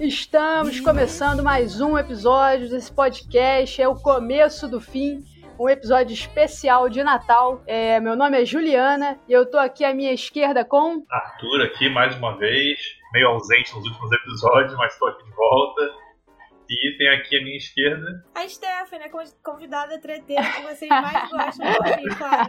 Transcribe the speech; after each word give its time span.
Estamos 0.00 0.78
começando 0.78 1.42
mais 1.42 1.80
um 1.80 1.98
episódio 1.98 2.70
desse 2.70 2.90
podcast. 2.92 3.82
É 3.82 3.88
o 3.88 3.96
começo 3.96 4.68
do 4.68 4.80
fim. 4.80 5.24
Um 5.58 5.68
episódio 5.68 6.14
especial 6.14 6.88
de 6.88 7.02
Natal. 7.02 7.64
É, 7.66 7.98
meu 7.98 8.14
nome 8.14 8.40
é 8.40 8.44
Juliana 8.44 9.18
e 9.28 9.32
eu 9.32 9.44
tô 9.44 9.58
aqui 9.58 9.84
à 9.84 9.92
minha 9.92 10.12
esquerda 10.12 10.64
com. 10.64 11.04
Arthur 11.10 11.62
aqui 11.62 11.88
mais 11.88 12.16
uma 12.16 12.38
vez, 12.38 12.78
meio 13.12 13.26
ausente 13.26 13.74
nos 13.74 13.84
últimos 13.86 14.12
episódios, 14.12 14.74
mas 14.76 14.92
estou 14.92 15.08
aqui 15.08 15.24
de 15.24 15.32
volta. 15.32 15.82
E 16.70 16.96
tem 16.96 17.08
aqui 17.08 17.36
à 17.36 17.42
minha 17.42 17.56
esquerda. 17.56 18.24
A 18.36 18.46
Stephanie, 18.46 19.10
convidada 19.42 19.98
treteira 19.98 20.44
que 20.44 20.62
vocês 20.62 20.88
mais 20.88 21.28
gostam 21.28 21.66
ouvir, 21.66 22.08
claro. 22.16 22.46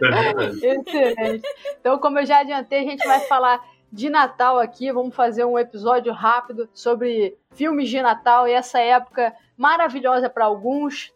Excelente. 0.54 1.48
Então, 1.80 1.98
como 1.98 2.20
eu 2.20 2.26
já 2.26 2.40
adiantei, 2.40 2.80
a 2.80 2.90
gente 2.90 3.04
vai 3.04 3.20
falar 3.20 3.60
de 3.92 4.08
Natal 4.08 4.58
aqui. 4.58 4.92
Vamos 4.92 5.14
fazer 5.14 5.44
um 5.44 5.58
episódio 5.58 6.12
rápido 6.12 6.68
sobre 6.72 7.36
filmes 7.52 7.88
de 7.88 8.00
Natal 8.00 8.46
e 8.46 8.52
essa 8.52 8.78
época 8.78 9.34
maravilhosa 9.56 10.30
para 10.30 10.44
alguns, 10.44 11.12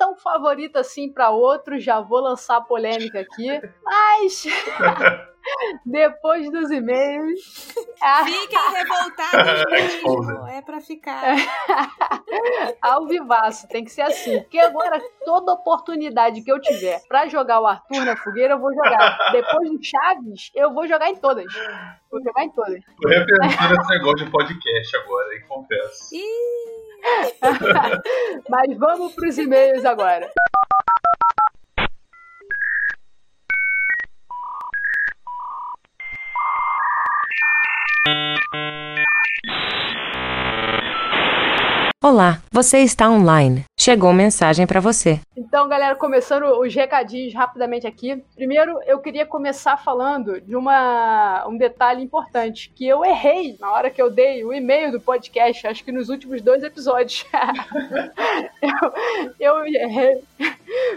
tão 0.00 0.16
favorita 0.16 0.80
assim 0.80 1.12
para 1.12 1.28
outros. 1.28 1.84
Já 1.84 2.00
vou 2.00 2.20
lançar 2.20 2.62
polêmica 2.62 3.20
aqui, 3.20 3.60
mas 3.84 4.44
depois 5.84 6.50
dos 6.50 6.70
e-mails. 6.70 7.74
Fiquem 8.24 8.58
revoltados 8.72 9.64
mesmo. 9.70 10.46
É 10.48 10.62
pra 10.62 10.80
ficar. 10.80 11.36
Ao 12.80 13.06
vivaço, 13.06 13.68
tem 13.68 13.84
que 13.84 13.90
ser 13.90 14.02
assim. 14.02 14.40
Porque 14.40 14.58
agora, 14.58 14.98
toda 15.22 15.52
oportunidade 15.52 16.40
que 16.42 16.50
eu 16.50 16.58
tiver 16.58 16.98
pra 17.06 17.28
jogar 17.28 17.60
o 17.60 17.66
Arthur 17.66 18.06
na 18.06 18.16
fogueira, 18.16 18.54
eu 18.54 18.58
vou 18.58 18.72
jogar. 18.72 19.18
Depois 19.32 19.70
do 19.70 19.78
Chaves, 19.84 20.50
eu 20.54 20.72
vou 20.72 20.88
jogar 20.88 21.10
em 21.10 21.16
todas. 21.16 21.52
Vou 22.10 22.22
jogar 22.24 22.44
em 22.44 22.50
todas. 22.52 22.82
Tô 23.02 23.08
repensando 23.08 23.74
esse 23.74 23.90
negócio 23.90 24.24
de 24.24 24.30
podcast 24.30 24.96
agora, 24.96 25.34
hein? 25.34 25.44
Confesso. 25.46 26.08
Mas 28.48 28.78
vamos 28.78 29.14
pros 29.14 29.38
e-mails 29.38 29.84
agora. 29.84 30.30
Olá, 42.02 42.42
você 42.50 42.78
está 42.78 43.08
online. 43.10 43.69
Chegou 43.80 44.12
mensagem 44.12 44.66
para 44.66 44.78
você. 44.78 45.18
Então, 45.34 45.66
galera, 45.66 45.94
começando 45.94 46.44
os 46.60 46.74
recadinhos 46.74 47.32
rapidamente 47.32 47.86
aqui. 47.86 48.22
Primeiro, 48.34 48.78
eu 48.84 48.98
queria 48.98 49.24
começar 49.24 49.78
falando 49.78 50.38
de 50.38 50.54
uma, 50.54 51.46
um 51.48 51.56
detalhe 51.56 52.02
importante, 52.02 52.70
que 52.74 52.86
eu 52.86 53.02
errei 53.02 53.56
na 53.58 53.72
hora 53.72 53.88
que 53.88 54.02
eu 54.02 54.10
dei 54.10 54.44
o 54.44 54.52
e-mail 54.52 54.92
do 54.92 55.00
podcast, 55.00 55.66
acho 55.66 55.82
que 55.82 55.90
nos 55.90 56.10
últimos 56.10 56.42
dois 56.42 56.62
episódios. 56.62 57.24
eu, 59.40 59.64
eu 59.64 59.64
errei. 59.64 60.22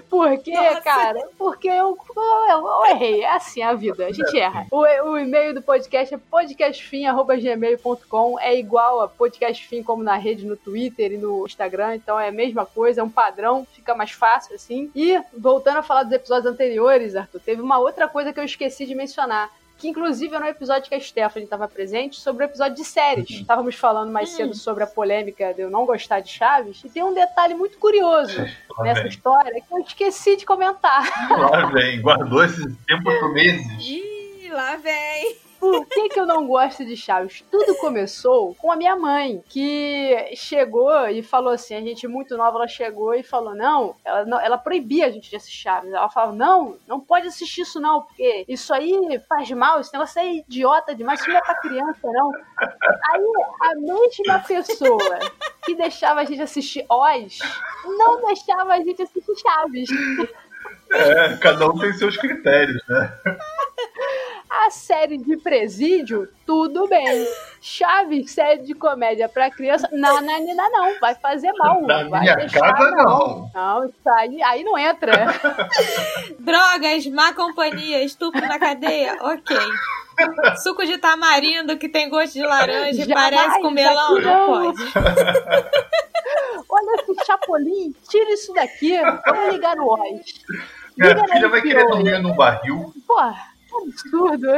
Por 0.09 0.37
quê, 0.39 0.51
Nossa. 0.51 0.81
cara? 0.81 1.25
Porque 1.37 1.69
eu, 1.69 1.97
eu, 2.17 2.67
eu, 2.67 2.85
errei. 2.87 3.23
É 3.23 3.33
assim 3.33 3.63
a 3.63 3.73
vida, 3.73 4.07
a 4.07 4.11
gente 4.11 4.37
erra. 4.37 4.67
O, 4.69 4.81
o 4.81 5.17
e-mail 5.17 5.53
do 5.53 5.61
podcast 5.61 6.13
é 6.13 6.17
podcastfim.gmail.com, 6.17 8.37
é 8.39 8.59
igual 8.59 8.99
a 8.99 9.07
podcastfim 9.07 9.81
como 9.81 10.03
na 10.03 10.17
rede 10.17 10.45
no 10.45 10.57
Twitter 10.57 10.73
Twitter 10.73 11.13
e 11.13 11.17
no 11.17 11.45
Instagram, 11.45 11.95
então 11.95 12.19
é 12.19 12.29
a 12.29 12.31
mesma 12.31 12.65
coisa, 12.73 13.01
é 13.01 13.03
um 13.03 13.09
padrão, 13.09 13.67
fica 13.73 13.95
mais 13.95 14.11
fácil 14.11 14.55
assim. 14.55 14.91
E, 14.95 15.21
voltando 15.37 15.77
a 15.77 15.83
falar 15.83 16.03
dos 16.03 16.13
episódios 16.13 16.51
anteriores, 16.51 17.15
Arthur, 17.15 17.39
teve 17.39 17.61
uma 17.61 17.79
outra 17.79 18.07
coisa 18.07 18.33
que 18.33 18.39
eu 18.39 18.43
esqueci 18.43 18.85
de 18.85 18.95
mencionar 18.95 19.49
que 19.83 19.89
inclusive 19.89 20.33
era 20.33 20.45
um 20.45 20.47
episódio 20.47 20.87
que 20.87 20.95
a 20.95 20.99
Stephanie 20.99 21.43
estava 21.43 21.67
presente, 21.67 22.17
sobre 22.17 22.45
o 22.45 22.47
episódio 22.47 22.75
de 22.75 22.85
séries. 22.85 23.29
Uhum. 23.29 23.41
Estávamos 23.41 23.75
falando 23.75 24.11
mais 24.11 24.29
uhum. 24.31 24.37
cedo 24.37 24.55
sobre 24.55 24.83
a 24.83 24.87
polêmica 24.87 25.53
de 25.53 25.61
eu 25.61 25.69
não 25.69 25.85
gostar 25.85 26.21
de 26.21 26.29
Chaves, 26.29 26.81
e 26.85 26.89
tem 26.89 27.03
um 27.03 27.13
detalhe 27.13 27.53
muito 27.53 27.77
curioso 27.77 28.39
lá 28.77 28.83
nessa 28.85 29.01
vem. 29.01 29.09
história 29.09 29.61
que 29.61 29.73
eu 29.73 29.79
esqueci 29.79 30.37
de 30.37 30.45
comentar. 30.45 31.03
Lá 31.29 31.65
vem, 31.65 32.01
guardou 32.01 32.43
esse 32.45 32.63
tempo 32.87 33.03
por 33.03 33.33
meses. 33.33 33.65
Ih, 33.85 34.49
lá 34.51 34.77
vem. 34.77 35.35
Por 35.63 35.85
que, 35.85 36.09
que 36.09 36.19
eu 36.19 36.25
não 36.25 36.45
gosto 36.45 36.83
de 36.83 36.97
Chaves? 36.97 37.41
Tudo 37.49 37.73
começou 37.75 38.53
com 38.55 38.69
a 38.69 38.75
minha 38.75 38.97
mãe, 38.97 39.41
que 39.47 40.13
chegou 40.35 41.07
e 41.07 41.23
falou 41.23 41.53
assim: 41.53 41.73
a 41.73 41.79
gente 41.79 42.05
muito 42.05 42.35
nova, 42.35 42.57
ela 42.57 42.67
chegou 42.67 43.13
e 43.13 43.23
falou: 43.23 43.55
não, 43.55 43.95
ela, 44.03 44.25
não, 44.25 44.37
ela 44.41 44.57
proibia 44.57 45.05
a 45.05 45.09
gente 45.09 45.29
de 45.29 45.37
assistir 45.37 45.61
Chaves. 45.61 45.93
Ela 45.93 46.09
falava: 46.09 46.33
não, 46.33 46.77
não 46.85 46.99
pode 46.99 47.27
assistir 47.27 47.61
isso 47.61 47.79
não, 47.79 48.01
porque 48.01 48.43
isso 48.45 48.73
aí 48.73 49.21
faz 49.29 49.49
mal, 49.51 49.79
esse 49.79 49.93
negócio 49.93 50.19
é 50.19 50.33
idiota 50.33 50.93
demais, 50.93 51.21
isso 51.21 51.29
não 51.29 51.37
é 51.37 51.41
pra 51.41 51.55
criança, 51.55 52.09
não. 52.11 52.31
Aí 52.59 53.23
a 53.61 53.75
mesma 53.75 54.39
pessoa 54.45 55.19
que 55.63 55.75
deixava 55.75 56.19
a 56.19 56.25
gente 56.25 56.41
assistir 56.41 56.85
Oz 56.89 57.39
não 57.85 58.25
deixava 58.25 58.73
a 58.73 58.81
gente 58.81 59.01
assistir 59.01 59.33
Chaves. 59.37 59.89
É, 60.91 61.37
cada 61.37 61.69
um 61.69 61.79
tem 61.79 61.93
seus 61.93 62.17
critérios, 62.17 62.83
né? 62.89 63.17
A 64.65 64.69
série 64.69 65.17
de 65.17 65.35
presídio, 65.35 66.29
tudo 66.45 66.87
bem. 66.87 67.27
Chaves, 67.59 68.31
série 68.31 68.61
de 68.61 68.73
comédia 68.73 69.27
pra 69.27 69.51
criança, 69.51 69.89
não, 69.91 70.21
não, 70.21 70.39
não, 70.39 70.71
não, 70.71 70.99
vai 71.01 71.13
fazer 71.15 71.51
mal. 71.53 71.81
Na 71.81 72.07
vai 72.07 72.21
minha 72.21 72.49
casa, 72.49 72.91
não. 72.91 73.51
Não, 73.53 73.85
isso 73.85 74.09
aí, 74.09 74.41
aí 74.41 74.63
não 74.63 74.77
entra. 74.77 75.11
Drogas, 76.39 77.05
má 77.07 77.33
companhia, 77.33 78.05
estupro 78.05 78.39
na 78.39 78.57
cadeia, 78.57 79.17
ok. 79.19 79.57
Suco 80.63 80.85
de 80.85 80.97
tamarindo 80.97 81.77
que 81.77 81.89
tem 81.89 82.09
gosto 82.09 82.31
de 82.31 82.43
laranja 82.43 83.03
e 83.03 83.13
parece 83.13 83.59
com 83.59 83.69
melão, 83.69 84.21
não. 84.21 84.63
não 84.63 84.73
pode. 84.73 84.83
Olha 86.69 87.01
esse 87.01 87.25
chapolim, 87.25 87.93
tira 88.09 88.31
isso 88.31 88.53
daqui, 88.53 88.97
vamos 89.25 89.53
ligar 89.53 89.75
no 89.75 89.89
Oz. 89.89 90.21
Minha 90.97 91.27
filha 91.27 91.49
vai 91.49 91.61
querer 91.61 91.85
dormir 91.85 92.21
num 92.21 92.33
barril. 92.33 92.93
Porra 93.05 93.52
absurdo. 93.81 94.53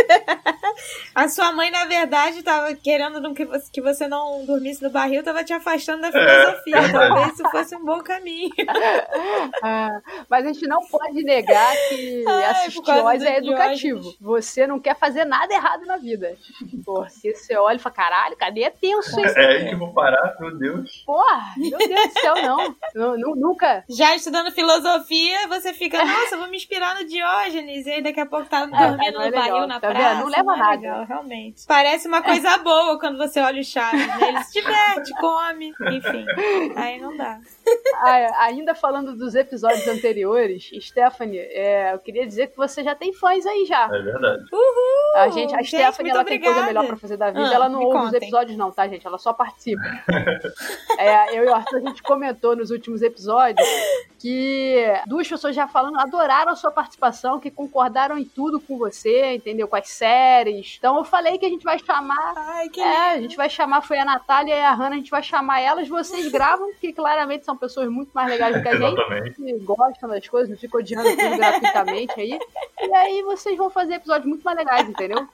A 1.14 1.28
sua 1.28 1.52
mãe, 1.52 1.70
na 1.70 1.84
verdade, 1.84 2.38
estava 2.38 2.74
querendo 2.74 3.34
que 3.34 3.44
você, 3.44 3.70
que 3.72 3.80
você 3.80 4.06
não 4.06 4.44
dormisse 4.44 4.82
no 4.82 4.90
barril, 4.90 5.20
estava 5.20 5.44
te 5.44 5.52
afastando 5.52 6.02
da 6.02 6.12
filosofia. 6.12 6.76
É, 6.76 6.92
Talvez 6.92 7.34
isso 7.34 7.50
fosse 7.50 7.76
um 7.76 7.84
bom 7.84 8.00
caminho. 8.02 8.50
Ah, 9.62 10.00
mas 10.28 10.44
a 10.44 10.52
gente 10.52 10.66
não 10.66 10.86
pode 10.86 11.22
negar 11.22 11.74
que 11.88 12.24
Ai, 12.26 12.44
assistir 12.46 12.90
Oz 12.90 13.22
é 13.22 13.38
educativo. 13.38 14.00
Diógenes. 14.00 14.20
Você 14.20 14.66
não 14.66 14.80
quer 14.80 14.96
fazer 14.96 15.24
nada 15.24 15.52
errado 15.52 15.84
na 15.84 15.96
vida. 15.96 16.36
Porra, 16.84 17.08
se 17.10 17.34
você 17.34 17.56
olha 17.56 17.76
e 17.76 17.78
fala, 17.78 17.94
caralho, 17.94 18.36
cadê? 18.36 18.62
É 18.62 18.70
tenso 18.70 19.20
isso. 19.20 19.38
É 19.38 19.46
aí 19.46 19.68
que 19.68 19.74
eu 19.74 19.78
vou 19.78 19.92
parar, 19.92 20.34
meu 20.40 20.56
Deus. 20.56 21.02
Porra, 21.04 21.54
meu 21.56 21.78
Deus 21.78 22.14
do 22.14 22.20
céu, 22.20 22.34
não. 22.36 22.76
não. 22.94 23.16
Nunca. 23.36 23.84
Já 23.88 24.14
estudando 24.14 24.50
filosofia, 24.50 25.46
você 25.48 25.74
fica, 25.74 26.04
nossa, 26.04 26.36
vou 26.36 26.48
me 26.48 26.56
inspirar 26.56 26.94
no 26.98 27.04
Diógenes. 27.06 27.86
E 27.86 27.90
aí 27.90 28.02
daqui 28.02 28.20
a 28.20 28.26
pouco 28.26 28.48
tá 28.48 28.64
dormindo 28.64 29.02
é, 29.02 29.10
no 29.10 29.20
é 29.22 29.30
barril 29.30 29.66
na 29.66 29.80
tá 29.92 30.00
praça. 30.00 30.20
Não 30.20 30.28
leva 30.28 30.56
nada. 30.56 30.76
Legal, 30.76 31.04
realmente. 31.04 31.64
Parece 31.66 32.08
uma 32.08 32.22
coisa 32.22 32.58
boa 32.58 32.98
quando 32.98 33.18
você 33.18 33.40
olha 33.40 33.60
o 33.60 33.64
Chaves, 33.64 34.06
né? 34.06 34.28
Ele 34.28 34.44
se 34.44 34.52
diverte, 34.52 35.12
come, 35.20 35.72
enfim. 35.92 36.26
Aí 36.76 37.00
não 37.00 37.16
dá. 37.16 37.38
Ah, 38.02 38.44
ainda 38.44 38.74
falando 38.74 39.14
dos 39.14 39.34
episódios 39.34 39.86
anteriores, 39.86 40.70
Stephanie, 40.80 41.38
é, 41.38 41.92
eu 41.92 41.98
queria 41.98 42.26
dizer 42.26 42.48
que 42.48 42.56
você 42.56 42.82
já 42.82 42.94
tem 42.94 43.12
fãs 43.12 43.44
aí 43.44 43.66
já. 43.66 43.84
É 43.86 44.02
verdade. 44.02 44.44
Uhul! 44.52 45.16
A, 45.16 45.28
gente, 45.28 45.54
a 45.54 45.58
gente, 45.58 45.76
Stephanie, 45.76 46.10
ela 46.10 46.20
obrigada. 46.22 46.24
tem 46.24 46.40
coisa 46.40 46.62
melhor 46.66 46.86
pra 46.86 46.96
fazer 46.96 47.16
da 47.16 47.30
vida. 47.30 47.50
Ah, 47.50 47.54
ela 47.54 47.68
não 47.68 47.80
ouve 47.80 47.92
contem. 47.92 48.08
os 48.08 48.14
episódios, 48.14 48.56
não, 48.56 48.70
tá, 48.70 48.88
gente? 48.88 49.06
Ela 49.06 49.18
só 49.18 49.32
participa. 49.32 49.82
é, 50.98 51.38
eu 51.38 51.44
e 51.44 51.48
o 51.48 51.54
Arthur, 51.54 51.76
a 51.76 51.88
gente 51.88 52.02
comentou 52.02 52.56
nos 52.56 52.70
últimos 52.70 53.02
episódios 53.02 53.66
que 54.18 54.84
duas 55.06 55.26
pessoas 55.26 55.56
já 55.56 55.66
falando 55.66 55.98
adoraram 55.98 56.52
a 56.52 56.56
sua 56.56 56.70
participação, 56.70 57.40
que 57.40 57.50
concordaram 57.50 58.18
em 58.18 58.24
tudo 58.24 58.60
com 58.60 58.76
você, 58.76 59.34
entendeu? 59.34 59.66
Com 59.66 59.76
as 59.76 59.88
séries. 59.88 60.76
Então 60.78 60.96
eu 60.98 61.04
falei 61.04 61.38
que 61.38 61.46
a 61.46 61.48
gente 61.48 61.64
vai 61.64 61.78
chamar. 61.78 62.34
Ai, 62.36 62.68
que 62.68 62.80
é, 62.80 63.12
a 63.12 63.20
gente 63.20 63.36
vai 63.36 63.48
chamar, 63.48 63.80
foi 63.80 63.98
a 63.98 64.04
Natália 64.04 64.54
e 64.54 64.60
a 64.60 64.72
Hannah, 64.72 64.96
a 64.96 64.98
gente 64.98 65.10
vai 65.10 65.22
chamar 65.22 65.60
elas, 65.60 65.88
vocês 65.88 66.30
gravam, 66.30 66.70
que 66.80 66.92
claramente 66.92 67.46
são 67.46 67.56
pessoas 67.60 67.88
muito 67.88 68.10
mais 68.12 68.28
legais 68.28 68.56
do 68.56 68.62
que 68.62 68.68
a 68.68 68.76
gente, 68.76 69.34
que 69.36 69.58
gostam 69.60 70.08
das 70.08 70.26
coisas, 70.26 70.50
não 70.50 70.56
ficam 70.56 70.80
odiando 70.80 71.08
tudo 71.10 71.36
gratuitamente 71.36 72.20
aí. 72.20 72.38
E 72.80 72.94
aí 72.94 73.22
vocês 73.22 73.56
vão 73.56 73.70
fazer 73.70 73.94
episódios 73.94 74.26
muito 74.26 74.42
mais 74.42 74.56
legais, 74.56 74.88
entendeu? 74.88 75.28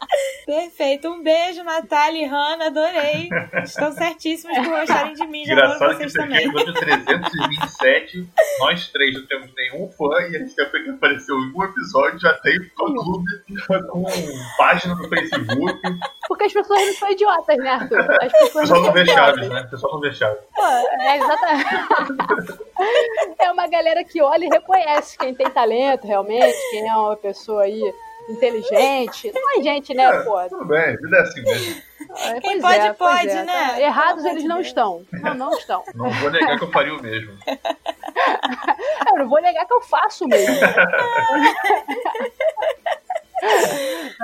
Perfeito. 0.45 1.09
Um 1.09 1.23
beijo, 1.23 1.63
Natália 1.63 2.23
e 2.23 2.27
Hannah, 2.27 2.67
adorei. 2.67 3.29
Estão 3.63 3.93
certíssimos 3.93 4.59
por 4.59 4.69
gostarem 4.69 5.15
de 5.15 5.27
mim, 5.27 5.45
já 5.45 5.55
adoro 5.55 5.95
vocês 5.95 6.13
que 6.13 6.19
também. 6.19 6.49
Aqui, 6.49 6.73
327, 6.73 8.29
nós 8.59 8.89
três 8.89 9.15
não 9.15 9.27
temos 9.27 9.51
nenhum 9.57 9.89
fã 9.93 10.21
e 10.31 10.37
a 10.37 10.39
gente 10.41 10.55
que 10.55 10.61
apareceu 10.91 11.37
em 11.37 11.53
um 11.55 11.65
episódio 11.65 12.19
já 12.19 12.35
tem 12.35 12.59
fã-clube 12.77 13.25
com 13.89 14.05
página 14.59 14.95
no 14.95 15.09
Facebook. 15.09 15.81
Porque 16.29 16.45
as 16.45 16.53
pessoas 16.53 16.81
não 16.87 16.95
são 16.95 17.11
idiotas, 17.11 17.57
né, 17.59 17.71
Arthur? 17.71 18.07
As 18.21 18.33
pessoas 18.33 18.71
não, 18.71 18.83
não 18.83 18.93
vê 18.93 19.07
Chaves, 19.07 19.49
né? 19.49 19.61
O 19.61 19.71
pessoal 19.71 19.93
não 19.93 20.01
vê 20.01 20.13
Chaves. 20.13 20.39
É, 20.59 21.17
exatamente. 21.17 22.06
É 23.39 23.51
uma 23.51 23.67
galera 23.69 24.05
que 24.05 24.21
olha 24.21 24.45
e 24.45 24.49
reconhece 24.49 25.17
quem 25.17 25.35
tem 25.35 25.49
talento 25.51 26.07
realmente, 26.07 26.57
quem 26.71 26.87
é 26.87 26.95
uma 26.95 27.17
pessoa 27.17 27.63
aí 27.63 27.81
inteligente. 28.29 29.33
Não 29.35 29.59
é 29.59 29.63
gente, 29.63 29.95
né, 29.95 30.05
é, 30.05 30.23
pô? 30.23 30.39
Tudo 30.49 30.67
bem, 30.67 30.97
vida 30.97 31.17
é 31.17 31.21
assim 31.21 31.43
mesmo. 31.43 31.83
É, 32.19 32.41
Quem 32.41 32.61
pode, 32.61 32.79
é, 32.79 32.93
pode, 32.93 33.29
é. 33.29 33.45
né? 33.45 33.83
Errados 33.83 34.23
Pelo 34.23 34.35
eles 34.35 34.45
não 34.45 34.61
de 34.61 34.69
estão. 34.69 35.05
Não, 35.13 35.35
não 35.35 35.51
estão. 35.53 35.83
Não 35.95 36.11
vou 36.11 36.31
negar 36.31 36.59
que 36.59 36.65
eu 36.65 36.71
faria 36.71 36.95
o 36.95 37.03
mesmo. 37.03 37.33
Eu 39.09 39.19
não 39.19 39.29
vou 39.29 39.41
negar 39.41 39.67
que 39.67 39.73
eu 39.73 39.83
faço 39.83 40.27
mesmo. 40.27 40.57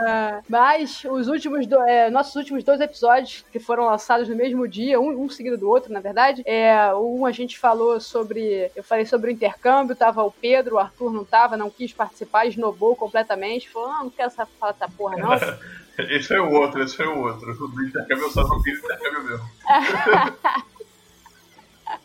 Ah, 0.06 0.40
mas 0.48 1.04
os 1.04 1.28
últimos 1.28 1.66
do- 1.66 1.80
é, 1.82 2.10
nossos 2.10 2.34
últimos 2.34 2.64
dois 2.64 2.80
episódios 2.80 3.44
que 3.52 3.58
foram 3.58 3.84
lançados 3.86 4.28
no 4.28 4.34
mesmo 4.36 4.66
dia, 4.66 5.00
um, 5.00 5.22
um 5.24 5.28
seguido 5.28 5.58
do 5.58 5.68
outro, 5.68 5.92
na 5.92 6.00
verdade, 6.00 6.42
é, 6.46 6.94
um 6.94 7.26
a 7.26 7.32
gente 7.32 7.58
falou 7.58 8.00
sobre, 8.00 8.70
eu 8.74 8.82
falei 8.82 9.04
sobre 9.06 9.30
o 9.30 9.32
intercâmbio, 9.32 9.94
tava 9.96 10.22
o 10.22 10.30
Pedro, 10.30 10.76
o 10.76 10.78
Arthur 10.78 11.12
não 11.12 11.24
tava, 11.24 11.56
não 11.56 11.68
quis 11.70 11.92
participar, 11.92 12.46
esnobou 12.46 12.96
completamente, 12.96 13.68
falou, 13.70 13.90
ah, 13.90 14.00
não 14.02 14.10
quero 14.10 14.28
essa, 14.28 14.46
falar 14.46 14.72
essa 14.72 14.88
porra 14.96 15.16
não. 15.16 15.32
Esse 15.98 16.28
foi 16.28 16.40
o 16.40 16.50
outro, 16.52 16.82
esse 16.82 16.96
foi 16.96 17.06
o 17.06 17.18
outro. 17.20 17.50
O 17.52 17.68
do 17.68 17.84
intercâmbio 17.84 18.24
eu 18.24 18.30
só 18.30 18.42
não 18.48 18.58
fiz 18.62 18.78
intercâmbio 18.82 19.24
mesmo. 19.24 19.44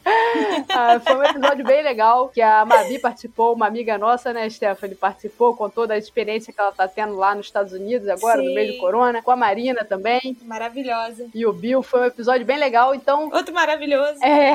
Ah, 0.69 0.99
foi 0.99 1.15
um 1.15 1.23
episódio 1.23 1.65
bem 1.65 1.81
legal, 1.81 2.29
que 2.29 2.41
a 2.41 2.65
Mabi 2.65 2.99
participou, 2.99 3.53
uma 3.53 3.67
amiga 3.67 3.97
nossa, 3.97 4.31
né, 4.33 4.49
Stephanie, 4.49 4.95
participou, 4.95 5.55
contou 5.55 5.87
da 5.87 5.97
experiência 5.97 6.53
que 6.53 6.59
ela 6.59 6.71
tá 6.71 6.87
tendo 6.87 7.15
lá 7.15 7.33
nos 7.33 7.47
Estados 7.47 7.73
Unidos 7.73 8.07
agora, 8.07 8.37
no 8.37 8.49
Sim. 8.49 8.53
meio 8.55 8.73
do 8.73 8.79
corona, 8.79 9.21
com 9.21 9.31
a 9.31 9.35
Marina 9.35 9.83
também, 9.83 10.37
Maravilhosa. 10.43 11.27
e 11.33 11.45
o 11.45 11.53
Bill, 11.53 11.81
foi 11.81 12.01
um 12.01 12.05
episódio 12.05 12.45
bem 12.45 12.57
legal, 12.57 12.93
então... 12.93 13.29
Outro 13.33 13.53
maravilhoso. 13.53 14.23
É, 14.23 14.53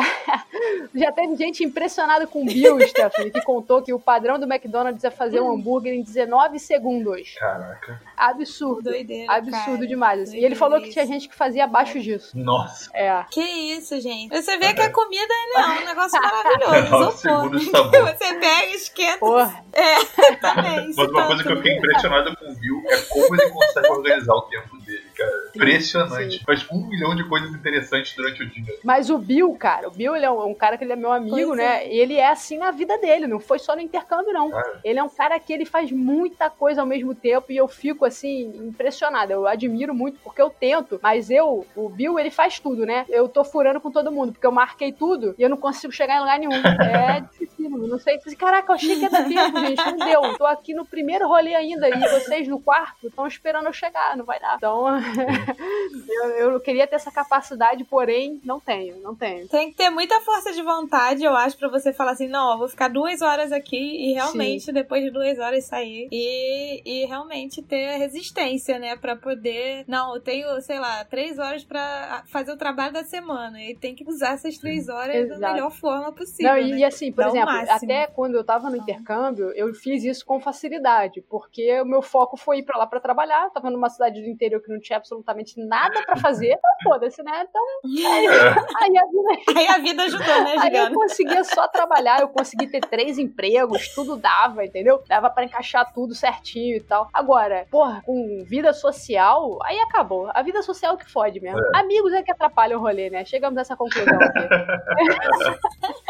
já 0.94 1.10
teve 1.12 1.34
gente 1.36 1.64
impressionada 1.64 2.26
com 2.26 2.42
o 2.42 2.44
Bill, 2.44 2.78
Stephanie, 2.86 3.30
que 3.30 3.42
contou 3.42 3.82
que 3.82 3.92
o 3.92 3.98
padrão 3.98 4.38
do 4.38 4.46
McDonald's 4.50 5.04
é 5.04 5.10
fazer 5.10 5.40
um 5.40 5.52
hambúrguer 5.52 5.92
em 5.92 6.02
19 6.02 6.58
segundos. 6.58 7.34
Caraca. 7.38 8.00
Absurdo. 8.16 8.90
Doideira. 8.90 9.32
Absurdo 9.32 9.76
cara. 9.78 9.86
demais. 9.86 10.20
assim. 10.22 10.38
E 10.38 10.44
ele 10.44 10.54
falou 10.54 10.80
que 10.80 10.90
tinha 10.90 11.06
gente 11.06 11.28
que 11.28 11.34
fazia 11.34 11.64
abaixo 11.64 11.98
disso. 12.00 12.36
Nossa. 12.36 12.90
É. 12.94 13.24
Que 13.30 13.40
isso, 13.40 14.00
gente. 14.00 14.28
Você 14.30 14.56
vê 14.58 14.72
que 14.74 14.80
a 14.80 14.92
comida 14.92 15.34
né, 15.54 15.78
é 15.78 15.82
um 15.82 15.86
negócio 15.86 16.20
maravilhoso. 16.20 17.26
Isopor. 17.26 17.50
bom. 17.50 18.06
Você 18.12 18.34
pega, 18.34 18.74
esquenta. 18.74 19.18
Porra. 19.18 19.64
É, 19.72 20.34
também. 20.36 20.92
Mas 20.96 21.08
uma 21.08 21.26
coisa 21.26 21.42
que 21.42 21.52
eu 21.52 21.56
fiquei 21.56 21.76
impressionado 21.76 22.36
com 22.36 22.50
o 22.50 22.54
Bill 22.56 22.82
é 22.88 22.96
como 23.02 23.34
ele 23.34 23.50
consegue 23.50 23.88
organizar 23.88 24.34
o 24.34 24.42
tempo 24.42 24.81
dele, 24.92 25.10
cara. 25.16 25.32
Impressionante. 25.54 26.38
sim. 26.38 26.44
Faz 26.44 26.66
um 26.70 26.86
milhão 26.86 27.14
de 27.14 27.24
coisas 27.28 27.50
interessantes 27.50 28.14
durante 28.14 28.42
o 28.42 28.48
dia. 28.48 28.74
Mas 28.84 29.10
o 29.10 29.18
Bill, 29.18 29.54
cara, 29.54 29.88
o 29.88 29.90
Bill 29.90 30.14
ele 30.14 30.26
é 30.26 30.30
um, 30.30 30.48
um 30.48 30.54
cara 30.54 30.76
que 30.76 30.84
ele 30.84 30.92
é 30.92 30.96
meu 30.96 31.12
amigo, 31.12 31.36
Pois 31.36 31.56
né? 31.56 31.88
E 31.88 31.98
ele 31.98 32.16
é 32.16 32.28
assim 32.28 32.58
na 32.58 32.70
vida 32.70 32.98
dele, 32.98 33.26
não 33.26 33.40
foi 33.40 33.58
só 33.58 33.74
no 33.74 33.80
intercâmbio, 33.80 34.32
não. 34.32 34.50
Cara. 34.50 34.80
Ele 34.84 34.98
é 34.98 35.02
um 35.02 35.08
cara 35.08 35.38
que 35.38 35.52
ele 35.52 35.64
faz 35.64 35.90
muita 35.90 36.50
coisa 36.50 36.80
ao 36.80 36.86
mesmo 36.86 37.14
tempo 37.14 37.50
e 37.50 37.56
eu 37.56 37.68
fico 37.68 38.04
assim, 38.04 38.52
impressionada. 38.56 39.32
Eu 39.32 39.46
admiro 39.46 39.94
muito 39.94 40.18
porque 40.20 40.42
eu 40.42 40.50
tento, 40.50 41.00
mas 41.02 41.30
eu, 41.30 41.66
o 41.74 41.88
Bill, 41.88 42.18
ele 42.18 42.30
faz 42.30 42.58
tudo, 42.58 42.84
né? 42.84 43.06
Eu 43.08 43.28
tô 43.28 43.44
furando 43.44 43.80
com 43.80 43.90
todo 43.90 44.12
mundo, 44.12 44.32
porque 44.32 44.46
eu 44.46 44.52
marquei 44.52 44.92
tudo 44.92 45.34
e 45.38 45.42
eu 45.42 45.48
não 45.48 45.56
consigo 45.56 45.92
chegar 45.92 46.16
em 46.16 46.20
lugar 46.20 46.38
nenhum. 46.38 46.52
É 46.92 47.20
difícil, 47.20 47.70
não 47.70 47.98
sei. 47.98 48.18
Caraca, 48.38 48.70
eu 48.70 48.74
achei 48.74 48.96
que 48.96 49.02
ia 49.02 49.10
dar 49.10 49.24
tempo, 49.24 49.58
gente. 49.60 49.84
Não 49.84 49.96
deu. 49.96 50.36
Tô 50.36 50.44
aqui 50.44 50.74
no 50.74 50.84
primeiro 50.84 51.26
rolê 51.26 51.54
ainda 51.54 51.88
e 51.88 51.98
vocês 52.10 52.46
no 52.48 52.60
quarto 52.60 53.06
estão 53.06 53.26
esperando 53.26 53.66
eu 53.66 53.72
chegar, 53.72 54.16
não 54.16 54.24
vai 54.24 54.38
dar. 54.40 54.56
Então, 54.56 54.81
eu, 56.38 56.52
eu 56.52 56.60
queria 56.60 56.86
ter 56.86 56.96
essa 56.96 57.10
capacidade, 57.10 57.84
porém, 57.84 58.40
não 58.44 58.60
tenho, 58.60 59.00
não 59.00 59.14
tenho. 59.14 59.48
Tem 59.48 59.70
que 59.70 59.76
ter 59.76 59.90
muita 59.90 60.20
força 60.20 60.52
de 60.52 60.62
vontade, 60.62 61.24
eu 61.24 61.34
acho, 61.34 61.56
pra 61.58 61.68
você 61.68 61.92
falar 61.92 62.12
assim, 62.12 62.28
não, 62.28 62.52
eu 62.52 62.58
vou 62.58 62.68
ficar 62.68 62.88
duas 62.88 63.22
horas 63.22 63.52
aqui 63.52 64.10
e 64.10 64.12
realmente, 64.12 64.72
depois 64.72 65.02
de 65.02 65.10
duas 65.10 65.38
horas, 65.38 65.64
sair. 65.64 66.08
E, 66.10 66.82
e 66.84 67.06
realmente 67.06 67.62
ter 67.62 67.96
resistência, 67.96 68.78
né? 68.78 68.96
Pra 68.96 69.16
poder. 69.16 69.84
Não, 69.86 70.14
eu 70.14 70.20
tenho, 70.20 70.60
sei 70.60 70.78
lá, 70.78 71.04
três 71.04 71.38
horas 71.38 71.64
pra 71.64 72.22
fazer 72.26 72.52
o 72.52 72.56
trabalho 72.56 72.92
da 72.92 73.04
semana. 73.04 73.60
E 73.62 73.74
tem 73.74 73.94
que 73.94 74.04
usar 74.08 74.34
essas 74.34 74.58
três 74.58 74.88
horas 74.88 75.16
Exato. 75.16 75.40
da 75.40 75.52
melhor 75.52 75.70
forma 75.70 76.12
possível. 76.12 76.52
Não, 76.52 76.58
e, 76.58 76.70
né? 76.70 76.78
e 76.78 76.84
assim, 76.84 77.12
por 77.12 77.24
Dá 77.24 77.28
exemplo, 77.28 77.54
até 77.70 78.06
quando 78.06 78.34
eu 78.34 78.44
tava 78.44 78.70
no 78.70 78.76
intercâmbio, 78.76 79.50
eu 79.52 79.72
fiz 79.74 80.04
isso 80.04 80.24
com 80.24 80.40
facilidade, 80.40 81.22
porque 81.28 81.80
o 81.80 81.84
meu 81.84 82.02
foco 82.02 82.36
foi 82.36 82.58
ir 82.58 82.64
pra 82.64 82.78
lá 82.78 82.86
pra 82.86 83.00
trabalhar. 83.00 83.44
Eu 83.44 83.50
tava 83.50 83.70
numa 83.70 83.88
cidade 83.88 84.20
do 84.20 84.28
interior 84.28 84.60
que 84.60 84.71
não 84.72 84.80
tinha 84.80 84.96
absolutamente 84.96 85.58
nada 85.58 86.02
pra 86.02 86.16
fazer. 86.16 86.52
Então, 86.52 86.70
foda-se, 86.82 87.22
né? 87.22 87.46
Então, 87.48 87.62
aí, 87.84 88.26
aí 88.82 88.98
a 88.98 89.06
vida 89.06 89.22
Aí 89.56 89.66
a 89.68 89.78
vida 89.78 90.02
ajudou, 90.04 90.44
né, 90.44 90.56
Aí 90.58 90.76
eu 90.76 90.92
conseguia 90.92 91.44
só 91.44 91.68
trabalhar, 91.68 92.20
eu 92.20 92.28
consegui 92.28 92.66
ter 92.66 92.80
três 92.80 93.18
empregos, 93.18 93.88
tudo 93.94 94.16
dava, 94.16 94.64
entendeu? 94.64 95.02
Dava 95.08 95.30
pra 95.30 95.44
encaixar 95.44 95.92
tudo 95.92 96.14
certinho 96.14 96.76
e 96.76 96.80
tal. 96.80 97.08
Agora, 97.12 97.66
porra, 97.70 98.02
com 98.04 98.44
vida 98.46 98.72
social, 98.72 99.58
aí 99.64 99.78
acabou. 99.80 100.30
A 100.32 100.42
vida 100.42 100.62
social 100.62 100.94
é 100.94 100.96
que 100.96 101.10
fode 101.10 101.40
mesmo. 101.40 101.60
Amigos 101.74 102.12
é 102.12 102.22
que 102.22 102.32
atrapalham 102.32 102.78
o 102.78 102.82
rolê, 102.82 103.10
né? 103.10 103.24
Chegamos 103.24 103.58
a 103.58 103.62
essa 103.62 103.76
conclusão 103.76 104.18
aqui. 104.20 104.48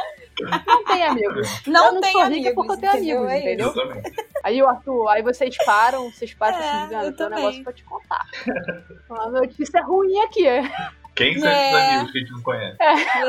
não 0.66 0.84
tem 0.84 1.04
amigos. 1.04 1.62
Não, 1.66 1.86
eu 1.86 1.92
não 1.94 2.00
tem 2.00 2.12
sou 2.12 2.22
rica 2.22 2.50
amigos, 2.50 2.54
porque 2.54 2.72
eu 2.72 2.76
tenho 2.78 2.92
entendeu? 2.92 3.18
amigos, 3.18 3.32
É 3.32 3.38
entendeu? 3.40 3.68
Exatamente. 3.70 4.26
Aí 4.44 4.62
o 4.62 4.68
Arthur, 4.68 5.08
aí 5.08 5.22
vocês 5.22 5.56
param, 5.64 6.10
vocês 6.10 6.34
param 6.34 6.58
É, 6.58 6.68
assim, 6.70 6.94
eu 7.06 7.16
tenho 7.16 7.28
um 7.28 7.34
negócio 7.34 7.62
pra 7.64 7.72
te 7.72 7.84
contar. 7.84 8.26
Uma 9.08 9.30
notícia 9.30 9.82
ruim 9.82 10.18
aqui. 10.20 10.44
Quem 11.14 11.38
são 11.38 11.46
esses 11.50 11.62
É. 11.74 11.90
amigos 11.94 12.10
que 12.12 12.18
a 12.18 12.20
gente 12.22 12.32
não 12.32 12.42
conhece? 12.42 12.76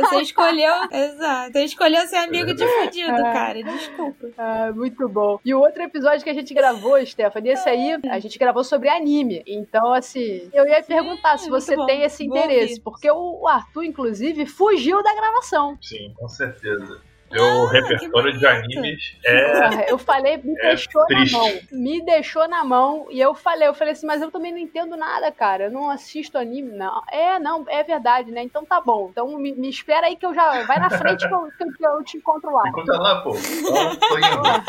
Você 0.02 0.22
escolheu. 0.22 0.74
Exato. 0.92 1.52
Você 1.52 1.64
escolheu 1.66 2.08
ser 2.08 2.16
amigo 2.18 2.54
de 2.54 2.66
fudido, 2.66 3.12
É. 3.12 3.34
cara. 3.34 3.62
Desculpa. 3.64 4.28
Ah, 4.38 4.72
muito 4.74 5.08
bom. 5.10 5.40
E 5.44 5.54
o 5.54 5.60
outro 5.60 5.84
episódio 5.84 6.24
que 6.24 6.30
a 6.30 6.34
gente 6.34 6.54
gravou, 6.54 7.06
Stephanie, 7.06 7.52
esse 7.52 7.68
aí, 7.68 7.98
a 8.10 8.20
gente 8.20 8.40
gravou 8.40 8.64
sobre 8.64 8.88
anime. 8.90 9.44
Então, 9.46 9.94
assim, 9.94 10.50
eu 10.54 10.66
ia 10.66 10.82
perguntar 10.82 11.38
se 11.38 11.48
Hum, 11.48 11.52
você 11.52 11.76
bom. 11.76 11.86
tem 11.86 12.04
esse 12.04 12.26
interesse, 12.26 12.80
porque 12.80 13.10
o 13.12 13.48
Arthur, 13.48 13.84
inclusive, 13.84 14.46
fugiu 14.46 15.04
da 15.04 15.14
gravação. 15.14 15.78
Sim, 15.82 16.14
com 16.18 16.28
certeza. 16.30 17.02
Meu 17.34 17.68
Ah, 17.68 17.72
repertório 17.72 18.38
de 18.38 18.46
animes 18.46 19.18
é. 19.26 19.52
Porra, 19.52 19.86
Eu 19.90 19.98
falei, 19.98 20.38
me 20.38 20.54
É 20.60 20.70
deixou 20.70 21.06
triste. 21.06 21.34
na 21.34 21.40
mão. 21.40 21.52
Me 21.72 22.02
deixou 22.06 22.48
na 22.48 22.64
mão. 22.64 23.08
E 23.10 23.20
eu 23.20 23.34
falei, 23.36 23.68
eu 23.68 23.74
falei 23.74 23.94
assim, 23.94 24.06
mas 24.06 24.22
eu 24.22 24.32
também 24.32 24.52
não 24.52 24.60
entendo 24.60 24.96
nada, 24.96 25.32
cara. 25.32 25.66
Eu 25.66 25.72
não 25.72 25.90
assisto 25.90 26.38
anime, 26.38 26.72
não. 26.72 27.02
É, 27.12 27.40
não, 27.40 27.66
é 27.68 27.84
verdade, 27.84 28.32
né? 28.32 28.44
Então 28.44 28.64
tá 28.66 28.80
bom. 28.82 29.10
Então 29.12 29.28
me, 29.38 29.54
me 29.54 29.70
espera 29.70 30.08
aí 30.08 30.16
que 30.16 30.26
eu 30.26 30.34
já. 30.34 30.64
Vai 30.64 30.80
na 30.80 30.90
frente 30.90 31.28
que 31.28 31.34
eu, 31.34 31.48
que 31.58 31.86
eu- 31.86 32.04
te 32.04 32.18
encontro 32.18 32.52
lá. 32.52 32.68
Encontra 32.68 32.98
lá, 32.98 33.22
pô. 33.22 33.32
Tô 33.32 34.18
indo. 34.18 34.64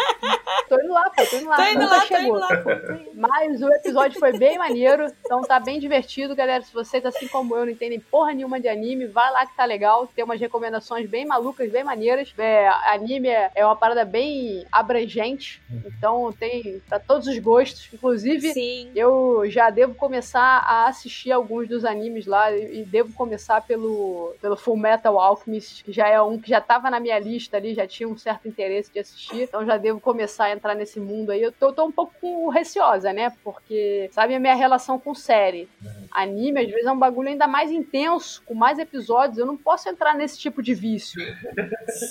Tô 0.68 0.80
indo 0.80 0.92
lá, 0.92 1.10
pô, 1.10 1.26
tô 1.26 1.36
indo 1.36 1.48
lá. 1.48 1.56
Tô 1.56 1.62
indo 1.64 1.80
nunca 1.80 1.94
lá, 1.94 2.00
tô 2.00 2.06
chegou. 2.06 2.22
indo 2.36 2.38
lá, 2.38 2.56
pô. 2.58 2.70
Mas 3.14 3.62
o 3.62 3.68
episódio 3.72 4.18
foi 4.20 4.38
bem 4.38 4.56
maneiro, 4.58 5.06
então 5.24 5.42
tá 5.42 5.58
bem 5.60 5.78
divertido, 5.80 6.34
galera. 6.36 6.62
Se 6.62 6.72
vocês, 6.72 7.04
assim 7.04 7.26
como 7.28 7.56
eu, 7.56 7.64
não 7.64 7.72
entendem 7.72 7.98
porra 8.00 8.32
nenhuma 8.32 8.60
de 8.60 8.68
anime, 8.68 9.06
vai 9.06 9.30
lá 9.32 9.46
que 9.46 9.56
tá 9.56 9.64
legal. 9.64 10.06
Tem 10.14 10.24
umas 10.24 10.40
recomendações 10.40 11.08
bem 11.08 11.26
malucas, 11.26 11.70
bem 11.70 11.82
maneiras. 11.84 12.32
É, 12.38 12.53
anime 12.86 13.28
é, 13.28 13.50
é 13.54 13.64
uma 13.64 13.76
parada 13.76 14.04
bem 14.04 14.66
abrangente, 14.70 15.62
então 15.84 16.32
tem 16.32 16.82
pra 16.88 16.98
todos 16.98 17.26
os 17.26 17.38
gostos. 17.38 17.88
Inclusive, 17.92 18.52
Sim. 18.52 18.90
eu 18.94 19.44
já 19.46 19.70
devo 19.70 19.94
começar 19.94 20.40
a 20.40 20.88
assistir 20.88 21.32
alguns 21.32 21.68
dos 21.68 21.84
animes 21.84 22.26
lá 22.26 22.50
e 22.52 22.74
e 22.74 22.84
devo 22.84 23.12
começar 23.12 23.60
pelo, 23.62 24.34
pelo 24.40 24.56
Full 24.56 24.76
Metal 24.76 25.18
Alchemist, 25.18 25.84
que 25.84 25.92
já 25.92 26.08
é 26.08 26.20
um 26.20 26.38
que 26.38 26.50
já 26.50 26.60
tava 26.60 26.90
na 26.90 26.98
minha 26.98 27.18
lista 27.18 27.56
ali, 27.56 27.74
já 27.74 27.86
tinha 27.86 28.08
um 28.08 28.16
certo 28.16 28.48
interesse 28.48 28.92
de 28.92 28.98
assistir, 28.98 29.42
então 29.42 29.64
já 29.64 29.76
devo 29.76 30.00
começar 30.00 30.46
a 30.46 30.52
entrar 30.52 30.74
nesse 30.74 30.98
mundo 30.98 31.30
aí. 31.30 31.40
Eu 31.40 31.52
tô, 31.52 31.72
tô 31.72 31.84
um 31.84 31.92
pouco 31.92 32.48
receosa, 32.50 33.12
né? 33.12 33.32
Porque, 33.44 34.08
sabe, 34.12 34.34
a 34.34 34.40
minha 34.40 34.54
relação 34.54 34.98
com 34.98 35.14
série. 35.14 35.68
Anime, 36.10 36.60
às 36.60 36.66
vezes, 36.66 36.86
é 36.86 36.92
um 36.92 36.98
bagulho 36.98 37.28
ainda 37.28 37.46
mais 37.46 37.70
intenso, 37.70 38.42
com 38.44 38.54
mais 38.54 38.78
episódios. 38.78 39.38
Eu 39.38 39.46
não 39.46 39.56
posso 39.56 39.88
entrar 39.88 40.14
nesse 40.14 40.38
tipo 40.38 40.62
de 40.62 40.74
vício. 40.74 41.20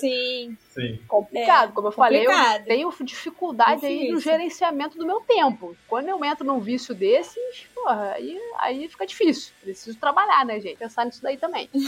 Sim. 0.00 0.23
morning. 0.24 0.63
Sim. 0.74 0.98
Complicado, 1.06 1.70
É, 1.70 1.72
como 1.72 1.88
eu 1.88 1.92
falei, 1.92 2.26
eu 2.26 2.30
complicado. 2.32 2.64
tenho 2.64 2.92
dificuldade 3.02 3.86
aí 3.86 4.10
no 4.10 4.18
gerenciamento 4.18 4.98
do 4.98 5.06
meu 5.06 5.20
tempo. 5.20 5.76
Quando 5.88 6.08
eu 6.08 6.22
entro 6.24 6.44
num 6.44 6.58
vício 6.58 6.94
desses, 6.94 7.66
porra, 7.74 8.12
aí, 8.16 8.38
aí 8.58 8.88
fica 8.88 9.06
difícil. 9.06 9.52
Preciso 9.62 9.96
trabalhar, 9.98 10.44
né, 10.44 10.58
gente? 10.58 10.76
Pensar 10.78 11.04
nisso 11.06 11.22
daí 11.22 11.36
também. 11.36 11.70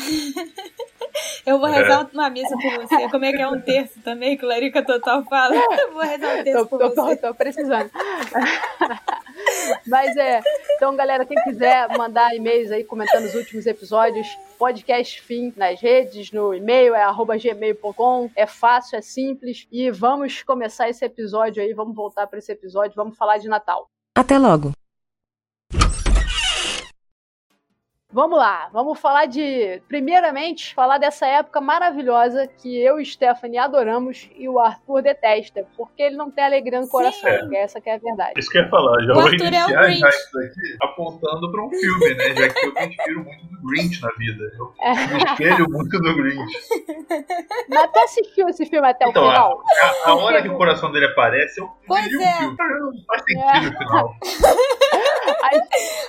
Eu 1.44 1.58
vou 1.60 1.68
rezar 1.68 2.08
uma 2.12 2.28
missa 2.28 2.56
por 2.56 2.72
você. 2.82 3.08
Como 3.08 3.24
é 3.24 3.32
que 3.32 3.40
é 3.40 3.48
um 3.48 3.60
terço 3.60 4.00
também 4.00 4.36
que 4.36 4.44
o 4.44 4.48
Larica 4.48 4.84
Total 4.84 5.24
fala? 5.24 5.54
Eu 5.80 5.92
vou 5.92 6.02
rezar 6.02 6.38
um 6.40 6.44
terço 6.44 6.62
Tô, 6.64 6.66
por 6.66 6.78
tô, 6.78 6.90
tô, 6.90 7.04
você. 7.06 7.16
tô 7.16 7.34
precisando. 7.34 7.90
Mas 9.86 10.16
é. 10.16 10.40
Então, 10.76 10.94
galera, 10.96 11.24
quem 11.24 11.36
quiser 11.44 11.88
mandar 11.96 12.34
e-mails 12.34 12.70
aí 12.70 12.84
comentando 12.84 13.24
os 13.24 13.34
últimos 13.34 13.66
episódios, 13.66 14.26
podcast 14.58 15.20
fim 15.22 15.52
nas 15.56 15.80
redes, 15.80 16.32
no 16.32 16.54
e-mail 16.54 16.94
é 16.94 17.02
arroba 17.02 17.36
gmail.com. 17.36 18.30
É 18.34 18.46
fácil, 18.46 18.75
é 18.96 19.00
simples. 19.00 19.66
E 19.70 19.90
vamos 19.90 20.42
começar 20.42 20.88
esse 20.88 21.04
episódio 21.04 21.62
aí, 21.62 21.72
vamos 21.72 21.94
voltar 21.94 22.26
para 22.26 22.38
esse 22.38 22.52
episódio, 22.52 22.94
vamos 22.96 23.16
falar 23.16 23.38
de 23.38 23.48
Natal. 23.48 23.88
Até 24.14 24.38
logo. 24.38 24.72
Vamos 28.16 28.38
lá. 28.38 28.68
Vamos 28.72 28.98
falar 28.98 29.26
de. 29.26 29.80
Primeiramente, 29.86 30.74
falar 30.74 30.98
dessa 30.98 31.26
época 31.26 31.60
maravilhosa 31.60 32.46
que 32.48 32.76
eu 32.82 32.98
e 32.98 33.04
Stephanie 33.04 33.58
adoramos 33.58 34.28
e 34.34 34.48
o 34.48 34.58
Arthur 34.58 35.02
detesta. 35.02 35.66
Porque 35.76 36.02
ele 36.02 36.16
não 36.16 36.30
tem 36.30 36.42
alegria 36.44 36.80
no 36.80 36.88
coração. 36.88 37.30
Sim. 37.30 37.48
que 37.50 37.56
Essa 37.56 37.80
que 37.80 37.90
é 37.90 37.94
a 37.94 37.98
verdade. 37.98 38.32
Isso 38.38 38.50
que 38.50 38.58
eu 38.58 38.62
ia 38.62 38.70
falar, 38.70 39.02
já 39.04 39.12
O 39.12 39.14
vou 39.14 39.24
Arthur 39.26 39.44
é 39.44 39.46
o 39.46 39.50
iniciar 39.50 39.66
já 39.66 39.82
Grinch. 39.82 40.08
isso 40.08 40.30
daqui 40.32 40.76
apontando 40.82 41.52
pra 41.52 41.62
um 41.64 41.70
filme, 41.70 42.14
né? 42.14 42.34
Já 42.34 42.48
que 42.48 42.66
eu 42.66 42.72
me 42.74 42.86
inspiro 42.86 43.24
muito 43.24 43.44
do 43.46 43.68
Grinch 43.68 44.02
na 44.02 44.10
vida. 44.18 44.44
Eu 44.58 45.16
me 45.16 45.24
espelho 45.24 45.66
muito 45.70 45.98
do 46.00 46.14
Grinch. 46.16 46.52
Mas 47.68 47.90
tu 47.92 47.98
assistiu 48.00 48.48
esse 48.48 48.64
filme 48.66 48.88
até 48.88 49.08
Então, 49.08 49.24
o 49.24 49.28
final? 49.30 49.62
A, 50.06 50.10
a 50.10 50.14
hora 50.16 50.42
que 50.42 50.48
o 50.48 50.56
coração 50.56 50.90
dele 50.90 51.06
aparece, 51.06 51.60
eu 51.60 51.68
Pois 51.86 52.06
é. 52.06 52.08
o 52.08 52.56
filme. 52.56 52.56
Não 52.96 53.04
faz 53.06 53.22
sentido 53.24 53.74
o 53.74 53.78
final. 53.78 54.14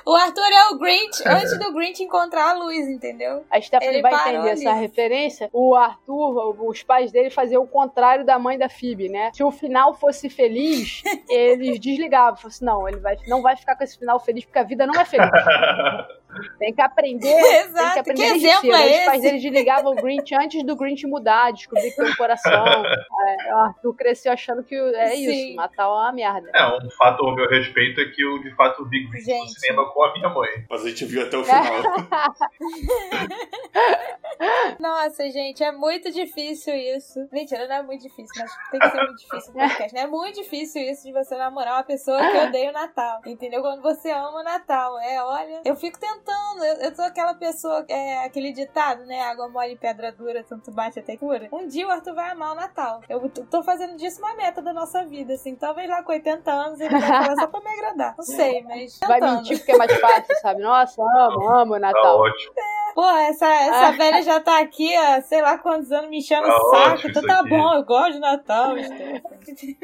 O 0.06 0.16
Arthur 0.16 0.52
é 0.52 0.68
o 0.74 0.78
Grinch 0.78 1.24
antes 1.28 1.58
do 1.60 1.74
Grinch 1.74 2.02
encontrar 2.04 2.52
a 2.52 2.54
luz, 2.54 2.88
entendeu? 2.88 3.44
a 3.52 3.60
Stephanie 3.62 3.96
Ele 3.96 4.02
vai 4.02 4.14
entender 4.14 4.38
ali. 4.38 4.50
essa 4.50 4.74
referência. 4.74 5.50
O 5.52 5.76
Arthur, 5.76 6.56
os 6.66 6.84
pais 6.84 7.12
dele 7.12 7.30
faziam 7.30 7.64
o 7.64 7.68
contrário 7.68 8.26
da 8.26 8.40
mãe 8.40 8.58
da 8.58 8.70
Phoebe, 8.70 9.10
né? 9.10 9.32
Se 9.34 9.44
o 9.44 9.52
final 9.52 9.94
fosse 9.94 10.30
feliz, 10.30 11.02
eles 11.30 11.80
desligavam. 11.80 12.38
Falavam 12.38 12.48
assim, 12.48 12.66
não, 12.66 12.88
ele 12.88 13.00
vai, 13.00 13.18
não 13.28 13.42
vai 13.42 13.56
ficar 13.56 13.76
com 13.76 13.84
esse 13.84 13.98
final 13.98 14.20
feliz 14.20 14.46
porque 14.46 14.60
a 14.60 14.64
vida 14.64 14.86
não 14.86 15.00
é 15.00 15.06
feliz. 15.06 15.30
Tem 16.60 16.72
que 16.74 16.82
aprender. 16.82 17.20
tem 17.20 17.42
que 17.42 17.56
Exato. 17.58 18.00
aprender 18.00 18.22
Que 18.22 18.36
exemplo 18.36 18.72
é 18.72 18.76
Aí 18.76 19.00
Os 19.00 19.06
pais 19.06 19.20
esse? 19.20 19.22
dele 19.32 19.42
desligavam 19.42 19.92
o 19.94 19.96
Grinch 19.96 20.36
antes 20.36 20.64
do 20.64 20.76
Grinch 20.76 21.08
mudar, 21.08 21.52
descobrir 21.52 21.90
que 21.90 21.96
tem 21.96 22.12
um 22.12 22.16
coração. 22.16 22.66
É, 22.86 23.54
o 23.54 23.58
Arthur 23.58 23.94
cresceu 23.96 24.32
achando 24.32 24.64
que 24.64 24.76
é 24.76 25.08
Sim. 25.08 25.48
isso, 25.50 25.56
Natal 25.56 25.98
é 25.98 26.02
uma 26.04 26.12
merda. 26.12 26.52
É, 26.54 26.68
um 26.86 26.90
fato 26.92 27.26
ao 27.26 27.34
meu 27.34 27.50
respeito 27.50 28.00
é 28.02 28.06
que 28.06 28.22
eu, 28.22 28.40
de 28.44 28.54
fato, 28.56 28.88
vi 28.88 29.07
No 29.08 29.20
Gente. 29.20 29.60
cinema 29.60 29.90
com 29.92 30.04
a 30.04 30.14
minha 30.14 30.30
mãe. 30.30 30.50
Mas 30.70 30.86
a 30.86 30.90
gente 30.90 31.06
viu 31.06 31.24
até 31.24 31.38
o 31.38 31.44
final. 31.44 31.64
Nossa, 34.80 35.30
gente, 35.30 35.64
é 35.64 35.72
muito 35.72 36.12
difícil 36.12 36.74
isso. 36.76 37.28
Mentira, 37.32 37.68
não 37.68 37.76
é 37.76 37.82
muito 37.82 38.02
difícil, 38.02 38.34
mas 38.40 38.52
tem 38.72 38.80
que 38.80 38.90
ser 38.90 39.04
muito 39.04 39.18
difícil 39.18 39.54
no 39.54 39.60
podcast, 39.60 39.96
né? 39.96 40.02
É 40.02 40.08
muito 40.08 40.36
difícil 40.36 40.82
isso 40.84 41.04
de 41.04 41.12
você 41.12 41.36
namorar 41.36 41.76
uma 41.76 41.84
pessoa 41.84 42.20
que 42.20 42.38
odeia 42.38 42.70
o 42.70 42.74
Natal. 42.74 43.22
Entendeu? 43.26 43.62
Quando 43.62 43.82
você 43.82 44.12
ama 44.12 44.40
o 44.40 44.44
Natal. 44.44 45.00
É, 45.00 45.22
olha, 45.24 45.62
eu 45.66 45.76
fico 45.76 46.00
tentando. 46.00 46.64
Eu, 46.64 46.76
eu 46.90 46.96
sou 46.96 47.06
aquela 47.06 47.34
pessoa, 47.34 47.86
é 47.88 48.26
aquele 48.26 48.52
ditado, 48.52 49.06
né? 49.06 49.22
Água 49.22 49.50
mole 49.50 49.74
e 49.74 49.78
pedra 49.78 50.12
dura, 50.12 50.44
tanto 50.44 50.72
bate 50.72 51.00
até 51.00 51.18
cura. 51.18 51.48
Um 51.52 51.68
dia 51.68 51.88
o 51.88 51.92
Arthur 51.92 52.14
vai 52.14 52.32
amar 52.32 52.52
o 52.52 52.56
Natal. 52.56 53.02
Eu 53.10 53.28
tô 53.30 53.64
fazendo 53.64 53.96
disso 53.98 54.20
uma 54.20 54.36
meta 54.36 54.62
da 54.62 54.74
nossa 54.74 55.04
vida, 55.06 55.34
assim. 55.34 55.56
Talvez 55.56 55.90
lá 55.90 56.04
com 56.04 56.12
80 56.12 56.52
anos 56.52 56.80
ele 56.80 56.98
vai 56.98 57.08
falar 57.08 57.36
só 57.36 57.48
pra 57.48 57.62
me 57.62 57.70
agradar. 57.70 58.16
Não 58.18 58.26
sei, 58.26 58.62
mas. 58.64 58.97
Vai 59.06 59.20
mentir 59.20 59.58
porque 59.58 59.72
é 59.72 59.78
mais 59.78 60.00
fácil, 60.00 60.36
sabe? 60.42 60.62
Nossa, 60.62 61.02
amo, 61.02 61.48
amo 61.50 61.72
o 61.76 61.80
Tá 61.80 61.88
Natal. 61.88 62.20
ótimo. 62.20 62.54
Pô, 62.98 63.08
essa, 63.08 63.46
essa 63.46 63.92
velha 63.92 64.24
já 64.24 64.40
tá 64.40 64.60
aqui 64.60 64.92
há 64.96 65.22
sei 65.22 65.40
lá 65.40 65.56
quantos 65.60 65.92
anos 65.92 66.10
me 66.10 66.18
enchendo 66.18 66.48
Tá 66.48 66.58
o 66.58 66.72
saco. 66.72 66.94
ótimo 66.94 67.10
Então 67.12 67.22
tá 67.28 67.40
aqui. 67.42 67.50
bom, 67.50 67.74
eu 67.76 67.84
gosto 67.84 68.14
de 68.14 68.20
Natal, 68.20 68.72
Stephanie. 68.84 69.78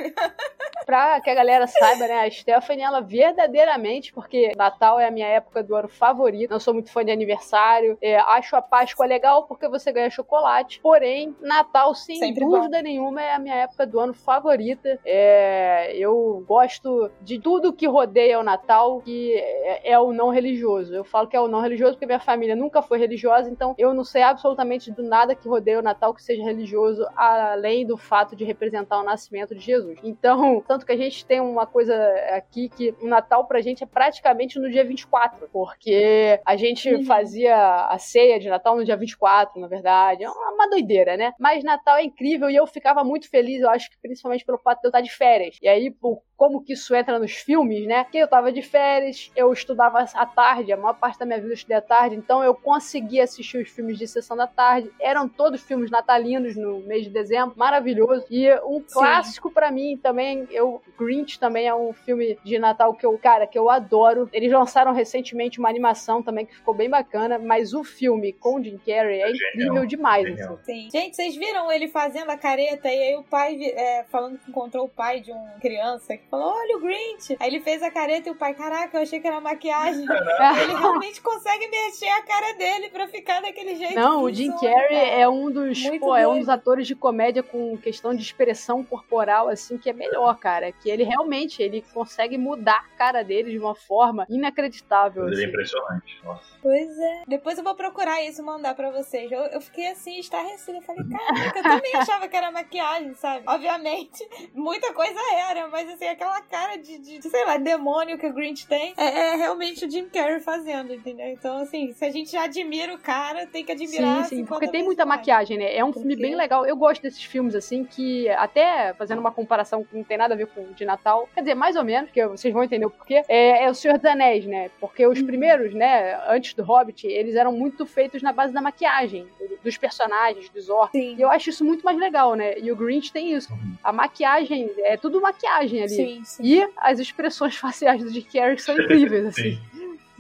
Pra 0.83 1.21
que 1.21 1.29
a 1.29 1.35
galera 1.35 1.67
saiba, 1.67 2.07
né? 2.07 2.21
A 2.25 2.31
Stephanie, 2.31 2.83
ela 2.83 3.01
verdadeiramente, 3.01 4.11
porque 4.11 4.51
Natal 4.57 4.99
é 4.99 5.05
a 5.07 5.11
minha 5.11 5.27
época 5.27 5.61
do 5.61 5.75
ano 5.75 5.87
favorita. 5.87 6.51
Não 6.55 6.59
sou 6.59 6.73
muito 6.73 6.91
fã 6.91 7.05
de 7.05 7.11
aniversário. 7.11 7.99
É, 8.01 8.17
acho 8.17 8.55
a 8.55 8.63
Páscoa 8.63 9.05
legal 9.05 9.43
porque 9.43 9.67
você 9.69 9.91
ganha 9.91 10.09
chocolate. 10.09 10.79
Porém, 10.81 11.35
Natal, 11.39 11.93
sem 11.93 12.15
Sempre 12.17 12.43
dúvida 12.43 12.81
nenhuma, 12.81 13.21
é 13.21 13.35
a 13.35 13.39
minha 13.39 13.55
época 13.57 13.85
do 13.85 13.99
ano 13.99 14.15
favorita. 14.15 14.99
É, 15.05 15.95
eu 15.95 16.43
gosto 16.47 17.11
de 17.21 17.39
tudo 17.39 17.71
que 17.71 17.85
rodeia 17.87 18.39
o 18.39 18.43
Natal, 18.43 19.01
que 19.01 19.35
é, 19.35 19.91
é 19.91 19.99
o 19.99 20.11
não 20.11 20.29
religioso. 20.31 20.95
Eu 20.95 21.03
falo 21.03 21.27
que 21.27 21.35
é 21.37 21.39
o 21.39 21.47
não 21.47 21.61
religioso 21.61 21.93
porque 21.93 22.07
minha 22.07 22.19
família 22.19 22.55
nunca 22.55 22.81
foi 22.81 23.02
religiosa, 23.03 23.49
então 23.49 23.75
eu 23.77 23.93
não 23.93 24.03
sei 24.03 24.21
absolutamente 24.21 24.91
do 24.91 25.03
nada 25.03 25.35
que 25.35 25.47
rodeia 25.47 25.79
o 25.79 25.83
Natal 25.83 26.13
que 26.13 26.23
seja 26.23 26.43
religioso, 26.43 27.05
além 27.15 27.85
do 27.85 27.97
fato 27.97 28.35
de 28.35 28.43
representar 28.43 28.99
o 28.99 29.03
nascimento 29.03 29.53
de 29.55 29.61
Jesus. 29.61 29.99
Então, 30.03 30.61
tanto 30.67 30.85
que 30.85 30.91
a 30.91 30.97
gente 30.97 31.25
tem 31.25 31.39
uma 31.39 31.65
coisa 31.65 31.95
aqui 32.31 32.69
que 32.69 32.93
o 33.01 33.07
Natal 33.07 33.45
pra 33.45 33.61
gente 33.61 33.83
é 33.83 33.87
praticamente 33.87 34.59
no 34.59 34.69
dia 34.69 34.83
24, 34.83 35.47
porque 35.51 36.39
a 36.45 36.55
gente 36.55 36.93
Uhum. 36.93 37.03
fazia 37.05 37.55
a 37.87 37.97
ceia 37.97 38.39
de 38.39 38.49
Natal 38.49 38.75
no 38.75 38.83
dia 38.85 38.95
24, 38.97 39.59
na 39.59 39.67
verdade. 39.67 40.23
É 40.23 40.29
uma, 40.29 40.69
doideira, 40.69 41.17
né? 41.17 41.33
Mas 41.39 41.63
Natal 41.63 41.97
é 41.97 42.03
incrível 42.03 42.49
e 42.49 42.55
eu 42.55 42.65
ficava 42.65 43.03
muito 43.03 43.29
feliz, 43.29 43.61
eu 43.61 43.69
acho 43.69 43.89
que 43.89 43.97
principalmente 44.01 44.45
pelo 44.45 44.57
fato 44.57 44.79
de 44.81 44.87
eu 44.87 44.89
estar 44.89 45.01
de 45.01 45.11
férias. 45.11 45.57
E 45.61 45.67
aí, 45.67 45.91
por 45.91 46.21
como 46.35 46.61
que 46.63 46.73
isso 46.73 46.93
entra 46.95 47.19
nos 47.19 47.31
filmes, 47.33 47.85
né? 47.87 48.03
Que 48.05 48.17
eu 48.17 48.27
tava 48.27 48.51
de 48.51 48.61
férias, 48.61 49.31
eu 49.35 49.51
estudava 49.53 49.99
à 50.13 50.25
tarde, 50.25 50.73
a 50.73 50.77
maior 50.77 50.93
parte 50.95 51.17
da 51.19 51.25
minha 51.25 51.37
vida 51.37 51.51
eu 51.51 51.53
estudei 51.53 51.77
à 51.77 51.81
tarde, 51.81 52.15
então 52.15 52.43
eu 52.43 52.53
conseguia 52.83 53.23
assistir 53.23 53.57
os 53.57 53.69
filmes 53.69 53.97
de 53.97 54.05
sessão 54.05 54.35
da 54.35 54.45
tarde. 54.45 54.91
Eram 54.99 55.29
todos 55.29 55.61
filmes 55.61 55.89
natalinos 55.89 56.55
no 56.55 56.79
mês 56.81 57.05
de 57.05 57.09
dezembro, 57.09 57.55
maravilhoso. 57.57 58.25
E 58.29 58.53
um 58.65 58.81
clássico 58.81 59.49
pra 59.49 59.71
mim 59.71 59.97
também, 59.97 60.45
eu 60.51 60.81
Grinch 60.99 61.39
também 61.39 61.65
é 61.65 61.73
um 61.73 61.93
filme 61.93 62.37
de 62.43 62.59
Natal 62.59 62.93
que 62.93 63.05
eu, 63.05 63.17
cara, 63.17 63.47
que 63.47 63.57
eu 63.57 63.69
adoro. 63.69 64.29
Eles 64.33 64.51
lançaram 64.51 64.91
recentemente 64.91 65.59
uma 65.59 65.69
animação 65.69 66.21
também 66.21 66.45
que 66.45 66.55
ficou 66.55 66.73
bem 66.73 66.89
bacana, 66.89 67.39
mas 67.39 67.73
o 67.73 67.83
filme 67.83 68.33
com 68.33 68.61
Jim 68.61 68.77
Carrey 68.77 69.21
é 69.21 69.27
Genial, 69.27 69.49
incrível 69.53 69.85
demais. 69.85 70.27
genial. 70.27 70.59
assim. 70.61 70.89
Sim. 70.89 70.89
Gente, 70.91 71.15
vocês 71.15 71.35
viram 71.35 71.71
ele 71.71 71.87
fazendo 71.87 72.29
a 72.29 72.37
careta 72.37 72.89
e 72.89 73.01
aí 73.01 73.15
o 73.15 73.23
pai 73.23 73.57
é, 73.63 74.03
falando 74.09 74.37
que 74.37 74.49
encontrou 74.49 74.85
o 74.85 74.89
pai 74.89 75.21
de 75.21 75.31
uma 75.31 75.53
criança 75.61 76.17
que 76.17 76.27
falou: 76.27 76.53
Olha 76.53 76.77
o 76.77 76.81
Grinch. 76.81 77.37
Aí 77.39 77.47
ele 77.47 77.61
fez 77.61 77.81
a 77.81 77.89
careta 77.89 78.27
e 78.27 78.31
o 78.31 78.35
pai, 78.35 78.53
caraca, 78.53 78.97
eu 78.97 79.01
achei 79.01 79.19
que 79.21 79.27
era 79.27 79.39
maquiagem. 79.39 80.03
ele 80.61 80.75
realmente 80.75 81.21
consegue 81.21 81.67
mexer 81.69 82.09
a 82.09 82.21
cara 82.23 82.53
dele 82.55 82.72
pra 82.89 83.07
ficar 83.07 83.41
daquele 83.41 83.75
jeito. 83.75 83.95
Não, 83.95 84.23
o 84.23 84.33
Jim 84.33 84.51
Carrey 84.51 85.21
é 85.21 85.27
um 85.27 85.49
dos, 85.51 85.81
pô, 85.99 86.15
é 86.15 86.27
um 86.27 86.39
dos 86.39 86.49
atores 86.49 86.87
de 86.87 86.95
comédia 86.95 87.43
com 87.43 87.77
questão 87.77 88.13
de 88.13 88.21
expressão 88.21 88.83
corporal 88.83 89.49
assim 89.49 89.77
que 89.77 89.89
é 89.89 89.93
melhor, 89.93 90.37
cara, 90.37 90.71
que 90.71 90.89
ele 90.89 91.03
realmente 91.03 91.61
ele 91.61 91.83
consegue 91.93 92.37
mudar 92.37 92.85
a 92.93 92.97
cara 92.97 93.23
dele 93.23 93.51
de 93.51 93.59
uma 93.59 93.75
forma 93.75 94.25
inacreditável. 94.29 95.27
Ele 95.27 95.35
é 95.35 95.37
assim. 95.39 95.47
impressionante. 95.47 96.21
Nossa. 96.23 96.53
Pois 96.61 96.99
é. 96.99 97.23
Depois 97.27 97.57
eu 97.57 97.63
vou 97.63 97.75
procurar 97.75 98.23
isso 98.23 98.41
e 98.41 98.45
mandar 98.45 98.75
pra 98.75 98.91
vocês. 98.91 99.31
Eu, 99.31 99.41
eu 99.45 99.61
fiquei 99.61 99.87
assim, 99.87 100.19
estarrecida. 100.19 100.77
Eu 100.77 100.81
falei, 100.81 101.03
caraca, 101.09 101.59
eu 101.59 101.63
também 101.63 101.95
achava 101.95 102.27
que 102.27 102.35
era 102.35 102.51
maquiagem, 102.51 103.13
sabe? 103.15 103.43
Obviamente, 103.47 104.27
muita 104.53 104.93
coisa 104.93 105.19
era, 105.49 105.67
mas 105.67 105.89
assim, 105.89 106.07
aquela 106.07 106.41
cara 106.41 106.77
de, 106.77 106.97
de, 106.99 107.19
de, 107.19 107.29
sei 107.29 107.45
lá, 107.45 107.57
demônio 107.57 108.17
que 108.17 108.27
o 108.27 108.33
Grinch 108.33 108.67
tem 108.67 108.93
é, 108.97 109.05
é 109.05 109.35
realmente 109.35 109.85
o 109.85 109.91
Jim 109.91 110.09
Carrey 110.09 110.39
fazendo, 110.39 110.93
entendeu? 110.93 111.27
Então, 111.27 111.57
assim, 111.57 111.93
se 111.93 112.05
a 112.05 112.09
gente 112.09 112.31
já 112.31 112.43
admira 112.43 112.62
o 112.93 112.97
cara, 112.97 113.45
tem 113.47 113.63
que 113.63 113.71
admirar. 113.71 114.23
Sim, 114.23 114.29
sim, 114.29 114.35
50 114.37 114.47
porque 114.53 114.67
tem 114.71 114.83
muita 114.83 115.05
mais. 115.05 115.19
maquiagem, 115.19 115.57
né? 115.57 115.75
É 115.75 115.83
um 115.83 115.91
filme 115.93 116.15
bem 116.15 116.35
legal. 116.35 116.65
Eu 116.65 116.75
gosto 116.75 117.01
desses 117.01 117.23
filmes, 117.23 117.55
assim, 117.55 117.83
que 117.83 118.27
até 118.29 118.93
fazendo 118.93 119.19
uma 119.19 119.31
comparação 119.31 119.83
que 119.83 119.95
não 119.95 120.03
tem 120.03 120.17
nada 120.17 120.33
a 120.33 120.37
ver 120.37 120.47
com 120.47 120.61
o 120.61 120.73
de 120.73 120.85
Natal, 120.85 121.29
quer 121.33 121.41
dizer, 121.41 121.55
mais 121.55 121.75
ou 121.75 121.83
menos, 121.83 122.09
que 122.11 122.25
vocês 122.27 122.53
vão 122.53 122.63
entender 122.63 122.85
o 122.85 122.89
porquê, 122.89 123.21
é, 123.27 123.63
é 123.65 123.69
o 123.69 123.73
Senhor 123.75 123.97
dos 123.97 124.05
Anéis, 124.05 124.45
né? 124.45 124.69
Porque 124.79 125.05
os 125.05 125.19
Uhum. 125.19 125.25
primeiros, 125.25 125.73
né, 125.73 126.19
antes 126.27 126.53
do 126.53 126.63
Hobbit, 126.63 127.05
eles 127.07 127.35
eram 127.35 127.51
muito 127.51 127.85
feitos 127.85 128.21
na 128.21 128.31
base 128.33 128.53
da 128.53 128.61
maquiagem, 128.61 129.27
do- 129.39 129.57
dos 129.63 129.77
personagens, 129.77 130.49
dos 130.49 130.69
orcs. 130.69 130.91
Sim. 130.99 131.15
E 131.17 131.21
eu 131.21 131.29
acho 131.29 131.49
isso 131.49 131.63
muito 131.63 131.83
mais 131.83 131.97
legal, 131.97 132.35
né? 132.35 132.57
E 132.59 132.71
o 132.71 132.75
Grinch 132.75 133.11
tem 133.11 133.33
isso. 133.33 133.49
A 133.83 133.91
maquiagem, 133.91 134.69
é 134.79 134.97
tudo 134.97 135.21
maquiagem 135.21 135.79
ali. 135.81 135.89
Sim, 135.89 136.21
sim. 136.23 136.43
E 136.43 136.69
as 136.77 136.99
expressões 136.99 137.55
faciais 137.57 138.03
do 138.03 138.09
Jim 138.09 138.25
Carrey 138.33 138.57
são 138.59 138.75
incríveis, 138.79 139.25
assim. 139.27 139.41
Sim. 139.51 139.59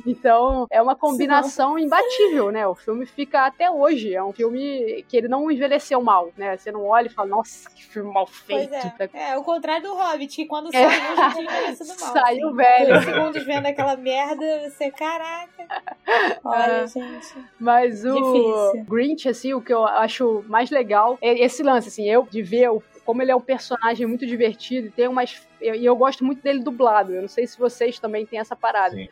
Então, 0.05 0.67
é 0.69 0.81
uma 0.81 0.95
combinação 0.95 1.79
imbatível, 1.79 2.51
né? 2.51 2.67
O 2.67 2.75
filme 2.75 3.05
fica 3.05 3.45
até 3.45 3.71
hoje. 3.71 4.13
É 4.13 4.23
um 4.23 4.33
filme 4.33 5.05
que 5.07 5.15
ele 5.15 5.27
não 5.27 5.49
envelheceu 5.49 6.01
mal, 6.01 6.29
né? 6.37 6.57
Você 6.57 6.71
não 6.71 6.85
olha 6.85 7.07
e 7.07 7.09
fala, 7.09 7.29
nossa, 7.29 7.69
que 7.69 7.85
filme 7.85 8.11
mal 8.13 8.27
feito. 8.27 8.73
é. 8.73 9.09
É, 9.13 9.37
o 9.37 9.43
contrário 9.43 9.83
do 9.83 9.95
Hobbit, 9.95 10.35
que 10.35 10.45
quando 10.45 10.69
É. 10.73 10.89
saiu 10.89 11.15
já 11.15 11.31
tinha 11.31 11.43
envelhecido 11.45 11.89
mal. 12.01 12.13
Saiu 12.13 12.47
assim. 12.49 12.57
velho. 12.57 12.87
Dois 12.93 13.05
segundos 13.05 13.43
vendo 13.45 13.65
aquela 13.65 13.95
merda, 13.95 14.69
você, 14.69 14.91
caraca. 14.91 15.67
Olha, 16.43 16.71
É. 16.83 16.87
gente. 16.87 17.45
Mas 17.59 18.03
o 18.05 18.13
Difícil. 18.13 18.85
Grinch, 18.85 19.29
assim, 19.29 19.53
o 19.53 19.61
que 19.61 19.73
eu 19.73 19.85
acho 19.85 20.43
mais 20.47 20.69
legal 20.69 21.17
é 21.21 21.33
esse 21.43 21.63
lance, 21.63 21.87
assim, 21.87 22.09
eu 22.09 22.27
de 22.29 22.41
ver 22.41 22.69
o- 22.69 22.83
como 23.05 23.21
ele 23.21 23.31
é 23.31 23.35
um 23.35 23.41
personagem 23.41 24.05
muito 24.07 24.25
divertido 24.25 24.87
e 24.87 24.91
tem 24.91 25.07
umas. 25.07 25.45
E 25.63 25.85
eu 25.85 25.95
gosto 25.95 26.23
muito 26.25 26.41
dele 26.41 26.59
dublado. 26.59 27.13
Eu 27.13 27.21
não 27.21 27.27
sei 27.29 27.47
se 27.47 27.57
vocês 27.57 27.99
também 27.99 28.25
têm 28.25 28.39
essa 28.39 28.55
parada. 28.55 28.95
Sim. 28.95 29.07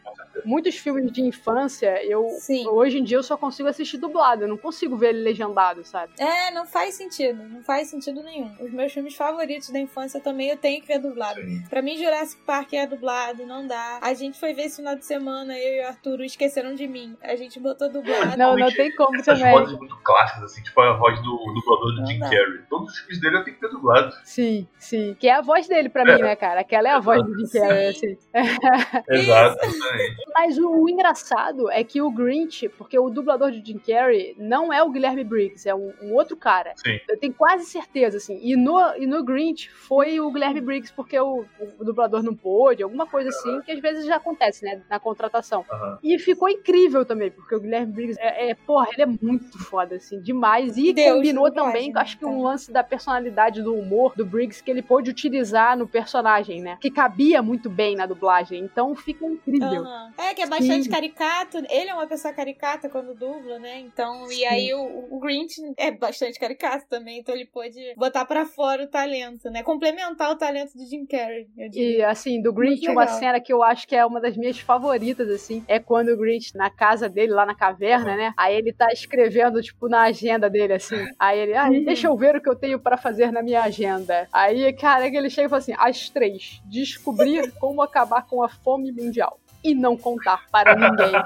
Muitos 0.46 0.75
filmes 0.77 1.12
de 1.12 1.22
infância, 1.22 2.03
eu 2.05 2.27
Sim. 2.39 2.67
hoje 2.67 3.00
em 3.00 3.03
dia 3.03 3.17
eu 3.17 3.24
só 3.24 3.38
consigo 3.38 3.70
assistir 3.70 3.98
dublado. 3.98 4.43
Eu 4.43 4.48
não 4.48 4.58
consigo 4.58 4.96
ver 4.98 5.10
ele 5.10 5.22
legendado, 5.24 5.84
sabe? 5.86 6.13
É, 6.20 6.51
não 6.51 6.65
faz 6.65 6.96
sentido. 6.96 7.41
Não 7.43 7.62
faz 7.63 7.89
sentido 7.89 8.22
nenhum. 8.24 8.51
Os 8.60 8.72
meus 8.72 8.91
filmes 8.91 9.15
favoritos 9.15 9.70
da 9.70 9.79
infância 9.79 10.20
também 10.20 10.50
eu 10.50 10.58
tenho 10.58 10.81
que 10.81 10.88
ver 10.88 11.00
dublado. 11.00 11.39
Sim. 11.41 11.63
Pra 11.70 11.81
mim, 11.81 11.98
Jurassic 11.98 12.41
Park 12.43 12.74
é 12.74 12.86
dublado, 12.88 13.46
não 13.46 13.65
dá. 13.65 14.00
A 14.01 14.13
gente 14.13 14.39
foi 14.39 14.53
ver 14.53 14.63
esse 14.63 14.77
final 14.77 14.96
de 14.96 15.05
semana, 15.05 15.58
eu 15.58 15.75
e 15.75 15.86
o 15.86 15.88
Arthur 15.88 16.22
esqueceram 16.22 16.74
de 16.75 16.88
mim. 16.88 17.15
A 17.22 17.36
gente 17.36 17.60
botou 17.60 17.89
dublado. 17.89 18.38
Não, 18.38 18.55
não 18.55 18.72
tem 18.72 18.93
como 18.96 19.15
Essas 19.15 19.39
também. 19.39 19.53
vozes 19.53 19.77
muito 19.77 19.96
clássicas, 20.03 20.43
assim, 20.43 20.63
tipo 20.63 20.79
a 20.81 20.93
voz 20.98 21.17
do 21.22 21.38
dublador 21.53 21.96
do 21.96 22.01
Não 22.01 22.05
Jim. 22.08 22.20
Carrey. 22.20 22.62
Todos 22.70 22.91
os 22.91 23.00
filmes 23.00 23.22
dele 23.22 23.38
eu 23.38 23.43
tenho 23.43 23.55
que 23.58 23.62
ter 23.62 23.70
dublado. 23.70 24.13
Sim, 24.24 24.67
sim. 24.77 25.15
Que 25.20 25.27
é 25.27 25.34
a 25.34 25.41
voz 25.41 25.67
dele 25.67 25.89
pra 25.89 26.03
mim, 26.05 26.22
né, 26.22 26.36
cara? 26.41 26.62
Aquela 26.62 26.89
é 26.89 26.91
a 26.91 27.00
voz 27.00 27.24
do 27.24 27.38
Jim 27.38 27.60
Carrey, 27.60 27.89
assim. 27.89 28.17
Exato, 28.33 29.05
exatamente. 29.12 30.15
Mas 30.33 30.57
o, 30.57 30.71
o 30.71 30.89
engraçado 30.89 31.69
é 31.69 31.83
que 31.83 32.01
o 32.01 32.10
Grinch, 32.10 32.67
porque 32.69 32.98
o 32.98 33.12
dublador 33.12 33.51
de 33.51 33.63
Jim 33.63 33.77
Carrey 33.77 34.36
não 34.39 34.74
é 34.74 34.81
o 34.81 34.89
Guilherme 34.89 35.24
Briggs, 35.24 35.69
é 35.69 35.75
um, 35.75 35.93
um 36.01 36.15
outro 36.15 36.36
cara. 36.36 36.74
Sim. 36.75 37.00
Eu 37.07 37.19
tenho 37.19 37.33
quase 37.33 37.65
certeza, 37.65 38.17
assim. 38.17 38.39
E 38.41 38.55
no, 38.55 38.79
e 38.98 39.05
no 39.05 39.24
Grinch 39.24 39.69
foi 39.69 40.19
o 40.19 40.31
Guilherme 40.31 40.62
Briggs, 40.62 40.91
porque 40.91 41.19
o, 41.19 41.45
o 41.79 41.86
dublador 41.86 42.24
não 42.24 42.36
pôde, 42.36 42.81
alguma 42.81 43.05
coisa 43.05 43.29
assim, 43.29 43.62
que 43.62 43.71
às 43.71 43.79
vezes 43.79 44.05
já 44.07 44.15
acontece, 44.15 44.65
né, 44.65 44.81
na 44.89 45.00
contratação. 45.00 45.63
Aham. 45.71 46.00
E 46.01 46.17
ficou 46.17 46.50
incrível 46.50 47.05
também, 47.05 47.29
porque 47.29 47.53
o 47.53 47.60
Guilherme 47.60 47.93
Briggs 47.93 48.19
é, 48.19 48.50
é 48.50 48.55
porra, 48.55 48.88
ele 48.93 49.03
é 49.03 49.05
muito 49.05 49.60
foda, 49.60 49.98
assim, 49.98 50.19
demais. 50.19 50.75
E 50.75 50.91
Deus 50.91 51.17
combinou 51.17 51.51
também, 51.51 51.91
acho 51.95 52.17
que 52.17 52.25
um 52.25 52.41
lance 52.41 52.71
da 52.71 52.83
personalidade, 52.83 53.62
do 53.62 53.75
humor 53.75 54.15
do 54.15 54.25
Briggs, 54.25 54.63
que 54.63 54.71
ele 54.71 54.81
pôde 54.81 55.12
utilizar 55.12 55.77
no 55.77 55.88
personagem, 55.88 56.21
né? 56.24 56.78
Que 56.82 56.92
cabia 56.92 57.42
muito 57.42 57.70
bem 57.70 57.96
na 57.96 58.06
dublagem. 58.06 58.60
Então 58.63 58.96
fica 58.96 59.25
incrível. 59.25 59.84
Aham. 59.84 60.12
É, 60.18 60.34
que 60.34 60.42
é 60.42 60.48
bastante 60.48 60.86
Sim. 60.86 60.90
caricato. 60.90 61.58
Ele 61.70 61.90
é 61.90 61.94
uma 61.94 62.08
pessoa 62.08 62.34
caricata 62.34 62.90
quando 62.90 63.16
dubla, 63.16 63.60
né? 63.60 63.80
Então, 63.80 64.25
e 64.32 64.36
Sim. 64.36 64.46
aí 64.46 64.74
o, 64.74 64.82
o 65.12 65.20
Grinch 65.20 65.56
é 65.78 65.92
bastante 65.92 66.40
caricato 66.40 66.86
também. 66.90 67.20
Então 67.20 67.34
ele 67.36 67.46
pôde 67.46 67.80
botar 67.96 68.25
pra 68.25 68.46
fora 68.46 68.84
o 68.84 68.88
talento, 68.88 69.50
né? 69.50 69.63
Complementar 69.63 70.32
o 70.32 70.38
talento 70.38 70.74
do 70.75 70.86
Jim 70.86 71.06
Carrey, 71.06 71.48
eu 71.58 71.70
diria. 71.70 71.98
E 71.98 72.04
assim, 72.04 72.42
do 72.42 72.54
Grinch, 72.54 72.88
uma 72.90 73.08
cena 73.08 73.40
que 73.40 73.51
eu 73.54 73.63
acho 73.63 73.88
que 73.88 73.96
é 73.96 74.06
uma 74.06 74.20
das 74.20 74.36
minhas 74.38 74.60
favoritas, 74.60 75.30
assim, 75.30 75.63
é 75.68 75.80
quando 75.80 76.10
o 76.10 76.18
Grinch, 76.18 76.56
na 76.56 76.70
casa 76.70 77.08
dele, 77.10 77.32
lá 77.34 77.46
na 77.46 77.56
caverna, 77.56 78.16
né? 78.16 78.34
Aí 78.38 78.56
ele 78.56 78.74
tá 78.74 78.88
escrevendo, 78.92 79.62
tipo, 79.62 79.88
na 79.88 80.01
agenda 80.04 80.50
dele, 80.50 80.74
assim. 80.74 80.96
Aí 81.20 81.40
ele, 81.40 81.54
ah, 81.56 81.70
Uhum. 81.70 81.84
deixa 81.84 82.08
eu 82.08 82.16
ver 82.18 82.36
o 82.36 82.42
que 82.42 82.50
eu 82.50 82.56
tenho 82.56 82.80
pra 82.80 82.98
fazer 82.98 83.32
na 83.32 83.42
minha 83.42 83.62
agenda. 83.62 84.28
Aí, 84.32 84.74
cara, 84.74 85.10
que 85.10 85.16
ele 85.18 85.30
chega 85.30 85.48
e 85.48 85.50
fala 85.50 85.60
assim: 85.60 85.74
às 85.78 86.10
três, 86.12 86.62
descobrir 86.65 87.51
como 87.53 87.82
acabar 87.82 88.27
com 88.27 88.44
a 88.44 88.50
fome 88.50 88.91
mundial. 88.91 89.39
E 89.63 89.75
não 89.75 89.96
contar 89.96 90.46
para 90.51 90.75
ninguém. 90.75 91.12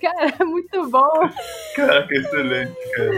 cara, 0.00 0.34
é 0.40 0.44
muito 0.44 0.88
bom. 0.90 1.28
Caraca, 1.74 2.14
excelente, 2.14 2.74
cara. 2.94 3.12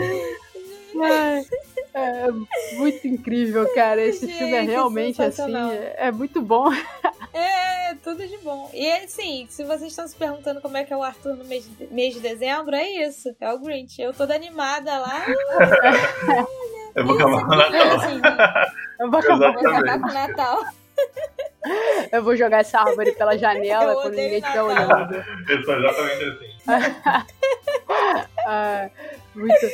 É 1.98 2.30
muito 2.76 3.08
incrível, 3.08 3.66
cara. 3.74 4.02
Esse 4.02 4.26
filme 4.28 4.52
é 4.52 4.60
Gente, 4.60 4.70
realmente 4.70 5.22
assim, 5.22 5.56
é, 5.72 5.94
é 6.08 6.12
muito 6.12 6.42
bom. 6.42 6.68
É, 7.32 7.94
tudo 8.02 8.26
de 8.26 8.38
bom. 8.38 8.70
E 8.72 8.90
assim, 8.92 9.46
se 9.50 9.62
vocês 9.62 9.90
estão 9.90 10.08
se 10.08 10.16
perguntando 10.16 10.58
como 10.62 10.74
é 10.78 10.84
que 10.84 10.92
é 10.92 10.96
o 10.96 11.02
Arthur 11.02 11.36
no 11.36 11.44
mês 11.44 11.68
de, 11.68 11.86
mês 11.88 12.14
de 12.14 12.20
dezembro, 12.20 12.74
é 12.74 12.88
isso. 12.88 13.28
É 13.38 13.52
o 13.52 13.58
Grinch. 13.58 14.00
Eu 14.00 14.14
toda 14.14 14.34
animada 14.34 14.98
lá. 14.98 15.22
Eu 16.96 17.04
vou 17.04 17.14
acabar 17.14 17.44
com 17.44 17.52
o 17.52 17.56
Natal. 17.56 17.96
assim, 17.96 18.20
Eu 18.98 19.10
vou, 19.10 19.20
acabar- 19.20 19.54
com 19.54 20.08
o 20.08 20.12
Natal. 20.14 20.64
eu 22.10 22.22
vou 22.24 22.36
jogar 22.36 22.60
essa 22.60 22.80
árvore 22.80 23.12
pela 23.12 23.36
janela 23.36 23.92
Eu 23.92 24.00
quando 24.00 24.14
ninguém 24.14 24.38
estiver 24.38 24.62
olhando. 24.62 25.14
Eu 25.48 25.62
sou 25.62 25.74
exatamente 25.78 26.24
assim. 26.24 26.56
Ah, 28.46 28.88
muito. 29.34 29.66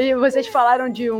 E 0.00 0.14
vocês 0.14 0.46
falaram 0.46 0.88
de 0.88 1.10
um, 1.10 1.16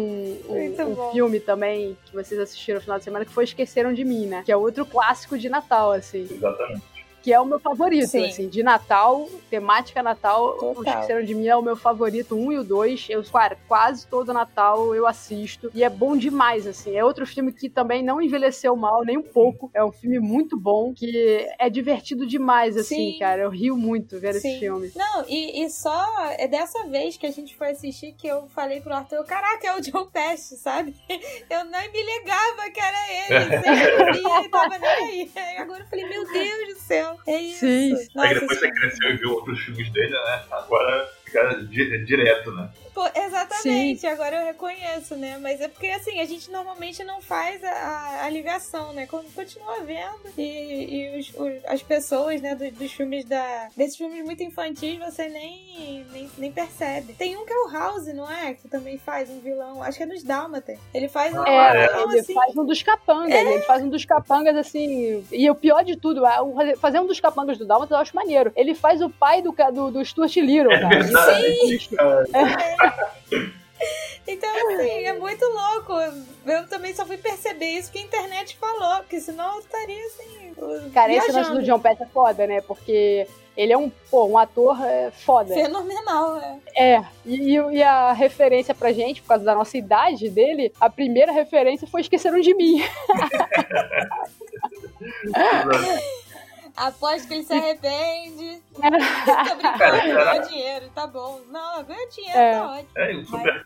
um- 0.49 0.92
um 1.08 1.11
filme 1.11 1.40
também 1.40 1.97
que 2.04 2.14
vocês 2.14 2.38
assistiram 2.40 2.76
no 2.78 2.82
final 2.82 2.97
de 2.99 3.02
semana 3.04 3.25
que 3.25 3.32
foi 3.32 3.42
Esqueceram 3.42 3.92
de 3.92 4.04
Mim, 4.04 4.26
né? 4.26 4.42
Que 4.47 4.52
é 4.52 4.56
outro 4.56 4.87
clássico 4.87 5.37
de 5.37 5.49
Natal, 5.49 5.90
assim. 5.90 6.28
Exatamente. 6.30 6.82
Que 7.28 7.32
é 7.35 7.38
o 7.38 7.44
meu 7.44 7.61
favorito, 7.61 8.06
Sim. 8.06 8.25
assim. 8.25 8.49
De 8.49 8.62
Natal, 8.62 9.28
temática 9.50 10.02
Natal, 10.02 10.56
o 10.56 10.75
Total. 10.76 10.94
Esqueceram 10.94 11.23
de 11.23 11.35
Mim 11.35 11.47
é 11.47 11.54
o 11.54 11.61
meu 11.61 11.76
favorito, 11.76 12.35
um 12.35 12.50
e 12.50 12.56
o 12.56 12.64
dois. 12.64 13.06
Eu, 13.11 13.23
cara, 13.23 13.58
quase 13.68 14.06
todo 14.06 14.32
Natal 14.32 14.94
eu 14.94 15.06
assisto. 15.06 15.70
E 15.75 15.85
é 15.85 15.90
bom 15.90 16.16
demais, 16.16 16.66
assim. 16.66 16.97
É 16.97 17.04
outro 17.04 17.26
filme 17.26 17.52
que 17.52 17.68
também 17.68 18.02
não 18.02 18.23
envelheceu 18.23 18.75
mal, 18.75 19.04
nem 19.04 19.18
um 19.18 19.23
pouco. 19.23 19.70
É 19.75 19.85
um 19.85 19.92
filme 19.92 20.18
muito 20.18 20.58
bom, 20.58 20.94
que 20.94 21.47
é 21.58 21.68
divertido 21.68 22.26
demais, 22.26 22.78
assim, 22.78 23.12
Sim. 23.12 23.18
cara. 23.18 23.42
Eu 23.42 23.50
rio 23.50 23.76
muito 23.76 24.18
vendo 24.18 24.38
Sim. 24.38 24.49
esse 24.49 24.61
filme. 24.61 24.90
Não, 24.97 25.26
e, 25.28 25.62
e 25.62 25.68
só 25.68 26.06
é 26.38 26.49
dessa 26.49 26.87
vez 26.87 27.18
que 27.18 27.26
a 27.26 27.30
gente 27.30 27.54
foi 27.54 27.73
assistir 27.73 28.14
que 28.14 28.26
eu 28.26 28.49
falei 28.49 28.80
pro 28.80 28.94
Arthur, 28.94 29.23
caraca, 29.26 29.66
é 29.66 29.76
o 29.78 29.85
Joe 29.85 30.08
Pesci, 30.11 30.56
sabe? 30.56 30.94
Eu 31.50 31.64
nem 31.64 31.92
me 31.92 32.02
ligava 32.02 32.70
que 32.70 32.80
era 32.80 33.12
ele, 33.12 33.62
sempre 33.62 34.12
via 34.12 34.40
e 34.44 34.49
tava 34.49 34.78
nem 34.78 34.88
aí. 34.88 35.30
Aí 35.37 35.56
Agora 35.58 35.82
eu 35.82 35.87
falei, 35.88 36.06
meu 36.06 36.26
Deus 36.32 36.75
do 36.75 36.80
céu, 36.80 37.17
é 37.26 37.40
isso. 37.40 37.60
Sim. 37.60 37.90
Nossa, 38.14 38.28
Aí 38.28 38.34
depois 38.34 38.58
você 38.58 38.71
cresceu 38.71 39.10
e 39.10 39.16
viu 39.16 39.30
outros 39.32 39.60
filmes 39.60 39.90
dele, 39.93 40.12
né? 40.12 40.43
Agora 40.50 41.08
fica 41.25 41.54
di- 41.64 42.04
direto, 42.04 42.52
né? 42.52 42.69
Pô, 42.99 43.06
exatamente, 43.15 44.04
agora 44.08 44.37
eu 44.41 44.45
reconheço, 44.47 45.15
né? 45.15 45.39
Mas 45.41 45.61
é 45.61 45.69
porque 45.69 45.87
assim, 45.87 46.19
a 46.19 46.25
gente 46.25 46.50
normalmente 46.50 47.04
não 47.04 47.21
faz 47.23 47.63
a, 47.63 48.25
a- 48.25 48.28
ligação, 48.28 48.93
né? 48.93 49.06
Quando 49.06 49.32
continua 49.32 49.78
vendo 49.84 50.19
e, 50.37 50.43
e 51.15 51.21
os- 51.21 51.32
os- 51.32 51.65
as 51.67 51.80
pessoas, 51.80 52.41
né, 52.43 52.56
do- 52.56 52.69
dos 52.73 52.91
filmes 52.93 53.25
da. 53.25 53.69
desses 53.76 53.97
filmes 53.97 54.25
muito 54.25 54.43
infantis, 54.43 54.99
você 54.99 55.28
nem, 55.28 56.04
nem, 56.13 56.28
nem 56.39 56.50
percebe. 56.50 57.13
Tem 57.13 57.37
um 57.37 57.47
que 57.47 57.52
é 57.52 57.56
o 57.56 57.69
House, 57.71 58.06
não 58.13 58.28
é? 58.28 58.54
Que 58.54 58.67
também 58.67 58.99
faz 58.99 59.30
um 59.30 59.39
vilão, 59.39 59.80
acho 59.80 59.97
que 59.97 60.02
é 60.02 60.06
nos 60.06 60.25
Dálmatas. 60.25 60.76
Ele 60.93 61.08
faz 61.08 61.32
um 61.32 61.45
É, 61.47 61.87
vilão 61.87 62.11
ele 62.11 62.21
assim. 62.21 62.34
faz 62.34 62.56
um 62.56 62.65
dos 62.67 62.82
capangas, 62.82 63.32
ele 63.39 63.61
faz 63.63 63.84
um 63.84 63.89
dos 63.89 64.04
capangas 64.04 64.56
assim. 64.56 65.25
E 65.30 65.49
o 65.49 65.54
pior 65.54 65.84
de 65.84 65.95
tudo, 65.97 66.26
é 66.26 66.75
fazer 66.76 66.99
um 66.99 67.06
dos 67.06 67.21
capangas 67.21 67.56
do 67.58 67.65
Dalmas 67.65 67.89
eu 67.93 67.97
acho 67.97 68.17
maneiro. 68.17 68.52
Ele 68.56 68.75
faz 68.75 69.00
o 69.00 69.08
pai 69.08 69.41
do, 69.41 69.54
do, 69.73 69.91
do 69.93 70.04
Stuart 70.04 70.34
Little, 70.37 70.73
É 70.73 70.80
cara. 70.80 70.99
verdade. 70.99 72.87
Então, 74.26 74.50
assim, 74.50 75.04
é 75.04 75.12
muito 75.14 75.44
louco. 75.44 75.94
Eu 76.44 76.68
também 76.68 76.94
só 76.94 77.06
fui 77.06 77.16
perceber 77.16 77.78
isso 77.78 77.90
que 77.90 77.98
a 77.98 78.02
internet 78.02 78.56
falou, 78.56 78.98
porque 78.98 79.20
senão 79.20 79.54
eu 79.54 79.60
estaria 79.60 80.06
assim. 80.06 80.54
Cara, 80.92 81.14
esse 81.14 81.32
lance 81.32 81.50
do 81.50 81.62
John 81.62 81.80
Petty 81.80 82.02
é 82.02 82.06
foda, 82.06 82.46
né? 82.46 82.60
Porque 82.60 83.26
ele 83.56 83.72
é 83.72 83.78
um, 83.78 83.90
pô, 84.10 84.26
um 84.26 84.36
ator 84.36 84.84
é, 84.84 85.10
foda. 85.10 85.54
Fenomenal, 85.54 86.36
né? 86.36 86.60
É, 86.76 87.02
e, 87.24 87.54
e 87.54 87.82
a 87.82 88.12
referência 88.12 88.74
pra 88.74 88.92
gente, 88.92 89.22
por 89.22 89.28
causa 89.28 89.44
da 89.44 89.54
nossa 89.54 89.78
idade 89.78 90.28
dele, 90.28 90.72
a 90.78 90.90
primeira 90.90 91.32
referência 91.32 91.88
foi 91.88 92.02
Esqueceram 92.02 92.40
de 92.40 92.54
Mim. 92.54 92.82
Aposto 96.78 97.26
que 97.28 97.34
ele 97.34 97.43
se 97.45 97.52
arrepende. 97.52 98.62
Tô 98.75 98.80
brincando, 98.80 100.14
ganhou 100.25 100.49
dinheiro, 100.49 100.88
tá 100.95 101.06
bom. 101.06 101.41
Não, 101.50 101.82
ganhou 101.84 102.08
dinheiro, 102.08 102.38
É. 102.38 102.52
tá 102.54 102.71
ótimo. 102.73 102.91
É 102.97 103.17
um 103.17 103.25
super 103.26 103.60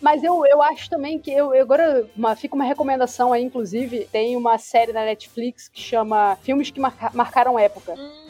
Mas 0.00 0.22
eu, 0.24 0.44
eu 0.46 0.62
acho 0.62 0.88
também 0.90 1.18
que 1.18 1.30
eu, 1.30 1.54
eu 1.54 1.62
agora 1.62 2.08
uma, 2.16 2.34
fica 2.34 2.54
uma 2.54 2.64
recomendação 2.64 3.32
aí, 3.32 3.42
inclusive, 3.44 4.08
tem 4.10 4.36
uma 4.36 4.58
série 4.58 4.92
na 4.92 5.04
Netflix 5.04 5.68
que 5.68 5.80
chama 5.80 6.36
Filmes 6.42 6.70
que 6.70 6.80
Marca- 6.80 7.10
Marcaram 7.14 7.58
Época. 7.58 7.94
Hum, 7.94 8.27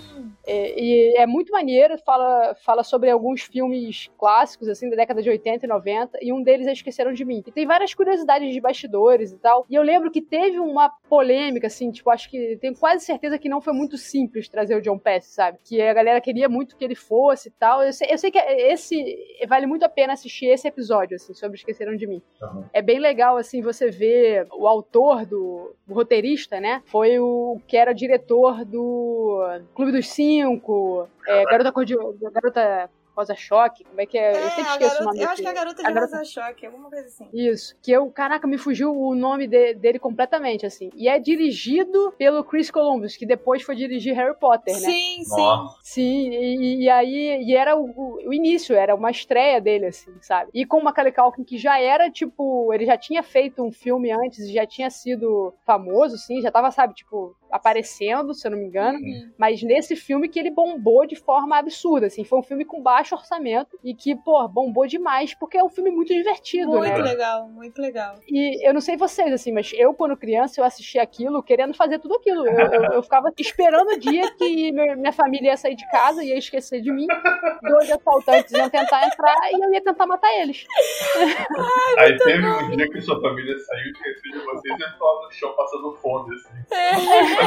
É, 0.48 0.80
e 0.80 1.14
é 1.16 1.26
muito 1.26 1.52
maneiro, 1.52 1.98
fala, 1.98 2.54
fala 2.64 2.82
sobre 2.82 3.11
alguns 3.11 3.42
filmes 3.42 4.11
clássicos, 4.18 4.68
assim, 4.68 4.88
da 4.88 4.96
década 4.96 5.22
de 5.22 5.28
80 5.28 5.66
e 5.66 5.68
90, 5.68 6.18
e 6.22 6.32
um 6.32 6.42
deles 6.42 6.66
é 6.66 6.72
Esqueceram 6.72 7.12
de 7.12 7.24
Mim. 7.24 7.42
E 7.46 7.52
tem 7.52 7.66
várias 7.66 7.92
curiosidades 7.92 8.52
de 8.52 8.61
bastidores 8.61 9.32
e 9.32 9.37
tal. 9.37 9.66
E 9.68 9.74
eu 9.74 9.82
lembro 9.82 10.11
que 10.11 10.22
teve 10.22 10.58
uma 10.58 10.88
polêmica, 11.08 11.66
assim, 11.66 11.90
tipo, 11.90 12.11
acho 12.11 12.30
que 12.30 12.56
tenho 12.61 12.74
quase 12.74 13.04
certeza 13.04 13.38
que 13.38 13.48
não 13.48 13.61
foi 13.61 13.74
muito 13.74 13.98
simples 13.98 14.48
trazer 14.48 14.74
o 14.74 14.80
John 14.80 14.98
Pesci, 14.98 15.34
sabe? 15.34 15.58
Que 15.62 15.82
a 15.82 15.92
galera 15.92 16.20
queria 16.20 16.48
muito 16.48 16.76
que 16.76 16.84
ele 16.84 16.94
fosse 16.94 17.48
e 17.48 17.52
tal. 17.52 17.82
Eu 17.82 17.92
sei, 17.92 18.08
eu 18.11 18.16
sei 18.16 18.30
que 18.30 18.38
esse 18.38 19.18
vale 19.46 19.66
muito 19.66 19.84
a 19.84 19.88
pena 19.88 20.14
assistir 20.14 20.46
esse 20.46 20.66
episódio, 20.66 21.16
assim, 21.16 21.34
sobre 21.34 21.58
Esqueceram 21.58 21.94
de 21.94 22.06
Mim. 22.06 22.22
Uhum. 22.40 22.64
É 22.72 22.80
bem 22.80 22.98
legal, 22.98 23.37
assim, 23.37 23.61
você 23.61 23.90
ver 23.90 24.46
o 24.52 24.66
autor 24.66 25.26
do 25.26 25.74
o 25.88 25.94
roteirista, 25.94 26.61
né? 26.61 26.82
Foi 26.87 27.18
o 27.18 27.61
que 27.66 27.76
era 27.76 27.92
diretor 27.92 28.64
do 28.64 29.40
Clube 29.74 29.92
dos 29.92 30.08
Cinco, 30.08 30.38
é, 31.27 31.44
Garota 31.44 31.72
Cor 31.72 31.85
de... 31.85 31.94
Garota 31.96 32.90
Rosa 33.16 33.35
Choque, 33.35 33.83
como 33.85 34.01
é 34.01 34.07
que 34.07 34.16
é? 34.16 34.33
É, 34.33 34.46
eu 34.46 34.51
sempre 34.51 34.70
esqueço 34.70 34.79
garota, 34.79 35.03
o 35.03 35.07
nome 35.07 35.20
eu 35.24 35.29
acho 35.29 35.42
que 35.42 35.48
é 35.48 35.51
a 35.51 35.55
garota 35.55 35.83
de 35.83 35.92
garota- 35.92 36.18
Rosa 36.18 36.24
Choque, 36.31 36.66
alguma 36.66 36.88
coisa 36.88 37.07
assim. 37.09 37.29
Isso, 37.33 37.74
que 37.83 37.90
eu, 37.90 38.09
caraca, 38.12 38.46
me 38.46 38.57
fugiu 38.57 38.94
o 38.96 39.12
nome 39.12 39.48
de- 39.48 39.74
dele 39.74 39.98
completamente, 39.98 40.64
assim. 40.64 40.88
E 40.94 41.09
é 41.09 41.18
dirigido 41.18 42.14
pelo 42.16 42.44
Chris 42.44 42.70
Columbus, 42.70 43.16
que 43.16 43.27
depois 43.27 43.62
foi 43.62 43.74
dirigir 43.74 44.14
Harry 44.14 44.37
Potter, 44.38 44.72
né? 44.74 44.81
Sim, 44.88 45.24
sim. 45.24 45.37
Nossa. 45.37 45.79
Sim, 45.83 46.29
e, 46.31 46.85
e 46.85 46.88
aí 46.88 47.42
e 47.42 47.57
era 47.57 47.77
o, 47.77 47.90
o- 48.24 48.33
início, 48.33 48.77
era 48.77 48.94
uma 48.94 49.11
estreia 49.11 49.61
dele, 49.61 49.87
assim, 49.87 50.14
sabe? 50.20 50.51
E 50.55 50.64
com 50.64 50.79
o 50.79 50.85
Macaulay 50.85 51.12
Culkin, 51.12 51.42
que 51.42 51.59
já 51.59 51.81
era, 51.81 52.09
tipo, 52.09 52.72
ele 52.72 52.87
já 52.87 52.96
tinha 52.96 53.24
feito 53.24 53.64
um 53.64 53.72
filme 53.72 54.12
antes 54.12 54.38
e 54.40 54.53
já 54.53 54.64
tinha 54.64 54.90
sido 54.90 55.53
famoso, 55.66 56.14
assim, 56.14 56.40
já 56.40 56.53
tava, 56.53 56.70
sabe, 56.70 56.94
tipo, 56.94 57.35
aparecendo, 57.50 58.34
se 58.34 58.46
eu 58.46 58.50
não 58.50 58.58
me 58.58 58.66
engano. 58.66 58.98
Uhum. 58.98 59.30
Mas 59.38 59.62
nesse 59.62 59.96
filme 59.96 60.28
que 60.28 60.38
ele 60.38 60.50
bombou 60.50 61.06
de 61.06 61.16
forma 61.16 61.56
absurda, 61.56 62.06
assim. 62.06 62.24
Foi 62.24 62.38
um 62.38 62.42
filme 62.42 62.64
com 62.64 62.82
baixo 62.82 63.14
orçamento 63.14 63.78
e 63.82 63.94
que, 63.94 64.14
pô, 64.16 64.46
bombou 64.48 64.87
demais, 64.87 65.34
porque 65.34 65.58
é 65.58 65.64
um 65.64 65.68
filme 65.68 65.90
muito 65.90 66.12
divertido, 66.12 66.72
Muito 66.72 66.90
né? 66.90 66.98
legal, 66.98 67.48
muito 67.48 67.80
legal. 67.80 68.16
E 68.28 68.66
eu 68.66 68.72
não 68.74 68.80
sei 68.80 68.96
vocês, 68.96 69.32
assim, 69.32 69.52
mas 69.52 69.72
eu, 69.74 69.94
quando 69.94 70.16
criança, 70.16 70.61
eu 70.61 70.64
assisti 70.64 70.98
aquilo 70.98 71.42
querendo 71.42 71.74
fazer 71.74 71.98
tudo 71.98 72.14
aquilo. 72.14 72.46
Eu, 72.46 72.72
eu, 72.72 72.82
eu 72.94 73.02
ficava 73.02 73.32
esperando 73.38 73.90
o 73.90 73.98
dia 73.98 74.30
que 74.34 74.72
minha 74.72 75.12
família 75.12 75.50
ia 75.50 75.56
sair 75.56 75.74
de 75.74 75.88
casa, 75.90 76.24
ia 76.24 76.37
esquecer 76.37 76.80
de 76.80 76.92
mim, 76.92 77.06
dois 77.62 77.90
assaltantes 77.90 78.52
iam 78.52 78.68
tentar 78.68 79.06
entrar 79.06 79.37
e 79.52 79.64
eu 79.64 79.72
ia 79.72 79.82
tentar 79.82 80.06
matar 80.06 80.32
eles. 80.40 80.64
Aí 81.98 82.16
teve 82.16 82.46
um 82.46 82.76
dia 82.76 82.90
que 82.90 83.00
sua 83.00 83.20
família 83.20 83.58
saiu, 83.58 83.90
esqueceu 83.92 84.32
de 84.32 84.44
vocês 84.44 84.78
e 84.78 84.82
lá 84.82 85.22
no 85.24 85.30
chão 85.30 85.52
passando 85.56 85.94
fome, 85.96 86.34
assim. 86.34 86.48
Maravilhoso. 86.70 87.38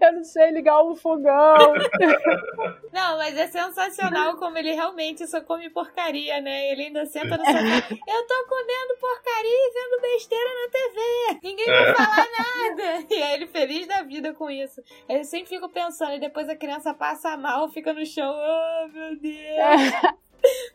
Eu 0.00 0.12
não 0.12 0.24
sei 0.24 0.50
ligar 0.50 0.82
o 0.82 0.94
fogão. 0.94 1.56
Não, 2.92 3.18
mas 3.18 3.36
é 3.36 3.46
sensacional 3.46 4.36
como 4.36 4.56
ele 4.58 4.72
realmente 4.72 5.26
só 5.26 5.40
come 5.40 5.70
porcaria, 5.70 6.40
né? 6.40 6.70
Ele 6.70 6.84
ainda 6.84 7.06
senta 7.06 7.36
no 7.36 7.44
sofá. 7.44 7.88
Eu 7.90 8.26
tô 8.26 8.46
comendo 8.48 8.96
porcaria 9.00 9.50
e 9.50 9.72
vendo 9.72 10.02
besteira 10.02 10.50
na 10.54 10.70
TV. 10.70 11.40
Ninguém 11.42 11.66
vai 11.66 11.94
falar 11.94 12.26
nada. 12.38 13.06
E 13.10 13.22
aí 13.22 13.34
ele 13.34 13.46
feliz 13.46 13.86
da 13.86 14.02
vida 14.02 14.32
com 14.32 14.50
isso. 14.50 14.82
Eu 15.08 15.24
sempre 15.24 15.48
fico 15.48 15.68
pensando, 15.68 16.14
e 16.14 16.20
depois 16.20 16.48
a 16.48 16.56
criança 16.56 16.94
passa 16.94 17.36
mal, 17.36 17.68
fica 17.68 17.92
no 17.92 18.04
chão. 18.04 18.34
Oh, 18.34 18.88
meu 18.88 19.16
Deus. 19.16 19.34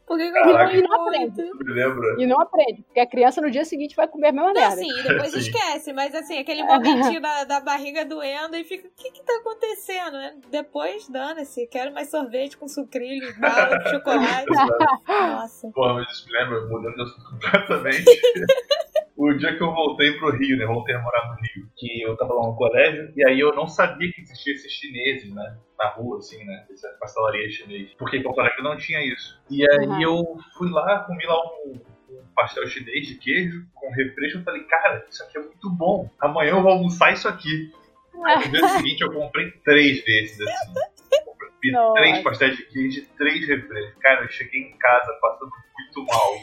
Por 0.08 0.18
que, 0.18 0.32
que 0.32 0.38
eu 0.38 0.44
Caraca. 0.44 0.76
E 0.76 0.82
não 0.82 1.08
aprende. 1.08 1.42
lembra? 1.64 2.16
E 2.18 2.26
não 2.26 2.40
aprende, 2.42 2.82
porque 2.84 3.00
a 3.00 3.06
criança 3.08 3.42
no 3.42 3.52
dia 3.52 3.64
seguinte 3.64 3.96
vai 3.96 4.08
comer 4.08 4.30
a 4.30 4.32
mesma 4.32 4.54
Não, 4.54 4.60
merda. 4.62 4.76
sim, 4.78 5.04
depois 5.04 5.32
Sim. 5.32 5.40
esquece, 5.40 5.94
mas 5.94 6.14
assim, 6.16 6.38
aquele 6.40 6.64
momentinho 6.66 7.22
da, 7.22 7.44
da 7.44 7.60
barriga 7.60 8.04
doendo 8.06 8.56
e 8.56 8.64
fica, 8.64 8.88
o 8.88 8.92
que 8.96 9.12
que 9.12 9.24
tá 9.24 9.34
acontecendo, 9.40 10.14
né? 10.14 10.36
Depois, 10.50 11.08
dana-se, 11.08 11.68
quero 11.68 11.94
mais 11.94 12.10
sorvete 12.10 12.58
com 12.58 12.68
sucrilho, 12.68 13.34
bala, 13.40 13.80
chocolate. 13.90 14.48
Nossa. 15.08 15.70
Porra, 15.72 15.94
mas 15.96 16.12
isso 16.12 16.26
me 16.28 16.34
lembra, 16.34 16.62
mudando 16.68 16.96
de 16.96 17.02
assunto 17.04 17.30
completamente. 17.30 18.22
O 19.22 19.34
dia 19.38 19.56
que 19.56 19.62
eu 19.62 19.72
voltei 19.74 20.14
pro 20.18 20.32
Rio, 20.32 20.58
né? 20.58 20.66
Voltei 20.66 20.96
a 20.96 21.02
morar 21.02 21.28
no 21.28 21.36
Rio. 21.36 21.70
Que 21.76 22.02
eu 22.02 22.16
tava 22.16 22.34
lá 22.34 22.48
no 22.48 22.56
colégio, 22.56 23.12
e 23.16 23.28
aí 23.28 23.40
eu 23.40 23.54
não 23.54 23.68
sabia 23.68 24.12
que 24.14 24.22
existia 24.22 24.54
esses 24.54 24.72
chineses, 24.72 25.34
né? 25.34 25.58
Na 25.78 25.90
rua, 25.90 26.18
assim, 26.20 26.44
né? 26.46 26.66
Essa 26.72 26.88
pastelaria 27.00 27.50
chinês. 27.50 27.94
Porque 27.98 28.18
em 28.18 28.24
Porto 28.24 28.40
Alegre 28.40 28.64
não 28.64 28.78
tinha 28.78 29.06
isso. 29.06 29.42
E 29.50 29.70
aí 29.70 29.86
Uhum. 29.88 30.02
eu 30.02 30.38
fui 30.58 30.70
lá, 30.70 31.00
comi 31.00 31.26
lá 31.26 31.36
um, 31.66 31.80
pastel 32.36 32.66
chinês 32.68 33.08
de 33.08 33.16
queijo 33.16 33.66
com 33.76 33.92
refresco. 33.92 34.40
Eu 34.40 34.44
falei, 34.44 34.64
cara, 34.64 35.06
isso 35.10 35.22
aqui 35.24 35.38
é 35.38 35.42
muito 35.42 35.70
bom. 35.70 36.10
Amanhã 36.22 36.52
eu 36.52 36.62
vou 36.62 36.72
almoçar 36.72 37.12
isso 37.14 37.28
aqui. 37.28 37.72
Aí, 38.26 38.46
no 38.46 38.52
dia 38.52 38.68
seguinte 38.70 39.02
eu 39.02 39.12
comprei 39.14 39.52
três 39.66 40.04
desses, 40.06 40.40
assim. 40.42 40.74
Fiz 41.62 41.74
Nossa. 41.74 41.94
três 41.96 42.20
pastéis 42.24 42.56
de 42.56 42.64
queijo 42.68 43.00
e 43.02 43.06
três 43.18 43.46
refrescos. 43.46 44.02
Cara, 44.02 44.24
eu 44.24 44.30
cheguei 44.30 44.62
em 44.62 44.78
casa 44.78 45.12
passando 45.22 45.52
muito 45.80 46.06
mal. 46.12 46.34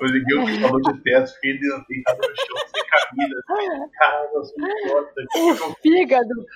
Eu 0.00 0.08
liguei 0.08 0.36
o 0.36 0.46
ventilador 0.46 0.80
de 0.80 1.02
teto, 1.02 1.34
fiquei 1.34 1.58
deitado 1.58 2.18
no 2.18 2.36
chão, 2.36 2.56
sem 2.74 2.84
camisa. 2.86 3.40
Assim, 3.48 3.90
cara, 3.98 4.30
sou 4.32 4.68
idiota. 4.68 5.70
O 5.70 5.74
fígado, 5.82 6.46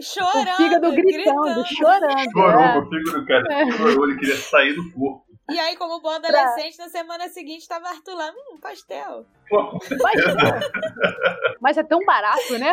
Chorando, 0.00 0.48
o 0.48 0.56
fígado 0.56 0.92
gritando, 0.92 1.66
chorando. 1.66 2.30
Chorou, 2.32 2.60
é. 2.60 2.72
meu 2.72 2.88
fígado, 2.88 3.26
cara. 3.26 3.76
Chorou, 3.76 4.08
ele 4.08 4.18
queria 4.18 4.36
sair 4.36 4.74
do 4.74 4.92
corpo. 4.92 5.32
E 5.50 5.58
aí, 5.58 5.76
como 5.76 6.00
bom 6.00 6.10
adolescente, 6.10 6.78
na 6.78 6.88
semana 6.88 7.28
seguinte 7.28 7.68
tava 7.68 7.88
Arthur 7.88 8.14
lá, 8.14 8.30
hum, 8.30 8.58
pastel. 8.60 9.26
Mas, 10.02 10.22
mas 11.60 11.78
é 11.78 11.82
tão 11.82 12.00
barato, 12.04 12.58
né? 12.58 12.70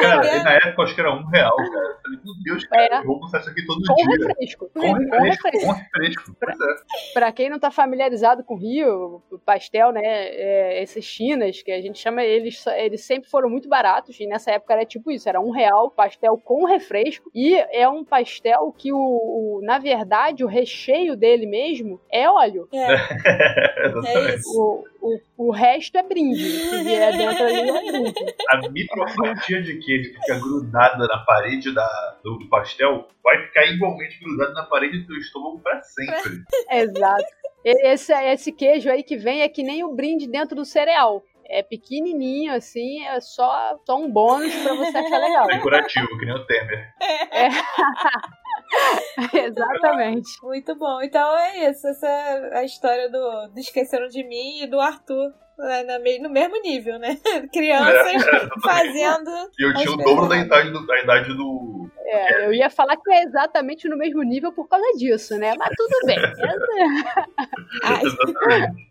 cara, 0.00 0.26
é. 0.26 0.38
e 0.38 0.42
na 0.42 0.52
época 0.52 0.74
eu 0.78 0.84
acho 0.84 0.94
que 0.94 1.00
era 1.00 1.12
um 1.12 1.24
real, 1.26 1.56
cara. 1.56 1.68
Eu 1.68 2.00
falei, 2.02 2.18
meu 2.24 2.34
Deus, 2.44 2.64
cara, 2.66 2.82
É. 2.82 2.98
eu 2.98 3.04
vou 3.04 3.14
almoçar 3.16 3.40
isso 3.40 3.50
aqui 3.50 3.66
todo 3.66 3.80
Com 3.86 3.94
dia. 3.94 4.06
refresco. 4.28 4.70
Com 4.72 4.80
Com 4.80 4.92
refresco, 4.92 5.48
refresco. 5.48 5.66
com 5.66 5.72
refresco. 5.72 6.36
É. 6.48 7.12
Pra 7.14 7.32
quem 7.32 7.48
não 7.50 7.58
tá 7.58 7.70
familiarizado 7.70 8.44
com 8.44 8.54
o 8.54 8.58
Rio, 8.58 9.22
o 9.30 9.38
pastel, 9.38 9.92
né, 9.92 10.02
é, 10.04 10.82
esses 10.82 11.04
chinas, 11.04 11.62
que 11.62 11.72
a 11.72 11.80
gente 11.80 11.98
chama, 11.98 12.22
eles, 12.22 12.64
eles 12.66 13.04
sempre 13.04 13.28
foram 13.30 13.48
muito 13.48 13.68
baratos, 13.68 14.18
e 14.20 14.26
nessa 14.26 14.50
época 14.52 14.74
era 14.74 14.84
tipo 14.84 15.10
isso, 15.10 15.28
era 15.28 15.40
um 15.40 15.50
real, 15.50 15.90
pastel 15.90 16.38
com 16.44 16.64
refresco, 16.64 17.30
e 17.34 17.54
é 17.56 17.88
um 17.88 18.04
pastel 18.04 18.74
que, 18.76 18.92
o, 18.92 18.96
o- 18.98 19.60
na 19.62 19.78
verdade, 19.78 20.44
o 20.44 20.48
recheio 20.48 21.16
dele 21.16 21.46
mesmo 21.46 22.00
é 22.10 22.28
óleo. 22.28 22.68
É, 22.80 23.84
é 23.84 23.86
Exatamente. 23.86 24.36
isso. 24.38 24.60
O, 24.60 24.99
o, 25.00 25.20
o 25.36 25.50
resto 25.50 25.96
é 25.98 26.02
brinde, 26.02 26.40
se 26.40 26.82
vier 26.82 27.16
dentro 27.16 27.44
ali 27.44 27.68
é 27.70 27.72
brinde. 27.92 28.14
A 28.50 28.68
microfatia 28.68 29.62
de 29.62 29.78
queijo 29.78 30.12
que 30.12 30.20
fica 30.20 30.38
grudada 30.38 31.06
na 31.06 31.18
parede 31.24 31.72
da, 31.74 32.18
do, 32.22 32.38
do 32.38 32.48
pastel 32.48 33.08
vai 33.24 33.42
ficar 33.46 33.66
igualmente 33.66 34.18
grudada 34.20 34.52
na 34.52 34.64
parede 34.64 34.98
do 35.00 35.06
teu 35.08 35.16
estômago 35.16 35.58
pra 35.60 35.80
sempre. 35.82 36.42
Exato. 36.70 37.24
E- 37.64 37.88
Esse, 37.92 38.12
esse 38.12 38.52
queijo 38.52 38.90
aí 38.90 39.02
que 39.02 39.16
vem 39.16 39.42
é 39.42 39.48
que 39.48 39.62
nem 39.62 39.84
o 39.84 39.94
brinde 39.94 40.26
dentro 40.26 40.54
do 40.56 40.64
cereal. 40.64 41.22
É 41.52 41.64
pequenininho, 41.64 42.54
assim, 42.54 43.04
é 43.04 43.20
só, 43.20 43.76
só 43.84 43.96
um 43.98 44.08
bônus 44.08 44.54
pra 44.62 44.72
você 44.72 44.96
achar 44.98 45.18
legal. 45.18 45.50
É 45.50 45.58
curativo, 45.58 46.06
que 46.16 46.24
nem 46.24 46.34
o 46.36 46.46
Temer. 46.46 46.94
Exatamente. 49.34 50.30
Muito 50.42 50.74
bom. 50.76 51.00
Então 51.02 51.36
é 51.36 51.70
isso. 51.70 51.86
Essa 51.86 52.06
é 52.06 52.58
a 52.58 52.64
história 52.64 53.08
do, 53.10 53.48
do 53.48 53.58
Esqueceram 53.58 54.08
de 54.08 54.22
Mim 54.24 54.62
e 54.62 54.66
do 54.66 54.80
Arthur. 54.80 55.32
né, 55.58 56.18
no 56.20 56.30
mesmo 56.30 56.60
nível, 56.62 56.98
né? 56.98 57.18
Crianças 57.52 58.22
fazendo. 58.62 59.30
E 59.58 59.66
eu 59.66 59.74
tinha 59.74 59.92
o 59.92 59.96
dobro 59.96 60.26
é 60.26 60.28
da 60.28 60.36
idade 60.38 60.70
do, 60.70 60.86
da 60.86 61.00
idade 61.00 61.34
do. 61.34 61.90
É, 62.04 62.46
eu 62.46 62.52
ia 62.52 62.70
falar 62.70 62.96
que 62.96 63.12
é 63.12 63.22
exatamente 63.22 63.88
no 63.88 63.96
mesmo 63.96 64.22
nível 64.22 64.52
por 64.52 64.68
causa 64.68 64.86
disso, 64.96 65.36
né? 65.38 65.54
Mas 65.58 65.70
tudo 65.76 66.06
bem. 66.06 66.18
Ai, 67.84 68.02
Exatamente. 68.04 68.89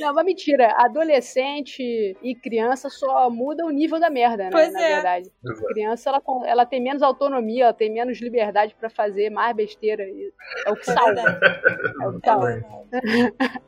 Não, 0.00 0.12
mas 0.14 0.24
mentira. 0.24 0.72
Adolescente 0.76 2.16
e 2.22 2.34
criança 2.34 2.88
só 2.90 3.30
muda 3.30 3.64
o 3.64 3.70
nível 3.70 3.98
da 3.98 4.10
merda, 4.10 4.44
né? 4.44 4.50
Pois 4.50 4.72
na 4.72 4.82
é. 4.82 4.94
verdade. 4.94 5.30
Exato. 5.44 5.66
Criança, 5.68 6.10
ela, 6.10 6.22
ela 6.46 6.66
tem 6.66 6.80
menos 6.82 7.02
autonomia, 7.02 7.64
ela 7.64 7.72
tem 7.72 7.90
menos 7.92 8.20
liberdade 8.20 8.74
pra 8.78 8.90
fazer 8.90 9.30
mais 9.30 9.54
besteira. 9.56 10.04
e 10.04 10.32
É 10.66 10.70
o 10.70 10.76
que 10.76 10.90
é 10.90 10.94
salva. 10.94 11.14
verdade. 11.14 11.40
É 12.02 12.08
o 12.08 12.20
que 12.20 12.28
É 12.28 12.32
salva. 12.32 12.92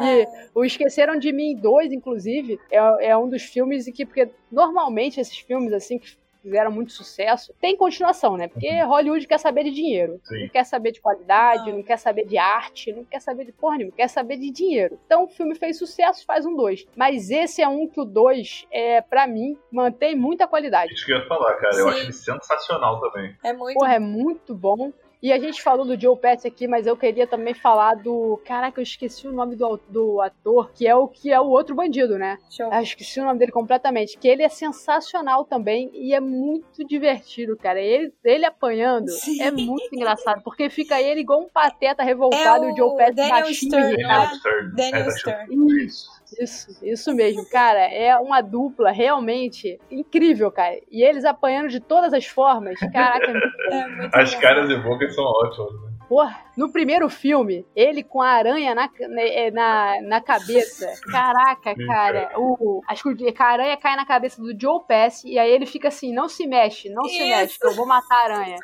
E 0.00 0.26
o 0.54 0.64
Esqueceram 0.64 1.16
de 1.18 1.30
Mim 1.32 1.54
2, 1.56 1.92
inclusive, 1.92 2.58
é, 2.70 3.08
é 3.10 3.16
um 3.16 3.28
dos 3.28 3.42
filmes 3.42 3.86
em 3.86 3.92
que, 3.92 4.06
porque 4.06 4.30
normalmente 4.50 5.20
esses 5.20 5.38
filmes, 5.38 5.72
assim, 5.72 5.98
que 5.98 6.16
fizeram 6.42 6.70
muito 6.70 6.92
sucesso, 6.92 7.54
tem 7.60 7.76
continuação, 7.76 8.36
né? 8.36 8.48
Porque 8.48 8.68
Hollywood 8.82 9.26
quer 9.26 9.38
saber 9.38 9.64
de 9.64 9.70
dinheiro. 9.70 10.20
Sim. 10.24 10.42
Não 10.42 10.48
quer 10.48 10.64
saber 10.64 10.92
de 10.92 11.00
qualidade, 11.00 11.70
Não. 11.70 11.76
não. 11.78 11.82
quer 11.82 11.96
saber 11.98 12.26
de 12.26 12.36
arte, 12.36 12.92
não 12.92 13.04
quer 13.04 13.20
saber 13.20 13.44
de 13.44 13.52
porra 13.52 13.76
nenhuma, 13.76 13.96
quer 13.96 14.08
saber 14.08 14.36
de 14.36 14.50
dinheiro. 14.50 14.98
Então 15.06 15.24
o 15.24 15.28
filme 15.28 15.54
fez 15.54 15.78
sucesso, 15.78 16.24
faz 16.26 16.44
um 16.44 16.54
2. 16.54 16.86
Mas 16.96 17.30
esse 17.30 17.62
é 17.62 17.68
um 17.68 17.86
que 17.86 18.00
o 18.00 18.04
2, 18.04 18.66
é, 18.70 19.00
para 19.00 19.26
mim, 19.26 19.56
mantém 19.70 20.16
muita 20.16 20.46
qualidade. 20.46 20.92
Isso 20.92 21.06
que 21.06 21.12
eu 21.12 21.18
ia 21.18 21.26
falar, 21.26 21.54
cara. 21.54 21.76
Eu 21.76 21.84
Sim. 21.84 21.90
acho 21.90 21.98
ele 22.00 22.12
sensacional 22.12 23.00
também. 23.00 23.36
É 23.44 23.52
muito. 23.52 23.78
Porra, 23.78 23.94
é 23.94 23.98
muito 23.98 24.54
bom. 24.54 24.92
E 25.22 25.32
a 25.32 25.38
gente 25.38 25.62
falou 25.62 25.86
do 25.86 25.98
Joe 26.00 26.16
Pesci 26.18 26.48
aqui, 26.48 26.66
mas 26.66 26.84
eu 26.84 26.96
queria 26.96 27.28
também 27.28 27.54
falar 27.54 27.94
do. 27.94 28.40
Caraca, 28.44 28.80
eu 28.80 28.82
esqueci 28.82 29.28
o 29.28 29.32
nome 29.32 29.54
do, 29.54 29.78
do 29.88 30.20
ator, 30.20 30.72
que 30.72 30.84
é 30.86 30.96
o 30.96 31.06
que 31.06 31.30
é 31.30 31.40
o 31.40 31.46
outro 31.46 31.76
bandido, 31.76 32.18
né? 32.18 32.38
Show. 32.50 32.68
Ah, 32.72 32.82
esqueci 32.82 33.20
o 33.20 33.24
nome 33.24 33.38
dele 33.38 33.52
completamente. 33.52 34.18
Que 34.18 34.26
ele 34.26 34.42
é 34.42 34.48
sensacional 34.48 35.44
também 35.44 35.90
e 35.94 36.12
é 36.12 36.18
muito 36.18 36.84
divertido, 36.84 37.56
cara. 37.56 37.80
Ele, 37.80 38.12
ele 38.24 38.44
apanhando 38.44 39.10
Sim. 39.10 39.40
é 39.40 39.50
muito 39.52 39.94
engraçado, 39.94 40.42
porque 40.42 40.68
fica 40.68 41.00
ele 41.00 41.20
igual 41.20 41.40
um 41.40 41.48
pateta 41.48 42.02
revoltado 42.02 42.64
É 42.64 42.68
e 42.68 42.72
o 42.72 42.76
Joe 42.76 42.88
o 42.88 42.96
Pesci 42.96 43.14
Daniel 43.14 43.30
baixinho 43.40 43.70
Stern, 43.70 43.94
e 43.94 44.02
não 44.02 44.10
irritado. 44.10 44.32
é? 44.34 44.38
Stern. 44.38 44.74
Daniel 44.74 45.06
É, 45.06 45.10
Stern. 45.10 45.84
Isso. 45.84 46.21
Isso, 46.40 46.84
isso 46.84 47.14
mesmo, 47.14 47.48
cara. 47.48 47.80
É 47.80 48.16
uma 48.16 48.40
dupla 48.40 48.90
realmente 48.90 49.78
incrível, 49.90 50.50
cara. 50.50 50.78
E 50.90 51.02
eles 51.02 51.24
apanhando 51.24 51.68
de 51.68 51.80
todas 51.80 52.12
as 52.12 52.26
formas. 52.26 52.78
Caraca, 52.92 53.26
é 53.26 53.32
muito 53.32 53.52
É 53.72 53.88
muito 53.88 54.14
As 54.14 54.34
caras 54.34 54.70
e 54.70 54.76
bocas 54.76 55.14
são 55.14 55.24
ótimas, 55.24 55.72
né? 55.82 55.92
Porra, 56.08 56.44
no 56.58 56.70
primeiro 56.70 57.08
filme, 57.08 57.66
ele 57.74 58.02
com 58.02 58.20
a 58.20 58.28
aranha 58.28 58.74
na, 58.74 58.90
na, 59.00 59.50
na, 59.50 60.02
na 60.02 60.20
cabeça. 60.20 60.92
Caraca, 61.10 61.74
cara. 61.86 62.32
O, 62.36 62.82
acho 62.86 63.02
que 63.14 63.34
a 63.38 63.44
aranha 63.46 63.76
cai 63.78 63.96
na 63.96 64.04
cabeça 64.04 64.42
do 64.42 64.52
Joe 64.60 64.84
Pesci 64.86 65.30
e 65.30 65.38
aí 65.38 65.50
ele 65.50 65.64
fica 65.64 65.88
assim: 65.88 66.12
não 66.12 66.28
se 66.28 66.46
mexe, 66.46 66.90
não 66.90 67.04
se 67.04 67.16
Isso. 67.16 67.26
mexe, 67.26 67.58
que 67.58 67.66
eu 67.66 67.74
vou 67.74 67.86
matar 67.86 68.14
a 68.14 68.24
aranha. 68.24 68.56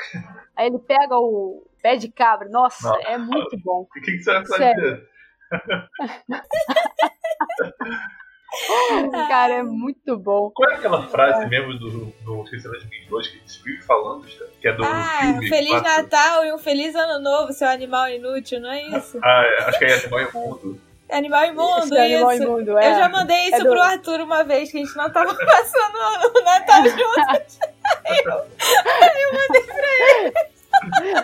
Aí 0.55 0.67
ele 0.67 0.79
pega 0.79 1.17
o 1.17 1.67
pé 1.81 1.97
de 1.97 2.11
cabra. 2.11 2.51
Nossa, 2.51 2.87
Nossa. 2.87 3.09
é 3.09 3.17
muito 3.17 3.57
bom. 3.65 3.83
O 3.83 3.87
que, 3.93 4.01
que 4.01 4.19
você 4.19 4.31
vai 4.31 4.47
fazer? 4.47 4.59
Sério. 4.59 5.03
Cara, 9.29 9.55
é 9.55 9.63
muito 9.63 10.17
bom. 10.17 10.51
Qual 10.55 10.71
é 10.71 10.75
aquela 10.75 11.07
frase 11.09 11.47
mesmo 11.47 11.75
do, 11.79 12.07
do 12.25 12.45
de 12.45 12.87
Mim 12.89 13.07
2 13.09 13.29
que 13.29 13.39
eles 13.39 13.57
vivem 13.57 13.83
falando, 13.83 14.27
que 14.61 14.69
é 14.69 14.73
do 14.73 14.85
Ah, 14.85 15.19
filme? 15.21 15.47
um 15.47 15.49
Feliz? 15.49 15.83
Natal 15.83 16.45
e 16.47 16.53
um 16.53 16.59
Feliz 16.59 16.95
Ano 16.95 17.21
Novo, 17.23 17.53
seu 17.53 17.69
animal 17.69 18.09
inútil, 18.09 18.61
não 18.61 18.71
é 18.71 18.83
isso? 18.85 19.19
Ah, 19.23 19.43
é, 19.45 19.65
acho 19.65 19.79
que 19.79 19.85
é 19.85 19.95
Animal 19.95 20.21
e 20.21 20.33
Mundo. 20.33 20.81
Animal 21.11 21.45
imundo, 21.47 21.99
animal 21.99 22.33
isso. 22.33 22.43
imundo, 22.43 22.79
é. 22.79 22.91
Eu 22.91 22.95
já 22.99 23.09
mandei 23.09 23.45
isso 23.47 23.55
É 23.57 23.61
do- 23.61 23.71
pro 23.71 23.81
Arthur 23.81 24.21
uma 24.21 24.45
vez, 24.45 24.71
que 24.71 24.77
a 24.77 24.81
gente 24.85 24.95
não 24.97 25.11
tava 25.11 25.33
passando 25.35 26.37
o 26.37 26.43
Natal 26.43 26.83
juntos. 26.85 27.59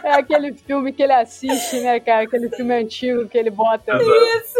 aquele 0.04 0.52
filme 0.52 0.92
que 0.92 1.02
ele 1.02 1.12
assiste, 1.12 1.80
né, 1.80 1.98
cara? 2.00 2.24
Aquele 2.24 2.48
filme 2.50 2.74
antigo 2.74 3.28
que 3.28 3.36
ele 3.38 3.50
bota. 3.50 3.96
Isso! 3.96 4.58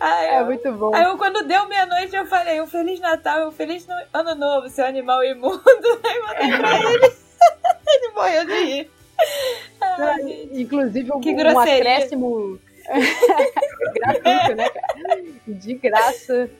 Aí 0.00 0.26
É 0.28 0.40
eu- 0.40 0.46
muito 0.46 0.70
bom. 0.72 0.94
Aí 0.94 1.04
eu, 1.04 1.16
quando 1.16 1.42
deu 1.46 1.66
meia-noite, 1.68 2.14
eu 2.14 2.26
falei, 2.26 2.60
um 2.60 2.66
Feliz 2.66 3.00
Natal, 3.00 3.48
um 3.48 3.52
Feliz 3.52 3.86
no- 3.86 3.94
Ano 4.12 4.34
Novo, 4.34 4.68
seu 4.68 4.84
animal 4.84 5.24
imundo. 5.24 5.60
Aí 6.04 6.20
mandei 6.20 6.58
pra 6.58 6.78
ele. 6.92 7.12
ele 7.88 8.08
morreu 8.14 8.44
de 8.44 8.64
rir. 8.64 8.90
Ai. 9.80 10.48
Inclusive, 10.52 11.10
um, 11.12 11.20
Que 11.20 11.32
um 11.34 11.58
acréscimo. 11.58 12.58
Gratuito, 13.94 14.54
né, 14.56 14.68
cara? 14.68 15.22
De 15.46 15.74
graça. 15.74 16.50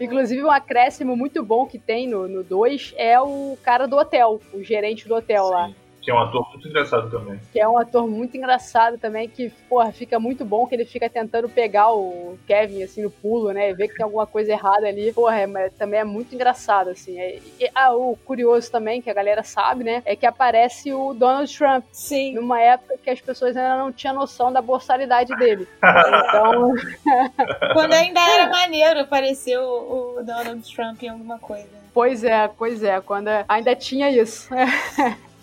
Inclusive, 0.00 0.42
um 0.42 0.50
acréscimo 0.50 1.14
muito 1.16 1.42
bom 1.44 1.66
que 1.66 1.78
tem 1.78 2.06
no 2.08 2.42
2 2.42 2.94
é 2.96 3.20
o 3.20 3.56
cara 3.62 3.86
do 3.86 3.96
hotel, 3.96 4.40
o 4.52 4.62
gerente 4.62 5.06
do 5.06 5.14
hotel 5.14 5.44
lá. 5.48 5.70
Que 6.04 6.10
é 6.10 6.14
um 6.14 6.18
ator 6.18 6.46
muito 6.50 6.68
engraçado 6.68 7.10
também. 7.10 7.40
Que 7.50 7.60
é 7.60 7.66
um 7.66 7.78
ator 7.78 8.06
muito 8.06 8.36
engraçado 8.36 8.98
também, 8.98 9.26
que, 9.26 9.48
porra, 9.68 9.90
fica 9.90 10.20
muito 10.20 10.44
bom 10.44 10.66
que 10.66 10.74
ele 10.74 10.84
fica 10.84 11.08
tentando 11.08 11.48
pegar 11.48 11.92
o 11.92 12.38
Kevin, 12.46 12.82
assim, 12.82 13.02
no 13.02 13.10
pulo, 13.10 13.52
né? 13.52 13.70
E 13.70 13.74
ver 13.74 13.88
que 13.88 13.96
tem 13.96 14.04
alguma 14.04 14.26
coisa 14.26 14.52
errada 14.52 14.86
ali. 14.86 15.12
Porra, 15.14 15.40
é, 15.40 15.46
mas 15.46 15.72
também 15.72 16.00
é 16.00 16.04
muito 16.04 16.34
engraçado, 16.34 16.90
assim. 16.90 17.18
É- 17.18 17.38
e, 17.58 17.70
ah, 17.74 17.94
o 17.94 18.16
curioso 18.24 18.70
também, 18.70 19.00
que 19.00 19.08
a 19.08 19.14
galera 19.14 19.42
sabe, 19.42 19.82
né? 19.82 20.02
É 20.04 20.14
que 20.14 20.26
aparece 20.26 20.92
o 20.92 21.14
Donald 21.14 21.56
Trump. 21.56 21.84
Sim. 21.90 22.34
Numa 22.34 22.60
época 22.60 22.98
que 23.02 23.08
as 23.08 23.20
pessoas 23.22 23.56
ainda 23.56 23.78
não 23.78 23.90
tinham 23.90 24.14
noção 24.14 24.52
da 24.52 24.60
borsalidade 24.60 25.34
dele. 25.36 25.66
Então, 25.78 26.74
Quando 27.72 27.94
ainda 27.94 28.20
era 28.20 28.50
maneiro 28.50 29.00
aparecer 29.00 29.58
o, 29.58 30.18
o 30.18 30.22
Donald 30.22 30.62
Trump 30.74 31.02
em 31.02 31.08
alguma 31.08 31.38
coisa. 31.38 31.68
pois 31.94 32.22
é, 32.24 32.46
pois 32.48 32.82
é, 32.82 33.00
quando 33.00 33.28
ainda 33.48 33.74
tinha 33.74 34.10
isso. 34.10 34.48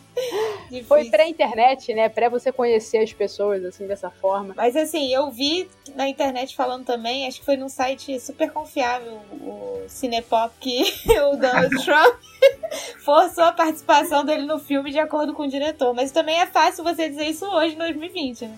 Difícil. 0.64 0.86
Foi 0.86 1.06
pré-internet, 1.10 1.94
né? 1.94 2.10
Pré 2.10 2.30
você 2.30 2.52
conhecer 2.52 3.00
as 3.00 3.12
pessoas, 3.12 3.64
assim, 3.66 3.88
dessa 3.88 4.10
forma. 4.10 4.54
Mas 4.56 4.76
assim, 4.76 5.14
eu 5.14 5.32
vi 5.32 5.70
na 5.96 6.08
internet 6.08 6.56
falando 6.56 6.86
também, 6.86 7.28
acho 7.28 7.40
que 7.40 7.46
foi 7.46 7.58
num 7.58 7.70
site 7.70 8.20
super 8.20 8.52
confiável, 8.52 9.20
o 9.42 9.84
Cinepop, 9.88 10.54
que 10.60 10.84
o 11.32 11.36
Donald 11.36 11.76
Trump 11.84 12.16
forçou 13.04 13.44
a 13.44 13.52
participação 13.52 14.24
dele 14.24 14.46
no 14.46 14.60
filme 14.60 14.92
de 14.92 15.00
acordo 15.00 15.34
com 15.34 15.44
o 15.44 15.50
diretor. 15.50 15.94
Mas 15.94 16.12
também 16.12 16.40
é 16.40 16.46
fácil 16.46 16.84
você 16.84 17.10
dizer 17.10 17.26
isso 17.26 17.46
hoje, 17.46 17.76
em 17.76 17.78
2020, 17.78 18.46
né? 18.46 18.58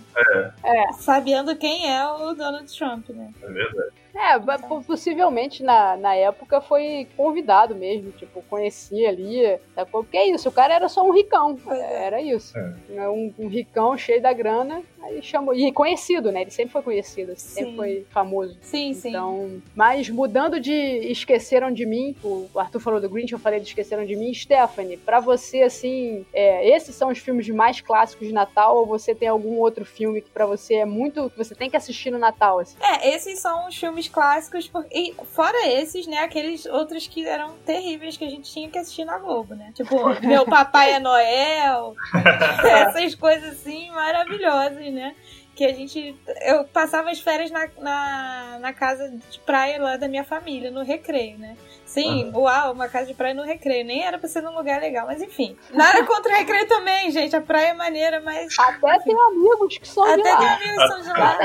É. 0.64 0.94
Sabendo 0.94 1.56
quem 1.56 1.92
é 1.92 2.06
o 2.08 2.34
Donald 2.34 2.78
Trump, 2.78 3.10
né? 3.10 3.32
É 3.42 3.48
verdade. 3.48 4.03
É, 4.16 4.38
possivelmente 4.86 5.64
na, 5.64 5.98
na 5.98 6.14
época 6.14 6.62
foi 6.62 7.08
convidado 7.18 7.74
mesmo, 7.74 8.12
tipo, 8.12 8.44
conhecia 8.44 9.10
ali, 9.10 9.60
sacou? 9.74 10.04
Porque 10.04 10.18
é 10.18 10.30
isso, 10.30 10.48
o 10.50 10.52
cara 10.52 10.76
era 10.76 10.88
só 10.88 11.04
um 11.04 11.12
ricão, 11.12 11.58
é. 11.68 12.06
era 12.06 12.22
isso. 12.22 12.56
É. 12.56 13.10
Um, 13.10 13.34
um 13.40 13.48
ricão 13.48 13.98
cheio 13.98 14.22
da 14.22 14.32
grana, 14.32 14.84
aí 15.04 15.22
chamou, 15.22 15.54
e 15.54 15.72
conhecido, 15.72 16.32
né? 16.32 16.42
Ele 16.42 16.52
sempre 16.52 16.72
foi 16.72 16.82
conhecido, 16.82 17.34
sempre 17.38 17.72
Sim. 17.72 17.76
foi 17.76 18.06
famoso. 18.10 18.58
Sim, 18.62 18.94
sim. 18.94 19.10
Então, 19.10 19.62
mas 19.76 20.10
mudando 20.10 20.60
de 20.60 20.72
Esqueceram 20.72 21.72
de 21.72 21.86
Mim, 21.86 22.16
o 22.24 22.48
Arthur 22.56 22.80
falou 22.80 23.00
do 23.02 23.10
Grinch, 23.10 23.34
eu 23.34 23.40
falei 23.40 23.60
de 23.60 23.68
Esqueceram 23.68 24.06
de 24.06 24.16
Mim. 24.16 24.34
Stephanie, 24.34 24.98
pra 24.98 25.20
você, 25.20 25.62
assim, 25.62 26.26
é, 26.34 26.68
esses 26.76 26.96
são 26.96 27.10
os 27.10 27.20
filmes 27.20 27.48
mais 27.50 27.82
clássicos 27.82 28.28
de 28.28 28.34
Natal 28.34 28.78
ou 28.78 28.86
você 28.86 29.14
tem 29.14 29.28
algum 29.28 29.58
outro 29.60 29.86
filme 29.86 30.22
que 30.22 30.30
pra 30.30 30.46
você 30.46 30.76
é 30.76 30.86
muito. 30.86 31.30
que 31.30 31.38
você 31.38 31.54
tem 31.56 31.70
que 31.70 31.78
assistir 31.78 32.12
no 32.12 32.18
Natal, 32.18 32.60
assim? 32.60 32.76
É, 32.82 33.16
esses 33.16 33.40
são 33.40 33.68
os 33.68 33.76
filmes 33.76 34.08
clássicos, 34.08 34.68
por- 34.68 34.86
e 34.92 35.14
fora 35.34 35.68
esses, 35.68 36.08
né, 36.08 36.20
aqueles 36.20 36.66
outros 36.66 37.08
que 37.08 37.26
eram 37.26 37.54
terríveis 37.66 38.18
que 38.18 38.24
a 38.26 38.30
gente 38.30 38.52
tinha 38.52 38.70
que 38.70 38.78
assistir 38.78 39.06
na 39.06 39.18
Globo, 39.18 39.56
né? 39.56 39.72
Tipo, 39.76 39.96
Meu 40.22 40.46
Papai 40.46 40.94
é 40.94 41.00
Noel, 41.00 41.96
essas 42.64 43.16
coisas 43.16 43.54
assim 43.54 43.90
maravilhosas, 43.92 44.93
né? 44.94 45.16
Que 45.56 45.66
a 45.66 45.74
gente. 45.74 46.16
Eu 46.42 46.64
passava 46.66 47.12
as 47.12 47.20
férias 47.20 47.52
na, 47.52 47.68
na, 47.80 48.58
na 48.60 48.74
casa 48.74 49.10
de 49.30 49.40
praia 49.42 49.80
lá 49.82 49.98
da 49.98 50.08
minha 50.08 50.24
família, 50.24 50.72
no 50.72 50.84
recreio, 50.84 51.38
né? 51.38 51.56
Sim, 51.86 52.32
uau, 52.34 52.74
uma 52.74 52.88
casa 52.90 53.06
de 53.06 53.14
praia 53.14 53.36
no 53.36 53.44
recreio. 53.44 53.86
Nem 53.86 54.04
era 54.04 54.18
pra 54.18 54.28
ser 54.28 54.42
num 54.42 54.56
lugar 54.56 54.82
legal, 54.82 55.06
mas 55.06 55.22
enfim. 55.22 55.56
Nada 55.72 56.04
contra 56.06 56.32
o 56.34 56.36
recreio 56.36 56.68
também, 56.68 57.12
gente. 57.12 57.36
A 57.36 57.42
praia 57.42 57.68
é 57.68 57.74
maneira, 57.74 58.20
mas. 58.22 58.58
Até 58.58 59.00
tem 59.00 59.16
amigos 59.28 59.78
que 59.78 59.88
são 59.88 60.04
de 60.06 60.22
Até 60.22 60.32
lá. 60.32 60.38
tem 60.40 60.48
amigos 60.48 60.84
que 60.84 60.88
são 60.88 61.02
de 61.02 61.20
lá. 61.20 61.38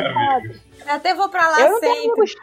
Até 0.87 1.15
vou 1.15 1.29
pra 1.29 1.49
lá 1.49 1.61
Eu 1.61 1.73
não 1.73 1.81
tenho 1.81 1.95
sempre. 1.95 2.09
amigos. 2.13 2.35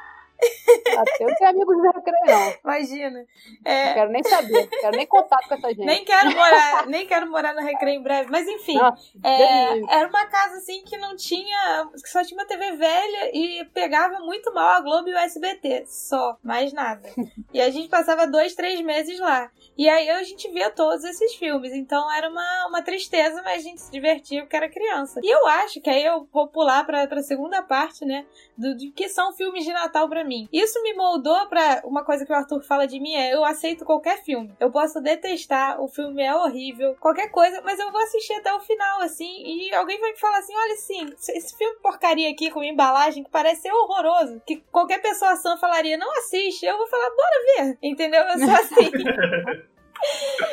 Até 0.97 1.23
eu 1.23 1.27
não 1.27 1.35
tenho 1.35 1.49
amigos 1.49 1.77
do 1.77 1.91
recreio, 1.91 2.25
não. 2.25 2.53
Imagina. 2.63 3.19
Não 3.19 3.71
É, 3.71 3.93
quero 3.93 4.11
nem 4.11 4.23
saber. 4.23 4.51
Não 4.61 4.67
quero 4.67 4.97
nem 4.97 5.07
contato 5.07 5.47
com 5.47 5.53
essa 5.55 5.69
gente. 5.69 5.85
nem 5.85 6.05
quero 6.05 6.31
morar, 6.35 6.85
nem 6.87 7.07
quero 7.07 7.29
morar 7.29 7.53
no 7.53 7.61
recreio 7.61 7.99
em 7.99 8.03
breve, 8.03 8.29
mas 8.29 8.47
enfim. 8.47 8.77
Nossa, 8.77 9.01
é, 9.23 9.79
era 9.97 10.07
uma 10.09 10.25
casa 10.25 10.57
assim 10.57 10.83
que 10.83 10.97
não 10.97 11.15
tinha. 11.15 11.89
que 11.93 12.09
só 12.09 12.23
tinha 12.23 12.39
uma 12.39 12.47
TV 12.47 12.73
velha 12.73 13.31
e 13.33 13.65
pegava 13.73 14.19
muito 14.19 14.53
mal 14.53 14.75
a 14.77 14.81
Globo 14.81 15.07
e 15.09 15.13
o 15.13 15.17
SBT. 15.17 15.85
Só, 15.87 16.37
mais 16.43 16.73
nada. 16.73 17.09
E 17.53 17.61
a 17.61 17.69
gente 17.69 17.87
passava 17.89 18.27
dois, 18.27 18.53
três 18.55 18.81
meses 18.81 19.19
lá. 19.19 19.49
E 19.77 19.87
aí 19.89 20.09
a 20.09 20.23
gente 20.23 20.49
via 20.51 20.69
todos 20.69 21.03
esses 21.03 21.35
filmes. 21.35 21.73
Então 21.73 22.11
era 22.13 22.29
uma, 22.29 22.67
uma 22.67 22.81
tristeza, 22.81 23.41
mas 23.43 23.59
a 23.61 23.63
gente 23.63 23.81
se 23.81 23.91
divertia 23.91 24.41
porque 24.41 24.55
era 24.55 24.69
criança. 24.69 25.19
E 25.23 25.29
eu 25.29 25.47
acho 25.47 25.79
que 25.81 25.89
aí 25.89 26.03
eu 26.05 26.27
vou 26.31 26.47
pular 26.47 26.85
pra, 26.85 27.07
pra 27.07 27.21
segunda 27.23 27.61
parte, 27.61 28.05
né? 28.05 28.25
Do, 28.57 28.75
de 28.75 28.91
que 28.91 29.07
são 29.09 29.33
filmes 29.33 29.63
de 29.63 29.71
Natal 29.71 30.07
pra 30.09 30.23
mim. 30.25 30.47
Isso 30.51 30.81
me 30.81 30.93
moldou 30.93 31.47
pra 31.47 31.81
uma 31.83 32.03
coisa 32.03 32.25
que 32.25 32.31
o 32.31 32.35
Arthur 32.35 32.61
fala 32.63 32.87
de 32.87 32.99
mim 32.99 33.13
é 33.15 33.33
eu 33.33 33.43
aceito 33.45 33.85
qualquer 33.85 34.23
filme. 34.23 34.53
Eu 34.59 34.71
posso 34.71 35.01
detestar, 35.01 35.81
o 35.81 35.87
filme 35.87 36.23
é 36.23 36.35
horrível, 36.35 36.95
qualquer 36.99 37.29
coisa, 37.29 37.61
mas 37.63 37.79
eu 37.79 37.91
vou 37.91 38.01
assistir 38.01 38.33
até 38.33 38.53
o 38.53 38.59
final, 38.59 39.01
assim, 39.01 39.43
e 39.45 39.73
alguém 39.73 39.99
vai 39.99 40.11
me 40.11 40.19
falar 40.19 40.39
assim: 40.39 40.55
olha 40.55 40.73
assim, 40.73 41.05
esse 41.29 41.57
filme 41.57 41.77
porcaria 41.81 42.29
aqui 42.29 42.49
com 42.49 42.63
embalagem 42.63 43.23
que 43.23 43.29
parece 43.29 43.63
ser 43.63 43.71
horroroso, 43.71 44.41
que 44.45 44.57
qualquer 44.71 45.01
pessoa 45.01 45.35
sã 45.35 45.57
falaria, 45.57 45.97
não 45.97 46.11
assiste, 46.17 46.65
eu 46.65 46.77
vou 46.77 46.87
falar, 46.87 47.09
bora 47.09 47.65
ver, 47.65 47.77
entendeu? 47.81 48.21
Eu 48.23 48.39
sou 48.39 48.49
assim. 48.55 49.65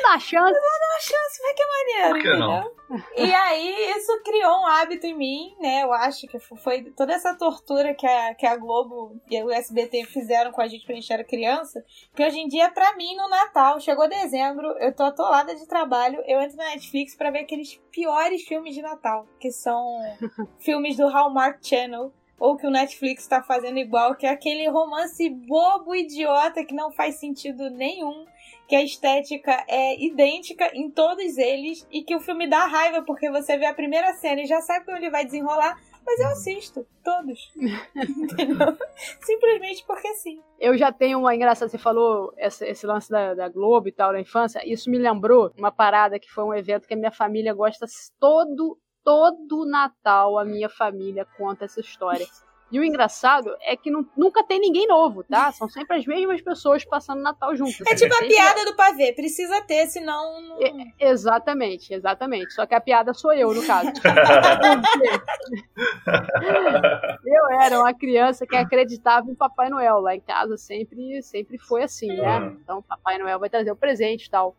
dá 0.03 0.19
chance. 0.19 0.59
uma 0.59 0.99
chance, 0.99 1.41
vai 1.41 1.53
que 1.53 1.63
é 1.63 1.65
maneiro, 1.67 2.09
Por 2.13 2.21
que 2.21 2.27
entendeu? 2.27 2.47
não? 2.47 2.83
E 3.17 3.33
aí, 3.33 3.91
isso 3.97 4.21
criou 4.23 4.61
um 4.61 4.67
hábito 4.67 5.07
em 5.07 5.15
mim, 5.17 5.55
né? 5.59 5.83
Eu 5.83 5.91
acho 5.93 6.27
que 6.27 6.37
foi 6.39 6.83
toda 6.91 7.13
essa 7.13 7.35
tortura 7.35 7.93
que 7.95 8.05
a, 8.05 8.35
que 8.35 8.45
a 8.45 8.55
Globo 8.55 9.19
e 9.29 9.41
o 9.43 9.49
SBT 9.51 10.05
fizeram 10.05 10.51
com 10.51 10.61
a 10.61 10.67
gente 10.67 10.85
quando 10.85 10.97
a 10.97 11.01
gente 11.01 11.11
era 11.13 11.23
criança, 11.23 11.83
que 12.15 12.23
hoje 12.23 12.39
em 12.39 12.47
dia, 12.47 12.69
pra 12.69 12.95
mim, 12.95 13.15
no 13.15 13.27
Natal, 13.27 13.79
chegou 13.79 14.07
dezembro, 14.07 14.67
eu 14.79 14.93
tô 14.93 15.03
atolada 15.03 15.55
de 15.55 15.67
trabalho, 15.67 16.21
eu 16.27 16.39
entro 16.41 16.57
na 16.57 16.65
Netflix 16.65 17.15
pra 17.15 17.31
ver 17.31 17.39
aqueles 17.39 17.81
piores 17.91 18.43
filmes 18.43 18.75
de 18.75 18.81
Natal, 18.81 19.27
que 19.39 19.51
são 19.51 19.99
filmes 20.59 20.95
do 20.95 21.07
Hallmark 21.07 21.59
Channel. 21.65 22.11
Ou 22.39 22.57
que 22.57 22.67
o 22.67 22.71
Netflix 22.71 23.25
tá 23.25 23.41
fazendo 23.41 23.77
igual, 23.77 24.15
que 24.15 24.25
é 24.25 24.29
aquele 24.29 24.67
romance 24.67 25.29
bobo, 25.29 25.95
idiota, 25.95 26.65
que 26.65 26.73
não 26.73 26.91
faz 26.91 27.15
sentido 27.15 27.69
nenhum 27.69 28.25
que 28.73 28.77
a 28.77 28.83
estética 28.83 29.63
é 29.67 30.03
idêntica 30.03 30.71
em 30.73 30.89
todos 30.89 31.37
eles 31.37 31.87
e 31.91 32.01
que 32.01 32.15
o 32.15 32.19
filme 32.19 32.49
dá 32.49 32.65
raiva 32.65 33.03
porque 33.03 33.29
você 33.29 33.55
vê 33.55 33.67
a 33.67 33.73
primeira 33.73 34.11
cena 34.15 34.41
e 34.41 34.47
já 34.47 34.61
sabe 34.61 34.83
como 34.83 34.97
ele 34.97 35.11
vai 35.11 35.23
desenrolar, 35.23 35.79
mas 36.03 36.19
eu 36.19 36.27
assisto 36.29 36.83
todos. 37.03 37.53
Entendeu? 37.95 38.75
Simplesmente 39.21 39.85
porque 39.85 40.11
sim. 40.15 40.41
Eu 40.59 40.75
já 40.75 40.91
tenho 40.91 41.19
uma 41.19 41.35
engraçada, 41.35 41.69
você 41.69 41.77
falou 41.77 42.33
esse, 42.35 42.65
esse 42.65 42.87
lance 42.87 43.11
da, 43.11 43.35
da 43.35 43.47
Globo 43.47 43.89
e 43.89 43.91
tal, 43.91 44.11
da 44.11 44.19
infância. 44.19 44.59
Isso 44.65 44.89
me 44.89 44.97
lembrou 44.97 45.53
uma 45.55 45.71
parada 45.71 46.17
que 46.17 46.31
foi 46.31 46.43
um 46.43 46.55
evento 46.55 46.87
que 46.87 46.95
a 46.95 46.97
minha 46.97 47.11
família 47.11 47.53
gosta 47.53 47.85
todo, 48.19 48.79
todo 49.03 49.69
Natal. 49.69 50.39
A 50.39 50.43
minha 50.43 50.67
família 50.67 51.27
conta 51.37 51.65
essa 51.65 51.79
história. 51.79 52.25
E 52.73 52.79
o 52.79 52.83
engraçado 52.83 53.55
é 53.61 53.77
que 53.77 53.91
nu- 53.91 54.09
nunca 54.17 54.43
tem 54.43 54.59
ninguém 54.59 54.87
novo, 54.87 55.23
tá? 55.23 55.51
São 55.51 55.69
sempre 55.69 55.95
as 55.95 56.07
mesmas 56.07 56.41
pessoas 56.41 56.83
passando 56.83 57.21
Natal 57.21 57.55
juntas. 57.55 57.81
É 57.87 57.93
tipo 57.95 58.11
a 58.15 58.27
piada 58.27 58.65
do 58.65 58.75
pavê, 58.75 59.13
precisa 59.13 59.61
ter, 59.61 59.85
senão. 59.85 60.41
não- 60.41 60.57
Exatamente, 60.99 61.93
exatamente. 61.93 62.51
Só 62.51 62.65
que 62.65 62.73
a 62.73 62.81
piada 62.81 63.13
sou 63.13 63.31
eu, 63.31 63.53
no 63.53 63.63
caso. 63.67 63.91
eu 67.25 67.61
era 67.61 67.79
uma 67.79 67.93
criança 67.93 68.45
que 68.45 68.55
acreditava 68.55 69.29
em 69.29 69.35
Papai 69.35 69.69
Noel. 69.69 69.99
Lá 69.99 70.15
em 70.15 70.21
casa 70.21 70.57
sempre, 70.57 71.21
sempre 71.21 71.57
foi 71.57 71.83
assim, 71.83 72.07
né? 72.07 72.39
Uhum. 72.39 72.57
Então 72.63 72.81
Papai 72.81 73.17
Noel 73.17 73.39
vai 73.39 73.49
trazer 73.49 73.71
o 73.71 73.75
presente 73.75 74.25
e 74.25 74.29
tal. 74.29 74.55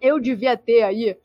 Eu 0.00 0.18
devia 0.20 0.56
ter 0.56 0.82
aí 0.82 1.16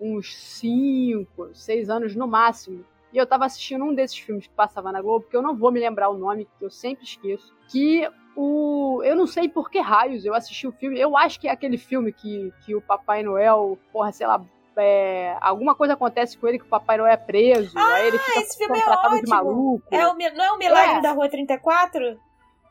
uns 0.00 0.34
5, 0.36 1.50
6 1.54 1.88
anos 1.90 2.14
no 2.16 2.26
máximo. 2.26 2.84
E 3.12 3.18
eu 3.18 3.26
tava 3.26 3.44
assistindo 3.44 3.84
um 3.84 3.94
desses 3.94 4.16
filmes 4.18 4.46
que 4.46 4.54
passava 4.54 4.90
na 4.90 5.02
Globo, 5.02 5.26
que 5.28 5.36
eu 5.36 5.42
não 5.42 5.54
vou 5.54 5.70
me 5.70 5.78
lembrar 5.80 6.08
o 6.08 6.16
nome, 6.16 6.48
que 6.58 6.64
eu 6.64 6.70
sempre 6.70 7.04
esqueço. 7.04 7.54
Que 7.70 8.08
o. 8.34 9.02
Eu 9.04 9.14
não 9.14 9.26
sei 9.26 9.48
por 9.48 9.70
que 9.70 9.78
raios 9.80 10.24
eu 10.24 10.34
assisti 10.34 10.66
o 10.66 10.72
filme. 10.72 10.98
Eu 10.98 11.16
acho 11.16 11.38
que 11.38 11.46
é 11.48 11.50
aquele 11.50 11.76
filme 11.76 12.12
que, 12.12 12.52
que 12.64 12.74
o 12.74 12.80
Papai 12.80 13.22
Noel, 13.22 13.78
porra, 13.92 14.10
sei 14.12 14.26
lá. 14.26 14.42
é, 14.78 15.36
alguma 15.42 15.74
coisa 15.74 15.92
acontece 15.92 16.38
com 16.38 16.48
ele 16.48 16.58
que 16.58 16.64
o 16.64 16.68
Papai 16.68 16.96
Noel 16.96 17.12
é 17.12 17.16
preso, 17.18 17.78
aí 17.78 18.06
ele 18.08 18.18
fica 18.18 18.40
esse 18.40 18.56
filme 18.56 18.78
é 18.78 18.82
tratado 18.82 19.14
de 19.16 19.20
ótimo. 19.20 19.34
maluco. 19.36 19.86
É 19.90 20.08
o, 20.08 20.14
não 20.14 20.44
é 20.44 20.52
o 20.52 20.56
Milagre 20.58 20.96
É. 20.96 21.00
da 21.02 21.12
Rua 21.12 21.28
34? 21.28 22.18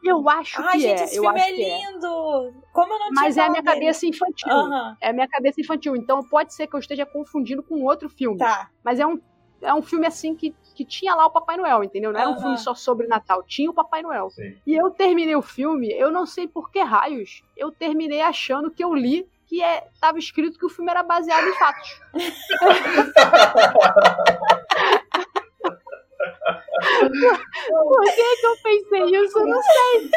Eu 0.04 0.27
acho 0.27 0.60
Ai, 0.63 0.71
que 0.71 0.80
gente, 0.80 0.99
é. 1.01 1.04
esse 1.04 1.15
eu 1.17 1.21
filme 1.21 1.39
acho 1.39 1.49
é 1.49 1.54
é. 1.54 1.77
lindo! 1.91 2.54
Como 2.73 2.91
eu 2.91 2.97
não 2.97 3.10
Mas 3.13 3.38
é 3.38 3.41
a 3.41 3.49
minha 3.51 3.62
dele? 3.62 3.75
cabeça 3.75 4.08
infantil. 4.08 4.51
Aham. 4.51 4.97
É 4.99 5.10
a 5.10 5.13
minha 5.13 5.27
cabeça 5.27 5.62
infantil. 5.62 5.95
Então 5.95 6.21
pode 6.27 6.56
ser 6.56 6.65
que 6.65 6.75
eu 6.75 6.80
esteja 6.80 7.06
confundindo 7.06 7.62
com 7.62 7.84
outro 7.84 8.10
filme. 8.10 8.39
Tá. 8.39 8.71
Mas 8.84 8.99
é 8.99 9.06
um, 9.06 9.21
é 9.62 9.74
um 9.74 9.82
filme 9.82 10.08
assim 10.08 10.36
que, 10.36 10.54
que 10.76 10.86
tinha 10.86 11.13
lá 11.15 11.26
o 11.26 11.32
Papai 11.32 11.58
Noel, 11.58 11.84
entendeu? 11.84 12.12
Não 12.12 12.19
era 12.19 12.30
um 12.30 12.34
Aham. 12.34 12.41
filme 12.41 12.58
só 12.58 12.74
sobre 12.74 13.08
Natal, 13.08 13.43
tinha 13.43 13.69
o 13.69 13.74
Papai 13.74 14.02
Noel. 14.02 14.30
Sim. 14.32 14.56
E 14.65 14.76
eu 14.76 14.89
terminei 14.91 15.36
o 15.36 15.41
filme, 15.41 15.91
eu 15.91 16.12
não 16.12 16.26
sei 16.26 16.47
por 16.47 16.71
que 16.71 16.80
raios, 16.80 17.43
eu 17.56 17.71
terminei 17.71 18.21
achando 18.21 18.71
que 18.71 18.84
eu 18.84 18.93
li 18.93 19.28
que 19.47 19.62
é, 19.62 19.86
tava 20.00 20.17
escrito 20.17 20.58
que 20.58 20.65
o 20.65 20.69
filme 20.69 20.89
era 20.89 21.04
baseado 21.04 21.45
em 21.45 21.54
fatos. 21.56 22.02
Por 26.81 28.01
que, 28.03 28.35
que 28.37 28.45
eu 28.45 28.55
pensei 28.63 29.19
isso? 29.23 29.39
Eu 29.39 29.47
não 29.47 29.61
sei. 29.61 30.09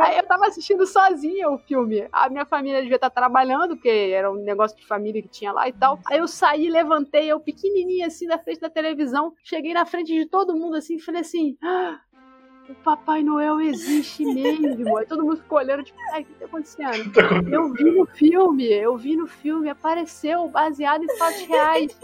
Aí 0.00 0.16
eu 0.18 0.26
tava 0.26 0.46
assistindo 0.46 0.86
sozinha 0.86 1.48
o 1.48 1.58
filme. 1.58 2.06
A 2.12 2.28
minha 2.28 2.44
família 2.44 2.80
devia 2.82 2.96
estar 2.96 3.10
trabalhando, 3.10 3.76
porque 3.76 3.88
era 3.88 4.30
um 4.30 4.36
negócio 4.36 4.76
de 4.76 4.86
família 4.86 5.22
que 5.22 5.28
tinha 5.28 5.52
lá 5.52 5.68
e 5.68 5.72
tal. 5.72 5.98
Aí 6.06 6.18
eu 6.18 6.28
saí, 6.28 6.68
levantei, 6.68 7.26
eu 7.26 7.40
pequenininha 7.40 8.06
assim 8.06 8.26
na 8.26 8.38
frente 8.38 8.60
da 8.60 8.70
televisão. 8.70 9.32
Cheguei 9.42 9.72
na 9.74 9.86
frente 9.86 10.12
de 10.12 10.26
todo 10.26 10.56
mundo 10.56 10.76
assim 10.76 10.96
e 10.96 11.00
falei 11.00 11.20
assim. 11.20 11.56
"Ah, 11.62 12.00
o 12.68 12.74
Papai 12.74 13.22
Noel 13.22 13.60
existe 13.60 14.24
mesmo. 14.24 14.96
Aí 14.96 15.06
todo 15.06 15.22
mundo 15.24 15.36
ficou 15.36 15.58
olhando, 15.58 15.84
tipo, 15.84 15.98
ai, 16.12 16.22
o 16.22 16.24
que 16.24 16.34
tá 16.34 16.44
acontecendo? 16.46 17.12
Tá 17.12 17.20
acontecendo. 17.24 17.54
Eu 17.54 17.72
vi 17.72 17.84
no 17.92 18.06
filme, 18.06 18.72
eu 18.72 18.96
vi 18.96 19.16
no 19.16 19.26
filme, 19.26 19.68
apareceu 19.70 20.48
baseado 20.48 21.04
em 21.04 21.16
fatos 21.16 21.42
reais. 21.46 21.96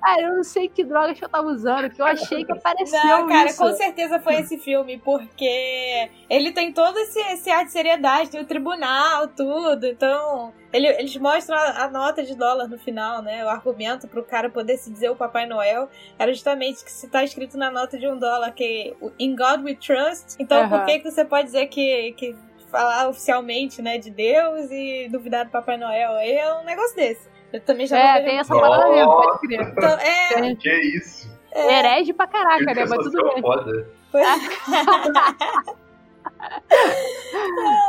Cara, 0.00 0.22
eu 0.22 0.36
não 0.36 0.44
sei 0.44 0.68
que 0.68 0.84
drogas 0.84 1.18
que 1.18 1.24
eu 1.24 1.28
tava 1.28 1.48
usando, 1.48 1.90
que 1.90 2.00
eu 2.00 2.06
achei 2.06 2.44
que 2.44 2.52
apareceu 2.52 2.98
Não, 3.04 3.26
cara, 3.28 3.48
isso. 3.48 3.58
com 3.62 3.72
certeza 3.72 4.20
foi 4.20 4.34
esse 4.36 4.58
filme, 4.58 4.98
porque 4.98 6.10
ele 6.28 6.52
tem 6.52 6.72
todo 6.72 6.98
esse, 6.98 7.18
esse 7.32 7.50
ar 7.50 7.64
de 7.64 7.72
seriedade, 7.72 8.30
tem 8.30 8.40
o 8.40 8.44
tribunal, 8.46 9.28
tudo. 9.28 9.86
Então, 9.86 10.52
ele- 10.72 10.88
eles 10.88 11.16
mostram 11.16 11.56
a, 11.56 11.84
a 11.84 11.90
nota 11.90 12.22
de 12.22 12.34
dólar 12.36 12.68
no 12.68 12.78
final, 12.78 13.22
né? 13.22 13.44
O 13.44 13.48
argumento 13.48 14.06
pro 14.08 14.22
cara 14.24 14.48
poder 14.50 14.76
se 14.78 14.90
dizer 14.90 15.10
o 15.10 15.16
Papai 15.16 15.46
Noel 15.46 15.88
era 16.18 16.32
justamente 16.32 16.84
que 16.84 16.90
se 16.92 17.08
tá 17.08 17.24
escrito 17.24 17.56
na 17.56 17.70
nota 17.70 17.98
de 17.98 18.06
um 18.08 18.18
dólar 18.18 18.52
que 18.52 18.94
In 19.18 19.34
God 19.36 19.62
We 19.64 19.74
Trust, 19.74 20.36
então 20.38 20.68
por 20.68 20.76
Aham. 20.76 20.86
que, 20.86 20.98
que 21.00 21.10
você 21.10 21.24
pode 21.24 21.46
dizer 21.46 21.66
que. 21.66 22.12
que 22.16 22.36
falar 22.68 23.08
oficialmente, 23.08 23.80
né, 23.80 23.96
de 23.96 24.10
Deus 24.10 24.68
e 24.72 25.08
duvidar 25.08 25.44
do 25.44 25.52
Papai 25.52 25.76
Noel. 25.76 26.16
É 26.16 26.60
um 26.60 26.64
negócio 26.64 26.96
desse. 26.96 27.28
Eu 27.52 27.60
também 27.60 27.86
já 27.86 27.98
É, 27.98 28.22
tem 28.22 28.38
essa 28.38 28.54
parada 28.54 28.88
mesmo, 28.90 29.12
pode 29.12 29.38
crer. 29.46 29.60
Então, 29.60 29.98
é, 29.98 30.34
Tem. 30.34 30.56
Que 30.56 30.70
isso? 30.96 31.30
é, 31.52 31.78
Herege 31.78 32.12
pra 32.12 32.26
caraca, 32.26 32.64
né? 32.64 32.84
Mas 32.86 32.98
tudo 32.98 33.10
social 33.12 33.34
bem. 33.34 33.42
foda. 33.42 33.88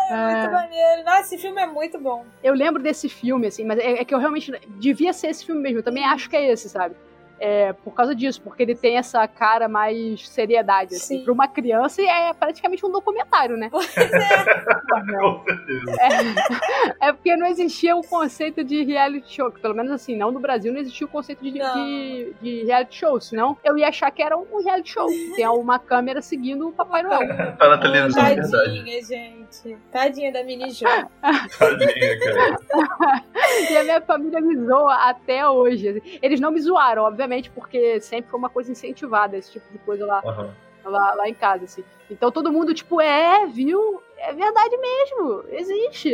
muito 0.09 0.51
maneiro. 0.51 1.03
Nossa, 1.03 1.21
esse 1.21 1.37
filme 1.37 1.61
é 1.61 1.65
muito 1.65 1.99
bom. 1.99 2.25
Eu 2.43 2.53
lembro 2.53 2.81
desse 2.81 3.09
filme, 3.09 3.47
assim, 3.47 3.65
mas 3.65 3.79
é, 3.79 4.01
é 4.01 4.05
que 4.05 4.13
eu 4.13 4.19
realmente. 4.19 4.51
Devia 4.79 5.13
ser 5.13 5.27
esse 5.27 5.45
filme 5.45 5.61
mesmo. 5.61 5.79
Eu 5.79 5.83
também 5.83 6.05
acho 6.05 6.29
que 6.29 6.35
é 6.35 6.51
esse, 6.51 6.69
sabe? 6.69 6.95
É, 7.39 7.73
por 7.73 7.93
causa 7.93 8.15
disso, 8.15 8.41
porque 8.41 8.63
ele 8.63 8.75
tem 8.75 8.97
essa 8.97 9.27
cara 9.27 9.67
mais 9.67 10.27
seriedade, 10.27 10.95
assim. 10.95 11.19
Sim. 11.19 11.23
Pra 11.23 11.33
uma 11.33 11.47
criança 11.47 12.01
é 12.01 12.33
praticamente 12.33 12.85
um 12.85 12.91
documentário, 12.91 13.55
né? 13.57 13.69
Pois 13.71 13.95
é. 13.97 14.07
Com 15.19 15.43
certeza. 15.43 15.97
É 16.99 17.13
porque 17.13 17.35
não 17.35 17.47
existia 17.47 17.95
o 17.95 18.01
conceito 18.01 18.63
de 18.63 18.83
reality 18.83 19.35
show, 19.35 19.51
que 19.51 19.59
pelo 19.59 19.75
menos 19.75 19.91
assim, 19.91 20.15
não 20.15 20.31
no 20.31 20.39
Brasil 20.39 20.73
não 20.73 20.79
existia 20.79 21.05
o 21.05 21.09
conceito 21.09 21.43
de, 21.43 21.51
de, 21.51 22.33
de 22.41 22.63
reality 22.65 22.95
show, 22.95 23.19
senão 23.19 23.57
eu 23.63 23.77
ia 23.77 23.87
achar 23.87 24.09
que 24.11 24.21
era 24.21 24.37
um 24.37 24.63
reality 24.63 24.91
show. 24.91 25.07
Tem 25.35 25.47
uma 25.47 25.79
câmera 25.79 26.21
seguindo 26.21 26.69
o 26.69 26.71
Papai 26.71 27.03
Noel. 27.03 27.55
Tá 27.57 27.69
na 27.69 27.77
televisão, 27.77 28.25
é 28.25 28.35
verdade. 28.35 28.51
tadinha, 28.51 29.03
gente. 29.03 29.77
Tadinha 29.91 30.31
da 30.31 30.43
mini 30.43 30.71
Jo. 30.71 30.85
Tadinha, 31.57 32.19
cara. 32.19 33.23
E 33.69 33.77
a 33.77 33.83
minha 33.83 34.01
família 34.01 34.41
me 34.41 34.55
zoa 34.65 34.95
até 35.09 35.47
hoje. 35.47 36.19
Eles 36.21 36.39
não 36.39 36.51
me 36.51 36.59
zoaram, 36.61 37.03
obviamente, 37.03 37.26
porque 37.51 37.99
sempre 38.01 38.29
foi 38.29 38.39
uma 38.39 38.49
coisa 38.49 38.71
incentivada, 38.71 39.37
esse 39.37 39.51
tipo 39.51 39.71
de 39.71 39.77
coisa 39.79 40.05
lá, 40.05 40.21
Aham. 40.25 40.53
lá, 40.85 41.13
lá 41.15 41.29
em 41.29 41.33
casa, 41.33 41.65
assim. 41.65 41.83
Então 42.09 42.31
todo 42.31 42.51
mundo, 42.51 42.73
tipo, 42.73 43.01
é, 43.01 43.45
viu? 43.47 44.01
É 44.17 44.33
verdade 44.33 44.77
mesmo, 44.77 45.43
existe. 45.49 46.13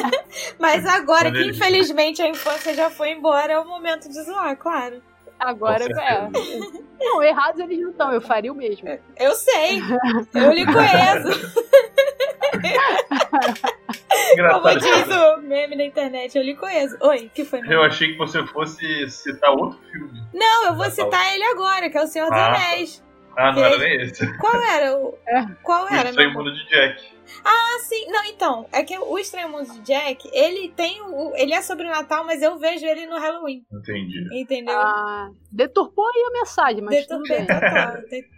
Mas 0.58 0.84
agora 0.86 1.30
que 1.30 1.44
infelizmente 1.44 2.20
a 2.22 2.28
infância 2.28 2.74
já 2.74 2.90
foi 2.90 3.10
embora, 3.10 3.52
é 3.52 3.58
o 3.58 3.66
momento 3.66 4.08
de 4.08 4.22
zoar, 4.22 4.56
claro. 4.56 5.02
Agora, 5.38 5.84
é. 5.84 6.28
Não, 6.98 7.22
errados 7.22 7.60
eles 7.60 7.78
não 7.78 7.90
estão, 7.90 8.10
eu 8.10 8.22
faria 8.22 8.50
o 8.50 8.56
mesmo. 8.56 8.88
Eu 9.18 9.34
sei. 9.34 9.80
Eu 10.34 10.50
lhe 10.50 10.64
conheço. 10.72 11.52
Como 14.34 14.68
Engraçado. 14.68 14.78
diz 14.80 15.16
o 15.16 15.36
meme 15.42 15.76
na 15.76 15.84
internet, 15.84 16.36
eu 16.36 16.42
lhe 16.44 16.54
conheço. 16.56 16.96
Oi, 17.00 17.30
que 17.34 17.44
foi? 17.44 17.60
Eu 17.60 17.64
meu? 17.68 17.82
achei 17.82 18.12
que 18.12 18.18
você 18.18 18.44
fosse 18.46 19.08
citar 19.10 19.50
outro 19.52 19.78
filme. 19.90 20.20
Não, 20.34 20.66
eu 20.66 20.74
vou 20.74 20.90
citar 20.90 21.34
ele 21.34 21.44
agora, 21.44 21.88
que 21.90 21.96
é 21.98 22.02
o 22.02 22.06
Senhor 22.06 22.28
dos 22.28 22.38
Ah, 22.38 22.46
Anéis. 22.48 23.04
Ah, 23.38 23.52
não 23.52 23.62
era 23.64 23.76
nem 23.78 24.00
esse. 24.02 24.38
Qual 24.38 24.54
era 24.62 24.96
o. 24.96 25.18
Qual 25.62 25.84
O 25.84 25.88
era, 25.88 25.96
meu 26.04 26.10
Estranho? 26.10 26.32
Mundo 26.32 26.52
de 26.54 26.66
Jack. 26.68 27.16
Ah, 27.44 27.78
sim. 27.80 28.06
Não, 28.10 28.24
então, 28.24 28.66
é 28.72 28.82
que 28.82 28.96
o 28.98 29.18
Estranho 29.18 29.48
Mundo 29.50 29.70
de 29.70 29.80
Jack, 29.80 30.28
ele 30.32 30.70
tem 30.74 31.02
o. 31.02 31.34
Ele 31.36 31.52
é 31.52 31.60
sobre 31.60 31.86
o 31.86 31.90
Natal, 31.90 32.24
mas 32.24 32.40
eu 32.40 32.56
vejo 32.58 32.86
ele 32.86 33.04
no 33.06 33.18
Halloween. 33.18 33.62
Entendi. 33.72 34.24
Entendeu? 34.40 34.78
Ah, 34.78 35.28
deturpou 35.52 36.06
aí 36.06 36.24
a 36.28 36.38
mensagem, 36.38 36.82
mas 36.82 37.06
tudo 37.06 37.22
Deturpei 37.24 37.44
bem. 37.44 37.60
total. 37.60 37.92
De- 38.08 38.36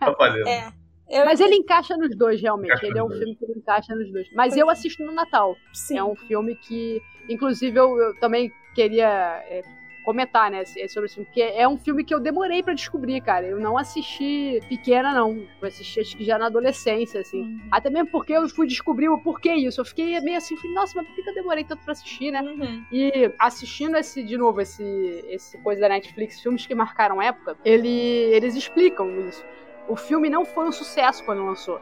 Tá 0.00 0.10
valendo. 0.18 0.48
É. 0.48 0.72
Eu, 1.10 1.24
Mas 1.24 1.40
ele 1.40 1.56
encaixa 1.56 1.96
nos 1.96 2.16
dois, 2.16 2.40
realmente. 2.40 2.70
Encaixa 2.70 2.86
ele 2.86 2.98
é 2.98 3.02
um 3.02 3.10
filme 3.10 3.34
que 3.34 3.44
ele 3.44 3.58
encaixa 3.58 3.94
nos 3.94 4.12
dois. 4.12 4.28
Mas 4.32 4.56
eu 4.56 4.70
assisto 4.70 5.04
no 5.04 5.12
Natal. 5.12 5.56
sim. 5.72 5.98
É 5.98 6.04
um 6.04 6.14
filme 6.14 6.54
que, 6.54 7.02
inclusive, 7.28 7.76
eu, 7.76 7.98
eu 7.98 8.20
também 8.20 8.52
queria 8.74 9.42
é, 9.48 9.62
comentar, 10.04 10.50
né, 10.50 10.62
é 10.76 10.88
sobre 10.88 11.06
esse 11.06 11.14
filme, 11.16 11.26
porque 11.26 11.42
é 11.42 11.66
um 11.68 11.76
filme 11.76 12.04
que 12.04 12.14
eu 12.14 12.20
demorei 12.20 12.62
pra 12.62 12.74
descobrir, 12.74 13.20
cara. 13.20 13.46
Eu 13.46 13.58
não 13.58 13.76
assisti 13.76 14.60
pequena, 14.68 15.12
não. 15.12 15.46
Eu 15.60 15.68
assisti, 15.68 16.00
acho 16.00 16.16
que 16.16 16.24
já 16.24 16.38
na 16.38 16.46
adolescência, 16.46 17.20
assim. 17.20 17.42
Uhum. 17.42 17.68
Até 17.70 17.90
mesmo 17.90 18.10
porque 18.10 18.32
eu 18.32 18.48
fui 18.48 18.66
descobrir 18.66 19.08
o 19.08 19.18
porquê 19.18 19.52
isso. 19.54 19.80
Eu 19.80 19.84
fiquei 19.84 20.18
meio 20.20 20.38
assim, 20.38 20.56
falei, 20.56 20.74
nossa, 20.74 20.92
mas 20.96 21.06
por 21.06 21.14
que 21.14 21.22
que 21.22 21.30
eu 21.30 21.34
demorei 21.34 21.64
tanto 21.64 21.82
pra 21.84 21.92
assistir, 21.92 22.30
né? 22.30 22.40
Uhum. 22.40 22.84
E 22.92 23.32
assistindo 23.38 23.96
esse, 23.96 24.22
de 24.22 24.36
novo, 24.36 24.60
esse, 24.60 24.82
esse 25.28 25.58
coisa 25.58 25.80
da 25.80 25.88
Netflix, 25.88 26.40
filmes 26.40 26.66
que 26.66 26.74
marcaram 26.74 27.20
época, 27.20 27.56
ele, 27.64 27.88
eles 27.88 28.54
explicam 28.54 29.28
isso. 29.28 29.44
O 29.88 29.96
filme 29.96 30.30
não 30.30 30.44
foi 30.44 30.64
um 30.64 30.72
sucesso 30.72 31.24
quando 31.24 31.44
lançou. 31.44 31.80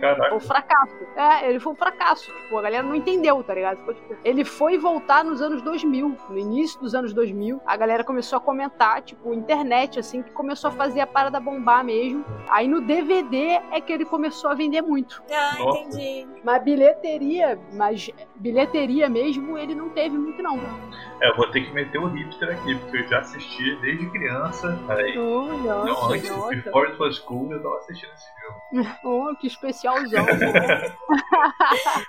Caraca. 0.00 0.28
Foi 0.28 0.36
um 0.36 0.40
fracasso. 0.40 0.96
É, 1.16 1.48
ele 1.48 1.60
foi 1.60 1.72
um 1.72 1.76
fracasso. 1.76 2.32
Tipo, 2.32 2.58
a 2.58 2.62
galera 2.62 2.82
não 2.82 2.94
entendeu, 2.94 3.42
tá 3.42 3.54
ligado? 3.54 3.78
Ficou, 3.78 3.94
tipo, 3.94 4.16
ele 4.24 4.44
foi 4.44 4.78
voltar 4.78 5.24
nos 5.24 5.40
anos 5.42 5.62
2000. 5.62 6.16
No 6.28 6.38
início 6.38 6.80
dos 6.80 6.94
anos 6.94 7.12
2000, 7.12 7.60
a 7.66 7.76
galera 7.76 8.04
começou 8.04 8.36
a 8.36 8.40
comentar, 8.40 9.02
tipo, 9.02 9.32
internet, 9.34 9.98
assim, 9.98 10.22
que 10.22 10.30
começou 10.30 10.68
a 10.68 10.72
fazer 10.72 11.00
a 11.00 11.06
parada 11.06 11.40
bombar 11.40 11.84
mesmo. 11.84 12.24
Aí 12.48 12.66
no 12.68 12.80
DVD 12.80 13.60
é 13.72 13.80
que 13.80 13.92
ele 13.92 14.04
começou 14.04 14.50
a 14.50 14.54
vender 14.54 14.82
muito. 14.82 15.22
Ah, 15.30 15.56
entendi. 15.60 16.26
Mas 16.44 16.62
bilheteria, 16.62 17.58
mas 17.72 18.10
bilheteria 18.36 19.08
mesmo, 19.08 19.58
ele 19.58 19.74
não 19.74 19.88
teve 19.90 20.16
muito, 20.16 20.42
não. 20.42 20.58
É, 21.20 21.30
eu 21.30 21.36
vou 21.36 21.50
ter 21.50 21.62
que 21.62 21.72
meter 21.72 21.98
o 21.98 22.06
hipster 22.06 22.50
aqui, 22.50 22.74
porque 22.76 22.96
eu 22.98 23.08
já 23.08 23.18
assisti 23.20 23.76
desde 23.80 24.08
criança. 24.10 24.78
Aí, 24.88 25.18
Oh, 25.18 25.42
não, 25.58 25.84
nossa, 25.86 26.14
antes, 26.14 26.30
nossa. 26.30 26.54
before 26.56 26.88
it 26.88 27.00
was 27.00 27.18
cool, 27.20 27.52
eu 27.52 27.62
tava 27.62 27.76
assistindo 27.78 28.10
esse 28.12 28.26
filme. 28.34 28.88
Oh, 29.04 29.34
que 29.36 29.46
especialzão. 29.70 30.24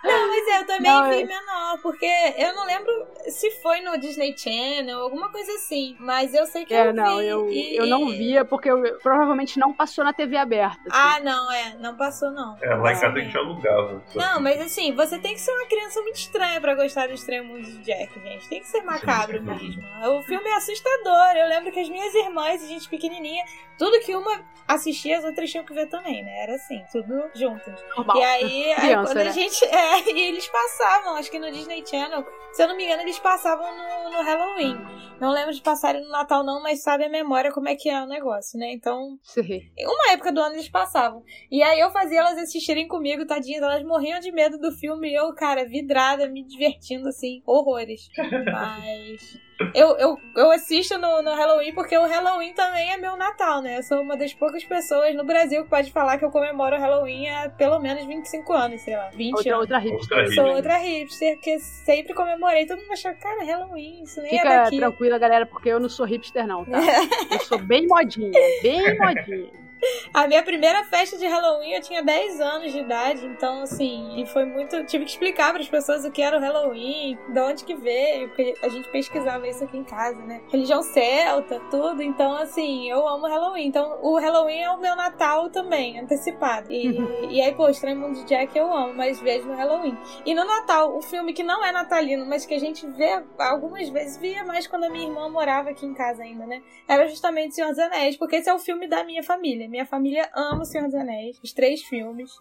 Não, 0.04 0.28
mas 0.28 0.60
eu 0.60 0.66
também 0.66 0.92
Não, 0.92 1.10
vi 1.10 1.22
é- 1.22 1.26
menor, 1.26 1.78
porque 1.82 2.06
eu 2.38 2.54
não 2.56 2.66
lembro 2.66 3.08
se 3.28 3.52
foi 3.62 3.82
no 3.82 3.98
Disney 3.98 4.36
Channel, 4.38 5.00
alguma 5.00 5.30
coisa 5.32 5.52
assim. 5.54 5.96
Mas 6.00 6.34
eu 6.34 6.46
sei 6.46 6.66
que 6.66 6.74
é, 6.74 6.88
eu 6.88 6.94
não, 6.94 7.18
vi. 7.18 7.26
eu, 7.26 7.50
e- 7.50 7.76
eu 7.76 7.86
não 7.88 8.08
via 8.10 8.44
porque 8.46 8.70
eu, 8.70 9.00
provavelmente 9.00 9.60
não 9.60 9.74
passou 9.74 10.04
na 10.04 10.14
TV 10.14 10.38
aberta. 10.38 10.80
assim. 10.90 10.90
Ah, 10.92 11.20
não, 11.22 11.52
é. 11.52 11.76
Não 11.80 11.96
passou, 11.96 12.32
não. 12.32 12.58
É, 12.62 12.74
lá 12.76 12.92
em 12.94 13.00
casa 13.00 13.18
a 13.18 13.20
gente 13.22 13.38
alugava. 13.38 14.04
Não, 14.16 14.40
mas 14.42 14.60
assim, 14.62 14.94
você 14.94 15.18
tem 15.20 15.34
que 15.34 15.42
ser 15.42 15.52
uma 15.52 15.66
criança 15.68 16.02
muito 16.02 16.16
estranha 16.18 16.60
pra 16.62 16.76
gostar 16.76 17.08
do 17.08 17.14
Estranho 17.14 17.46
Mundo 17.46 17.64
de 17.64 17.78
Jack, 17.80 18.20
gente. 18.22 18.48
Tem 18.50 18.60
que 18.60 18.68
ser 18.68 18.82
macabro 18.82 19.42
mesmo. 19.42 19.82
O 20.18 20.24
filme 20.24 20.48
é 20.50 20.56
assustador. 20.56 21.36
Eu 21.36 21.48
lembro 21.48 21.72
que 21.72 21.80
as 21.80 21.90
minhas 21.90 22.14
irmãs, 22.16 22.64
a 22.64 22.68
gente 22.68 22.88
pequenininha, 22.90 23.44
tudo 23.78 24.00
que 24.02 24.16
uma 24.16 24.42
assistia, 24.68 25.18
as 25.18 25.24
outras 25.26 25.50
tinham 25.50 25.66
que 25.66 25.74
ver 25.74 25.88
também, 25.88 26.24
né? 26.24 26.44
Era 26.44 26.56
assim, 26.56 26.84
tudo 26.92 27.30
juntas. 27.50 27.84
Normal. 27.96 28.18
E 28.18 28.24
aí, 28.24 28.72
aí 28.72 28.76
Criança, 28.76 29.14
quando 29.14 29.18
a 29.18 29.24
né? 29.26 29.32
gente. 29.32 29.66
É, 29.70 30.12
e 30.12 30.20
eles 30.22 30.48
passavam, 30.48 31.16
acho 31.16 31.32
que 31.32 31.40
no 31.40 31.52
Disney 31.52 31.84
Channel, 31.86 32.26
se 32.52 32.62
eu 32.62 32.68
não 32.68 32.76
me 32.76 32.86
engano, 32.86 33.02
eles 33.02 33.20
passavam 33.20 33.66
no, 33.76 34.12
no 34.12 34.24
Halloween. 34.24 34.78
Não 35.20 35.32
lembro 35.32 35.54
de 35.54 35.62
passarem 35.62 36.02
no 36.02 36.10
Natal, 36.10 36.44
não, 36.44 36.62
mas 36.62 36.82
sabe 36.82 37.04
a 37.04 37.10
memória 37.10 37.52
como 37.52 37.68
é 37.68 37.76
que 37.76 37.90
é 37.90 38.02
o 38.02 38.08
negócio, 38.08 38.58
né? 38.58 38.72
Então, 38.72 39.18
Sim. 39.22 39.62
uma 39.82 40.14
época 40.14 40.32
do 40.32 40.40
ano 40.40 40.56
eles 40.56 40.70
passavam. 40.70 41.24
E 41.52 41.62
aí 41.62 41.80
eu 41.80 41.92
fazia 41.92 42.20
elas 42.20 42.38
assistirem 42.38 42.88
comigo, 42.88 43.26
tadinhas. 43.26 43.62
Elas 43.62 43.84
morriam 43.84 44.20
de 44.20 44.32
medo 44.32 44.58
do 44.58 44.72
filme 44.72 45.10
e 45.10 45.16
eu, 45.16 45.34
cara, 45.34 45.66
vidrada, 45.66 46.28
me 46.30 46.44
divertindo, 46.44 47.10
assim, 47.10 47.42
horrores. 47.46 48.08
Mas. 48.52 49.49
Eu, 49.74 49.98
eu, 49.98 50.18
eu 50.36 50.52
assisto 50.52 50.98
no, 50.98 51.22
no 51.22 51.36
Halloween 51.36 51.74
porque 51.74 51.98
o 51.98 52.06
Halloween 52.06 52.54
também 52.54 52.92
é 52.92 52.98
meu 52.98 53.18
Natal, 53.18 53.62
né? 53.62 53.78
Eu 53.78 53.84
sou 53.84 54.02
uma 54.02 54.16
das 54.16 54.34
poucas 54.34 54.64
pessoas 54.64 55.16
no 55.16 55.24
Brasil 55.24 55.64
que 55.64 55.70
pode 55.70 55.92
falar 55.92 56.18
que 56.18 56.26
eu 56.26 56.32
comemoro 56.32 56.76
o 56.76 56.80
Halloween 56.80 57.30
há 57.30 57.50
pelo 57.50 57.80
menos 57.80 58.06
25 58.06 58.54
anos, 58.54 58.82
sei 58.82 58.96
lá. 58.96 59.10
20 59.10 59.34
Outra, 59.36 59.52
anos. 59.52 59.62
outra 59.62 59.78
hipster. 59.80 60.18
Outra 60.18 60.34
Sou 60.36 60.46
outra 60.56 60.78
hipster 60.78 61.40
que 61.40 61.60
sempre 61.60 62.14
comemorei. 62.14 62.66
Todo 62.66 62.80
mundo 62.80 62.94
achou, 62.94 63.14
cara, 63.16 63.44
Halloween, 63.44 64.04
isso 64.04 64.22
nem 64.22 64.36
é 64.36 64.38
Fica 64.38 64.64
daqui. 64.64 64.78
tranquila, 64.78 65.18
galera, 65.18 65.46
porque 65.46 65.70
eu 65.70 65.80
não 65.80 65.90
sou 65.90 66.06
hipster, 66.06 66.48
não, 66.48 66.66
tá? 66.66 66.80
Eu 67.32 67.40
sou 67.42 67.60
bem 67.60 67.86
modinha, 67.88 68.32
bem 68.62 68.98
modinha. 68.98 69.69
A 70.14 70.28
minha 70.28 70.44
primeira 70.44 70.84
festa 70.86 71.18
de 71.18 71.26
Halloween 71.26 71.74
eu 71.74 71.82
tinha 71.82 72.04
10 72.04 72.42
anos 72.42 72.72
de 72.72 72.80
idade, 72.80 73.26
então 73.26 73.62
assim, 73.62 74.20
e 74.22 74.26
foi 74.26 74.46
muito. 74.46 74.84
Tive 74.86 75.06
que 75.06 75.12
explicar 75.12 75.52
para 75.52 75.62
as 75.62 75.70
pessoas 75.70 76.06
o 76.06 76.12
que 76.12 76.22
era 76.22 76.38
o 76.38 76.42
Halloween, 76.42 77.18
de 77.28 77.40
onde 77.40 77.64
que 77.64 77.76
veio, 77.76 78.28
porque 78.30 78.56
a 78.62 78.70
gente 78.70 78.90
pesquisava 78.90 79.48
isso 79.48 79.64
aqui 79.64 79.78
em 79.78 79.84
casa, 79.84 80.22
né? 80.24 80.42
Religião 80.50 80.82
celta, 80.82 81.60
tudo. 81.72 82.02
Então, 82.02 82.34
assim, 82.36 82.90
eu 82.90 83.08
amo 83.08 83.28
Halloween. 83.28 83.68
Então, 83.68 84.00
o 84.02 84.18
Halloween 84.18 84.62
é 84.62 84.70
o 84.72 84.80
meu 84.80 84.96
Natal 84.96 85.50
também, 85.50 86.00
antecipado. 86.00 86.72
E, 86.72 86.98
e 87.30 87.42
aí, 87.42 87.54
pô, 87.54 87.70
Estranho 87.70 87.98
Mundo 87.98 88.16
de 88.16 88.26
Jack 88.26 88.58
eu 88.58 88.72
amo, 88.74 88.94
mas 88.94 89.20
vejo 89.20 89.48
no 89.48 89.56
Halloween. 89.56 89.98
E 90.26 90.34
no 90.34 90.46
Natal, 90.46 90.98
o 90.98 91.02
filme 91.02 91.34
que 91.34 91.44
não 91.44 91.64
é 91.64 91.72
natalino, 91.72 92.26
mas 92.26 92.46
que 92.46 92.54
a 92.54 92.60
gente 92.60 92.86
vê 92.88 93.24
algumas 93.38 93.88
vezes, 93.90 94.18
via 94.18 94.44
mais 94.44 94.68
quando 94.68 94.86
a 94.86 94.90
minha 94.90 95.08
irmã 95.08 95.30
morava 95.30 95.70
aqui 95.70 95.86
em 95.86 95.94
casa 95.94 96.24
ainda, 96.24 96.46
né? 96.46 96.62
Era 96.88 97.08
justamente 97.08 97.56
Senhor 97.56 97.70
dos 97.70 97.80
Anéis, 97.80 98.18
porque 98.18 98.38
esse 98.38 98.50
é 98.50 98.54
o 98.54 98.60
filme 98.60 98.88
da 98.88 99.04
minha 99.04 99.24
família. 99.24 99.69
Minha 99.70 99.86
família 99.86 100.30
ama 100.36 100.64
o 100.64 100.66
Senhor 100.66 100.86
dos 100.86 100.96
Anéis, 100.96 101.40
os 101.44 101.54
três 101.54 101.84
filmes. 101.84 102.32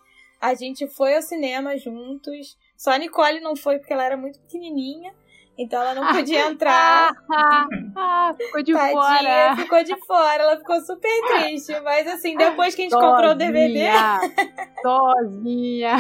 A 0.40 0.54
gente 0.54 0.86
foi 0.88 1.14
ao 1.14 1.22
cinema 1.22 1.76
juntos. 1.76 2.56
Só 2.76 2.92
a 2.92 2.98
Nicole 2.98 3.40
não 3.40 3.54
foi 3.54 3.78
porque 3.78 3.92
ela 3.92 4.04
era 4.04 4.16
muito 4.16 4.40
pequenininha. 4.40 5.14
Então 5.58 5.82
ela 5.82 5.94
não 5.94 6.12
podia 6.14 6.46
entrar. 6.48 7.12
Ah, 7.28 7.66
ah, 7.96 8.34
ficou 8.38 8.62
de 8.62 8.72
Tadinha, 8.72 8.92
fora. 8.92 9.56
ficou 9.56 9.82
de 9.82 10.06
fora. 10.06 10.42
Ela 10.44 10.56
ficou 10.56 10.80
super 10.80 11.10
triste. 11.26 11.78
Mas 11.80 12.06
assim, 12.06 12.36
depois 12.36 12.76
que 12.76 12.82
a 12.82 12.84
gente 12.84 12.94
comprou 12.94 13.32
o 13.32 13.34
DVD, 13.34 13.88
Sozinha. 14.80 15.96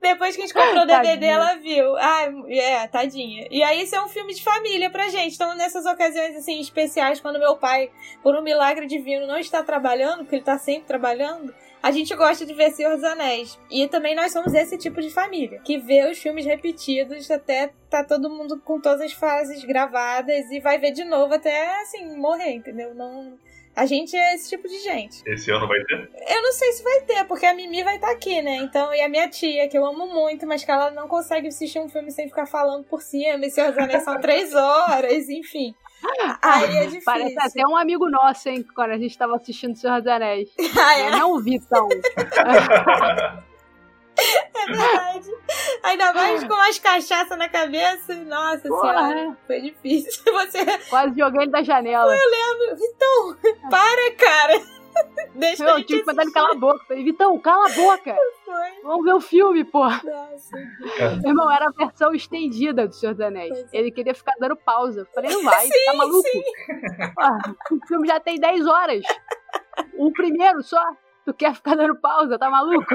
depois 0.00 0.34
que 0.34 0.42
a 0.42 0.46
gente 0.46 0.54
comprou 0.54 0.82
o 0.82 0.86
DVD, 0.86 1.08
Tadinha. 1.08 1.32
ela 1.32 1.54
viu. 1.56 1.96
Ah, 1.98 2.22
é, 2.48 2.86
tadinha. 2.88 3.46
E 3.50 3.62
aí 3.62 3.82
isso 3.82 3.94
é 3.94 4.02
um 4.02 4.08
filme 4.08 4.32
de 4.32 4.42
família 4.42 4.88
pra 4.88 5.08
gente. 5.08 5.34
Então, 5.34 5.54
nessas 5.54 5.84
ocasiões 5.84 6.34
assim 6.34 6.58
especiais, 6.58 7.20
quando 7.20 7.38
meu 7.38 7.56
pai, 7.56 7.90
por 8.22 8.34
um 8.34 8.42
milagre 8.42 8.86
divino, 8.86 9.26
não 9.26 9.36
está 9.36 9.62
trabalhando, 9.62 10.20
porque 10.20 10.36
ele 10.36 10.44
tá 10.44 10.56
sempre 10.56 10.84
trabalhando. 10.88 11.54
A 11.82 11.90
gente 11.90 12.14
gosta 12.14 12.46
de 12.46 12.54
ver 12.54 12.70
Senhor 12.70 12.94
dos 12.94 13.04
Anéis. 13.04 13.58
E 13.68 13.88
também 13.88 14.14
nós 14.14 14.32
somos 14.32 14.54
esse 14.54 14.78
tipo 14.78 15.00
de 15.00 15.10
família. 15.10 15.60
Que 15.64 15.78
vê 15.78 16.08
os 16.08 16.18
filmes 16.18 16.46
repetidos 16.46 17.28
até 17.30 17.72
tá 17.90 18.04
todo 18.04 18.30
mundo 18.30 18.60
com 18.60 18.80
todas 18.80 19.00
as 19.00 19.12
fases 19.12 19.64
gravadas 19.64 20.50
e 20.50 20.60
vai 20.60 20.78
ver 20.78 20.92
de 20.92 21.04
novo 21.04 21.34
até, 21.34 21.80
assim, 21.82 22.16
morrer, 22.16 22.52
entendeu? 22.52 22.94
Não... 22.94 23.36
A 23.74 23.86
gente 23.86 24.14
é 24.14 24.34
esse 24.34 24.50
tipo 24.50 24.68
de 24.68 24.78
gente. 24.80 25.22
Esse 25.26 25.50
ano 25.50 25.66
vai 25.66 25.82
ter? 25.84 26.10
Eu 26.28 26.42
não 26.42 26.52
sei 26.52 26.72
se 26.72 26.82
vai 26.84 27.00
ter, 27.00 27.24
porque 27.24 27.46
a 27.46 27.54
Mimi 27.54 27.82
vai 27.82 27.96
estar 27.96 28.10
aqui, 28.10 28.42
né? 28.42 28.56
Então, 28.56 28.92
e 28.92 29.00
a 29.00 29.08
minha 29.08 29.26
tia, 29.28 29.66
que 29.66 29.76
eu 29.76 29.86
amo 29.86 30.06
muito, 30.06 30.46
mas 30.46 30.62
que 30.62 30.70
ela 30.70 30.90
não 30.90 31.08
consegue 31.08 31.48
assistir 31.48 31.80
um 31.80 31.88
filme 31.88 32.10
sem 32.10 32.28
ficar 32.28 32.44
falando 32.44 32.84
por 32.84 33.00
cima. 33.00 33.46
E 33.46 33.50
Senhor 33.50 33.70
dos 33.70 33.78
Anéis 33.78 34.04
são 34.04 34.20
três 34.20 34.54
horas, 34.54 35.28
enfim. 35.30 35.74
Aí 36.42 36.76
é 36.76 36.84
difícil. 36.84 37.02
Parece 37.04 37.40
até 37.40 37.66
um 37.66 37.76
amigo 37.76 38.08
nosso, 38.08 38.48
hein, 38.48 38.64
quando 38.74 38.90
a 38.90 38.98
gente 38.98 39.16
tava 39.16 39.36
assistindo 39.36 39.76
Senhor 39.76 40.00
dos 40.00 40.10
Anéis. 40.10 40.50
Ah, 40.78 40.98
é? 40.98 41.10
Não 41.10 41.32
o 41.32 41.40
Vitão. 41.40 41.88
É 44.54 44.66
verdade. 44.66 45.30
Ainda 45.82 46.12
mais 46.12 46.44
com 46.44 46.54
as 46.54 46.78
cachaças 46.78 47.36
na 47.36 47.48
cabeça. 47.48 48.14
Nossa 48.14 48.68
Porra. 48.68 49.08
senhora, 49.08 49.36
foi 49.46 49.60
difícil. 49.62 50.22
Você. 50.32 50.64
Quase 50.90 51.18
joguei 51.18 51.42
ele 51.42 51.50
da 51.50 51.62
janela. 51.62 52.14
Vitão, 52.76 53.36
para, 53.70 54.12
cara. 54.12 54.81
Deixa 55.34 55.64
a 55.64 55.68
Eu 55.68 55.78
gente 55.78 55.86
tive 55.86 56.00
que 56.00 56.06
mandar 56.06 56.22
ele 56.22 56.32
calar 56.32 56.50
a 56.52 56.54
boca. 56.54 56.84
Falei, 56.86 57.04
Vitão, 57.04 57.38
cala 57.38 57.66
a 57.66 57.74
boca. 57.74 58.12
assistir. 58.52 58.82
Vamos 58.82 59.04
ver 59.04 59.14
o 59.14 59.20
filme, 59.20 59.64
porra. 59.64 60.00
Nossa. 60.04 60.56
Meu 61.22 61.30
irmão, 61.30 61.50
era 61.50 61.66
a 61.68 61.70
versão 61.70 62.12
estendida 62.12 62.86
do 62.86 62.94
Senhor 62.94 63.12
dos 63.12 63.20
Anéis. 63.20 63.50
Pois 63.50 63.72
é. 63.72 63.76
Ele 63.76 63.90
queria 63.90 64.14
ficar 64.14 64.34
dando 64.38 64.56
pausa. 64.56 65.06
Falei, 65.14 65.30
não 65.30 65.42
vai, 65.42 65.68
tá 65.68 65.94
maluco? 65.94 66.28
Porra, 67.14 67.56
o 67.70 67.86
filme 67.86 68.06
já 68.06 68.20
tem 68.20 68.38
10 68.38 68.66
horas. 68.66 69.04
O 69.96 70.12
primeiro 70.12 70.62
só. 70.62 70.82
Tu 71.24 71.32
quer 71.34 71.54
ficar 71.54 71.76
dando 71.76 71.94
pausa, 71.96 72.38
tá 72.38 72.50
maluco? 72.50 72.94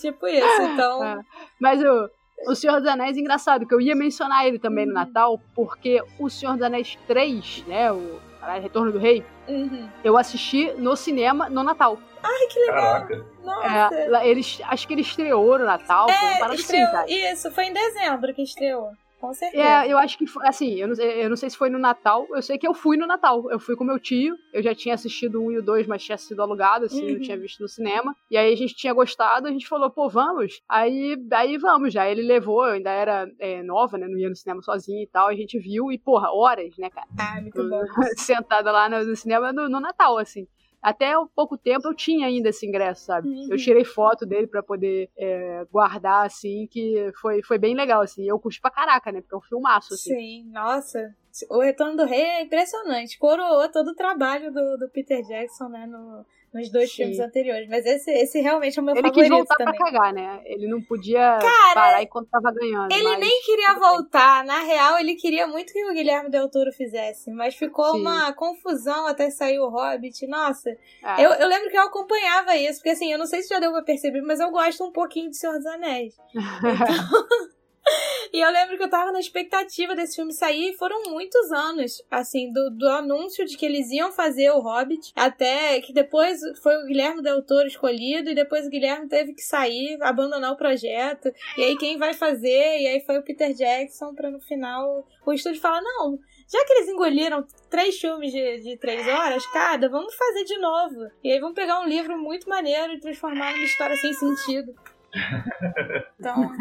Tipo 0.00 0.26
isso, 0.26 0.62
então. 0.62 1.04
É. 1.04 1.20
Mas 1.60 1.80
o, 1.82 2.10
o 2.48 2.54
Senhor 2.54 2.80
dos 2.80 2.88
Anéis, 2.88 3.16
engraçado, 3.16 3.66
que 3.66 3.72
eu 3.72 3.80
ia 3.80 3.94
mencionar 3.94 4.46
ele 4.46 4.58
também 4.58 4.86
no 4.86 4.92
Natal, 4.92 5.40
porque 5.54 6.02
o 6.18 6.28
Senhor 6.28 6.54
dos 6.54 6.62
Anéis 6.62 6.98
3, 7.06 7.64
né, 7.66 7.92
o 7.92 8.20
caralho, 8.40 8.62
Retorno 8.62 8.92
do 8.92 8.98
Rei, 8.98 9.24
Uhum. 9.48 9.88
eu 10.04 10.16
assisti 10.16 10.72
no 10.78 10.96
cinema 10.96 11.48
no 11.48 11.62
Natal. 11.62 11.98
Ai, 12.22 12.46
que 12.48 12.58
legal. 12.58 12.76
Caraca. 12.92 13.26
Nossa. 13.42 13.94
É, 13.94 14.28
eles, 14.28 14.60
acho 14.64 14.86
que 14.86 14.94
ele 14.94 15.00
estreou 15.02 15.58
no 15.58 15.64
Natal, 15.64 16.08
foi 16.08 16.28
uma 16.28 16.34
É, 16.36 16.38
parada 16.38 16.54
estreou. 16.60 16.86
assim. 16.96 17.14
Isso, 17.32 17.50
foi 17.52 17.64
em 17.64 17.72
dezembro 17.72 18.34
que 18.34 18.42
estreou. 18.42 18.90
Com 19.20 19.34
certeza. 19.34 19.62
É, 19.62 19.92
eu 19.92 19.98
acho 19.98 20.16
que 20.16 20.26
foi, 20.26 20.46
assim, 20.48 20.76
eu 20.76 20.88
não, 20.88 20.94
sei- 20.94 21.24
eu 21.24 21.28
não 21.28 21.36
sei 21.36 21.50
se 21.50 21.56
foi 21.56 21.68
no 21.68 21.78
Natal, 21.78 22.26
eu 22.34 22.40
sei 22.40 22.56
que 22.56 22.66
eu 22.66 22.72
fui 22.72 22.96
no 22.96 23.06
Natal. 23.06 23.50
Eu 23.50 23.60
fui 23.60 23.76
com 23.76 23.84
meu 23.84 23.98
tio, 23.98 24.34
eu 24.52 24.62
já 24.62 24.74
tinha 24.74 24.94
assistido 24.94 25.42
1 25.44 25.52
e 25.52 25.58
o 25.58 25.62
2, 25.62 25.86
mas 25.86 26.02
tinha 26.02 26.16
sido 26.16 26.40
alugado, 26.40 26.86
assim, 26.86 27.04
Uhum. 27.06 27.12
não 27.14 27.20
tinha 27.20 27.36
visto 27.38 27.60
no 27.60 27.68
cinema. 27.68 28.16
E 28.30 28.36
aí 28.36 28.50
a 28.52 28.56
gente 28.56 28.74
tinha 28.74 28.94
gostado, 28.94 29.46
a 29.46 29.50
gente 29.50 29.68
falou, 29.68 29.90
pô, 29.90 30.08
vamos. 30.08 30.62
Aí, 30.68 31.16
aí 31.32 31.58
vamos, 31.58 31.92
já. 31.92 32.08
Ele 32.08 32.22
levou, 32.22 32.64
eu 32.64 32.72
ainda 32.72 32.90
era 32.90 33.30
é, 33.38 33.62
nova, 33.62 33.98
né, 33.98 34.08
não 34.08 34.18
ia 34.18 34.30
no 34.30 34.36
cinema 34.36 34.62
sozinha 34.62 35.02
e 35.02 35.06
tal, 35.06 35.28
a 35.28 35.34
gente 35.34 35.58
viu, 35.58 35.92
e 35.92 35.98
porra, 35.98 36.30
horas, 36.32 36.74
né, 36.78 36.88
cara, 36.88 37.06
Ah, 37.18 37.40
muito 37.42 37.62
bom. 37.68 37.82
sentada 38.16 38.72
lá 38.72 38.88
no, 38.88 39.04
no 39.04 39.14
cinema 39.16 39.52
no, 39.52 39.68
no 39.68 39.80
Natal, 39.80 40.16
assim. 40.16 40.46
Até 40.82 41.12
pouco 41.34 41.58
tempo 41.58 41.86
eu 41.88 41.94
tinha 41.94 42.26
ainda 42.26 42.48
esse 42.48 42.66
ingresso, 42.66 43.04
sabe? 43.04 43.28
Uhum. 43.28 43.48
Eu 43.50 43.56
tirei 43.58 43.84
foto 43.84 44.24
dele 44.24 44.46
pra 44.46 44.62
poder 44.62 45.10
é, 45.16 45.66
guardar, 45.70 46.26
assim, 46.26 46.66
que 46.70 47.12
foi, 47.20 47.42
foi 47.42 47.58
bem 47.58 47.74
legal, 47.74 48.00
assim. 48.00 48.26
Eu 48.26 48.38
curti 48.38 48.60
pra 48.60 48.70
caraca, 48.70 49.12
né? 49.12 49.20
Porque 49.20 49.34
é 49.34 49.38
um 49.38 49.42
filmaço, 49.42 49.92
assim. 49.94 50.14
Sim, 50.14 50.50
nossa. 50.50 51.14
O 51.50 51.60
Retorno 51.60 51.96
do 51.96 52.04
Rei 52.04 52.22
é 52.22 52.42
impressionante. 52.42 53.18
Coroou 53.18 53.68
todo 53.70 53.88
o 53.88 53.94
trabalho 53.94 54.52
do, 54.52 54.78
do 54.78 54.88
Peter 54.88 55.22
Jackson, 55.22 55.68
né? 55.68 55.86
No, 55.86 56.24
nos 56.52 56.70
dois 56.70 56.90
Sim. 56.90 56.96
filmes 56.96 57.20
anteriores. 57.20 57.68
Mas 57.68 57.86
esse, 57.86 58.10
esse 58.10 58.40
realmente 58.40 58.78
é 58.78 58.82
o 58.82 58.84
meu 58.84 58.94
Ele 58.96 59.10
quis 59.10 59.28
favorito 59.28 59.30
voltar 59.36 59.56
também. 59.56 59.74
pra 59.76 59.86
cagar, 59.92 60.12
né? 60.12 60.40
Ele 60.44 60.66
não 60.66 60.82
podia 60.82 61.38
Cara, 61.40 61.74
parar 61.74 62.02
enquanto 62.02 62.28
tava 62.28 62.52
ganhando. 62.52 62.92
Ele 62.92 63.04
mas- 63.04 63.20
nem 63.20 63.42
queria 63.42 63.74
voltar. 63.78 64.44
Na 64.44 64.60
real, 64.60 64.98
ele 64.98 65.14
queria 65.14 65.46
muito 65.46 65.72
que 65.72 65.84
o 65.84 65.92
Guilherme 65.94 66.30
Del 66.30 66.50
Toro 66.50 66.72
fizesse. 66.72 67.30
Mas 67.32 67.54
ficou 67.54 67.92
Sim. 67.92 68.00
uma 68.00 68.32
confusão 68.32 69.06
até 69.06 69.30
sair 69.30 69.58
o 69.60 69.68
Hobbit. 69.68 70.26
Nossa, 70.26 70.70
É. 70.70 71.24
eu, 71.24 71.30
eu 71.32 71.48
lembro 71.48 71.70
que 71.70 71.76
eu 71.76 71.82
acompanhava 71.82 72.56
isso. 72.56 72.78
Porque 72.78 72.90
assim, 72.90 73.12
eu 73.12 73.18
não 73.18 73.26
sei 73.26 73.42
se 73.42 73.48
já 73.48 73.60
deu 73.60 73.70
pra 73.72 73.82
perceber, 73.82 74.20
mas 74.22 74.40
eu 74.40 74.50
gosto 74.50 74.84
um 74.84 74.90
pouquinho 74.92 75.30
de 75.30 75.36
Senhor 75.36 75.54
dos 75.56 75.66
Anéis. 75.66 76.14
E 78.32 78.38
eu 78.38 78.50
lembro 78.52 78.76
que 78.76 78.84
eu 78.84 78.88
tava 78.88 79.10
na 79.10 79.18
expectativa 79.18 79.92
desse 79.94 80.14
filme 80.14 80.32
sair 80.32 80.70
e 80.70 80.76
foram 80.76 81.02
muitos 81.10 81.50
anos, 81.50 82.00
assim, 82.08 82.52
do, 82.52 82.70
do 82.70 82.88
anúncio 82.88 83.44
de 83.44 83.56
que 83.56 83.66
eles 83.66 83.90
iam 83.90 84.12
fazer 84.12 84.52
o 84.52 84.60
Hobbit, 84.60 85.12
até 85.16 85.80
que 85.80 85.92
depois 85.92 86.38
foi 86.62 86.76
o 86.76 86.86
Guilherme 86.86 87.22
Del 87.22 87.44
Toro 87.44 87.66
escolhido 87.66 88.30
e 88.30 88.34
depois 88.34 88.66
o 88.66 88.70
Guilherme 88.70 89.08
teve 89.08 89.32
que 89.32 89.42
sair, 89.42 89.98
abandonar 90.00 90.52
o 90.52 90.56
projeto. 90.56 91.32
E 91.58 91.64
aí 91.64 91.76
quem 91.76 91.98
vai 91.98 92.14
fazer? 92.14 92.78
E 92.78 92.86
aí 92.86 93.00
foi 93.04 93.18
o 93.18 93.24
Peter 93.24 93.52
Jackson 93.52 94.14
pra 94.14 94.30
no 94.30 94.40
final 94.40 95.04
o 95.26 95.32
estúdio 95.32 95.60
falar, 95.60 95.82
não, 95.82 96.16
já 96.50 96.64
que 96.64 96.72
eles 96.72 96.88
engoliram 96.88 97.44
três 97.68 97.98
filmes 97.98 98.32
de, 98.32 98.60
de 98.60 98.76
três 98.76 99.06
horas 99.08 99.44
cada, 99.46 99.88
vamos 99.88 100.14
fazer 100.14 100.44
de 100.44 100.58
novo. 100.58 101.10
E 101.22 101.32
aí 101.32 101.40
vamos 101.40 101.54
pegar 101.54 101.80
um 101.80 101.86
livro 101.86 102.16
muito 102.16 102.48
maneiro 102.48 102.92
e 102.92 103.00
transformar 103.00 103.52
numa 103.52 103.64
história 103.64 103.96
sem 103.96 104.12
sentido. 104.12 104.72
Então, 106.20 106.52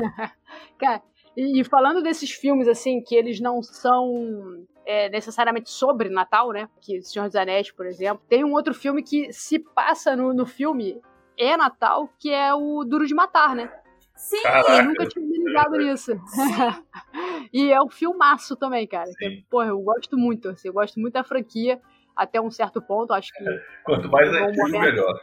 Cara, 0.80 1.04
e, 1.36 1.62
e 1.62 1.64
falando 1.64 2.02
desses 2.02 2.32
filmes, 2.32 2.68
assim, 2.68 3.02
que 3.02 3.16
eles 3.16 3.40
não 3.40 3.62
são 3.62 4.66
é, 4.86 5.10
necessariamente 5.10 5.70
sobre 5.70 6.10
Natal, 6.10 6.52
né? 6.52 6.70
Que 6.82 7.02
Senhor 7.02 7.26
dos 7.28 7.36
Anéis, 7.36 7.72
por 7.72 7.86
exemplo. 7.86 8.24
Tem 8.28 8.44
um 8.44 8.54
outro 8.54 8.74
filme 8.74 9.04
que 9.04 9.32
se 9.32 9.60
passa 9.60 10.16
no, 10.16 10.34
no 10.34 10.46
filme 10.46 11.02
é 11.38 11.56
Natal, 11.56 12.10
que 12.20 12.32
é 12.32 12.54
o 12.54 12.84
Duro 12.84 13.06
de 13.08 13.14
Matar, 13.14 13.56
né? 13.56 13.72
sim, 14.16 14.36
Eu 14.38 14.44
Caraca. 14.44 14.84
nunca 14.84 15.08
tinha 15.08 15.26
me 15.26 15.38
ligado 15.38 15.78
nisso. 15.78 16.12
e 17.54 17.72
é 17.72 17.82
um 17.82 17.90
filmaço 17.90 18.56
também, 18.58 18.86
cara. 18.86 19.10
Que, 19.18 19.46
porra, 19.50 19.68
eu 19.68 19.80
gosto 19.80 20.18
muito, 20.18 20.50
assim, 20.50 20.68
eu 20.68 20.74
gosto 20.74 21.00
muito 21.00 21.14
da 21.14 21.24
franquia 21.24 21.80
até 22.14 22.42
um 22.42 22.52
certo 22.52 22.82
ponto, 22.82 23.14
acho 23.14 23.32
que 23.32 23.44
Quanto 23.86 24.10
mais 24.10 24.30
um 24.30 24.36
antigo, 24.36 24.68
momento. 24.68 24.82
melhor. 24.82 25.22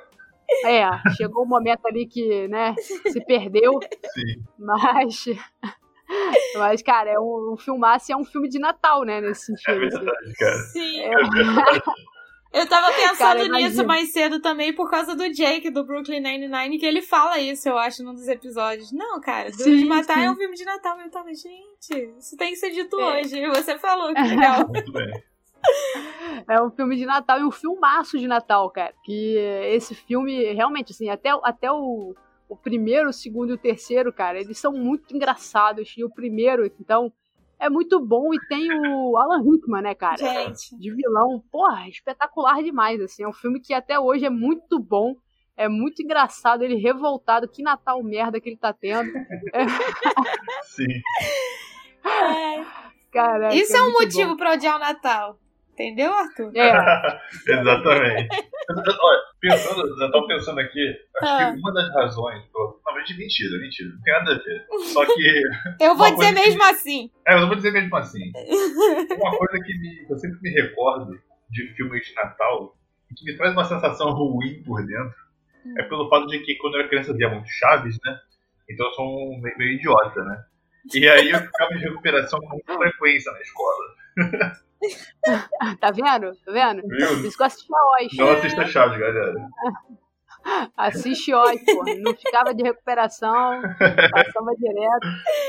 é, 0.64 0.88
chegou 1.14 1.44
um 1.44 1.48
momento 1.48 1.84
ali 1.84 2.06
que, 2.06 2.48
né, 2.48 2.74
se 2.78 3.22
perdeu, 3.26 3.72
Sim. 4.14 4.42
mas 4.58 5.26
mas 6.58 6.82
cara, 6.82 7.10
é 7.10 7.18
um, 7.18 7.52
um 7.52 7.56
filmaço 7.56 8.10
e 8.10 8.12
é 8.12 8.16
um 8.16 8.24
filme 8.24 8.48
de 8.48 8.58
Natal, 8.58 9.04
né, 9.04 9.20
nesse 9.20 9.52
É 9.52 9.56
sentido. 9.56 9.86
assim. 9.86 10.04
verdade, 10.04 10.32
cara. 10.38 10.58
sim. 10.72 11.00
É, 11.00 11.10
Eu 12.52 12.66
tava 12.66 12.86
pensando 12.92 13.18
Cara, 13.18 13.48
nisso 13.48 13.84
mais 13.84 14.12
cedo 14.12 14.40
também 14.40 14.72
por 14.74 14.88
causa 14.90 15.14
do 15.14 15.28
Jake 15.30 15.68
do 15.68 15.84
Brooklyn 15.84 16.20
Nine-Nine, 16.20 16.78
que 16.78 16.86
ele 16.86 17.02
fala 17.02 17.38
isso, 17.38 17.68
eu 17.68 17.76
acho, 17.76 18.02
num 18.02 18.14
dos 18.14 18.28
episódios. 18.28 18.92
Não, 18.92 19.20
cara, 19.20 19.50
Duro 19.50 19.76
de 19.76 19.84
Matar 19.84 20.14
sim. 20.14 20.24
é 20.24 20.30
um 20.30 20.36
filme 20.36 20.56
de 20.56 20.64
Natal. 20.64 20.98
Eu 20.98 21.10
tava, 21.10 21.28
gente, 21.34 22.14
isso 22.18 22.34
tem 22.38 22.50
que 22.52 22.56
ser 22.56 22.70
dito 22.70 22.98
É. 22.98 23.20
hoje. 23.20 23.38
E 23.38 23.48
você 23.48 23.76
falou, 23.78 24.14
que 24.14 24.22
legal. 24.22 24.66
Muito 24.68 24.90
bem. 24.90 25.10
É 26.48 26.62
um 26.62 26.70
filme 26.70 26.96
de 26.96 27.04
Natal 27.04 27.40
e 27.40 27.44
um 27.44 27.50
filmaço 27.50 28.18
de 28.18 28.26
Natal, 28.26 28.70
cara. 28.70 28.94
Que 29.04 29.36
esse 29.74 29.94
filme, 29.94 30.52
realmente, 30.54 30.92
assim, 30.92 31.10
até, 31.10 31.30
até 31.42 31.70
o, 31.70 32.14
o 32.48 32.56
primeiro, 32.56 33.10
o 33.10 33.12
segundo 33.12 33.50
e 33.50 33.54
o 33.54 33.58
terceiro, 33.58 34.12
cara, 34.12 34.40
eles 34.40 34.58
são 34.58 34.72
muito 34.72 35.14
engraçados. 35.14 35.94
E 35.96 36.04
o 36.04 36.10
primeiro, 36.10 36.66
então, 36.80 37.12
é 37.58 37.68
muito 37.68 37.98
bom. 38.00 38.32
E 38.32 38.38
tem 38.48 38.68
o 38.72 39.16
Alan 39.16 39.42
Rickman, 39.42 39.82
né, 39.82 39.94
cara? 39.94 40.16
gente. 40.16 40.76
De 40.78 40.94
vilão. 40.94 41.42
Porra, 41.50 41.88
espetacular 41.88 42.62
demais, 42.62 43.00
assim. 43.00 43.22
É 43.22 43.28
um 43.28 43.32
filme 43.32 43.60
que 43.60 43.74
até 43.74 43.98
hoje 43.98 44.24
é 44.26 44.30
muito 44.30 44.78
bom. 44.78 45.14
É 45.56 45.68
muito 45.68 46.02
engraçado, 46.02 46.62
ele 46.62 46.76
revoltado. 46.76 47.48
Que 47.48 47.62
Natal 47.62 48.02
merda 48.02 48.40
que 48.40 48.48
ele 48.48 48.58
tá 48.58 48.72
tendo. 48.72 49.10
Sim. 50.64 51.00
É. 52.04 52.64
Cara, 53.10 53.54
Isso 53.54 53.74
é 53.74 53.80
um 53.80 53.92
muito 53.92 54.02
motivo 54.02 54.36
pra 54.36 54.52
odiar 54.52 54.76
o 54.76 54.78
Natal. 54.78 55.38
Entendeu, 55.76 56.10
Arthur? 56.12 56.50
É, 56.56 56.72
Exatamente. 57.52 58.28
Olha, 58.70 59.20
pensando, 59.40 60.02
eu 60.14 60.26
pensando 60.26 60.60
aqui, 60.60 60.88
acho 61.22 61.32
Ah. 61.32 61.52
que 61.52 61.58
uma 61.60 61.72
das 61.74 61.92
razões. 61.94 62.42
verdade, 62.86 63.18
mentira, 63.18 63.58
mentira. 63.58 63.90
Não 63.90 64.00
tem 64.00 64.12
nada 64.14 64.32
a 64.32 64.38
ver. 64.38 64.66
Só 64.92 65.04
que. 65.04 65.42
Eu 65.84 65.94
vou 65.94 66.06
dizer 66.10 66.16
coisa 66.16 66.34
que- 66.34 66.46
mesmo 66.48 66.64
assim. 66.64 67.10
É, 67.28 67.34
eu 67.34 67.46
vou 67.46 67.56
dizer 67.56 67.70
mesmo 67.72 67.94
assim. 67.96 68.32
Uma 69.20 69.36
coisa 69.36 69.62
que 69.64 69.78
me- 69.78 70.06
eu 70.08 70.16
sempre 70.16 70.38
me 70.40 70.50
recordo 70.50 71.18
de 71.50 71.74
filmes 71.74 72.06
de 72.06 72.14
Natal 72.14 72.74
e 73.10 73.14
que 73.14 73.24
me 73.24 73.36
traz 73.36 73.52
uma 73.52 73.64
sensação 73.64 74.10
ruim 74.12 74.62
por 74.64 74.84
dentro 74.84 75.14
é 75.78 75.82
pelo 75.82 76.08
fato 76.08 76.26
de 76.28 76.38
que 76.40 76.54
quando 76.56 76.74
eu 76.74 76.80
era 76.80 76.88
criança 76.88 77.10
eu 77.10 77.16
via 77.16 77.28
muito 77.28 77.48
Chaves, 77.50 77.98
né? 78.04 78.18
Então 78.70 78.86
eu 78.86 78.92
sou 78.94 79.04
um 79.06 79.40
meio, 79.40 79.58
meio 79.58 79.72
idiota, 79.72 80.24
né? 80.24 80.42
E 80.94 81.06
aí 81.08 81.30
eu 81.30 81.38
ficava 81.38 81.72
em 81.74 81.78
recuperação 81.78 82.40
com 82.40 82.48
muita 82.48 82.76
frequência 82.78 83.30
na 83.32 83.40
escola. 83.40 83.84
tá 85.80 85.90
vendo? 85.90 86.34
Tá 86.44 86.52
vendo? 86.52 86.82
Viu? 86.88 87.26
Isso 87.26 87.36
que 87.36 87.42
eu 87.42 87.46
assisti 87.46 87.74
a 87.74 88.04
Oz. 88.04 88.16
Não 88.16 88.30
assista 88.30 88.66
Chaves, 88.66 88.98
galera. 88.98 89.34
Assiste 90.76 91.34
Oz, 91.34 91.64
pô. 91.64 91.84
Não 91.98 92.14
ficava 92.14 92.54
de 92.54 92.62
recuperação, 92.62 93.60
passava 93.60 94.54
direto. 94.56 95.06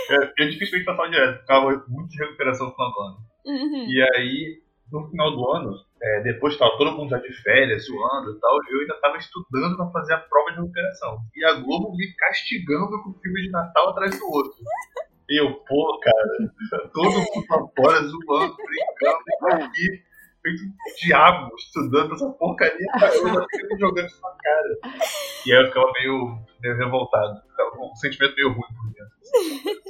É, 0.09 0.43
Eu 0.43 0.49
dificilmente 0.49 0.85
passava 0.85 1.09
direto, 1.09 1.39
ficava 1.41 1.85
muito 1.87 2.09
de 2.09 2.17
recuperação 2.17 2.67
no 2.67 2.73
final 2.73 2.91
do 2.91 3.01
ano. 3.01 3.17
Uhum. 3.45 3.85
E 3.87 4.01
aí, 4.15 4.61
no 4.91 5.07
final 5.09 5.31
do 5.31 5.51
ano, 5.51 5.75
é, 6.01 6.21
depois 6.21 6.53
que 6.53 6.59
tava 6.59 6.77
todo 6.77 6.93
mundo 6.93 7.09
já 7.09 7.17
de 7.17 7.31
férias, 7.41 7.85
zoando 7.85 8.31
e 8.31 8.39
tal, 8.39 8.57
eu 8.69 8.79
ainda 8.81 8.99
tava 9.01 9.17
estudando 9.17 9.77
pra 9.77 9.89
fazer 9.91 10.13
a 10.13 10.19
prova 10.19 10.51
de 10.51 10.61
recuperação. 10.61 11.19
E 11.35 11.45
a 11.45 11.53
Globo 11.53 11.95
me 11.95 12.13
castigando 12.15 13.03
com 13.03 13.13
filme 13.19 13.43
de 13.43 13.51
Natal 13.51 13.89
atrás 13.89 14.17
do 14.17 14.25
outro. 14.25 14.53
E 15.29 15.41
eu, 15.41 15.53
pô, 15.53 15.99
cara, 15.99 16.89
todo 16.93 17.11
mundo 17.11 17.45
lá 17.49 17.67
fora 17.75 18.01
zoando, 18.03 18.55
brincando, 18.55 19.63
aqui, 19.63 20.03
feito 20.41 20.63
um 20.63 20.73
diabo, 21.05 21.55
estudando 21.57 22.13
essa 22.13 22.29
porcaria, 22.29 22.87
cara, 22.93 23.13
eu 23.13 23.45
fico 23.49 23.73
me 23.73 23.79
jogando 23.79 24.07
isso 24.07 24.21
na 24.21 24.29
cara. 24.29 24.79
E 25.45 25.53
aí 25.53 25.61
eu 25.63 25.67
ficava 25.67 25.91
meio, 25.93 26.39
meio 26.61 26.77
revoltado, 26.77 27.41
ficava 27.49 27.71
com 27.71 27.91
um 27.91 27.95
sentimento 27.95 28.35
meio 28.35 28.53
ruim 28.53 28.67
por 28.75 28.93
dentro. 28.93 29.87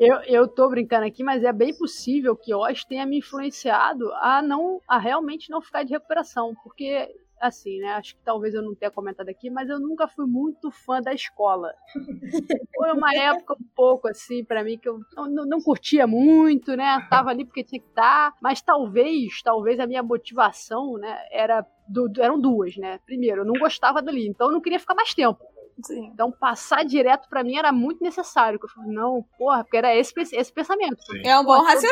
Eu, 0.00 0.16
eu 0.22 0.48
tô 0.48 0.66
brincando 0.70 1.04
aqui, 1.04 1.22
mas 1.22 1.44
é 1.44 1.52
bem 1.52 1.76
possível 1.76 2.34
que 2.34 2.54
Oz 2.54 2.84
tenha 2.84 3.04
me 3.04 3.18
influenciado 3.18 4.10
a 4.14 4.40
não, 4.40 4.80
a 4.88 4.98
realmente 4.98 5.50
não 5.50 5.60
ficar 5.60 5.82
de 5.82 5.92
recuperação, 5.92 6.54
porque 6.64 7.14
assim, 7.40 7.78
né? 7.78 7.92
Acho 7.94 8.14
que 8.14 8.22
talvez 8.22 8.54
eu 8.54 8.62
não 8.62 8.74
tenha 8.74 8.90
comentado 8.90 9.28
aqui, 9.28 9.48
mas 9.50 9.68
eu 9.68 9.80
nunca 9.80 10.06
fui 10.06 10.26
muito 10.26 10.70
fã 10.70 11.00
da 11.00 11.12
escola. 11.14 11.72
Foi 12.76 12.92
uma 12.92 13.14
época 13.14 13.54
um 13.54 13.66
pouco 13.74 14.08
assim 14.08 14.44
pra 14.44 14.62
mim 14.62 14.78
que 14.78 14.88
eu 14.88 15.00
não, 15.16 15.46
não- 15.46 15.60
curtia 15.60 16.06
muito, 16.06 16.76
né? 16.76 17.06
Tava 17.10 17.30
ali 17.30 17.44
porque 17.44 17.64
tinha 17.64 17.80
que 17.80 17.88
estar, 17.88 18.34
mas 18.42 18.60
talvez, 18.62 19.42
talvez 19.42 19.78
a 19.80 19.86
minha 19.86 20.02
motivação, 20.02 20.94
né, 20.98 21.18
era 21.30 21.64
do- 21.88 22.10
eram 22.20 22.40
duas, 22.40 22.76
né? 22.76 22.98
Primeiro, 23.06 23.42
eu 23.42 23.44
não 23.46 23.54
gostava 23.58 24.00
dali, 24.02 24.26
então 24.28 24.48
eu 24.48 24.52
não 24.52 24.60
queria 24.60 24.78
ficar 24.80 24.94
mais 24.94 25.12
tempo. 25.14 25.40
Sim. 25.84 26.10
Então, 26.12 26.30
passar 26.30 26.84
direto 26.84 27.26
pra 27.28 27.42
mim 27.42 27.56
era 27.56 27.72
muito 27.72 28.02
necessário. 28.02 28.58
que 28.58 28.66
Eu 28.66 28.70
falei, 28.70 28.92
não, 28.92 29.24
porra, 29.38 29.64
porque 29.64 29.76
era 29.78 29.94
esse, 29.96 30.12
esse 30.18 30.52
pensamento. 30.52 31.00
Sim. 31.02 31.22
É 31.24 31.38
um 31.38 31.44
bom 31.44 31.56
todo- 31.56 31.64
todo 31.64 31.66
mundo 31.66 31.84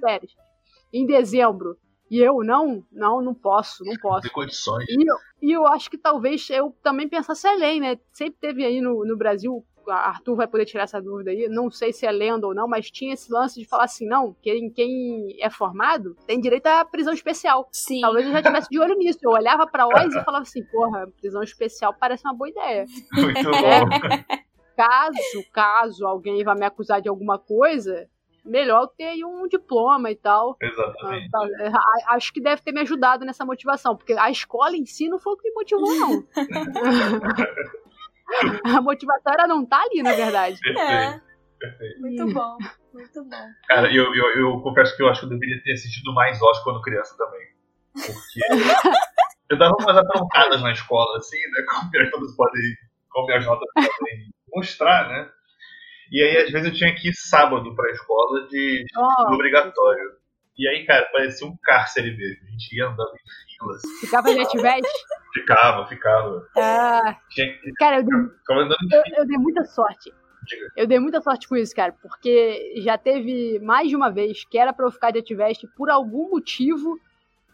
Em 0.92 1.06
dezembro. 1.06 1.76
E 2.10 2.18
eu, 2.20 2.38
não, 2.44 2.84
não, 2.92 3.20
não 3.20 3.34
posso, 3.34 3.84
não 3.84 3.92
Não 3.92 4.00
posso. 4.00 4.22
tem 4.22 4.30
condições. 4.30 4.86
E 4.88 5.10
eu, 5.10 5.16
e 5.42 5.52
eu 5.52 5.66
acho 5.66 5.90
que 5.90 5.98
talvez 5.98 6.48
eu 6.50 6.74
também 6.82 7.08
pensasse 7.08 7.46
além, 7.46 7.80
né? 7.80 7.98
Sempre 8.12 8.38
teve 8.40 8.64
aí 8.64 8.80
no, 8.80 9.04
no 9.04 9.16
Brasil, 9.16 9.64
a 9.88 10.08
Arthur 10.08 10.36
vai 10.36 10.46
poder 10.46 10.64
tirar 10.66 10.84
essa 10.84 11.00
dúvida 11.00 11.30
aí, 11.30 11.48
não 11.48 11.70
sei 11.70 11.92
se 11.92 12.06
é 12.06 12.10
lenda 12.10 12.46
ou 12.46 12.54
não, 12.54 12.66
mas 12.68 12.90
tinha 12.90 13.14
esse 13.14 13.32
lance 13.32 13.60
de 13.60 13.66
falar 13.66 13.84
assim, 13.84 14.06
não, 14.06 14.34
quem, 14.42 14.70
quem 14.70 15.36
é 15.40 15.48
formado 15.50 16.16
tem 16.26 16.40
direito 16.40 16.66
à 16.66 16.84
prisão 16.84 17.12
especial. 17.12 17.68
Sim. 17.72 18.00
Talvez 18.00 18.26
eu 18.26 18.32
já 18.32 18.42
tivesse 18.42 18.68
de 18.68 18.78
olho 18.78 18.96
nisso. 18.96 19.18
Eu 19.22 19.30
olhava 19.30 19.66
pra 19.66 19.86
Oz 19.86 20.14
e 20.14 20.22
falava 20.24 20.42
assim, 20.42 20.64
porra, 20.64 21.06
prisão 21.20 21.42
especial 21.42 21.94
parece 21.98 22.24
uma 22.24 22.34
boa 22.34 22.48
ideia. 22.48 22.84
Muito 23.12 23.50
bom. 23.50 24.36
caso, 24.76 25.44
caso 25.52 26.06
alguém 26.06 26.44
vá 26.44 26.54
me 26.54 26.66
acusar 26.66 27.00
de 27.00 27.08
alguma 27.08 27.38
coisa, 27.38 28.08
melhor 28.46 28.88
ter 28.96 29.04
aí 29.04 29.24
um 29.24 29.46
diploma 29.48 30.10
e 30.10 30.16
tal. 30.16 30.56
Ah, 30.62 30.66
Exatamente. 30.66 31.30
tá, 31.30 31.46
é, 31.60 31.70
Acho 32.14 32.32
que 32.32 32.40
deve 32.40 32.62
ter 32.62 32.72
me 32.72 32.80
ajudado 32.80 33.24
nessa 33.24 33.44
motivação, 33.44 33.96
porque 33.96 34.14
a 34.14 34.30
escola 34.30 34.76
em 34.76 34.86
si 34.86 35.08
não 35.08 35.18
foi 35.18 35.34
o 35.34 35.36
que 35.36 35.48
me 35.48 35.54
motivou, 35.54 35.94
não. 35.94 36.26
a 38.76 38.80
motivação 38.80 39.32
era 39.32 39.46
não 39.46 39.62
estar 39.62 39.82
ali, 39.82 40.02
na 40.02 40.12
verdade. 40.12 40.58
Perfeito. 40.60 40.90
É, 40.90 41.20
Perfeito. 41.58 42.00
muito 42.00 42.26
bom. 42.32 42.56
Muito 42.92 43.24
bom. 43.24 43.46
Cara, 43.68 43.92
eu, 43.92 44.14
eu, 44.14 44.40
eu 44.40 44.60
confesso 44.62 44.96
que 44.96 45.02
eu 45.02 45.08
acho 45.08 45.20
que 45.20 45.26
eu 45.26 45.30
deveria 45.30 45.62
ter 45.62 45.72
assistido 45.72 46.14
mais 46.14 46.40
Oscar 46.40 46.64
quando 46.64 46.82
criança 46.82 47.14
também. 47.18 47.46
Porque 47.92 48.40
eu 49.50 49.58
dava 49.58 49.74
umas 49.80 49.96
aprontadas 49.96 50.62
na 50.62 50.72
escola, 50.72 51.18
assim, 51.18 51.36
né? 51.36 51.64
Como 52.10 52.24
as 52.24 52.36
podem. 52.36 52.62
Como 53.10 53.32
as 53.32 53.46
notas 53.46 53.68
podem 53.74 54.30
mostrar, 54.54 55.08
né? 55.08 55.30
E 56.10 56.22
aí, 56.22 56.36
às 56.44 56.50
vezes, 56.50 56.68
eu 56.68 56.74
tinha 56.74 56.94
que 56.94 57.08
ir 57.08 57.14
sábado 57.14 57.74
pra 57.74 57.90
escola 57.90 58.46
de 58.48 58.84
Ó, 58.96 59.34
obrigatório. 59.34 60.16
E 60.58 60.66
aí, 60.68 60.86
cara, 60.86 61.06
parecia 61.12 61.46
um 61.46 61.56
cárcere 61.62 62.16
mesmo. 62.16 62.46
A 62.46 62.50
gente 62.50 62.76
ia 62.76 62.86
andando 62.86 63.12
em 63.14 63.58
filas. 63.58 63.82
ficava 64.00 64.34
de 64.34 64.40
ativete. 64.40 64.88
Ficava, 65.36 65.86
ficava. 65.86 66.48
Ah, 66.56 67.14
que 67.30 67.60
cara, 67.78 67.98
eu 67.98 68.04
dei, 68.04 68.16
eu, 68.18 69.02
eu 69.18 69.26
dei 69.26 69.36
muita 69.36 69.66
sorte. 69.66 70.10
Diga. 70.46 70.66
Eu 70.74 70.86
dei 70.86 70.98
muita 70.98 71.20
sorte 71.20 71.46
com 71.46 71.56
isso, 71.56 71.74
cara, 71.74 71.92
porque 72.00 72.74
já 72.78 72.96
teve 72.96 73.58
mais 73.60 73.86
de 73.86 73.94
uma 73.94 74.10
vez 74.10 74.46
que 74.46 74.56
era 74.56 74.72
pra 74.72 74.86
eu 74.86 74.90
ficar 74.90 75.10
de 75.10 75.18
ativeste 75.18 75.68
por 75.76 75.90
algum 75.90 76.30
motivo. 76.30 76.98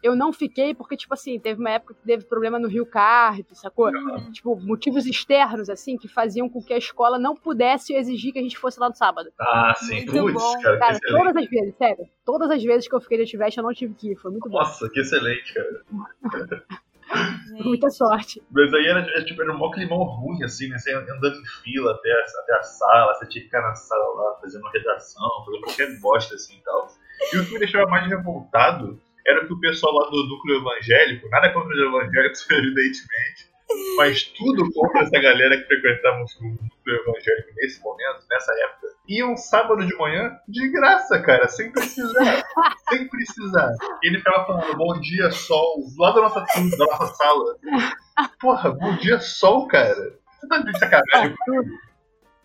Eu 0.03 0.17
não 0.17 0.33
fiquei, 0.33 0.75
porque, 0.75 0.97
tipo 0.97 1.13
assim, 1.13 1.39
teve 1.39 1.61
uma 1.61 1.69
época 1.69 1.93
que 1.93 2.05
teve 2.05 2.25
problema 2.25 2.59
no 2.59 2.67
Rio 2.67 2.85
Card, 2.85 3.45
sacou? 3.53 3.89
Tipo, 4.33 4.53
motivos 4.57 5.05
externos, 5.05 5.69
assim, 5.69 5.97
que 5.97 6.09
faziam 6.09 6.49
com 6.49 6.61
que 6.61 6.73
a 6.73 6.77
escola 6.77 7.17
não 7.17 7.33
pudesse 7.33 7.93
exigir 7.95 8.33
que 8.33 8.39
a 8.39 8.41
gente 8.41 8.57
fosse 8.57 8.77
lá 8.81 8.89
no 8.89 8.95
sábado. 8.95 9.31
Ah, 9.39 9.73
sim. 9.77 10.05
Muito 10.05 10.11
Putz, 10.11 10.33
bom. 10.33 10.61
cara, 10.61 10.77
Cara, 10.77 10.99
todas 11.07 11.37
as 11.37 11.49
vezes, 11.49 11.75
sério. 11.77 12.05
Todas 12.25 12.51
as 12.51 12.61
vezes 12.61 12.85
que 12.85 12.93
eu 12.93 12.99
fiquei 12.99 13.17
de 13.17 13.23
ativeste, 13.23 13.57
eu 13.59 13.63
não 13.63 13.73
tive 13.73 13.93
que 13.93 14.11
ir. 14.11 14.15
Foi 14.17 14.29
muito 14.29 14.49
bom. 14.49 14.57
Nossa, 14.57 14.89
que 14.89 14.99
excelente, 14.99 15.53
cara. 15.53 16.65
Muita 17.63 17.89
sorte. 17.89 18.43
Mas 18.51 18.73
aí 18.73 18.85
era, 18.85 18.99
era, 18.99 19.23
tipo, 19.23 19.41
era 19.41 19.53
um 19.53 19.57
mó 19.57 19.71
climão 19.71 20.03
ruim, 20.03 20.43
assim, 20.43 20.67
né? 20.67 20.77
Você 20.77 20.93
andando 20.93 21.39
em 21.39 21.45
fila 21.63 21.93
até 21.93 22.11
a, 22.11 22.41
até 22.41 22.57
a 22.57 22.61
sala, 22.63 23.13
você 23.13 23.27
tinha 23.29 23.41
que 23.41 23.47
ficar 23.47 23.61
na 23.61 23.75
sala 23.75 24.15
lá 24.15 24.39
fazendo 24.41 24.67
redação, 24.67 25.29
fazendo 25.45 25.61
qualquer 25.61 25.99
bosta 26.01 26.35
assim 26.35 26.57
e 26.57 26.63
tal. 26.63 26.87
E 27.33 27.37
o 27.37 27.45
que 27.45 27.53
me 27.53 27.59
deixava 27.59 27.89
mais 27.89 28.07
revoltado 28.07 28.99
era 29.25 29.45
que 29.45 29.53
o 29.53 29.59
pessoal 29.59 29.93
lá 29.93 30.09
do 30.09 30.27
núcleo 30.27 30.57
evangélico, 30.57 31.29
nada 31.29 31.51
contra 31.51 31.69
os 31.69 31.79
evangélicos, 31.79 32.45
evidentemente, 32.51 33.53
mas 33.97 34.23
tudo 34.23 34.71
contra 34.73 35.01
essa 35.01 35.19
galera 35.19 35.57
que 35.57 35.65
frequentava 35.65 36.17
o 36.17 36.43
núcleo 36.43 37.01
evangélico 37.01 37.49
nesse 37.55 37.81
momento, 37.81 38.25
nessa 38.29 38.53
época, 38.65 38.87
iam 39.07 39.35
sábado 39.35 39.85
de 39.85 39.95
manhã 39.97 40.37
de 40.47 40.69
graça, 40.71 41.21
cara, 41.21 41.47
sem 41.47 41.71
precisar. 41.71 42.43
sem 42.89 43.07
precisar. 43.07 43.71
E 44.03 44.07
ele 44.07 44.17
ficava 44.19 44.45
falando, 44.45 44.77
bom 44.77 44.99
dia, 44.99 45.31
sol, 45.31 45.83
lá 45.97 46.11
da 46.11 46.21
nossa 46.21 46.39
da 46.39 46.85
nossa 46.85 47.13
sala. 47.15 47.57
Porra, 48.39 48.71
bom 48.71 48.95
dia, 48.97 49.19
sol, 49.19 49.67
cara. 49.67 50.19
Você 50.39 50.47
tá 50.47 50.57
de 50.59 50.77
sacanagem? 50.77 51.35
Arthur, 51.47 51.65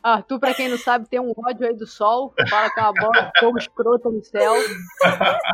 Arthur, 0.02 0.38
pra 0.38 0.54
quem 0.54 0.68
não 0.68 0.78
sabe, 0.78 1.08
tem 1.08 1.20
um 1.20 1.32
ódio 1.36 1.66
aí 1.66 1.74
do 1.74 1.86
sol. 1.86 2.32
Fala 2.48 2.70
que 2.70 2.78
é 2.80 2.82
uma 2.82 2.92
bola 2.92 3.32
fogo 3.40 3.58
escrota 3.58 4.08
no 4.08 4.22
céu. 4.22 4.54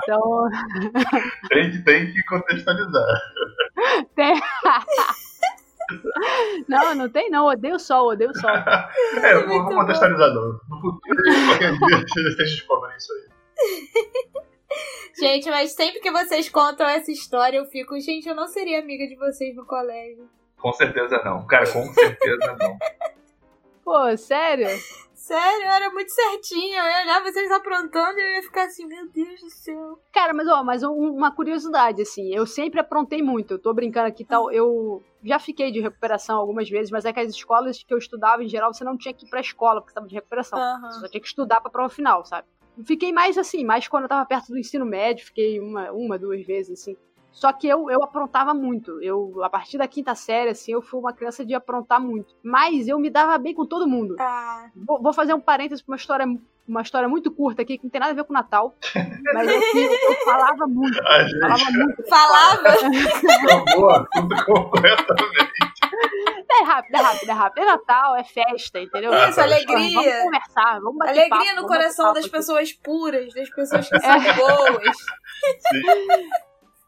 Então, 0.03 0.49
Tem 1.49 1.71
que, 1.71 1.79
tem 1.83 2.13
que 2.13 2.23
contextualizar. 2.25 3.21
tem. 4.15 4.41
Não, 6.69 6.95
não 6.95 7.09
tem 7.09 7.31
não. 7.31 7.47
Odeio 7.47 7.77
o 7.77 7.79
sol, 7.79 8.09
odeio 8.09 8.31
o 8.31 8.39
sol. 8.39 8.51
É, 8.51 9.35
eu 9.35 9.47
vou, 9.49 9.65
vou 9.65 9.75
contextualizar 9.75 10.29
não. 10.33 10.53
No 10.69 10.81
futuro, 10.81 11.23
qualquer 11.49 11.73
dia, 11.73 12.07
vocês 12.07 12.37
descobrem 12.37 12.97
isso 12.97 13.13
aí. 13.13 14.45
Gente, 15.19 15.49
mas 15.51 15.73
sempre 15.73 16.01
que 16.01 16.11
vocês 16.11 16.49
contam 16.49 16.87
essa 16.89 17.11
história, 17.11 17.59
eu 17.59 17.67
fico, 17.67 17.99
gente, 18.01 18.29
eu 18.29 18.35
não 18.35 18.49
seria 18.49 18.81
amiga 18.81 19.07
de 19.07 19.15
vocês 19.17 19.55
no 19.55 19.65
colégio. 19.65 20.29
Com 20.59 20.73
certeza 20.73 21.23
não. 21.25 21.47
Cara, 21.47 21.71
com 21.71 21.85
certeza 21.93 22.57
não. 22.59 22.79
Pô, 23.85 24.17
sério? 24.17 24.67
Sério, 25.15 25.63
eu 25.67 25.71
era 25.71 25.91
muito 25.91 26.11
certinha. 26.11 26.79
Eu 26.81 26.87
ia 26.91 27.03
olhar 27.03 27.23
vocês 27.23 27.51
aprontando 27.51 28.19
e 28.19 28.23
eu 28.23 28.31
ia 28.37 28.43
ficar 28.43 28.65
assim, 28.65 28.87
meu 28.87 29.09
Deus 29.09 29.41
do 29.41 29.51
céu. 29.51 29.99
Cara, 30.13 30.35
mas 30.35 30.47
ó, 30.49 30.63
mas 30.63 30.83
um- 30.83 30.93
uma 31.13 31.31
curiosidade, 31.35 32.03
assim, 32.03 32.35
eu 32.35 32.47
sempre 32.47 32.81
aprontei 32.81 33.23
muito. 33.23 33.55
Eu 33.55 33.59
tô 33.59 33.73
brincando 33.73 34.09
aqui 34.09 34.23
e 34.23 34.27
tal. 34.27 34.51
Eu 34.51 35.03
já 35.23 35.39
fiquei 35.39 35.71
de 35.71 35.81
recuperação 35.81 36.37
algumas 36.39 36.69
vezes, 36.69 36.91
mas 36.91 37.05
é 37.05 37.13
que 37.13 37.21
as 37.21 37.31
escolas 37.31 37.83
que 37.83 37.93
eu 37.93 37.99
estudava, 37.99 38.43
em 38.45 38.49
geral, 38.49 38.73
você 38.73 38.85
não 38.85 38.97
tinha 38.99 39.15
que 39.15 39.27
ir 39.27 39.31
pra 39.31 39.41
escola, 39.41 39.81
porque 39.81 39.91
você 39.93 39.95
tava 39.95 40.09
de 40.09 40.15
recuperação. 40.15 40.59
Aham. 40.59 40.91
Você 40.93 41.01
só 41.01 41.09
tinha 41.09 41.21
que 41.21 41.27
estudar 41.27 41.61
pra 41.61 41.71
prova 41.71 41.89
final, 41.89 42.25
sabe? 42.25 42.47
Fiquei 42.85 43.13
mais 43.13 43.39
assim, 43.39 43.65
mais 43.65 43.87
quando 43.87 44.03
eu 44.05 44.09
tava 44.09 44.27
perto 44.27 44.49
do 44.49 44.59
ensino 44.59 44.85
médio, 44.85 45.25
fiquei 45.27 45.61
uma, 45.61 45.91
uma 45.93 46.19
duas 46.19 46.45
vezes, 46.45 46.81
assim. 46.81 46.97
Só 47.35 47.53
que 47.53 47.67
eu, 47.69 47.91
eu 47.91 48.03
aprontava 48.03 48.55
muito. 48.55 49.03
Eu, 49.03 49.43
a 49.43 49.51
partir 49.51 49.77
da 49.77 49.89
quinta 49.89 50.15
série, 50.15 50.51
assim, 50.51 50.73
eu 50.73 50.81
fui 50.81 51.01
uma 51.01 51.13
criança 51.13 51.45
de 51.45 51.53
aprontar 51.55 52.01
muito. 52.01 52.33
Mas 52.43 52.87
eu 52.87 52.99
me 52.99 53.11
dava 53.11 53.37
bem 53.39 53.53
com 53.53 53.67
todo 53.67 53.89
mundo. 53.89 54.15
Ah, 54.21 54.67
Vou, 54.75 55.03
vou 55.03 55.13
fazer 55.13 55.35
um 55.35 55.41
parênteses 55.41 55.83
pra 55.83 55.93
uma 55.93 55.97
história, 55.97 56.25
uma 56.67 56.81
históa 56.83 57.09
muito 57.09 57.33
curta 57.33 57.63
aqui, 57.63 57.77
que 57.77 57.85
não 57.85 57.91
tem 57.91 58.01
nada 58.01 58.13
a 58.13 58.15
ver 58.15 58.23
com 58.25 58.33
o 58.33 58.35
Natal. 58.35 58.73
Mas 59.35 59.49
eu, 59.49 59.61
eu 59.61 60.15
falava 60.25 60.67
muito. 60.69 60.97
A 61.05 61.23
gente 61.25 61.41
Falava 61.41 61.71
muito. 61.73 62.09
falava. 62.09 64.07
completamente. 64.45 65.55
É 66.57 66.65
rápido, 66.65 66.95
é 66.95 67.01
rápido, 67.01 67.29
é 67.31 67.33
rápido. 67.33 67.63
É 67.63 67.65
Natal, 67.67 68.17
é 68.17 68.23
festa, 68.25 68.81
entendeu? 68.81 69.13
Isso, 69.13 69.21
Vamos 69.23 69.39
alegria. 69.39 70.23
conversar, 70.23 70.81
vamos 70.81 70.99
bater 70.99 71.11
Alegria 71.11 71.31
papo, 71.31 71.45
no 71.51 71.55
vamos 71.57 71.69
coração 71.77 72.13
das 72.15 72.25
aqui. 72.25 72.31
pessoas 72.31 72.73
puras, 72.73 73.35
das 73.35 73.51
pessoas 73.51 73.89
que 73.89 73.99
são 74.01 74.19
boas. 74.37 74.97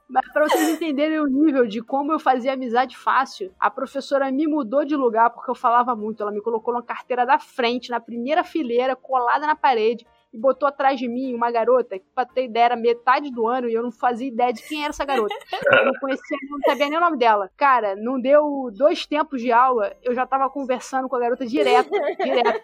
Mas 0.09 0.33
pra 0.33 0.49
vocês 0.49 0.69
entenderem 0.69 1.19
o 1.21 1.27
nível 1.27 1.67
de 1.67 1.83
como 1.83 2.13
eu 2.13 2.19
fazia 2.19 2.53
amizade 2.53 2.97
fácil, 2.97 3.53
a 3.59 3.69
professora 3.69 4.31
me 4.31 4.47
mudou 4.47 4.85
de 4.85 4.95
lugar 4.95 5.31
porque 5.31 5.51
eu 5.51 5.55
falava 5.55 5.97
muito. 5.97 6.23
Ela 6.23 6.31
me 6.31 6.41
colocou 6.41 6.73
na 6.73 6.83
carteira 6.83 7.27
da 7.27 7.39
frente, 7.39 7.91
na 7.91 7.99
primeira 7.99 8.45
fileira, 8.45 8.95
colada 8.95 9.47
na 9.47 9.57
parede, 9.57 10.07
e 10.33 10.39
botou 10.39 10.69
atrás 10.69 10.99
de 10.99 11.09
mim 11.09 11.35
uma 11.35 11.51
garota 11.51 11.99
que, 11.99 12.07
pra 12.15 12.25
ter 12.25 12.45
ideia, 12.45 12.67
era 12.67 12.77
metade 12.77 13.33
do 13.33 13.49
ano 13.49 13.69
e 13.69 13.75
eu 13.75 13.83
não 13.83 13.91
fazia 13.91 14.29
ideia 14.29 14.53
de 14.53 14.63
quem 14.63 14.83
era 14.83 14.91
essa 14.91 15.05
garota. 15.05 15.35
Eu 15.73 15.87
não 15.87 15.93
conhecia, 16.01 16.39
não 16.51 16.59
sabia 16.67 16.89
nem 16.89 16.99
o 16.99 17.01
nome 17.01 17.17
dela. 17.17 17.51
Cara, 17.57 17.97
não 17.97 18.21
deu 18.21 18.71
dois 18.73 19.07
tempos 19.07 19.41
de 19.41 19.51
aula, 19.51 19.93
eu 20.03 20.15
já 20.15 20.27
tava 20.27 20.49
conversando 20.51 21.09
com 21.09 21.17
a 21.17 21.21
garota 21.21 21.45
direto, 21.45 21.91
direto. 22.23 22.63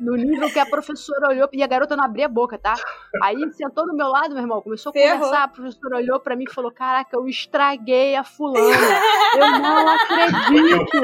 No 0.00 0.16
nível 0.16 0.50
que 0.50 0.58
a 0.58 0.64
professora 0.66 1.28
olhou, 1.28 1.48
e 1.52 1.62
a 1.62 1.66
garota 1.66 1.94
não 1.94 2.04
abria 2.04 2.24
a 2.26 2.28
boca, 2.28 2.56
tá? 2.58 2.74
Aí 3.22 3.36
sentou 3.52 3.86
do 3.86 3.94
meu 3.94 4.08
lado, 4.08 4.30
meu 4.30 4.42
irmão, 4.42 4.62
começou 4.62 4.90
a 4.90 4.92
Ferrou. 4.94 5.18
conversar, 5.18 5.42
a 5.44 5.48
professora 5.48 5.96
olhou 5.96 6.18
pra 6.18 6.34
mim 6.34 6.44
e 6.48 6.52
falou: 6.52 6.72
Caraca, 6.72 7.14
eu 7.14 7.28
estraguei 7.28 8.16
a 8.16 8.24
fulana. 8.24 8.60
Eu 9.36 9.58
não 9.58 9.88
acredito. 9.88 10.96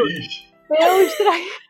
Eu 0.71 1.03
estraguei. 1.03 1.67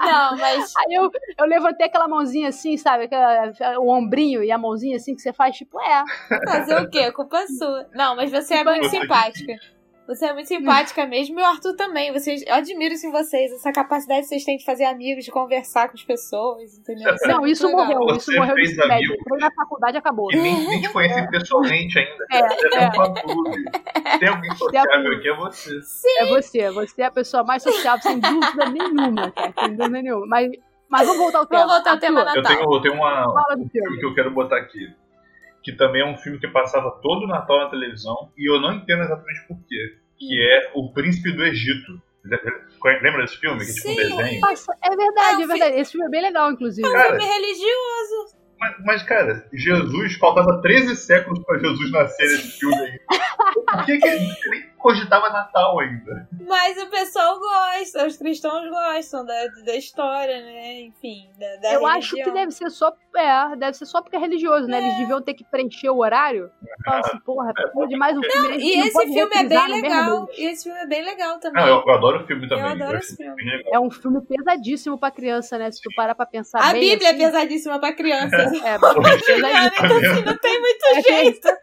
Não, 0.00 0.36
mas 0.36 0.72
Aí 0.78 0.94
eu, 0.94 1.10
eu 1.38 1.44
levantei 1.46 1.86
aquela 1.86 2.06
mãozinha 2.06 2.50
assim, 2.50 2.76
sabe? 2.76 3.04
Aquela- 3.04 3.52
o 3.80 3.88
ombrinho 3.90 4.42
e 4.44 4.52
a 4.52 4.58
mãozinha 4.58 4.96
assim 4.96 5.14
que 5.16 5.20
você 5.20 5.32
faz, 5.32 5.56
tipo, 5.56 5.80
é. 5.80 6.04
fazer 6.48 6.80
o 6.80 6.88
quê? 6.88 7.00
A 7.00 7.12
culpa 7.12 7.44
sua. 7.48 7.84
Não, 7.92 8.14
mas 8.14 8.30
você 8.30 8.54
é 8.54 8.64
muito 8.64 8.88
simpática. 8.88 9.54
Você 10.06 10.26
é 10.26 10.32
muito 10.32 10.46
simpática 10.46 11.04
mesmo, 11.04 11.38
e 11.40 11.42
o 11.42 11.46
Arthur 11.46 11.74
também. 11.74 12.12
Vocês, 12.12 12.42
eu 12.46 12.54
admiro 12.54 12.94
isso 12.94 13.06
em 13.06 13.10
vocês, 13.10 13.52
essa 13.52 13.72
capacidade 13.72 14.20
que 14.22 14.28
vocês 14.28 14.44
têm 14.44 14.56
de 14.56 14.64
fazer 14.64 14.84
amigos, 14.84 15.24
de 15.24 15.32
conversar 15.32 15.88
com 15.88 15.94
as 15.94 16.02
pessoas, 16.04 16.78
entendeu? 16.78 17.12
é 17.12 17.26
Não, 17.26 17.46
isso 17.46 17.66
legal. 17.66 17.86
morreu. 17.86 18.16
Isso 18.16 18.26
Você 18.30 18.36
morreu 18.38 18.54
no 18.54 18.60
fez 18.60 18.78
amigo. 18.78 19.14
Entrei 19.14 19.38
na 19.40 19.50
faculdade 19.50 19.96
e 19.96 19.98
acabou. 19.98 20.32
E 20.32 20.36
nem, 20.36 20.68
nem 20.68 20.80
te 20.80 20.88
conheci 20.90 21.28
pessoalmente 21.28 21.98
ainda. 21.98 22.26
É, 22.32 22.38
é. 22.38 22.84
é 22.84 22.88
um. 23.02 24.18
Tem 24.18 24.28
alguém 24.28 24.50
sociável 24.56 25.12
aqui, 25.12 25.28
é 25.28 25.36
você. 25.36 25.80
É 26.18 26.26
você. 26.26 26.70
Você 26.70 27.02
é 27.02 27.06
a 27.06 27.10
pessoa 27.10 27.42
mais 27.42 27.62
sociável, 27.62 28.02
sem 28.02 28.20
dúvida 28.20 28.70
nenhuma, 28.70 29.30
cara. 29.32 29.52
Sem 29.58 29.74
dúvida 29.74 30.02
nenhuma. 30.02 30.26
Mas, 30.26 30.50
mas 30.88 31.06
vamos 31.06 31.22
voltar 31.22 31.38
ao 31.38 31.46
tema. 31.46 31.62
Vamos 31.62 31.74
voltar 31.76 31.90
ao 31.90 31.98
tema 31.98 32.20
Arthur, 32.20 32.36
Eu 32.36 32.42
tenho, 32.44 32.74
eu 32.74 32.80
tenho 32.80 32.94
uma, 32.94 33.32
Fala 33.32 33.56
do 33.56 33.62
um 33.62 33.68
filme 33.68 33.88
filme. 33.88 33.98
que 33.98 34.06
eu 34.06 34.14
quero 34.14 34.30
botar 34.30 34.56
aqui. 34.58 34.94
Que 35.66 35.72
também 35.72 36.00
é 36.00 36.06
um 36.06 36.16
filme 36.16 36.38
que 36.38 36.46
passava 36.46 36.92
todo 37.02 37.26
Natal 37.26 37.58
na 37.58 37.70
televisão. 37.70 38.30
E 38.38 38.48
eu 38.48 38.60
não 38.60 38.74
entendo 38.74 39.02
exatamente 39.02 39.48
por 39.48 39.58
quê. 39.66 39.96
Que 40.16 40.40
é 40.40 40.70
O 40.76 40.92
Príncipe 40.92 41.32
do 41.32 41.42
Egito. 41.42 42.00
Lembra 43.02 43.22
desse 43.22 43.36
filme? 43.38 43.64
Que 43.64 43.72
é 43.72 43.74
tipo 43.74 43.88
um 43.88 43.94
Sim. 43.94 43.96
desenho? 43.96 44.40
Nossa, 44.42 44.72
é 44.80 44.96
verdade, 44.96 45.34
É 45.34 45.36
um 45.38 45.42
é 45.42 45.46
verdade. 45.48 45.80
Esse 45.80 45.90
filme 45.90 46.06
é 46.06 46.10
bem 46.10 46.22
legal, 46.22 46.52
inclusive. 46.52 46.88
Cara, 46.88 47.18
Filme 47.18 47.24
religioso. 47.24 48.36
Mas, 48.60 48.76
mas, 48.84 49.02
cara, 49.02 49.48
Jesus, 49.52 50.14
faltava 50.14 50.62
13 50.62 50.94
séculos 50.94 51.44
pra 51.44 51.58
Jesus 51.58 51.90
nascer 51.90 52.26
nesse 52.28 52.60
filme 52.60 52.76
aí. 52.76 53.00
Por 53.66 53.86
que, 53.86 53.98
que 53.98 54.06
ele 54.06 54.34
cogitava 54.86 55.28
Natal 55.30 55.80
ainda? 55.80 56.28
Mas 56.46 56.76
o 56.80 56.86
pessoal 56.86 57.38
gosta, 57.40 58.06
os 58.06 58.16
cristãos 58.16 58.68
gostam 58.70 59.24
da, 59.24 59.46
da 59.64 59.74
história, 59.74 60.40
né? 60.40 60.80
Enfim, 60.82 61.28
da, 61.38 61.46
da 61.56 61.72
Eu 61.72 61.80
religião. 61.80 61.86
acho 61.86 62.14
que 62.14 62.30
deve 62.30 62.52
ser 62.52 62.70
só. 62.70 62.92
É, 63.16 63.56
deve 63.56 63.76
ser 63.76 63.86
só 63.86 64.00
porque 64.02 64.14
é 64.16 64.18
religioso, 64.18 64.66
né? 64.68 64.78
Eles 64.78 64.98
deviam 64.98 65.20
ter 65.22 65.34
que 65.34 65.42
preencher 65.44 65.88
o 65.90 65.98
horário. 65.98 66.50
Fala 66.84 67.00
assim, 67.00 67.18
porra, 67.20 67.52
precisa 67.52 67.86
de 67.88 67.96
mais 67.96 68.16
um 68.16 68.22
filme. 68.22 68.58
gente 68.60 68.64
E 68.74 68.76
não 68.76 68.84
esse 68.84 68.92
pode 68.92 69.12
filme 69.12 69.32
é 69.36 69.44
bem 69.44 69.68
legal. 69.82 70.28
E 70.36 70.44
esse 70.46 70.64
filme 70.64 70.78
é 70.80 70.86
bem 70.86 71.02
legal 71.04 71.40
também. 71.40 71.62
Não, 71.64 71.68
eu, 71.68 71.82
eu 71.86 71.94
adoro 71.94 72.22
o 72.22 72.26
filme 72.26 72.48
também. 72.48 72.62
Eu 72.64 72.70
adoro 72.70 72.96
acho 72.98 73.06
esse 73.06 73.16
filme. 73.16 73.42
É 73.72 73.80
um 73.80 73.90
filme 73.90 74.20
pesadíssimo 74.20 74.98
pra 74.98 75.10
criança, 75.10 75.58
né? 75.58 75.70
Se 75.72 75.80
tu 75.82 75.90
parar 75.96 76.14
pra 76.14 76.26
pensar 76.26 76.60
A 76.60 76.72
bem. 76.72 76.80
Bíblia 76.90 77.10
assim, 77.10 77.22
é 77.22 77.26
pesadíssima 77.26 77.78
pra 77.80 77.92
criança. 77.92 78.36
É, 78.36 78.46
Hoje, 78.46 78.60
Cara, 79.40 79.70
pesadíssimo. 79.70 79.86
então 79.86 79.96
assim, 80.12 80.24
não 80.24 80.38
tem 80.38 80.60
muito 80.60 80.84
É, 80.94 81.02
jeito. 81.02 81.48
esse 81.48 81.56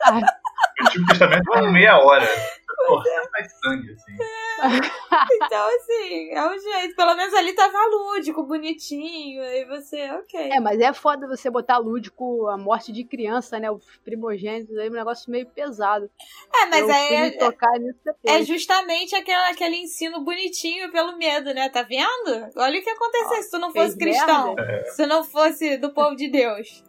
o 0.82 0.88
Antigo 0.88 1.06
Testamento 1.08 1.44
tá 1.52 1.62
meia 1.64 2.00
hora. 2.00 2.28
Porra, 2.76 3.04
faz 3.32 3.54
sangue, 3.60 3.92
assim. 3.92 4.12
Então, 5.34 5.68
assim, 5.76 6.30
é 6.32 6.48
o 6.48 6.58
jeito. 6.58 6.96
Pelo 6.96 7.16
menos 7.16 7.34
ali 7.34 7.54
tava 7.54 7.78
lúdico, 7.86 8.44
bonitinho. 8.44 9.42
Aí 9.44 9.66
você, 9.66 10.10
ok. 10.12 10.50
É, 10.52 10.60
mas 10.60 10.80
é 10.80 10.92
foda 10.94 11.28
você 11.28 11.50
botar 11.50 11.78
lúdico 11.78 12.48
a 12.48 12.58
morte 12.58 12.92
de 12.92 13.04
criança, 13.04 13.60
né? 13.60 13.70
Os 13.70 13.86
primogênitos 14.04 14.76
aí, 14.78 14.90
um 14.90 14.94
negócio 14.94 15.32
meio 15.32 15.46
pesado. 15.48 16.10
É, 16.54 16.66
mas 16.66 16.82
eu 16.82 16.94
aí 16.94 17.14
é, 17.14 17.32
tocar 17.32 17.80
nisso 17.80 18.00
depois. 18.04 18.42
é 18.42 18.44
justamente 18.44 19.16
aquela, 19.16 19.50
aquele 19.50 19.78
ensino 19.78 20.22
bonitinho 20.22 20.92
pelo 20.92 21.18
medo, 21.18 21.54
né? 21.54 21.70
Tá 21.70 21.84
vendo? 21.84 22.50
Olha 22.56 22.80
o 22.80 22.84
que 22.84 22.90
aconteceu 22.90 23.44
se 23.44 23.52
tu 23.52 23.60
não 23.60 23.72
fosse 23.72 23.98
cristão. 23.98 24.56
merda. 24.56 24.86
Se 24.92 25.06
não 25.06 25.24
fosse 25.24 25.78
do 25.78 25.92
povo 25.94 26.16
de 26.16 26.30
Deus. 26.30 26.84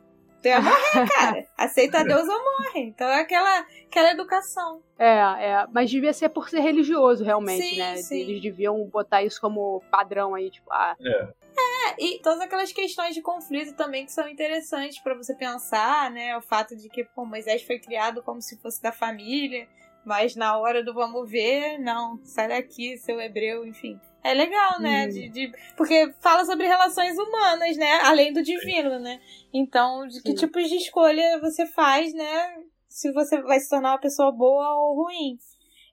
Tu 0.45 0.49
ia 0.49 0.61
morrer, 0.61 1.09
cara. 1.09 1.47
Aceita 1.57 2.05
Deus 2.05 2.29
ou 2.29 2.39
morre. 2.39 2.83
Então 2.83 3.09
é 3.09 3.21
aquela, 3.21 3.61
aquela 3.87 4.11
educação. 4.11 4.83
É, 4.99 5.07
é. 5.09 5.67
Mas 5.73 5.91
devia 5.91 6.13
ser 6.13 6.29
por 6.29 6.51
ser 6.51 6.61
religioso, 6.61 7.25
realmente, 7.25 7.65
Sim, 7.65 7.79
né? 7.79 7.97
sim. 7.97 8.21
Eles 8.21 8.43
deviam 8.43 8.85
botar 8.85 9.23
isso 9.23 9.41
como 9.41 9.83
padrão 9.91 10.35
aí, 10.35 10.51
tipo, 10.51 10.71
ah, 10.71 10.95
É, 11.01 11.95
e 11.99 12.19
todas 12.19 12.43
aquelas 12.43 12.73
questões 12.73 13.15
de 13.15 13.23
conflito 13.23 13.75
também 13.75 14.05
que 14.05 14.13
são 14.13 14.29
interessantes 14.29 14.99
pra 14.99 15.15
você 15.15 15.35
pensar, 15.35 16.11
né? 16.11 16.37
O 16.37 16.43
fato 16.43 16.77
de 16.77 16.91
que 16.91 17.05
pô, 17.05 17.25
Moisés 17.25 17.63
foi 17.63 17.79
criado 17.79 18.23
como 18.23 18.43
se 18.43 18.61
fosse 18.61 18.83
da 18.83 18.93
família, 18.93 19.67
mas 20.05 20.37
na 20.37 20.59
hora 20.59 20.85
do 20.85 20.93
vamos 20.93 21.31
ver, 21.31 21.79
não, 21.79 22.21
sai 22.23 22.49
daqui, 22.49 22.99
seu 22.99 23.19
hebreu, 23.19 23.65
enfim. 23.65 23.99
É 24.25 24.33
legal, 24.33 24.81
né? 24.81 25.05
Hum. 25.05 25.09
De, 25.11 25.29
de- 25.29 25.53
porque 25.77 26.11
fala 26.20 26.45
sobre 26.47 26.66
relações 26.66 27.16
humanas, 27.18 27.77
né? 27.77 28.01
Além 28.05 28.33
do 28.33 28.43
divino, 28.43 28.99
né? 28.99 29.20
Então, 29.53 30.07
de 30.09 30.22
que 30.22 30.31
Sim. 30.31 30.35
tipos 30.47 30.66
de 30.68 30.77
escolha 30.77 31.39
você 31.41 31.66
faz, 31.66 32.14
né? 32.14 32.57
Se 32.89 33.12
você 33.12 33.41
vai 33.43 33.61
se 33.61 33.68
tornar 33.68 33.93
uma 33.93 34.01
pessoa 34.01 34.33
boa 34.33 34.75
ou 34.77 35.05
ruim. 35.05 35.37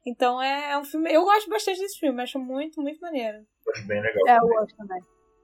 Então 0.05 0.41
é, 0.41 0.71
é 0.71 0.77
um 0.77 0.83
filme. 0.85 1.11
Eu 1.13 1.23
gosto 1.23 1.49
bastante 1.49 1.79
desse 1.79 1.99
filme, 1.99 2.21
acho 2.23 2.39
muito, 2.39 2.81
muito 2.81 2.99
maneiro. 3.01 3.39
Acho 3.75 3.85
bem 3.85 4.01
legal. 4.01 4.27
é, 4.27 4.37
eu 4.37 4.47
gosto 4.47 4.75
também. 4.77 5.01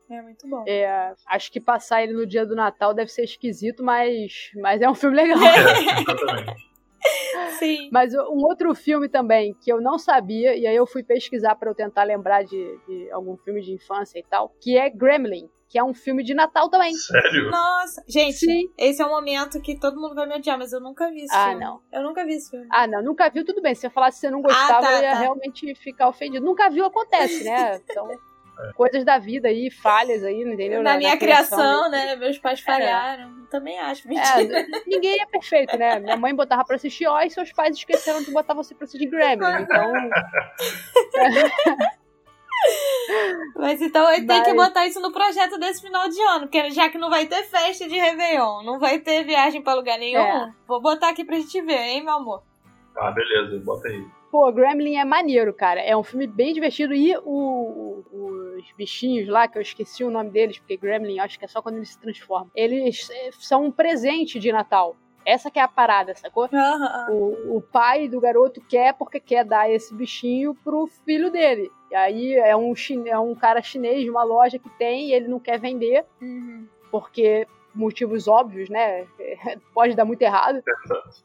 É 0.10 0.22
muito 0.22 0.48
bom. 0.48 0.64
É, 0.66 1.14
acho 1.28 1.52
que 1.52 1.60
passar 1.60 2.02
ele 2.02 2.14
no 2.14 2.26
dia 2.26 2.46
do 2.46 2.56
Natal 2.56 2.94
deve 2.94 3.12
ser 3.12 3.24
esquisito, 3.26 3.84
mas, 3.84 4.50
mas 4.62 4.82
é 4.82 4.90
um 4.90 4.96
filme 4.96 5.18
legal. 5.18 5.38
É, 5.38 5.44
exatamente. 6.02 6.68
Sim. 7.60 7.90
Mas 7.92 8.14
um 8.14 8.44
outro 8.46 8.74
filme 8.76 9.10
também 9.10 9.56
que 9.62 9.72
eu 9.72 9.82
não 9.82 9.98
sabia, 9.98 10.56
e 10.56 10.66
aí 10.68 10.76
eu 10.76 10.86
fui 10.86 11.04
pesquisar 11.04 11.56
pra 11.56 11.70
eu 11.70 11.76
tentar 11.76 12.04
lembrar 12.04 12.44
de, 12.44 12.80
de 12.88 13.12
algum 13.12 13.38
filme 13.38 13.62
de 13.62 13.74
infância 13.74 14.20
e 14.20 14.24
tal, 14.24 14.54
que 14.62 14.78
é 14.78 14.90
Gremlin, 14.90 15.50
que 15.70 15.78
é 15.78 15.84
um 15.84 15.94
filme 15.94 16.24
de 16.24 16.34
Natal 16.34 16.70
também. 16.70 16.94
Sério? 16.94 17.52
Nossa, 17.52 18.04
gente, 18.08 18.38
Sim. 18.38 18.72
esse 18.78 19.02
é 19.02 19.06
um 19.06 19.10
momento 19.10 19.60
que 19.62 19.78
todo 19.80 20.00
mundo 20.00 20.16
vai 20.16 20.26
me 20.28 20.36
odiar, 20.36 20.58
mas 20.58 20.72
eu 20.72 20.80
nunca 20.80 21.10
vi 21.12 21.24
esse 21.24 21.36
Ah, 21.36 21.50
filme. 21.50 21.64
não. 21.66 21.82
Eu 21.92 22.04
nunca 22.04 22.26
vi 22.26 22.34
esse 22.34 22.50
filme. 22.50 22.68
Ah, 22.72 22.88
não, 22.88 23.04
nunca 23.04 23.30
viu, 23.30 23.44
tudo 23.46 23.62
bem. 23.62 23.76
Se 23.76 23.86
eu 23.86 23.92
falasse 23.92 24.18
que 24.18 24.22
você 24.22 24.32
não 24.32 24.42
gostava, 24.42 24.82
tá, 24.82 24.94
eu 24.94 25.02
ia 25.04 25.12
tá. 25.12 25.20
realmente 25.20 25.76
ficar 25.76 26.08
ofendido. 26.08 26.46
Nunca 26.46 26.70
viu, 26.70 26.86
acontece, 26.86 27.44
né? 27.44 27.80
São 27.94 28.08
coisas 28.76 29.06
da 29.06 29.18
vida 29.18 29.48
aí, 29.48 29.72
falhas 29.72 30.24
aí, 30.24 30.42
entendeu? 30.42 30.84
Na, 30.84 30.98
minha 30.98 31.18
criação, 31.18 31.90
né? 31.90 32.08
né? 32.08 32.16
Meus 32.16 32.38
pais 32.38 32.60
falharam. 32.60 33.46
Também 33.50 33.80
acho, 33.80 34.06
É, 34.08 34.10
mentira. 34.10 34.66
ninguém 34.86 35.22
é 35.22 35.26
perfeito, 35.26 35.78
né? 35.78 36.00
Minha 36.00 36.18
mãe 36.18 36.36
botava 36.36 36.66
pra 36.66 36.76
assistir 36.76 37.08
Ó 37.08 37.20
e 37.22 37.30
seus 37.30 37.52
pais 37.54 37.78
esqueceram 37.78 38.22
de 38.22 38.32
botar 38.32 38.54
você 38.54 38.76
pra 38.76 38.84
assistir 38.86 39.08
Gremlin. 39.08 39.62
Então. 39.62 39.92
Mas 43.56 43.82
então 43.82 44.12
ele 44.12 44.26
tem 44.28 44.44
que 44.44 44.54
botar 44.54 44.86
isso 44.88 45.00
no 45.00 45.12
projeto 45.12 45.58
desse 45.60 45.82
final 45.82 46.10
de 46.10 46.20
ano, 46.22 46.42
porque 46.48 46.72
já 46.72 46.90
que 46.90 46.98
não 46.98 47.10
vai 47.10 47.26
ter 47.26 47.44
festa 47.44 47.88
de 47.88 47.96
Réveillon, 47.96 48.64
não 48.64 48.80
vai 48.80 49.00
ter 49.00 49.24
viagem 49.24 49.62
pra 49.62 49.74
lugar 49.76 49.98
nenhum, 49.98 50.20
É. 50.20 50.52
vou 50.68 50.82
botar 50.82 51.10
aqui 51.10 51.24
pra 51.24 51.38
gente 51.38 51.62
ver, 51.62 51.78
hein, 51.80 52.04
meu 52.04 52.16
amor? 52.16 52.44
Ah, 52.98 53.12
beleza, 53.12 53.60
bota 53.64 53.88
aí. 53.88 54.04
Pô, 54.32 54.52
Gremlin 54.52 54.98
é 54.98 55.06
maneiro, 55.06 55.54
cara. 55.54 55.80
É 55.80 55.96
um 55.96 56.04
filme 56.04 56.28
bem 56.28 56.54
divertido. 56.54 56.94
E 56.94 57.16
o- 57.18 58.04
o- 58.12 58.47
os 58.58 58.72
bichinhos 58.78 59.28
lá, 59.28 59.48
que 59.48 59.58
eu 59.58 59.62
esqueci 59.62 60.04
o 60.04 60.12
nome 60.12 60.30
deles, 60.30 60.58
porque 60.60 60.78
Gremlin 60.78 61.20
acho 61.20 61.38
que 61.40 61.46
é 61.46 61.48
só 61.48 61.62
quando 61.62 61.76
eles 61.78 61.90
se 61.90 62.00
transformam. 62.00 62.50
Eles 62.56 63.10
eh, 63.10 63.30
são 63.40 63.66
um 63.66 63.72
presente 63.72 64.40
de 64.40 64.52
Natal. 64.52 64.96
Essa 65.26 65.52
que 65.52 65.60
é 65.60 65.62
a 65.62 65.68
parada, 65.68 66.16
sacou? 66.16 66.48
Aham. 66.54 67.08
O, 67.12 67.58
o 67.58 67.62
pai 67.62 68.08
do 68.08 68.20
garoto 68.22 68.62
quer 68.62 68.94
porque 68.94 69.20
quer 69.20 69.44
dar 69.44 69.70
esse 69.70 69.94
bichinho 69.94 70.56
pro 70.64 70.88
filho 71.06 71.30
dele. 71.30 71.70
E 71.92 71.96
aí 71.96 72.34
é 72.36 72.56
um, 72.56 72.74
chine- 72.74 73.10
é 73.10 73.20
um 73.20 73.36
cara 73.36 73.62
chinês 73.62 74.04
de 74.04 74.10
uma 74.10 74.24
loja 74.24 74.58
que 74.58 74.70
tem 74.78 75.10
e 75.10 75.14
ele 75.14 75.28
não 75.28 75.40
quer 75.40 75.60
vender, 75.60 76.06
Uhum. 76.22 76.66
porque 76.90 77.46
motivos 77.76 78.28
óbvios, 78.28 78.70
né? 78.70 79.06
Pode 79.74 79.96
dar 79.96 80.06
muito 80.06 80.22
errado. 80.22 80.64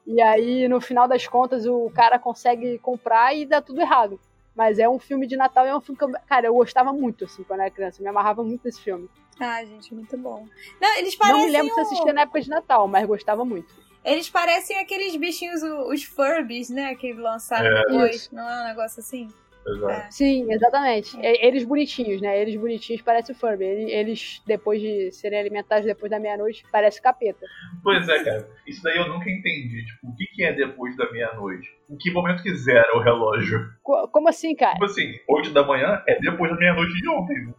E 0.06 0.20
aí, 0.20 0.66
no 0.68 0.80
final 0.80 1.06
das 1.08 1.26
contas, 1.26 1.64
o 1.64 1.88
cara 1.94 2.18
consegue 2.18 2.78
comprar 2.78 3.34
e 3.34 3.46
dá 3.46 3.62
tudo 3.62 3.80
errado. 3.80 4.18
Mas 4.54 4.78
é 4.78 4.88
um 4.88 4.98
filme 4.98 5.26
de 5.26 5.36
Natal 5.36 5.64
e 5.64 5.68
é 5.70 5.76
um 5.76 5.80
filme 5.80 5.96
que 5.98 6.04
eu, 6.04 6.12
cara, 6.26 6.46
eu 6.46 6.54
gostava 6.54 6.92
muito, 6.92 7.24
assim, 7.24 7.42
quando 7.42 7.60
era 7.60 7.70
criança. 7.70 8.00
Eu 8.00 8.04
me 8.04 8.10
amarrava 8.10 8.42
muito 8.44 8.62
desse 8.62 8.80
filme. 8.80 9.08
Ah, 9.40 9.64
gente, 9.64 9.94
muito 9.94 10.16
bom. 10.18 10.46
Não, 10.80 10.98
eles 10.98 11.14
parecem. 11.16 11.38
não 11.40 11.46
me 11.46 11.52
lembro 11.52 11.72
se 11.74 11.80
o- 11.80 11.82
assistia 11.82 12.12
na 12.12 12.20
época 12.22 12.40
de 12.40 12.50
Natal, 12.50 12.86
mas 12.86 13.06
gostava 13.06 13.44
muito. 13.44 13.74
Eles 14.04 14.28
parecem 14.28 14.78
aqueles 14.78 15.14
bichinhos, 15.16 15.62
os 15.62 16.02
Furbies, 16.04 16.68
né? 16.68 16.94
Que 16.96 17.12
lançaram 17.12 17.66
É. 17.66 17.82
depois. 17.86 18.16
Isso. 18.16 18.34
Não 18.34 18.48
é 18.48 18.62
um 18.62 18.64
negócio 18.66 19.00
assim? 19.00 19.28
Exato. 19.66 20.06
Sim, 20.12 20.52
exatamente. 20.52 21.16
E- 21.20 21.46
Eles 21.46 21.64
bonitinhos, 21.64 22.20
né? 22.20 22.40
Eles 22.40 22.56
bonitinhos 22.56 23.00
parecem 23.02 23.34
o 23.34 23.38
Furby. 23.38 23.64
Ele- 23.64 23.90
Eles, 23.92 24.42
depois 24.46 24.80
de 24.80 25.12
serem 25.12 25.38
alimentados 25.38 25.84
depois 25.86 26.10
da 26.10 26.18
meia-noite, 26.18 26.64
parece 26.72 27.00
capeta. 27.00 27.46
Pois 27.82 28.08
é, 28.08 28.24
cara. 28.24 28.48
Isso 28.66 28.82
daí 28.82 28.96
eu 28.96 29.08
nunca 29.08 29.30
entendi. 29.30 29.84
Tipo, 29.86 30.08
o 30.08 30.16
que, 30.16 30.26
que 30.34 30.44
é 30.44 30.52
depois 30.52 30.96
da 30.96 31.10
meia-noite? 31.12 31.68
Em 31.88 31.96
que 31.96 32.10
momento 32.10 32.42
que 32.42 32.54
zera 32.54 32.96
o 32.96 33.00
relógio? 33.00 33.60
Co- 33.82 34.08
Como 34.08 34.28
assim, 34.28 34.54
cara? 34.56 34.72
Tipo 34.72 34.84
assim, 34.86 35.12
8 35.28 35.50
da 35.50 35.64
manhã 35.64 36.02
é 36.08 36.18
depois 36.20 36.50
da 36.50 36.56
meia-noite 36.56 36.92
de 36.94 37.08
ontem. 37.08 37.46
né? 37.46 37.54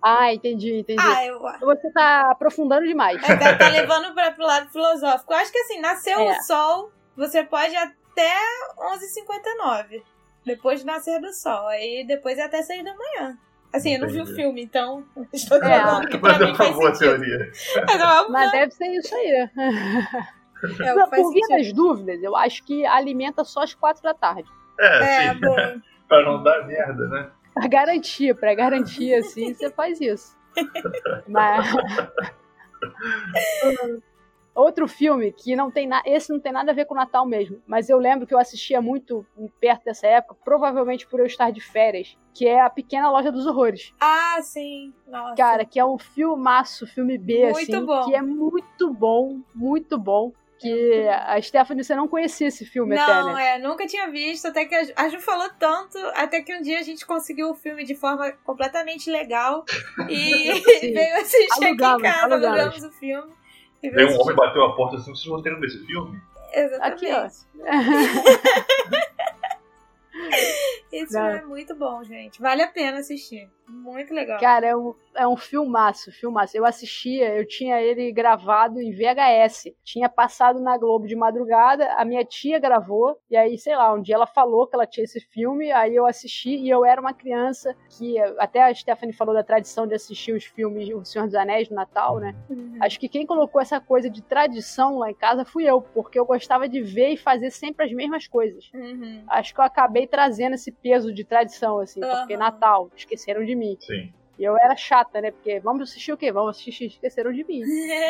Ah, 0.00 0.32
entendi, 0.32 0.76
entendi. 0.78 1.02
Ah, 1.04 1.26
eu. 1.26 1.40
Você 1.40 1.90
tá 1.92 2.30
aprofundando 2.30 2.86
demais. 2.86 3.20
É, 3.28 3.34
tá, 3.36 3.56
tá 3.56 3.68
levando 3.68 4.14
pra, 4.14 4.30
pro 4.30 4.44
lado 4.46 4.70
filosófico. 4.70 5.32
Eu 5.32 5.38
acho 5.38 5.50
que 5.50 5.58
assim, 5.58 5.80
nasceu 5.80 6.20
É. 6.20 6.38
o 6.38 6.42
sol, 6.42 6.92
você 7.16 7.42
pode 7.42 7.74
até 7.74 8.30
11h59. 8.78 10.02
Depois 10.48 10.80
de 10.80 10.86
nascer 10.86 11.20
do 11.20 11.32
sol. 11.32 11.68
Aí 11.68 12.04
depois 12.06 12.36
é 12.38 12.42
até 12.42 12.62
6 12.62 12.82
da 12.84 12.94
manhã. 12.94 13.38
Assim, 13.72 13.94
eu 13.94 14.00
não 14.00 14.08
vi 14.08 14.20
o 14.22 14.26
filme, 14.26 14.62
então 14.62 15.04
estou 15.32 15.58
É. 15.62 15.80
falando 15.80 16.08
que 16.08 16.18
pra 16.18 16.32
Mas 16.32 16.40
é 16.40 16.44
uma 16.46 16.54
faz 16.54 16.74
boa 16.74 16.94
sentido. 16.94 17.16
teoria. 17.20 17.52
Mas 17.86 18.28
Mas 18.30 18.50
deve 18.52 18.70
ser 18.72 18.86
isso 18.86 19.14
aí. 19.14 19.48
é 20.80 20.94
Não, 20.94 21.08
por 21.10 21.32
via 21.32 21.46
das 21.50 21.72
dúvidas, 21.72 22.22
eu 22.22 22.34
acho 22.34 22.64
que 22.64 22.84
alimenta 22.86 23.44
só 23.44 23.62
às 23.62 23.74
quatro 23.74 24.02
da 24.02 24.14
tarde. 24.14 24.48
É, 24.80 25.26
É, 25.26 25.34
sim. 25.34 25.40
bom. 25.40 25.54
pra 26.08 26.24
não 26.24 26.42
dar 26.42 26.66
merda, 26.66 27.06
né? 27.08 27.30
Pra 27.54 27.68
garantia, 27.68 28.34
pra 28.34 28.54
garantir, 28.54 29.14
assim, 29.14 29.52
você 29.52 29.70
faz 29.70 30.00
isso. 30.00 30.36
Mas. 31.28 31.66
Outro 34.58 34.88
filme 34.88 35.30
que 35.30 35.54
não 35.54 35.70
tem 35.70 35.86
nada. 35.86 36.02
Esse 36.04 36.32
não 36.32 36.40
tem 36.40 36.50
nada 36.50 36.72
a 36.72 36.74
ver 36.74 36.84
com 36.84 36.94
o 36.94 36.96
Natal 36.96 37.24
mesmo. 37.24 37.62
Mas 37.64 37.88
eu 37.88 37.96
lembro 37.96 38.26
que 38.26 38.34
eu 38.34 38.38
assistia 38.40 38.80
muito 38.82 39.24
perto 39.60 39.84
dessa 39.84 40.08
época, 40.08 40.34
provavelmente 40.44 41.06
por 41.06 41.20
eu 41.20 41.26
estar 41.26 41.52
de 41.52 41.60
férias, 41.60 42.18
que 42.34 42.44
é 42.46 42.60
A 42.60 42.68
Pequena 42.68 43.08
Loja 43.08 43.30
dos 43.30 43.46
Horrores. 43.46 43.94
Ah, 44.00 44.38
sim. 44.42 44.92
Nossa. 45.06 45.36
Cara, 45.36 45.64
que 45.64 45.78
é 45.78 45.84
um 45.84 45.96
filmaço, 45.96 46.88
filme 46.88 47.16
B, 47.16 47.52
Muito 47.52 47.58
assim, 47.76 47.86
bom. 47.86 48.04
que 48.06 48.14
é 48.16 48.20
muito 48.22 48.92
bom, 48.92 49.40
muito 49.54 49.96
bom. 49.96 50.32
Que 50.60 51.06
a 51.08 51.40
Stephanie, 51.40 51.84
você 51.84 51.94
não 51.94 52.08
conhecia 52.08 52.48
esse 52.48 52.66
filme 52.66 52.98
até, 52.98 53.14
Não, 53.14 53.34
né? 53.34 53.54
é, 53.54 53.58
nunca 53.60 53.86
tinha 53.86 54.10
visto, 54.10 54.48
até 54.48 54.64
que 54.64 54.74
a 54.96 55.08
Ju, 55.08 55.20
falou 55.20 55.48
tanto, 55.56 55.96
até 56.16 56.40
que 56.42 56.52
um 56.52 56.60
dia 56.60 56.80
a 56.80 56.82
gente 56.82 57.06
conseguiu 57.06 57.50
o 57.50 57.54
filme 57.54 57.84
de 57.84 57.94
forma 57.94 58.32
completamente 58.44 59.08
legal 59.08 59.64
e 60.08 60.50
veio 60.92 61.14
assistir 61.20 61.64
Alugamos, 61.64 62.02
aqui 62.04 62.08
em 62.08 62.12
casa, 62.12 62.34
alugamos. 62.34 62.58
alugamos 62.58 62.82
o 62.84 62.90
filme. 62.98 63.37
Veio 63.82 63.94
veio 63.94 64.10
um 64.10 64.20
homem 64.20 64.34
bateu 64.34 64.64
a 64.64 64.74
porta 64.74 64.96
assim, 64.96 65.14
vocês 65.14 65.26
vão 65.26 65.42
ter 65.42 65.58
desse 65.60 65.84
filme? 65.86 66.20
Exatamente. 66.52 67.06
Aqui, 67.06 67.12
ó. 67.12 67.26
Esse 70.90 71.12
filme 71.12 71.36
é 71.36 71.44
muito 71.44 71.74
bom, 71.76 72.02
gente. 72.02 72.40
Vale 72.40 72.62
a 72.62 72.68
pena 72.68 72.98
assistir. 72.98 73.48
Muito 73.68 74.14
legal. 74.14 74.40
Cara, 74.40 74.66
é 74.66 74.76
um, 74.76 74.94
é 75.14 75.26
um 75.26 75.36
filmaço, 75.36 76.10
filmaço. 76.12 76.56
Eu 76.56 76.64
assistia, 76.64 77.34
eu 77.34 77.46
tinha 77.46 77.80
ele 77.80 78.10
gravado 78.12 78.80
em 78.80 78.92
VHS. 78.92 79.74
Tinha 79.84 80.08
passado 80.08 80.60
na 80.60 80.78
Globo 80.78 81.06
de 81.06 81.14
madrugada, 81.14 81.92
a 81.94 82.04
minha 82.04 82.24
tia 82.24 82.58
gravou, 82.58 83.18
e 83.30 83.36
aí, 83.36 83.58
sei 83.58 83.76
lá, 83.76 83.92
um 83.92 84.00
dia 84.00 84.14
ela 84.14 84.26
falou 84.26 84.66
que 84.66 84.74
ela 84.74 84.86
tinha 84.86 85.04
esse 85.04 85.20
filme, 85.20 85.70
aí 85.72 85.94
eu 85.94 86.06
assisti, 86.06 86.50
e 86.50 86.70
eu 86.70 86.84
era 86.84 87.00
uma 87.00 87.12
criança 87.12 87.74
que, 87.90 88.18
até 88.38 88.62
a 88.62 88.74
Stephanie 88.74 89.12
falou 89.12 89.34
da 89.34 89.42
tradição 89.42 89.86
de 89.86 89.94
assistir 89.94 90.32
os 90.32 90.44
filmes 90.44 90.88
O 90.88 91.04
Senhor 91.04 91.26
dos 91.26 91.34
Anéis 91.34 91.68
no 91.68 91.76
Natal, 91.76 92.18
né? 92.18 92.34
Uhum. 92.48 92.78
Acho 92.80 92.98
que 92.98 93.08
quem 93.08 93.26
colocou 93.26 93.60
essa 93.60 93.80
coisa 93.80 94.08
de 94.08 94.22
tradição 94.22 94.98
lá 94.98 95.10
em 95.10 95.14
casa 95.14 95.44
fui 95.44 95.64
eu, 95.64 95.82
porque 95.82 96.18
eu 96.18 96.24
gostava 96.24 96.68
de 96.68 96.80
ver 96.80 97.10
e 97.10 97.16
fazer 97.16 97.50
sempre 97.50 97.84
as 97.84 97.92
mesmas 97.92 98.26
coisas. 98.26 98.70
Uhum. 98.72 99.24
Acho 99.28 99.52
que 99.52 99.60
eu 99.60 99.64
acabei 99.64 100.06
trazendo 100.06 100.54
esse 100.54 100.70
peso 100.70 101.12
de 101.12 101.24
tradição, 101.24 101.80
assim, 101.80 102.00
porque 102.00 102.34
Aham. 102.34 102.38
Natal, 102.38 102.90
esqueceram 102.96 103.44
de 103.44 103.57
mim. 103.58 103.76
Sim. 103.80 104.12
E 104.38 104.44
eu 104.44 104.56
era 104.56 104.76
chata, 104.76 105.20
né? 105.20 105.32
Porque 105.32 105.58
vamos 105.58 105.90
assistir 105.90 106.12
o 106.12 106.16
quê? 106.16 106.30
Vamos 106.30 106.56
assistir 106.56 106.86
Esqueceram 106.86 107.32
de 107.32 107.44
Mim. 107.44 107.62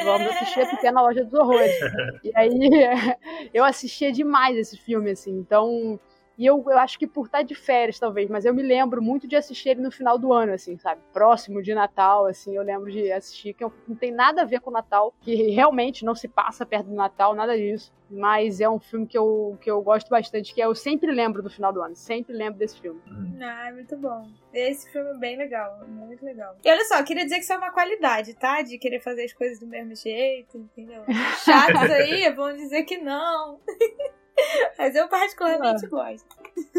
Vamos 0.04 0.28
assistir 0.32 0.60
a 0.60 0.66
Pequena 0.66 1.00
Loja 1.00 1.24
dos 1.24 1.32
Horrores. 1.32 1.72
E 2.22 2.30
aí 2.34 2.52
eu 3.54 3.64
assistia 3.64 4.12
demais 4.12 4.56
esse 4.56 4.76
filme, 4.76 5.10
assim. 5.10 5.32
Então. 5.32 5.98
E 6.38 6.46
eu, 6.46 6.64
eu 6.68 6.78
acho 6.78 6.96
que 6.96 7.06
por 7.06 7.26
estar 7.26 7.42
de 7.42 7.56
férias, 7.56 7.98
talvez, 7.98 8.30
mas 8.30 8.44
eu 8.44 8.54
me 8.54 8.62
lembro 8.62 9.02
muito 9.02 9.26
de 9.26 9.34
assistir 9.34 9.70
ele 9.70 9.80
no 9.80 9.90
final 9.90 10.16
do 10.16 10.32
ano, 10.32 10.52
assim, 10.52 10.78
sabe? 10.78 11.00
Próximo 11.12 11.60
de 11.60 11.74
Natal, 11.74 12.26
assim, 12.26 12.54
eu 12.54 12.62
lembro 12.62 12.92
de 12.92 13.10
assistir, 13.10 13.54
que 13.54 13.64
não 13.88 13.96
tem 13.96 14.12
nada 14.12 14.42
a 14.42 14.44
ver 14.44 14.60
com 14.60 14.70
o 14.70 14.72
Natal, 14.72 15.12
que 15.20 15.34
realmente 15.50 16.04
não 16.04 16.14
se 16.14 16.28
passa 16.28 16.64
perto 16.64 16.86
do 16.86 16.94
Natal, 16.94 17.34
nada 17.34 17.58
disso. 17.58 17.92
Mas 18.08 18.60
é 18.60 18.68
um 18.70 18.78
filme 18.78 19.06
que 19.06 19.18
eu, 19.18 19.58
que 19.60 19.70
eu 19.70 19.82
gosto 19.82 20.08
bastante, 20.08 20.54
que 20.54 20.60
eu 20.60 20.74
sempre 20.74 21.10
lembro 21.10 21.42
do 21.42 21.50
final 21.50 21.72
do 21.72 21.82
ano, 21.82 21.94
sempre 21.96 22.32
lembro 22.32 22.58
desse 22.58 22.80
filme. 22.80 23.02
Ah, 23.42 23.68
é 23.68 23.72
muito 23.72 23.96
bom. 23.96 24.30
Esse 24.54 24.90
filme 24.92 25.10
é 25.10 25.14
bem 25.14 25.36
legal, 25.36 25.84
muito 25.88 26.24
legal. 26.24 26.56
E 26.64 26.70
olha 26.70 26.84
só, 26.84 27.00
eu 27.00 27.04
queria 27.04 27.24
dizer 27.24 27.36
que 27.36 27.42
isso 27.42 27.52
é 27.52 27.58
uma 27.58 27.72
qualidade, 27.72 28.34
tá? 28.34 28.62
De 28.62 28.78
querer 28.78 29.00
fazer 29.00 29.24
as 29.24 29.32
coisas 29.32 29.58
do 29.58 29.66
mesmo 29.66 29.94
jeito, 29.96 30.56
entendeu? 30.56 31.02
Chatos 31.44 31.90
aí 31.90 32.30
vão 32.32 32.54
dizer 32.54 32.84
que 32.84 32.96
não. 32.96 33.58
Mas 34.78 34.94
eu 34.94 35.08
particularmente 35.08 35.86
gosto. 35.86 36.26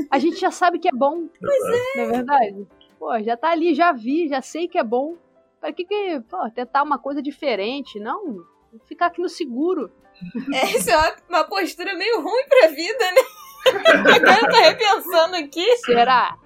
A 0.10 0.20
gente 0.20 0.39
já 0.39 0.51
sabe 0.51 0.80
que 0.80 0.88
é 0.88 0.91
bom. 0.91 1.28
Pois 1.39 1.64
é. 1.64 1.97
Não 1.97 2.03
é 2.03 2.07
verdade? 2.07 2.68
Pô, 2.97 3.20
já 3.22 3.38
tá 3.38 3.49
ali, 3.49 3.74
já 3.74 3.91
vi, 3.91 4.28
já 4.28 4.41
sei 4.41 4.68
que 4.68 4.78
é 4.78 4.84
bom. 4.84 5.16
Pra 5.60 5.74
que 5.74 5.86
que, 5.86 6.20
pô, 6.30 6.49
tentar 6.49 6.84
uma 6.84 6.97
coisa 6.97 7.22
diferente? 7.22 7.99
Não, 7.99 8.45
ficar 8.86 9.07
aqui 9.07 9.22
no 9.22 9.30
seguro. 9.30 9.91
Essa 10.53 10.91
é 10.91 10.97
uma, 10.97 11.16
uma 11.30 11.43
postura 11.45 11.95
meio 11.95 12.22
ruim 12.22 12.45
pra 12.47 12.68
vida, 12.68 13.12
né? 13.12 13.22
Agora 13.66 14.39
eu 14.41 14.49
tô 14.49 14.57
repensando 14.62 15.36
aqui. 15.36 15.78
Será? 15.78 16.38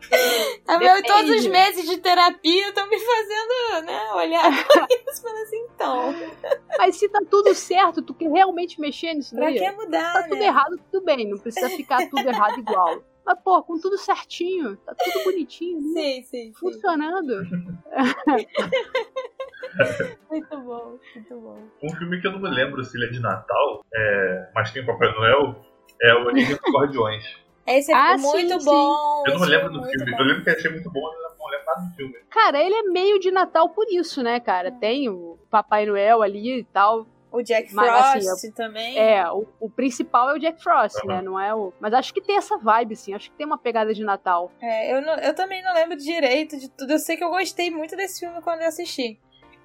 Tá? 0.66 0.78
Depende. 0.78 1.08
Todos 1.08 1.30
os 1.32 1.46
meses 1.48 1.90
de 1.90 1.98
terapia 1.98 2.70
estão 2.70 2.88
me 2.90 2.98
fazendo, 3.00 3.86
né, 3.86 4.12
olhar 4.14 4.44
pra 4.68 4.88
isso 4.90 5.20
e 5.20 5.22
falar 5.22 5.42
assim, 5.42 5.66
então, 5.76 6.16
Mas 6.78 6.96
se 6.98 7.08
tá 7.10 7.20
tudo 7.30 7.54
certo, 7.54 8.02
tu 8.02 8.14
quer 8.14 8.30
realmente 8.30 8.80
mexer 8.82 9.14
nisso 9.14 9.36
pra 9.36 9.46
daí? 9.46 9.60
que 9.60 9.72
mudar, 9.72 10.14
Tá 10.14 10.24
tudo 10.24 10.36
né? 10.40 10.46
errado, 10.48 10.78
tudo 10.92 11.06
bem, 11.06 11.30
não 11.30 11.38
precisa 11.38 11.70
ficar 11.70 12.10
tudo 12.10 12.28
errado 12.28 12.60
igual. 12.60 13.04
Mas, 13.26 13.40
pô, 13.42 13.64
com 13.64 13.80
tudo 13.80 13.98
certinho, 13.98 14.76
tá 14.78 14.94
tudo 14.94 15.24
bonitinho, 15.24 15.80
né? 15.94 16.02
Sim, 16.02 16.24
sim, 16.24 16.28
sim. 16.48 16.54
funcionando. 16.60 17.42
Muito 20.30 20.58
bom, 20.62 21.00
muito 21.16 21.36
bom. 21.40 21.58
Um 21.82 21.96
filme 21.96 22.22
que 22.22 22.28
eu 22.28 22.32
não 22.34 22.40
me 22.42 22.50
lembro 22.50 22.84
se 22.84 22.96
ele 22.98 23.06
é 23.06 23.10
de 23.10 23.20
Natal, 23.20 23.84
é, 23.94 24.50
mas 24.54 24.72
tem 24.72 24.84
o 24.84 24.86
Papai 24.86 25.12
Noel, 25.14 25.56
é 26.02 26.14
o 26.16 26.26
Origem 26.26 26.56
dos 26.56 26.74
Guardiões. 26.74 27.24
Esse 27.66 27.92
é 27.92 27.96
Ah, 27.96 28.18
muito 28.18 28.60
sim, 28.60 28.66
bom. 28.66 29.24
Eu 29.26 29.34
não 29.36 29.42
esse 29.42 29.50
lembro 29.50 29.68
é 29.68 29.70
do 29.70 29.84
filme. 29.90 30.12
bom. 30.12 30.18
Eu 30.20 30.26
lembro 30.26 30.44
que 30.44 30.50
achei 30.50 30.70
muito 30.72 30.90
bom, 30.92 31.02
mas 31.02 31.14
eu 31.32 31.38
não 31.40 31.48
lembro 31.50 31.66
nada 31.66 31.82
do 31.90 31.96
filme. 31.96 32.14
Cara, 32.30 32.62
ele 32.62 32.76
é 32.76 32.84
meio 32.84 33.20
de 33.20 33.32
Natal 33.32 33.70
por 33.70 33.86
isso, 33.90 34.22
né, 34.22 34.40
cara? 34.40 34.70
Tem 34.72 35.08
o 35.10 35.38
Papai 35.50 35.86
Noel 35.86 36.22
ali 36.22 36.60
e 36.60 36.64
tal. 36.66 37.06
O 37.32 37.42
Jack 37.42 37.74
Mas, 37.74 38.12
Frost 38.24 38.28
assim, 38.30 38.52
também. 38.52 38.96
É, 39.00 39.28
o, 39.32 39.48
o 39.60 39.68
principal 39.70 40.30
é 40.30 40.34
o 40.36 40.40
Jack 40.40 40.62
Frost, 40.62 40.98
Aham. 41.00 41.08
né? 41.08 41.22
Não 41.24 41.40
é 41.40 41.56
o. 41.56 41.74
Mas 41.80 41.92
acho 41.94 42.14
que 42.14 42.22
tem 42.22 42.36
essa 42.38 42.58
vibe, 42.58 42.96
sim. 42.96 43.14
Acho 43.16 43.32
que 43.32 43.38
tem 43.38 43.46
uma 43.46 43.58
pegada 43.58 43.92
de 43.94 44.04
Natal. 44.04 44.52
É, 44.62 44.94
eu, 44.96 45.02
não- 45.02 45.16
eu 45.16 45.34
também 45.34 45.64
não 45.64 45.74
lembro 45.74 45.98
direito 45.98 46.60
de 46.60 46.70
tudo. 46.70 46.92
Eu 46.92 47.00
sei 47.00 47.18
que 47.18 47.24
eu 47.24 47.30
gostei 47.32 47.72
muito 47.72 47.96
desse 47.96 48.20
filme 48.20 48.40
quando 48.42 48.62
eu 48.62 48.68
assisti. 48.68 49.20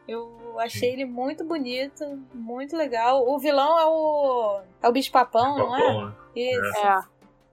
Eu 0.08 0.58
achei 0.58 0.92
ele 0.94 1.04
muito 1.04 1.44
bonito, 1.44 2.02
muito 2.34 2.76
legal. 2.76 3.28
O 3.28 3.38
vilão 3.38 3.78
é 3.78 3.86
o. 3.86 4.60
É 4.82 4.88
o 4.88 4.92
bicho 4.92 5.12
papão, 5.12 5.56
não 5.58 5.76
é? 5.76 6.04
Né? 6.06 6.12
Isso. 6.34 6.78
É. 6.78 7.00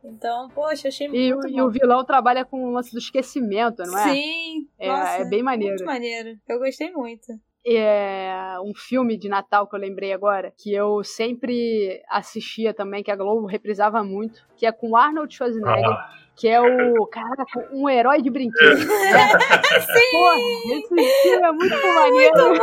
Então, 0.08 0.48
poxa, 0.50 0.88
achei 0.88 1.08
E, 1.08 1.34
muito 1.34 1.46
o- 1.46 1.50
e 1.50 1.54
bom. 1.54 1.64
o 1.64 1.70
vilão 1.70 2.06
trabalha 2.06 2.46
com 2.46 2.64
o 2.64 2.72
lance 2.72 2.92
do 2.92 3.00
esquecimento, 3.00 3.84
não 3.84 3.98
é? 3.98 4.14
Sim, 4.14 4.68
É, 4.80 4.88
nossa, 4.88 5.18
é 5.18 5.26
bem 5.26 5.42
maneiro. 5.44 5.74
Muito 5.76 5.86
maneiro. 5.86 6.38
Eu 6.48 6.60
gostei 6.60 6.92
muito. 6.92 7.26
É 7.68 8.58
um 8.64 8.74
filme 8.76 9.18
de 9.18 9.28
Natal 9.28 9.68
que 9.68 9.76
eu 9.76 9.80
lembrei 9.80 10.14
agora, 10.14 10.54
que 10.56 10.72
eu 10.72 11.04
sempre 11.04 12.00
assistia 12.08 12.72
também, 12.76 13.04
que 13.04 13.10
a 13.10 13.16
Globo 13.16 13.48
reprisava 13.48 14.04
muito, 14.04 14.48
que 14.56 14.68
é 14.68 14.72
com 14.72 14.96
Arnold 14.96 15.34
Schwarzenegger, 15.34 15.90
Ah, 15.90 16.14
que 16.36 16.48
é 16.48 16.60
o, 16.60 17.06
caraca, 17.08 17.70
um 17.72 17.90
herói 17.90 18.22
de 18.22 18.30
brinquedo. 18.30 18.78
Sim! 18.78 18.88
Porra, 20.12 20.38
esse 20.74 21.22
filme 21.22 21.46
é 21.46 21.52
muito 21.52 21.88
maneiro. 21.94 22.56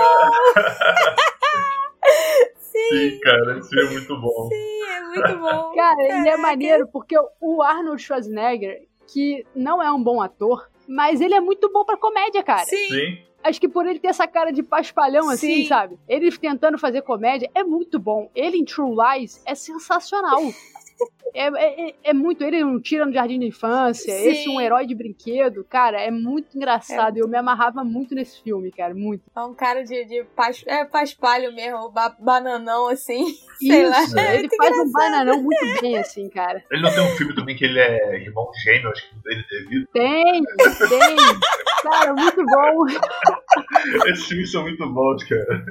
sim, 2.58 3.18
cara, 3.20 3.58
esse 3.58 3.68
filme 3.70 3.88
é 3.88 3.92
muito 3.92 4.20
bom. 4.20 4.48
Sim, 4.48 4.82
é 4.90 5.00
muito 5.00 5.38
bom. 5.38 5.74
Cara, 5.74 6.02
e 6.02 6.28
é 6.28 6.36
maneiro 6.36 6.86
porque 6.88 7.16
o 7.40 7.62
Arnold 7.62 8.02
Schwarzenegger, 8.02 8.82
que 9.12 9.46
não 9.54 9.82
é 9.82 9.90
um 9.90 10.02
bom 10.02 10.20
ator, 10.20 10.68
mas 10.86 11.20
ele 11.20 11.34
é 11.34 11.40
muito 11.40 11.72
bom 11.72 11.84
pra 11.84 11.96
comédia, 11.96 12.42
cara. 12.42 12.64
Sim, 12.64 12.88
Sim, 12.88 13.18
Acho 13.42 13.60
que 13.60 13.68
por 13.68 13.86
ele 13.86 13.98
ter 13.98 14.08
essa 14.08 14.26
cara 14.26 14.52
de 14.52 14.62
paspalhão 14.62 15.28
assim, 15.28 15.62
Sim. 15.62 15.66
sabe? 15.66 15.98
Ele 16.08 16.30
tentando 16.36 16.78
fazer 16.78 17.02
comédia 17.02 17.50
é 17.54 17.64
muito 17.64 17.98
bom. 17.98 18.30
Ele 18.34 18.58
em 18.58 18.64
True 18.64 18.94
Lies 18.94 19.42
é 19.44 19.54
sensacional. 19.54 20.40
É, 21.34 21.46
é, 21.48 21.88
é- 21.88 21.94
é 22.04 22.12
muito. 22.12 22.44
Ele 22.44 22.62
um 22.62 22.78
tira 22.78 23.06
no 23.06 23.12
jardim 23.12 23.38
de 23.38 23.46
infância, 23.46 24.12
Sim. 24.12 24.28
esse 24.28 24.48
um 24.50 24.60
herói 24.60 24.86
de 24.86 24.94
brinquedo, 24.94 25.64
cara, 25.64 25.98
é 26.00 26.10
muito 26.10 26.54
engraçado. 26.54 27.16
Eu 27.16 27.26
me 27.26 27.38
amarrava 27.38 27.82
muito 27.82 28.14
nesse 28.14 28.42
filme, 28.42 28.70
cara, 28.70 28.94
muito. 28.94 29.22
é 29.34 29.40
um 29.40 29.54
cara 29.54 29.82
de, 29.82 30.04
de 30.04 30.24
pas, 30.36 30.62
é, 30.66 30.84
paspalho 30.84 31.54
mesmo, 31.54 31.88
ba- 31.90 32.14
bananão 32.18 32.88
assim. 32.88 33.24
Sei 33.58 33.82
Isso, 33.82 34.14
lá, 34.14 34.22
é 34.22 34.36
ele 34.40 34.48
faz 34.56 34.78
um 34.78 34.92
bananão 34.92 35.42
muito 35.42 35.80
bem, 35.80 35.96
assim, 35.98 36.28
cara. 36.28 36.62
ele 36.70 36.82
não 36.82 36.90
tem 36.92 37.00
um 37.02 37.16
filme 37.16 37.34
também 37.34 37.56
que 37.56 37.64
ele 37.64 37.78
é 37.78 38.16
irmão 38.20 38.50
gêmeo, 38.64 38.90
acho 38.90 39.08
que 39.08 39.14
dele 39.22 39.42
ter 39.48 39.68
visto. 39.68 39.88
Tem, 39.92 40.42
tem. 40.88 41.16
Cara, 41.82 42.12
muito 42.14 42.44
bom. 42.44 42.86
Esses 44.08 44.26
filmes 44.26 44.52
são 44.52 44.62
muito 44.62 44.86
bons, 44.92 45.24
cara. 45.24 45.64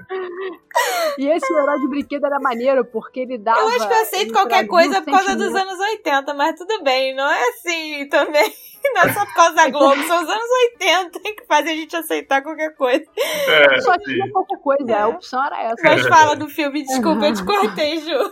E 1.18 1.28
esse 1.28 1.54
herói 1.54 1.80
de 1.80 1.88
brinquedo 1.90 2.26
era 2.26 2.40
maneiro, 2.40 2.86
porque 2.86 3.22
ele 3.22 3.38
dava. 3.38 3.60
Eu 3.60 3.68
acho 3.68 3.88
que 3.88 3.94
eu 3.94 4.02
aceito 4.02 4.22
ele 4.24 4.32
qualquer 4.32 4.68
coisa 4.68 5.02
por 5.02 5.21
causa 5.26 5.36
dos 5.36 5.56
anos 5.56 5.80
80, 5.80 6.34
mas 6.34 6.56
tudo 6.58 6.84
bem, 6.84 7.16
não 7.16 7.30
é 7.30 7.50
assim 7.50 8.08
também. 8.10 8.52
Não 8.84 9.04
é 9.04 9.14
só 9.14 9.24
por 9.24 9.36
causa 9.36 9.54
da 9.54 9.70
Globo, 9.70 10.02
são 10.08 10.24
os 10.24 10.28
anos 10.28 10.50
80 10.82 11.20
que 11.20 11.46
fazem 11.48 11.74
a 11.74 11.76
gente 11.76 11.96
aceitar 11.96 12.42
qualquer 12.42 12.76
coisa. 12.76 13.06
É, 13.48 13.80
Só 13.80 13.94
qualquer 14.34 14.58
coisa, 14.58 14.98
a 14.98 15.08
opção 15.08 15.46
era 15.46 15.62
essa. 15.62 15.84
Mas 15.84 16.08
fala 16.08 16.36
do 16.36 16.50
filme, 16.50 16.82
desculpa, 16.82 17.28
eu 17.28 17.34
te 17.36 17.46
cortei, 17.46 18.00
Ju. 18.00 18.32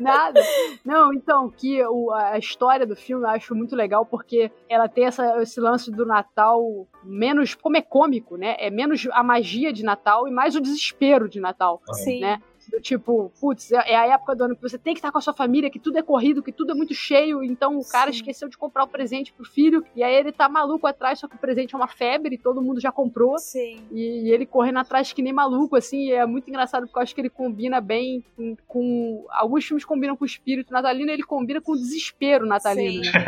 Nada. 0.00 0.42
Não, 0.84 1.12
então, 1.14 1.50
que 1.50 1.84
o- 1.86 2.10
a 2.12 2.36
história 2.38 2.84
do 2.86 2.96
filme 2.96 3.24
eu 3.24 3.28
acho 3.30 3.54
muito 3.54 3.76
legal 3.76 4.04
porque 4.04 4.50
ela 4.68 4.88
tem 4.88 5.04
essa, 5.06 5.40
esse 5.40 5.60
lance 5.60 5.90
do 5.90 6.04
Natal 6.04 6.60
menos. 7.04 7.54
Como 7.54 7.76
é 7.76 7.82
cômico, 7.82 8.36
né? 8.36 8.56
É 8.58 8.70
menos 8.70 9.06
a 9.12 9.22
magia 9.22 9.72
de 9.72 9.84
Natal 9.84 10.26
e 10.26 10.32
mais 10.32 10.56
o 10.56 10.60
desespero 10.60 11.28
de 11.28 11.38
Natal. 11.40 11.80
Sim. 11.92 12.20
Né? 12.20 12.40
Do 12.70 12.80
tipo, 12.80 13.32
putz, 13.40 13.72
é 13.72 13.90
é 13.92 13.96
a 13.96 14.06
época 14.06 14.36
do 14.36 14.44
ano 14.44 14.56
que 14.56 14.62
você 14.62 14.78
tem 14.78 14.94
que 14.94 15.00
estar 15.00 15.10
com 15.10 15.18
a 15.18 15.20
sua 15.20 15.34
família, 15.34 15.70
que 15.70 15.78
tudo 15.78 15.98
é 15.98 16.02
corrido, 16.02 16.42
que 16.42 16.52
tudo 16.52 16.72
é 16.72 16.74
muito 16.74 16.94
cheio, 16.94 17.42
então 17.42 17.78
o 17.78 17.84
cara 17.88 18.10
Sim. 18.12 18.18
esqueceu 18.18 18.48
de 18.48 18.56
comprar 18.56 18.84
o 18.84 18.88
presente 18.88 19.32
pro 19.32 19.44
filho, 19.44 19.84
e 19.96 20.02
aí 20.02 20.14
ele 20.14 20.30
tá 20.32 20.48
maluco 20.48 20.86
atrás, 20.86 21.18
só 21.18 21.26
que 21.26 21.34
o 21.34 21.38
presente 21.38 21.74
é 21.74 21.78
uma 21.78 21.88
febre, 21.88 22.38
todo 22.38 22.62
mundo 22.62 22.80
já 22.80 22.92
comprou. 22.92 23.38
Sim. 23.38 23.82
E 23.90 24.30
ele 24.32 24.46
correndo 24.46 24.78
atrás 24.78 25.12
que 25.12 25.22
nem 25.22 25.32
maluco, 25.32 25.74
assim, 25.76 26.08
e 26.08 26.12
é 26.12 26.24
muito 26.26 26.48
engraçado 26.48 26.86
porque 26.86 26.98
eu 26.98 27.02
acho 27.02 27.14
que 27.14 27.20
ele 27.20 27.30
combina 27.30 27.80
bem 27.80 28.24
com. 28.36 28.56
com- 28.66 29.26
alguns 29.30 29.64
filmes 29.64 29.84
combinam 29.84 30.16
com 30.16 30.24
o 30.24 30.26
espírito 30.26 30.72
natalino 30.72 31.10
e 31.10 31.14
ele 31.14 31.22
combina 31.22 31.60
com 31.60 31.72
o 31.72 31.76
desespero 31.76 32.46
natalino. 32.46 33.04
Sim. 33.04 33.10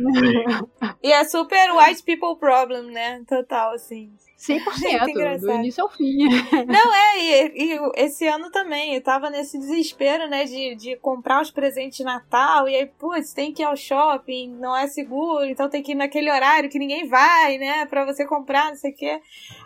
Né? 0.00 0.94
E 1.02 1.12
é 1.12 1.24
super 1.24 1.72
white 1.76 2.02
people 2.04 2.36
problem, 2.38 2.90
né? 2.92 3.22
Total, 3.28 3.72
assim. 3.74 4.12
100%, 4.40 4.58
Muito 4.64 5.10
engraçado. 5.10 5.40
do 5.40 5.52
início 5.52 5.82
ao 5.84 5.90
fim. 5.90 6.16
Não, 6.66 6.94
é, 6.94 7.18
e, 7.18 7.74
e 7.74 7.78
esse 7.96 8.26
ano 8.26 8.50
também, 8.50 8.94
eu 8.94 9.02
tava 9.02 9.28
nesse 9.28 9.58
desespero, 9.58 10.28
né, 10.30 10.44
de, 10.44 10.74
de 10.76 10.96
comprar 10.96 11.42
os 11.42 11.50
presentes 11.50 11.98
de 11.98 12.04
Natal, 12.04 12.66
e 12.66 12.74
aí, 12.74 12.86
putz, 12.86 13.34
tem 13.34 13.52
que 13.52 13.60
ir 13.60 13.66
ao 13.66 13.76
shopping, 13.76 14.56
não 14.56 14.74
é 14.74 14.86
seguro, 14.88 15.44
então 15.44 15.68
tem 15.68 15.82
que 15.82 15.92
ir 15.92 15.94
naquele 15.94 16.30
horário 16.30 16.70
que 16.70 16.78
ninguém 16.78 17.06
vai, 17.06 17.58
né, 17.58 17.84
pra 17.84 18.06
você 18.06 18.24
comprar, 18.24 18.70
não 18.70 18.76
sei 18.76 18.92
o 18.92 18.96
quê. 18.96 19.20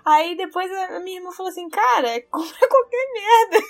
Aí 0.05 0.37
depois 0.37 0.69
a 0.73 0.99
minha 0.99 1.19
irmã 1.19 1.31
falou 1.31 1.51
assim, 1.51 1.69
cara, 1.69 2.21
compra 2.29 2.69
qualquer 2.69 3.13
merda, 3.13 3.67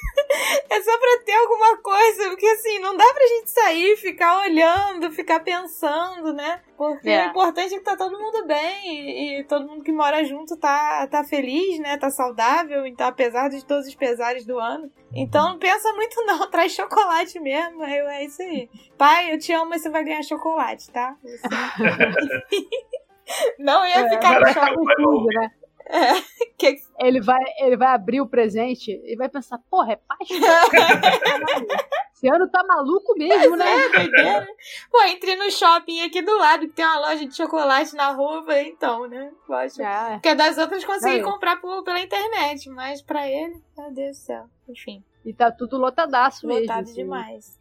é 0.70 0.80
só 0.80 0.98
pra 0.98 1.22
ter 1.26 1.34
alguma 1.34 1.76
coisa, 1.82 2.30
porque 2.30 2.46
assim, 2.46 2.78
não 2.78 2.96
dá 2.96 3.12
pra 3.12 3.26
gente 3.26 3.50
sair, 3.50 3.96
ficar 3.98 4.40
olhando, 4.40 5.12
ficar 5.12 5.40
pensando, 5.40 6.32
né, 6.32 6.62
porque 6.76 7.08
É. 7.08 7.26
o 7.26 7.30
importante 7.30 7.74
é 7.74 7.78
que 7.78 7.84
tá 7.84 7.96
todo 7.96 8.18
mundo 8.18 8.46
bem, 8.46 8.84
e, 8.84 9.40
e 9.40 9.44
todo 9.44 9.66
mundo 9.66 9.82
que 9.82 9.92
mora 9.92 10.24
junto 10.24 10.56
tá, 10.56 11.06
tá 11.06 11.24
feliz, 11.24 11.78
né, 11.78 11.96
tá 11.96 12.10
saudável, 12.10 12.84
então 12.86 13.06
apesar 13.06 13.48
de 13.48 13.64
todos 13.64 13.86
os 13.86 13.94
pesares 13.94 14.44
do 14.44 14.58
ano. 14.58 14.90
Então 15.14 15.50
não 15.50 15.58
pensa 15.58 15.92
muito 15.94 16.20
não, 16.26 16.50
traz 16.50 16.72
chocolate 16.72 17.38
mesmo, 17.40 17.82
eu- 17.84 18.08
é 18.08 18.24
isso 18.24 18.42
aí. 18.42 18.68
Pai, 18.98 19.32
eu 19.32 19.38
te 19.38 19.52
amo, 19.52 19.70
mas 19.70 19.82
você 19.82 19.90
vai 19.90 20.04
ganhar 20.04 20.22
chocolate, 20.22 20.90
tá? 20.90 21.16
Você- 21.22 21.48
Não 23.58 23.86
ia 23.86 24.00
É, 24.00 24.08
ficar 24.10 24.34
no 24.34 24.40
vai 24.40 24.52
shopping. 24.52 24.86
ficar 24.86 25.50
né? 25.90 26.22
Que- 26.58 26.76
Ele 26.98 27.20
vai, 27.20 27.40
ele 27.58 27.76
vai 27.76 27.88
abrir 27.88 28.20
o 28.20 28.26
presente 28.26 28.90
e 29.04 29.16
vai 29.16 29.28
pensar, 29.28 29.58
porra, 29.70 29.92
é 29.92 29.96
Páscoa? 29.96 30.26
Esse 32.14 32.28
ano 32.28 32.48
tá 32.48 32.62
maluco 32.64 33.14
mesmo, 33.18 33.56
né? 33.56 33.66
É, 33.66 33.88
doideira. 33.88 34.46
Pô, 34.90 35.02
entrei 35.04 35.36
no 35.36 35.50
shopping 35.50 36.00
aqui 36.02 36.22
do 36.22 36.36
lado, 36.38 36.66
que 36.68 36.72
tem 36.74 36.84
uma 36.84 37.00
loja 37.00 37.26
de 37.26 37.36
chocolate 37.36 37.94
na 37.94 38.12
rua, 38.12 38.44
então, 38.62 39.06
né? 39.08 39.30
Poxa. 39.46 39.82
É. 39.82 40.12
Porque 40.14 40.34
das 40.34 40.56
outras 40.56 40.84
consegui 40.84 41.22
comprar 41.22 41.60
por- 41.60 41.82
pela 41.82 42.00
internet, 42.00 42.70
mas 42.70 43.02
pra 43.02 43.28
ele, 43.28 43.60
meu 43.76 43.92
Deus 43.92 44.16
do 44.16 44.20
céu. 44.22 44.44
Enfim, 44.68 45.04
E 45.24 45.34
tá 45.34 45.50
tudo 45.50 45.76
lotadaço 45.76 46.46
mesmo. 46.46 46.62
lotado 46.62 46.84
assim. 46.84 46.94
demais. 46.94 47.58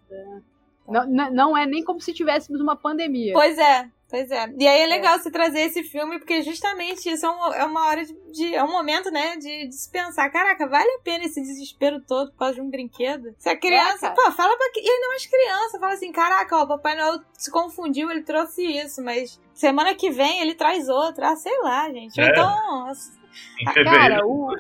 Não, 0.88 1.06
não- 1.08 1.32
não 1.32 1.58
é 1.58 1.66
nem 1.66 1.84
como 1.84 2.00
se 2.00 2.14
tivéssemos 2.14 2.62
uma 2.62 2.76
pandemia. 2.76 3.34
Pois 3.34 3.58
é, 3.58 3.90
pois 4.14 4.30
é. 4.30 4.46
E 4.60 4.68
aí 4.68 4.82
é 4.82 4.86
legal 4.86 5.18
você 5.18 5.32
trazer 5.32 5.62
esse 5.62 5.82
filme, 5.84 6.20
porque 6.20 6.44
justamente 6.44 7.10
isso 7.10 7.26
é, 7.26 7.30
um- 7.32 7.54
é 7.54 7.64
uma 7.66 7.88
hora 7.88 8.06
de, 8.06 8.14
de- 8.32 8.54
É 8.54 8.64
um 8.64 8.72
momento, 8.72 9.10
né, 9.10 9.36
de, 9.38 9.68
de 9.70 9.76
se 9.76 9.90
pensar: 9.90 10.30
caraca, 10.30 10.68
vale 10.68 10.88
a 10.88 11.00
pena 11.04 11.24
esse 11.26 11.42
desespero 11.42 12.00
todo 12.02 12.32
por 12.32 12.38
causa 12.38 12.54
de 12.56 12.62
um 12.62 12.70
brinquedo? 12.70 13.34
Se 13.40 13.50
a 13.50 13.58
criança. 13.58 14.12
cara. 14.12 14.14
pô, 14.14 14.32
fala 14.32 14.56
pra. 14.56 14.68
E 14.76 14.88
ainda 14.90 15.08
mais 15.08 15.26
criança, 15.26 15.80
fala 15.80 15.94
assim: 15.94 16.12
caraca, 16.12 16.58
ó, 16.58 16.64
o 16.64 16.68
Papai 16.68 16.96
Noel 16.96 17.20
se 17.34 17.50
confundiu, 17.50 18.12
ele 18.12 18.22
trouxe 18.22 18.64
isso, 18.64 19.04
mas 19.04 19.42
semana 19.54 19.96
que 19.96 20.12
vem 20.12 20.42
ele 20.42 20.54
traz 20.54 20.88
outra. 20.90 21.30
Ah, 21.32 21.36
sei 21.36 21.60
lá, 21.62 21.90
gente. 21.92 22.22
É. 22.22 22.30
então. 22.30 22.92
Em 23.60 23.66
Cara, 23.84 24.28
o, 24.28 24.52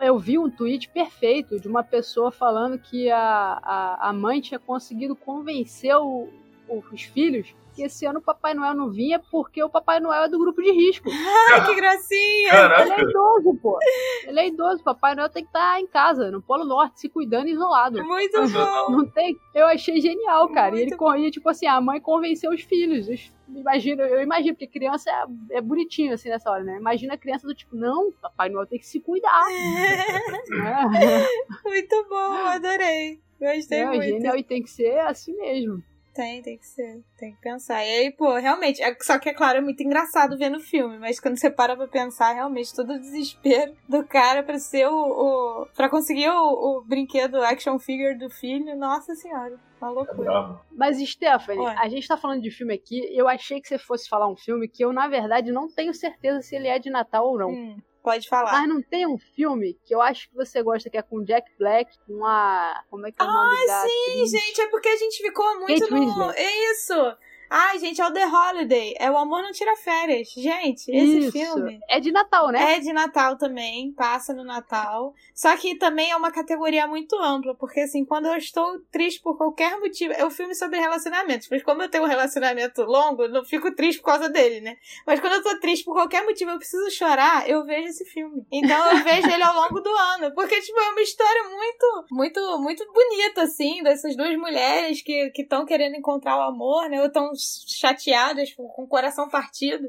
eu 0.00 0.18
vi 0.18 0.38
um 0.38 0.48
tweet 0.50 0.88
perfeito 0.88 1.60
de 1.60 1.68
uma 1.68 1.84
pessoa 1.84 2.32
falando 2.32 2.78
que 2.78 3.10
a, 3.10 3.18
a, 3.62 4.08
a 4.08 4.12
mãe 4.14 4.40
tinha 4.40 4.58
conseguido 4.58 5.14
convencer 5.14 5.94
o- 5.96 6.30
os 6.66 7.02
filhos 7.02 7.54
que 7.74 7.82
esse 7.82 8.06
ano 8.06 8.18
o 8.20 8.22
Papai 8.22 8.54
Noel 8.54 8.74
não 8.74 8.90
vinha 8.90 9.20
porque 9.30 9.62
o 9.62 9.68
Papai 9.68 9.98
Noel 10.00 10.24
é 10.24 10.28
do 10.28 10.38
grupo 10.38 10.62
de 10.62 10.70
risco. 10.72 11.08
Ai, 11.52 11.66
que 11.66 11.74
gracinha! 11.74 12.48
Ele 12.48 12.50
Caraca, 12.50 12.94
é 12.94 13.00
idoso, 13.02 13.58
pô. 13.60 13.78
Ele 14.26 14.40
é 14.40 14.46
idoso. 14.48 14.80
o 14.80 14.84
Papai 14.84 15.14
Noel 15.14 15.28
tem 15.28 15.42
que 15.42 15.48
estar 15.48 15.80
em 15.80 15.86
casa, 15.86 16.30
no 16.30 16.40
Polo 16.40 16.64
Norte, 16.64 17.00
se 17.00 17.08
cuidando 17.08 17.48
isolado. 17.48 18.02
Muito 18.04 18.40
bom! 18.48 18.90
Não 18.96 19.06
tem. 19.06 19.36
Eu 19.54 19.66
achei 19.66 20.00
genial, 20.00 20.48
cara. 20.50 20.74
E 20.74 20.78
ele 20.78 20.84
Muito 20.90 20.96
corria, 20.98 21.30
tipo 21.30 21.48
assim, 21.48 21.66
a 21.66 21.80
mãe 21.80 22.00
convenceu 22.00 22.50
os 22.50 22.62
filhos. 22.62 23.08
Os- 23.08 23.34
Imagina, 23.46 24.02
eu 24.04 24.22
imagino, 24.22 24.54
porque 24.54 24.66
criança 24.66 25.10
é, 25.50 25.58
é 25.58 25.60
bonitinho 25.60 26.14
assim 26.14 26.30
nessa 26.30 26.50
hora, 26.50 26.64
né? 26.64 26.76
Imagina 26.78 27.12
a 27.14 27.18
criança 27.18 27.46
do 27.46 27.54
tipo, 27.54 27.76
não, 27.76 28.10
Papai 28.12 28.48
Noel 28.48 28.66
tem 28.66 28.78
que 28.78 28.86
se 28.86 28.98
cuidar. 29.00 29.44
né? 30.48 31.26
Muito 31.64 32.06
bom, 32.08 32.32
adorei. 32.46 33.20
Gostei 33.40 33.80
É, 33.80 33.86
muito. 33.86 34.02
genial, 34.02 34.36
e 34.36 34.42
tem 34.42 34.62
que 34.62 34.70
ser 34.70 34.98
assim 35.00 35.36
mesmo. 35.36 35.82
Tem, 36.14 36.40
tem 36.42 36.56
que 36.56 36.66
ser. 36.66 37.02
Tem 37.18 37.34
que 37.34 37.40
pensar. 37.40 37.84
E 37.84 37.88
aí, 37.90 38.10
pô, 38.12 38.34
realmente. 38.34 38.80
é- 38.82 38.96
Só 39.00 39.18
que, 39.18 39.28
é 39.28 39.34
claro, 39.34 39.58
é 39.58 39.60
muito 39.60 39.82
engraçado 39.82 40.38
ver 40.38 40.48
no 40.48 40.60
filme. 40.60 40.98
Mas 40.98 41.18
quando 41.18 41.36
você 41.38 41.50
para 41.50 41.76
pra 41.76 41.88
pensar, 41.88 42.32
realmente, 42.34 42.72
todo 42.74 42.92
o 42.92 42.98
desespero 43.00 43.74
do 43.88 44.06
cara 44.06 44.42
pra 44.42 44.58
ser 44.58 44.86
o. 44.86 44.94
o 44.94 45.66
pra 45.74 45.88
conseguir 45.90 46.28
o, 46.30 46.78
o 46.78 46.84
brinquedo 46.86 47.42
action 47.42 47.78
figure 47.78 48.16
do 48.16 48.30
filho, 48.30 48.76
nossa 48.76 49.14
senhora. 49.16 49.58
Uma 49.80 49.90
é 49.90 49.92
loucura. 49.92 50.22
bravo. 50.30 50.60
Mas, 50.72 50.98
Stephanie, 51.10 51.60
Ué. 51.66 51.74
a 51.78 51.88
gente 51.88 52.06
tá 52.08 52.16
falando 52.16 52.40
de 52.40 52.50
filme 52.50 52.72
aqui. 52.74 53.00
Eu 53.12 53.28
achei 53.28 53.60
que 53.60 53.66
você 53.68 53.76
fosse 53.76 54.08
falar 54.08 54.28
um 54.28 54.36
filme 54.36 54.68
que 54.68 54.84
eu, 54.84 54.92
na 54.92 55.08
verdade, 55.08 55.50
não 55.52 55.68
tenho 55.68 55.92
certeza 55.92 56.40
se 56.40 56.54
ele 56.54 56.68
é 56.68 56.78
de 56.78 56.90
Natal 56.90 57.26
ou 57.26 57.36
não. 57.38 57.50
Hum, 57.50 57.76
pode 58.04 58.28
falar. 58.28 58.52
Mas 58.52 58.68
não 58.68 58.82
tem 58.82 59.06
um 59.06 59.18
filme 59.18 59.76
que 59.82 59.94
eu 59.94 60.00
acho 60.00 60.28
que 60.28 60.36
você 60.36 60.62
gosta, 60.62 60.90
que 60.90 60.98
é 60.98 61.02
com 61.02 61.24
Jack 61.24 61.50
Black, 61.58 61.90
com 62.06 62.24
a. 62.24 62.84
Como 62.90 63.06
é 63.06 63.10
que 63.10 63.20
é 63.20 63.24
o 63.24 63.26
nome 63.26 63.66
da. 63.66 63.80
Sim, 63.80 64.10
atriz? 64.10 64.30
gente, 64.30 64.60
é 64.60 64.66
porque 64.68 64.88
a 64.88 64.96
gente 64.96 65.22
ficou 65.22 65.60
muito 65.60 65.80
Kate 65.80 65.90
no. 65.90 65.98
Winslet. 65.98 66.38
É 66.38 66.72
isso! 66.72 67.16
Ai, 67.48 67.78
gente, 67.78 68.00
é 68.00 68.06
o 68.06 68.12
The 68.12 68.26
Holiday. 68.26 68.94
É 68.98 69.10
o 69.10 69.16
Amor 69.16 69.42
Não 69.42 69.52
Tira 69.52 69.76
Férias. 69.76 70.28
Gente, 70.36 70.90
esse 70.90 71.18
Isso. 71.18 71.32
filme 71.32 71.78
É 71.88 72.00
de 72.00 72.10
Natal, 72.10 72.48
né? 72.50 72.76
é 72.76 72.80
de 72.80 72.92
Natal 72.92 73.36
também, 73.36 73.92
passa 73.92 74.32
no 74.32 74.44
Natal. 74.44 75.14
Só 75.34 75.56
que 75.56 75.76
também 75.76 76.10
é 76.10 76.16
uma 76.16 76.30
categoria 76.30 76.86
muito 76.86 77.16
ampla, 77.16 77.54
porque 77.54 77.80
assim, 77.80 78.04
quando 78.04 78.26
eu 78.26 78.36
estou 78.36 78.80
triste 78.90 79.20
por 79.20 79.36
qualquer 79.36 79.78
motivo, 79.78 80.12
é 80.14 80.24
um 80.24 80.30
filme 80.30 80.54
sobre 80.54 80.78
relacionamentos, 80.78 81.48
mas 81.50 81.62
como 81.62 81.82
eu 81.82 81.88
tenho 81.88 82.04
um 82.04 82.08
relacionamento 82.08 82.82
longo, 82.82 83.24
eu 83.24 83.28
não 83.28 83.44
fico 83.44 83.74
triste 83.74 84.00
por 84.00 84.06
causa 84.06 84.28
dele, 84.28 84.60
né? 84.60 84.76
Mas 85.06 85.20
quando 85.20 85.34
eu 85.34 85.42
tô 85.42 85.58
triste 85.60 85.84
por 85.84 85.94
qualquer 85.94 86.24
motivo, 86.24 86.50
eu 86.50 86.58
preciso 86.58 86.90
chorar, 86.90 87.48
eu 87.48 87.64
vejo 87.64 87.88
esse 87.88 88.04
filme. 88.04 88.44
Então 88.50 88.90
eu 88.92 89.04
vejo 89.04 89.30
ele 89.30 89.42
ao 89.42 89.54
longo 89.54 89.80
do 89.80 89.90
ano, 89.90 90.34
porque 90.34 90.60
tipo, 90.60 90.78
é 90.78 90.90
uma 90.90 91.00
história 91.00 91.42
muito, 91.44 92.06
muito, 92.10 92.58
muito 92.60 92.92
bonita 92.92 93.42
assim, 93.42 93.82
dessas 93.82 94.16
duas 94.16 94.36
mulheres 94.36 95.02
que 95.02 95.32
estão 95.36 95.64
querendo 95.64 95.96
encontrar 95.96 96.38
o 96.38 96.42
amor, 96.42 96.88
né? 96.88 97.00
Ou 97.00 97.06
estão 97.06 97.33
chateadas, 97.36 98.52
com 98.52 98.82
o 98.82 98.88
coração 98.88 99.28
partido. 99.28 99.88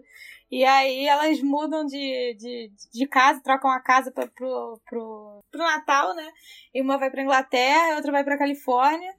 E 0.51 0.63
aí 0.63 1.05
elas 1.05 1.41
mudam 1.41 1.85
de, 1.85 2.35
de, 2.37 2.71
de 2.93 3.07
casa, 3.07 3.41
trocam 3.41 3.69
a 3.71 3.79
casa 3.79 4.11
pra, 4.11 4.27
pro, 4.27 4.79
pro, 4.85 5.43
pro 5.51 5.59
Natal, 5.59 6.15
né? 6.15 6.31
E 6.73 6.81
uma 6.81 6.97
vai 6.97 7.09
pra 7.09 7.23
Inglaterra, 7.23 7.95
outra 7.95 8.11
vai 8.11 8.23
pra 8.23 8.37
Califórnia. 8.37 9.13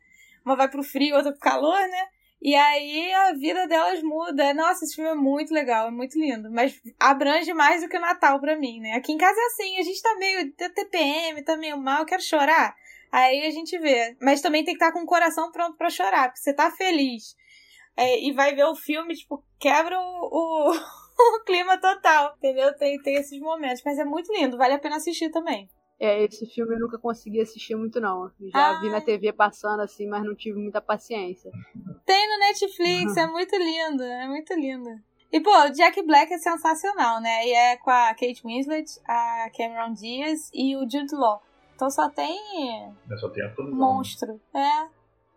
Uma 0.44 0.56
vai 0.56 0.68
pro 0.68 0.84
frio, 0.84 1.16
outra 1.16 1.32
pro 1.32 1.40
calor, 1.40 1.80
né? 1.88 2.08
E 2.40 2.54
aí 2.54 3.12
a 3.12 3.32
vida 3.32 3.66
delas 3.66 4.02
muda. 4.02 4.54
Nossa, 4.54 4.84
esse 4.84 4.94
filme 4.94 5.10
é 5.10 5.14
muito 5.14 5.52
legal, 5.52 5.88
é 5.88 5.90
muito 5.90 6.18
lindo. 6.18 6.50
Mas 6.50 6.80
abrange 7.00 7.52
mais 7.52 7.82
do 7.82 7.88
que 7.88 7.96
o 7.96 8.00
Natal 8.00 8.40
pra 8.40 8.56
mim, 8.56 8.80
né? 8.80 8.92
Aqui 8.92 9.12
em 9.12 9.18
casa 9.18 9.38
é 9.38 9.46
assim, 9.46 9.78
a 9.78 9.82
gente 9.82 10.00
tá 10.00 10.14
meio 10.16 10.52
TPM, 10.52 11.42
tá 11.42 11.56
meio 11.56 11.76
mal, 11.76 12.00
eu 12.00 12.06
quero 12.06 12.22
chorar. 12.22 12.76
Aí 13.10 13.46
a 13.46 13.50
gente 13.50 13.76
vê. 13.78 14.16
Mas 14.20 14.40
também 14.40 14.64
tem 14.64 14.76
que 14.76 14.84
estar 14.84 14.92
com 14.92 15.02
o 15.02 15.06
coração 15.06 15.50
pronto 15.50 15.76
pra 15.76 15.90
chorar, 15.90 16.28
porque 16.28 16.40
você 16.40 16.52
tá 16.52 16.70
feliz. 16.70 17.34
É, 17.96 18.20
e 18.22 18.32
vai 18.32 18.54
ver 18.54 18.64
o 18.64 18.74
filme, 18.74 19.14
tipo, 19.14 19.42
quebra 19.58 19.98
o, 19.98 20.02
o, 20.02 20.70
o 21.40 21.44
clima 21.44 21.78
total, 21.78 22.34
entendeu? 22.36 22.74
Tem, 22.76 23.00
tem 23.02 23.14
esses 23.16 23.40
momentos. 23.40 23.82
Mas 23.84 23.98
é 23.98 24.04
muito 24.04 24.32
lindo, 24.32 24.56
vale 24.58 24.74
a 24.74 24.78
pena 24.78 24.96
assistir 24.96 25.30
também. 25.30 25.68
É, 25.98 26.22
esse 26.24 26.44
filme 26.46 26.74
eu 26.74 26.78
nunca 26.80 26.98
consegui 26.98 27.40
assistir 27.40 27.74
muito, 27.74 27.98
não. 28.00 28.30
Já 28.52 28.76
Ah. 28.76 28.80
vi 28.82 28.90
na 28.90 29.00
TV 29.00 29.32
passando 29.32 29.80
assim, 29.80 30.06
mas 30.06 30.22
não 30.24 30.34
tive 30.34 30.58
muita 30.58 30.78
paciência. 30.80 31.50
Tem 32.04 32.28
no 32.28 32.38
Netflix, 32.38 33.16
é 33.16 33.26
muito 33.26 33.56
lindo, 33.56 34.02
é 34.02 34.28
muito 34.28 34.52
lindo. 34.52 34.90
E, 35.32 35.40
pô, 35.40 35.50
o 35.50 35.70
Jack 35.70 36.02
Black 36.02 36.32
é 36.34 36.38
sensacional, 36.38 37.20
né? 37.20 37.46
E 37.46 37.52
é 37.52 37.76
com 37.78 37.90
a 37.90 38.08
Kate 38.10 38.42
Winslet, 38.44 39.00
a 39.06 39.50
Cameron 39.56 39.94
Diaz 39.94 40.50
e 40.52 40.76
o 40.76 40.80
Jude 40.82 41.14
Law. 41.14 41.42
Então 41.74 41.90
só 41.90 42.08
tem 42.10 42.38
Eu 43.10 43.18
só 43.18 43.28
tenho 43.30 43.54
tudo. 43.54 43.74
monstro. 43.74 44.38
É, 44.54 44.86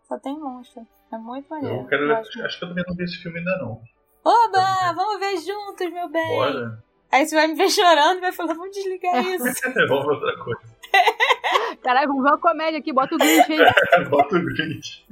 só 0.07 0.19
tem 0.19 0.37
monstro. 0.37 0.85
É 1.11 1.17
muito 1.17 1.47
maneiro. 1.49 1.77
Eu 1.77 1.87
quero. 1.87 2.07
Gosto. 2.07 2.43
Acho 2.43 2.59
que 2.59 2.65
eu 2.65 2.69
também 2.69 2.83
não 2.87 2.95
vi 2.95 3.03
esse 3.03 3.17
filme 3.21 3.39
ainda 3.39 3.57
não. 3.57 3.81
Oba, 4.23 4.93
vamos 4.93 5.19
ver 5.19 5.37
juntos, 5.37 5.91
meu 5.91 6.09
bem. 6.09 6.27
Bora. 6.27 6.83
Aí 7.11 7.25
você 7.25 7.35
vai 7.35 7.47
me 7.47 7.55
ver 7.55 7.69
chorando 7.69 8.17
e 8.17 8.21
vai 8.21 8.31
falar, 8.31 8.53
vamos 8.53 8.71
desligar 8.75 9.17
isso. 9.25 9.43
Vamos 9.43 9.87
pra 9.87 9.95
outra 10.13 10.37
coisa. 10.43 10.61
Caralho, 11.83 12.07
vamos 12.09 12.23
ver 12.23 12.29
uma 12.29 12.39
comédia 12.39 12.79
aqui, 12.79 12.91
bota 12.93 13.15
o 13.15 13.17
Grinch 13.17 13.51
aí. 13.51 14.05
Bota 14.09 14.35
o 14.35 14.43
Grinch. 14.43 15.05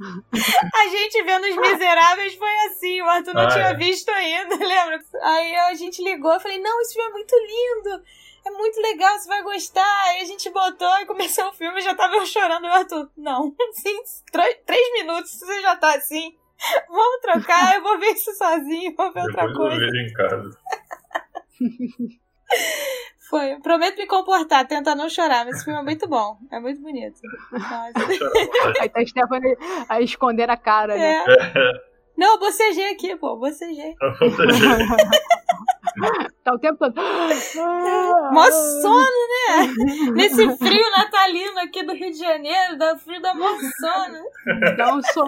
A 0.74 0.88
gente 0.88 1.22
vendo 1.22 1.44
Os 1.46 1.56
Miseráveis 1.56 2.34
foi 2.34 2.54
assim, 2.66 3.00
o 3.02 3.06
Arthur 3.08 3.34
não 3.34 3.42
Ah, 3.42 3.48
tinha 3.48 3.64
é. 3.68 3.74
visto 3.74 4.08
ainda, 4.10 4.54
lembra? 4.56 4.98
Aí 5.22 5.54
a 5.56 5.74
gente 5.74 6.02
ligou 6.02 6.34
e 6.34 6.40
falei, 6.40 6.60
não, 6.60 6.80
esse 6.80 6.94
filme 6.94 7.08
é 7.08 7.12
muito 7.12 7.34
lindo, 7.36 8.02
é 8.46 8.50
muito 8.50 8.80
legal, 8.80 9.18
você 9.18 9.28
vai 9.28 9.42
gostar. 9.42 10.04
Aí 10.06 10.20
a 10.20 10.24
gente 10.24 10.50
botou 10.50 10.98
e 11.00 11.06
começou 11.06 11.48
o 11.48 11.52
filme 11.52 11.78
e 11.78 11.82
já 11.82 11.94
tava 11.94 12.14
eu 12.16 12.26
chorando, 12.26 12.66
e 12.66 12.68
o 12.70 12.72
Arthur, 12.72 13.10
não, 13.16 13.50
tr- 14.32 14.58
três 14.66 14.92
minutos 14.94 15.32
você 15.38 15.60
já 15.60 15.76
tá 15.76 15.94
assim, 15.94 16.34
vamos 16.88 17.20
trocar, 17.20 17.74
eu 17.76 17.82
vou 17.82 17.98
ver 17.98 18.12
isso 18.12 18.32
sozinho, 18.34 18.94
vou 18.96 19.12
ver 19.12 19.20
outra 19.22 19.46
Depois 19.46 19.50
eu 19.50 19.78
coisa. 19.78 19.78
vejo 19.78 19.96
em 19.96 20.12
casa. 20.12 20.58
Foi, 23.28 23.60
prometo 23.60 23.98
me 23.98 24.06
comportar, 24.06 24.66
tentar 24.66 24.94
não 24.94 25.08
chorar, 25.10 25.44
mas 25.44 25.56
esse 25.56 25.64
filme 25.66 25.78
é 25.78 25.82
muito 25.82 26.08
bom, 26.08 26.38
é 26.50 26.58
muito 26.58 26.80
bonito. 26.80 27.20
Nossa. 27.52 27.92
Aí 28.80 28.88
tá 28.88 29.00
a 29.00 29.06
Stephanie 29.06 29.56
a 29.86 30.00
esconder 30.00 30.48
a 30.48 30.56
cara, 30.56 30.96
né? 30.96 31.24
É. 31.28 31.88
Não, 32.16 32.32
eu 32.32 32.38
bocejei 32.40 32.90
aqui, 32.90 33.14
pô, 33.16 33.36
bocejei. 33.36 33.94
Tá 36.44 36.54
o 36.54 36.58
tempo 36.58 36.78
todo. 36.78 36.94
Mó 38.32 38.50
sono, 38.50 39.20
né? 39.28 40.12
Nesse 40.16 40.56
frio 40.56 40.90
natalino 40.96 41.58
aqui 41.60 41.82
do 41.82 41.92
Rio 41.92 42.10
de 42.10 42.18
Janeiro, 42.18 42.78
dá 42.78 42.96
frio 42.96 43.20
da 43.20 43.34
mó 43.34 43.48
sono. 43.80 44.76
Dá 44.76 44.94
um 44.94 45.02
som. 45.02 45.26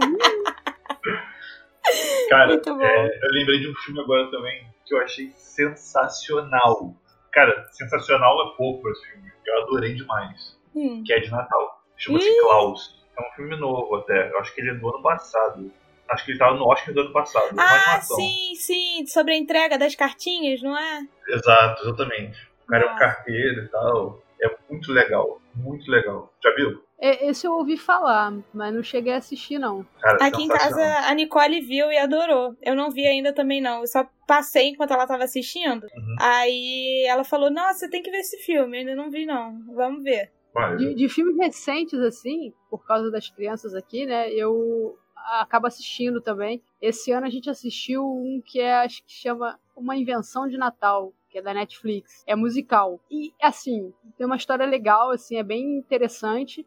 Cara, 2.28 2.48
Muito 2.48 2.74
bom. 2.74 2.82
é, 2.82 3.06
eu 3.06 3.32
lembrei 3.32 3.60
de 3.60 3.68
um 3.68 3.74
filme 3.84 4.00
agora 4.00 4.30
também 4.30 4.66
que 4.86 4.94
eu 4.94 5.02
achei 5.02 5.32
sensacional. 5.36 6.94
Cara, 7.32 7.66
sensacional 7.72 8.48
é 8.48 8.56
pouco 8.56 8.88
esse 8.90 9.10
filme. 9.10 9.30
Eu 9.46 9.62
adorei 9.62 9.94
demais. 9.94 10.58
Hum. 10.74 11.02
Que 11.04 11.12
é 11.12 11.20
de 11.20 11.30
Natal. 11.30 11.82
Chama-se! 11.96 12.40
Klaus. 12.40 13.00
É 13.18 13.22
um 13.22 13.34
filme 13.34 13.56
novo 13.56 13.96
até. 13.96 14.30
Eu 14.30 14.38
acho 14.38 14.54
que 14.54 14.60
ele 14.60 14.70
é 14.70 14.74
do 14.74 14.88
ano 14.88 15.02
passado. 15.02 15.72
Acho 16.10 16.24
que 16.24 16.32
ele 16.32 16.38
tava 16.38 16.56
no 16.56 16.66
Oscar 16.66 16.92
do 16.92 17.00
ano 17.00 17.12
passado. 17.12 17.54
Ah, 17.56 18.00
sim, 18.00 18.54
sim, 18.56 19.06
sobre 19.06 19.32
a 19.32 19.36
entrega 19.36 19.78
das 19.78 19.94
cartinhas, 19.94 20.60
não 20.60 20.76
é? 20.76 21.06
Exato, 21.28 21.82
exatamente. 21.84 22.50
O 22.64 22.66
cara 22.66 22.84
é 22.84 22.86
um 22.86 22.90
Nossa. 22.90 23.04
carteiro 23.04 23.64
e 23.64 23.68
tal. 23.68 24.22
É 24.42 24.56
muito 24.68 24.92
legal. 24.92 25.40
Muito 25.54 25.90
legal. 25.90 26.32
Já 26.42 26.54
viu? 26.54 26.82
É, 26.98 27.28
Esse 27.28 27.46
eu 27.46 27.52
ouvi 27.52 27.76
falar, 27.76 28.32
mas 28.52 28.74
não 28.74 28.82
cheguei 28.82 29.12
a 29.12 29.18
assistir, 29.18 29.58
não. 29.58 29.86
Cara, 30.00 30.26
Aqui 30.26 30.42
em 30.42 30.48
casa 30.48 30.82
a 31.08 31.14
Nicole 31.14 31.60
viu 31.60 31.90
e 31.90 31.96
adorou. 31.96 32.56
Eu 32.62 32.74
não 32.74 32.90
vi 32.90 33.06
ainda 33.06 33.32
também, 33.32 33.60
não. 33.60 33.80
Eu 33.80 33.86
só 33.86 34.06
passei 34.26 34.68
enquanto 34.68 34.92
ela 34.92 35.06
tava 35.06 35.24
assistindo. 35.24 35.84
Uhum. 35.84 36.16
Aí 36.20 37.04
ela 37.08 37.24
falou: 37.24 37.50
Nossa, 37.50 37.88
tem 37.88 38.02
que 38.02 38.10
ver 38.10 38.18
esse 38.18 38.38
filme. 38.38 38.76
Eu 38.76 38.80
ainda 38.80 38.94
não 38.94 39.10
vi, 39.10 39.24
não. 39.24 39.58
Vamos 39.74 40.02
ver. 40.02 40.30
De, 40.76 40.94
de 40.94 41.08
filmes 41.08 41.36
recentes, 41.36 41.98
assim, 42.00 42.52
por 42.68 42.84
causa 42.84 43.10
das 43.10 43.30
crianças 43.30 43.72
aqui, 43.74 44.04
né? 44.04 44.30
Eu 44.32 44.98
acabo 45.38 45.66
assistindo 45.66 46.20
também. 46.20 46.62
Esse 46.80 47.12
ano 47.12 47.26
a 47.26 47.30
gente 47.30 47.48
assistiu 47.48 48.04
um 48.04 48.42
que 48.44 48.60
é, 48.60 48.76
acho 48.76 49.04
que 49.04 49.12
chama 49.12 49.58
Uma 49.76 49.96
Invenção 49.96 50.48
de 50.48 50.58
Natal, 50.58 51.12
que 51.28 51.38
é 51.38 51.42
da 51.42 51.54
Netflix. 51.54 52.24
É 52.26 52.34
musical. 52.34 52.98
E, 53.10 53.32
assim, 53.40 53.92
tem 54.16 54.26
uma 54.26 54.36
história 54.36 54.66
legal, 54.66 55.10
assim, 55.10 55.36
é 55.36 55.42
bem 55.42 55.78
interessante. 55.78 56.66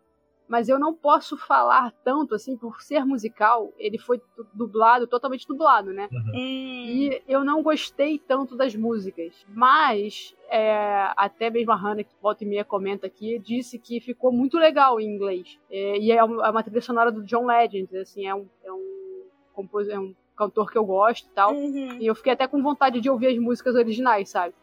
Mas 0.53 0.69
eu 0.69 0.77
não 0.77 0.93
posso 0.93 1.35
falar 1.35 1.91
tanto, 2.03 2.35
assim, 2.35 2.55
por 2.55 2.79
ser 2.83 3.03
musical. 3.03 3.73
Ele 3.75 3.97
foi 3.97 4.21
du- 4.37 4.45
dublado, 4.53 5.07
totalmente 5.07 5.47
dublado, 5.47 5.91
né? 5.91 6.07
Hum. 6.13 6.31
E 6.35 7.23
eu 7.27 7.43
não 7.43 7.63
gostei 7.63 8.19
tanto 8.19 8.55
das 8.55 8.75
músicas. 8.75 9.33
Mas, 9.49 10.35
é, 10.47 11.11
até 11.17 11.49
mesmo 11.49 11.71
a 11.71 11.75
Hannah, 11.75 12.03
que 12.03 12.13
volta 12.21 12.43
e 12.43 12.47
meia 12.47 12.63
comenta 12.63 13.07
aqui, 13.07 13.39
disse 13.39 13.79
que 13.79 13.99
ficou 13.99 14.31
muito 14.31 14.55
legal 14.59 14.99
em 15.01 15.07
inglês. 15.15 15.59
É, 15.71 15.97
e 15.97 16.11
é 16.11 16.23
uma, 16.23 16.45
é 16.45 16.51
uma 16.51 16.61
trilha 16.61 16.81
sonora 16.81 17.11
do 17.11 17.23
John 17.23 17.47
Legend, 17.47 17.97
assim, 17.97 18.27
é 18.27 18.35
um, 18.35 18.45
é 18.63 18.71
um, 18.71 19.23
compos- 19.55 19.89
é 19.89 19.97
um 19.97 20.13
cantor 20.37 20.71
que 20.71 20.77
eu 20.77 20.85
gosto 20.85 21.25
e 21.25 21.31
tal. 21.31 21.51
Uhum. 21.55 21.97
E 21.99 22.05
eu 22.05 22.13
fiquei 22.13 22.33
até 22.33 22.45
com 22.47 22.61
vontade 22.61 23.01
de 23.01 23.09
ouvir 23.09 23.25
as 23.29 23.39
músicas 23.39 23.73
originais, 23.73 24.29
sabe? 24.29 24.53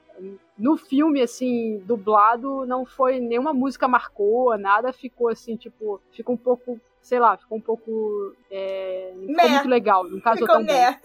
No 0.58 0.76
filme, 0.76 1.22
assim, 1.22 1.78
dublado, 1.86 2.66
não 2.66 2.84
foi 2.84 3.18
nenhuma 3.20 3.52
música 3.54 3.88
marcou, 3.88 4.56
nada 4.58 4.92
ficou 4.92 5.28
assim, 5.28 5.56
tipo, 5.56 6.00
ficou 6.12 6.34
um 6.34 6.38
pouco, 6.38 6.78
sei 7.00 7.18
lá, 7.18 7.36
ficou 7.36 7.58
um 7.58 7.60
pouco. 7.60 8.34
É, 8.50 9.12
não 9.16 9.28
ficou 9.34 9.50
muito 9.50 9.68
legal, 9.68 10.04
não 10.04 10.20
casou 10.20 10.46
Ficou 10.46 10.56
tão 10.56 10.64
bem. 10.66 10.96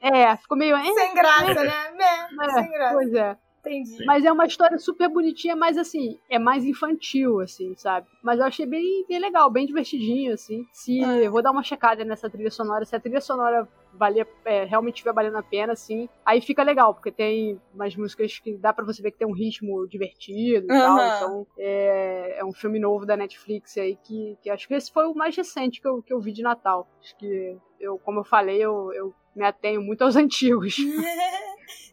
É, 0.00 0.36
ficou 0.36 0.56
meio. 0.56 0.76
é, 0.76 0.84
Sem 0.84 1.14
graça, 1.14 1.64
né? 1.64 1.90
Meh. 1.96 2.44
é, 2.46 2.50
Sem 2.50 2.70
graça. 2.70 2.94
pois 2.94 3.14
é. 3.14 3.36
Entendi. 3.60 4.04
Mas 4.06 4.24
é 4.24 4.32
uma 4.32 4.46
história 4.46 4.78
super 4.78 5.08
bonitinha, 5.08 5.54
mas 5.56 5.76
assim, 5.76 6.18
é 6.30 6.38
mais 6.38 6.64
infantil, 6.64 7.40
assim, 7.40 7.74
sabe? 7.76 8.06
Mas 8.22 8.38
eu 8.38 8.46
achei 8.46 8.64
bem, 8.64 9.04
bem 9.08 9.18
legal, 9.18 9.50
bem 9.50 9.66
divertidinho, 9.66 10.32
assim. 10.32 10.64
Se 10.72 11.02
Ah. 11.04 11.16
eu 11.18 11.30
vou 11.32 11.42
dar 11.42 11.50
uma 11.50 11.62
checada 11.64 12.04
nessa 12.04 12.30
trilha 12.30 12.50
sonora, 12.50 12.84
se 12.86 12.94
a 12.96 13.00
trilha 13.00 13.20
sonora 13.20 13.68
valer, 13.92 14.26
é, 14.44 14.64
realmente 14.64 14.96
estiver 14.96 15.12
valendo 15.12 15.36
a 15.36 15.42
pena, 15.42 15.72
assim, 15.72 16.08
aí 16.24 16.40
fica 16.40 16.62
legal, 16.62 16.94
porque 16.94 17.10
tem 17.10 17.60
umas 17.74 17.94
músicas 17.96 18.38
que 18.38 18.56
dá 18.56 18.72
pra 18.72 18.84
você 18.84 19.02
ver 19.02 19.10
que 19.10 19.18
tem 19.18 19.26
um 19.28 19.32
ritmo 19.32 19.86
divertido 19.86 20.66
e 20.66 20.68
tal. 20.68 20.98
Aham. 20.98 21.16
Então 21.16 21.46
é, 21.58 22.38
é 22.38 22.44
um 22.44 22.52
filme 22.52 22.78
novo 22.78 23.04
da 23.04 23.16
Netflix 23.16 23.76
aí 23.78 23.96
que, 23.96 24.36
que 24.42 24.50
acho 24.50 24.66
que 24.68 24.74
esse 24.74 24.92
foi 24.92 25.06
o 25.06 25.14
mais 25.14 25.36
recente 25.36 25.80
que 25.80 25.88
eu, 25.88 26.02
que 26.02 26.12
eu 26.12 26.20
vi 26.20 26.32
de 26.32 26.42
Natal. 26.42 26.88
Acho 27.00 27.16
que 27.16 27.56
eu, 27.80 27.98
como 27.98 28.20
eu 28.20 28.24
falei, 28.24 28.58
eu, 28.58 28.92
eu 28.92 29.14
me 29.38 29.46
atenho 29.46 29.80
muito 29.80 30.02
aos 30.02 30.14
antigos. 30.16 30.76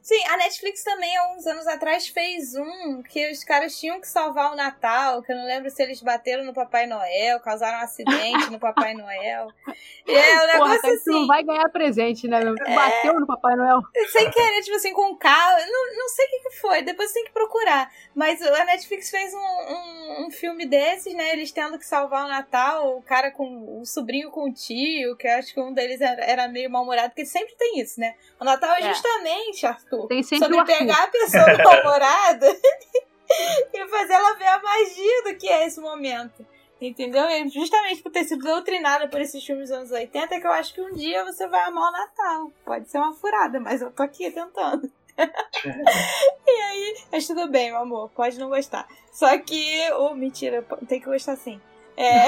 Sim, 0.05 0.23
a 0.27 0.37
Netflix 0.37 0.83
também, 0.83 1.17
há 1.17 1.33
uns 1.33 1.47
anos 1.47 1.65
atrás, 1.65 2.07
fez 2.07 2.53
um 2.53 3.01
que 3.01 3.31
os 3.31 3.43
caras 3.43 3.75
tinham 3.75 3.99
que 3.99 4.07
salvar 4.07 4.53
o 4.53 4.55
Natal, 4.55 5.23
que 5.23 5.31
eu 5.31 5.35
não 5.35 5.47
lembro 5.47 5.67
se 5.71 5.81
eles 5.81 5.99
bateram 5.99 6.45
no 6.45 6.53
Papai 6.53 6.85
Noel, 6.85 7.39
causaram 7.39 7.79
um 7.79 7.81
acidente 7.81 8.51
no 8.51 8.59
Papai 8.59 8.93
Noel. 8.93 9.47
É 10.07 10.43
um 10.43 10.45
negócio 10.45 10.81
Porra, 10.81 10.93
assim. 10.93 11.11
Não 11.11 11.25
vai 11.25 11.43
ganhar 11.43 11.67
presente, 11.69 12.27
né? 12.27 12.39
Tu 12.39 12.75
bateu 12.75 13.19
no 13.19 13.25
Papai 13.25 13.55
Noel. 13.55 13.81
Sem 14.11 14.29
querer, 14.29 14.61
tipo 14.61 14.75
assim, 14.75 14.93
com 14.93 15.13
um 15.13 15.17
carro. 15.17 15.57
Não, 15.67 15.97
não 15.97 16.09
sei 16.09 16.25
o 16.25 16.29
que, 16.29 16.39
que 16.41 16.55
foi, 16.57 16.83
depois 16.83 17.11
tem 17.11 17.25
que 17.25 17.31
procurar. 17.31 17.91
Mas 18.13 18.39
a 18.39 18.65
Netflix 18.65 19.09
fez 19.09 19.33
um, 19.33 19.37
um, 19.37 20.27
um 20.27 20.31
filme 20.31 20.67
desses, 20.67 21.11
né? 21.15 21.33
Eles 21.33 21.51
tendo 21.51 21.79
que 21.79 21.87
salvar 21.87 22.25
o 22.25 22.27
Natal, 22.27 22.95
o 22.95 23.01
cara 23.01 23.31
com 23.31 23.81
o 23.81 23.83
sobrinho 23.83 24.29
com 24.29 24.47
o 24.47 24.53
tio, 24.53 25.17
que 25.17 25.27
eu 25.27 25.39
acho 25.39 25.51
que 25.51 25.59
um 25.59 25.73
deles 25.73 25.99
era, 25.99 26.23
era 26.23 26.47
meio 26.47 26.69
mal-humorado, 26.69 27.09
porque 27.09 27.25
sempre 27.37 27.55
tem 27.55 27.79
isso, 27.81 27.99
né? 27.99 28.15
O 28.39 28.45
Natal 28.45 28.71
é 28.75 28.81
É. 28.83 28.93
justamente, 28.93 29.65
Arthur, 29.65 30.07
Tem 30.07 30.23
sempre 30.23 30.45
sobre 30.45 30.59
Arthur. 30.59 30.77
pegar 30.77 31.03
a 31.03 31.07
pessoa 31.07 31.57
mal-humorada 31.57 32.47
e 33.73 33.87
fazer 33.87 34.13
ela 34.13 34.33
ver 34.35 34.47
a 34.47 34.61
magia 34.61 35.23
do 35.23 35.35
que 35.37 35.47
é 35.49 35.65
esse 35.65 35.79
momento. 35.81 36.45
Entendeu? 36.79 37.27
E 37.29 37.47
justamente 37.49 38.01
por 38.03 38.11
ter 38.11 38.25
sido 38.25 38.43
doutrinada 38.43 39.07
por 39.07 39.19
esses 39.19 39.43
filmes 39.43 39.69
dos 39.69 39.77
anos 39.77 39.91
80 39.91 40.39
que 40.39 40.45
eu 40.45 40.51
acho 40.51 40.73
que 40.73 40.81
um 40.81 40.91
dia 40.93 41.23
você 41.25 41.47
vai 41.47 41.61
amar 41.65 41.89
o 41.89 41.91
Natal. 41.91 42.51
Pode 42.65 42.89
ser 42.89 42.97
uma 42.99 43.13
furada, 43.13 43.59
mas 43.59 43.81
eu 43.81 43.91
tô 43.91 44.03
aqui 44.03 44.29
tentando. 44.29 44.89
e 46.45 46.49
aí, 46.61 46.95
mas 47.11 47.25
tudo 47.25 47.47
bem, 47.47 47.71
meu 47.71 47.79
amor, 47.79 48.09
pode 48.09 48.37
não 48.37 48.49
gostar. 48.49 48.85
Só 49.11 49.37
que, 49.39 49.89
oh, 49.93 50.13
mentira, 50.13 50.61
tem 50.87 50.99
que 50.99 51.05
gostar 51.05 51.35
sim. 51.37 51.59
É, 51.97 52.27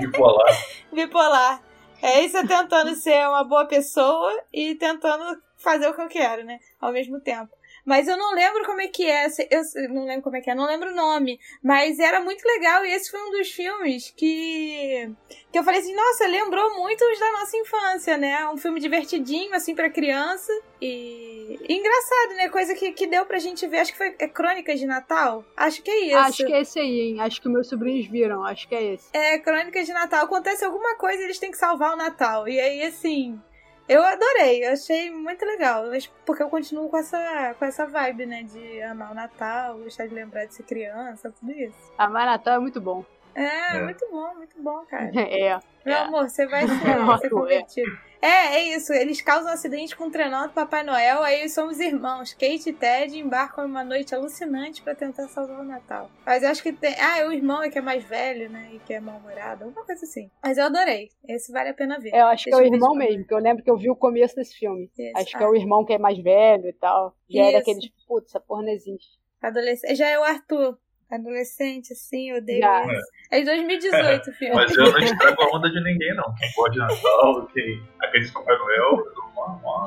Bipolar. 0.00 0.66
bipolar. 0.92 1.62
É 2.02 2.24
isso, 2.24 2.36
é 2.36 2.46
tentando 2.46 2.94
ser 2.94 3.26
uma 3.28 3.44
boa 3.44 3.66
pessoa 3.66 4.32
e 4.52 4.74
tentando 4.74 5.40
fazer 5.56 5.88
o 5.88 5.94
que 5.94 6.02
eu 6.02 6.08
quero, 6.08 6.44
né? 6.44 6.58
Ao 6.80 6.92
mesmo 6.92 7.20
tempo. 7.20 7.54
Mas 7.86 8.08
eu 8.08 8.16
não 8.16 8.34
lembro 8.34 8.64
como 8.64 8.80
é 8.80 8.88
que 8.88 9.08
é. 9.08 9.28
Eu 9.48 9.62
não 9.90 10.04
lembro 10.06 10.22
como 10.22 10.36
é 10.36 10.40
que 10.40 10.50
é, 10.50 10.54
não 10.56 10.66
lembro 10.66 10.90
o 10.90 10.94
nome. 10.94 11.38
Mas 11.62 12.00
era 12.00 12.20
muito 12.20 12.44
legal 12.44 12.84
e 12.84 12.92
esse 12.92 13.08
foi 13.12 13.20
um 13.20 13.30
dos 13.30 13.48
filmes 13.52 14.12
que. 14.16 15.08
que 15.52 15.58
eu 15.58 15.62
falei 15.62 15.78
assim, 15.78 15.94
nossa, 15.94 16.26
lembrou 16.26 16.74
muito 16.74 17.04
os 17.04 17.20
da 17.20 17.32
nossa 17.32 17.56
infância, 17.56 18.16
né? 18.16 18.48
Um 18.48 18.56
filme 18.56 18.80
divertidinho, 18.80 19.54
assim, 19.54 19.72
pra 19.72 19.88
criança. 19.88 20.52
E. 20.82 21.60
e 21.68 21.74
engraçado, 21.76 22.34
né? 22.36 22.48
Coisa 22.48 22.74
que, 22.74 22.90
que 22.90 23.06
deu 23.06 23.24
pra 23.24 23.38
gente 23.38 23.64
ver. 23.68 23.78
Acho 23.78 23.92
que 23.92 23.98
foi 23.98 24.16
é 24.18 24.26
Crônicas 24.26 24.80
de 24.80 24.86
Natal. 24.86 25.44
Acho 25.56 25.80
que 25.80 25.90
é 25.90 26.06
isso. 26.06 26.18
Acho 26.18 26.44
que 26.44 26.52
é 26.52 26.60
esse 26.62 26.80
aí, 26.80 27.00
hein? 27.00 27.20
Acho 27.20 27.40
que 27.40 27.48
meus 27.48 27.68
sobrinhos 27.68 28.08
viram. 28.08 28.44
Acho 28.44 28.68
que 28.68 28.74
é 28.74 28.94
esse. 28.94 29.16
É, 29.16 29.38
Crônicas 29.38 29.86
de 29.86 29.92
Natal. 29.92 30.24
Acontece 30.24 30.64
alguma 30.64 30.96
coisa 30.96 31.22
e 31.22 31.24
eles 31.24 31.38
têm 31.38 31.52
que 31.52 31.56
salvar 31.56 31.92
o 31.92 31.96
Natal. 31.96 32.48
E 32.48 32.58
aí, 32.58 32.82
assim. 32.82 33.40
Eu 33.88 34.02
adorei, 34.02 34.64
achei 34.66 35.10
muito 35.10 35.44
legal. 35.44 35.86
mas- 35.86 36.06
Porque 36.24 36.42
eu 36.42 36.48
continuo 36.48 36.88
com 36.88 36.96
essa, 36.96 37.54
com 37.58 37.64
essa 37.64 37.86
vibe, 37.86 38.26
né? 38.26 38.42
De 38.42 38.82
amar 38.82 39.12
o 39.12 39.14
Natal, 39.14 39.78
gostar 39.78 40.06
de 40.06 40.14
lembrar 40.14 40.44
de 40.46 40.54
ser 40.54 40.64
criança, 40.64 41.32
tudo 41.38 41.52
isso. 41.52 41.92
A 41.96 42.08
Mar 42.08 42.26
Natal 42.26 42.54
é 42.54 42.58
muito 42.58 42.80
bom. 42.80 43.04
É, 43.36 43.76
É. 43.76 43.82
muito 43.82 44.06
bom, 44.10 44.34
muito 44.34 44.62
bom, 44.62 44.84
cara. 44.86 45.10
É. 45.14 45.58
Meu 45.84 45.94
É. 45.94 45.98
amor, 46.00 46.28
você 46.28 46.46
vai 46.46 46.62
ser, 46.66 46.96
Nossa, 46.96 47.22
ser 47.22 47.30
convertido. 47.30 48.06
É, 48.22 48.56
é 48.56 48.62
isso. 48.74 48.92
Eles 48.94 49.20
causam 49.20 49.50
um 49.50 49.54
acidente 49.54 49.94
com 49.94 50.04
o 50.06 50.10
trenó 50.10 50.46
do 50.46 50.52
Papai 50.54 50.82
Noel, 50.82 51.22
aí 51.22 51.48
somos 51.50 51.78
irmãos. 51.78 52.32
Kate 52.32 52.70
e 52.70 52.72
Ted 52.72 53.16
embarcam 53.18 53.64
em 53.66 53.70
uma 53.70 53.84
noite 53.84 54.14
alucinante 54.14 54.82
pra 54.82 54.94
tentar 54.94 55.28
salvar 55.28 55.60
o 55.60 55.62
Natal. 55.62 56.10
Mas 56.24 56.42
eu 56.42 56.48
acho 56.48 56.62
que 56.62 56.72
tem. 56.72 56.94
Ah, 56.98 57.26
o 57.28 57.32
irmão 57.32 57.62
é 57.62 57.68
que 57.70 57.78
é 57.78 57.82
mais 57.82 58.02
velho, 58.02 58.48
né? 58.50 58.70
E 58.72 58.78
que 58.80 58.94
é 58.94 59.00
mal-humorado, 59.00 59.64
alguma 59.64 59.84
coisa 59.84 60.02
assim. 60.04 60.30
Mas 60.42 60.56
eu 60.56 60.64
adorei. 60.64 61.10
Esse 61.28 61.52
vale 61.52 61.68
a 61.68 61.74
pena 61.74 62.00
ver. 62.00 62.10
É, 62.14 62.22
Eu 62.22 62.26
acho 62.28 62.44
que 62.44 62.50
é 62.52 62.56
o 62.56 62.60
Deixa 62.60 62.74
irmão 62.74 62.94
mesmo, 62.96 63.18
porque 63.18 63.34
eu 63.34 63.38
lembro 63.38 63.62
que 63.62 63.70
eu 63.70 63.76
vi 63.76 63.90
o 63.90 63.94
começo 63.96 64.34
desse 64.34 64.56
filme. 64.56 64.90
Isso. 64.98 65.12
Acho 65.18 65.36
que 65.36 65.44
é 65.44 65.46
o 65.46 65.54
irmão 65.54 65.84
que 65.84 65.92
é 65.92 65.98
mais 65.98 66.18
velho 66.18 66.66
e 66.68 66.72
tal. 66.72 67.14
Já 67.30 67.42
Isso. 67.42 67.48
era 67.50 67.58
aqueles, 67.58 67.88
putz, 68.08 68.30
essa 68.30 68.40
porra 68.40 68.62
não 68.62 68.70
existe. 68.72 69.20
Adolescente. 69.42 69.94
Já 69.94 70.08
é 70.08 70.18
o 70.18 70.24
Arthur. 70.24 70.78
Adolescente, 71.10 71.92
assim, 71.92 72.30
eu 72.30 72.38
odeio 72.38 72.60
Já. 72.60 72.82
isso. 72.92 73.06
É 73.30 73.38
de 73.38 73.44
2018 73.44 74.30
o 74.30 74.32
filme. 74.32 74.54
Mas 74.54 74.76
eu 74.76 74.90
não 74.90 74.98
estrago 74.98 75.42
a 75.42 75.56
onda 75.56 75.70
de 75.70 75.82
ninguém, 75.82 76.14
não. 76.14 76.34
Quem 76.34 76.50
gosta 76.56 76.72
de 76.72 76.78
Natal, 76.78 77.46
quem 77.54 77.82
acredita 78.02 78.38
no 78.38 78.44
Papai 78.44 78.58
Noel. 78.58 79.16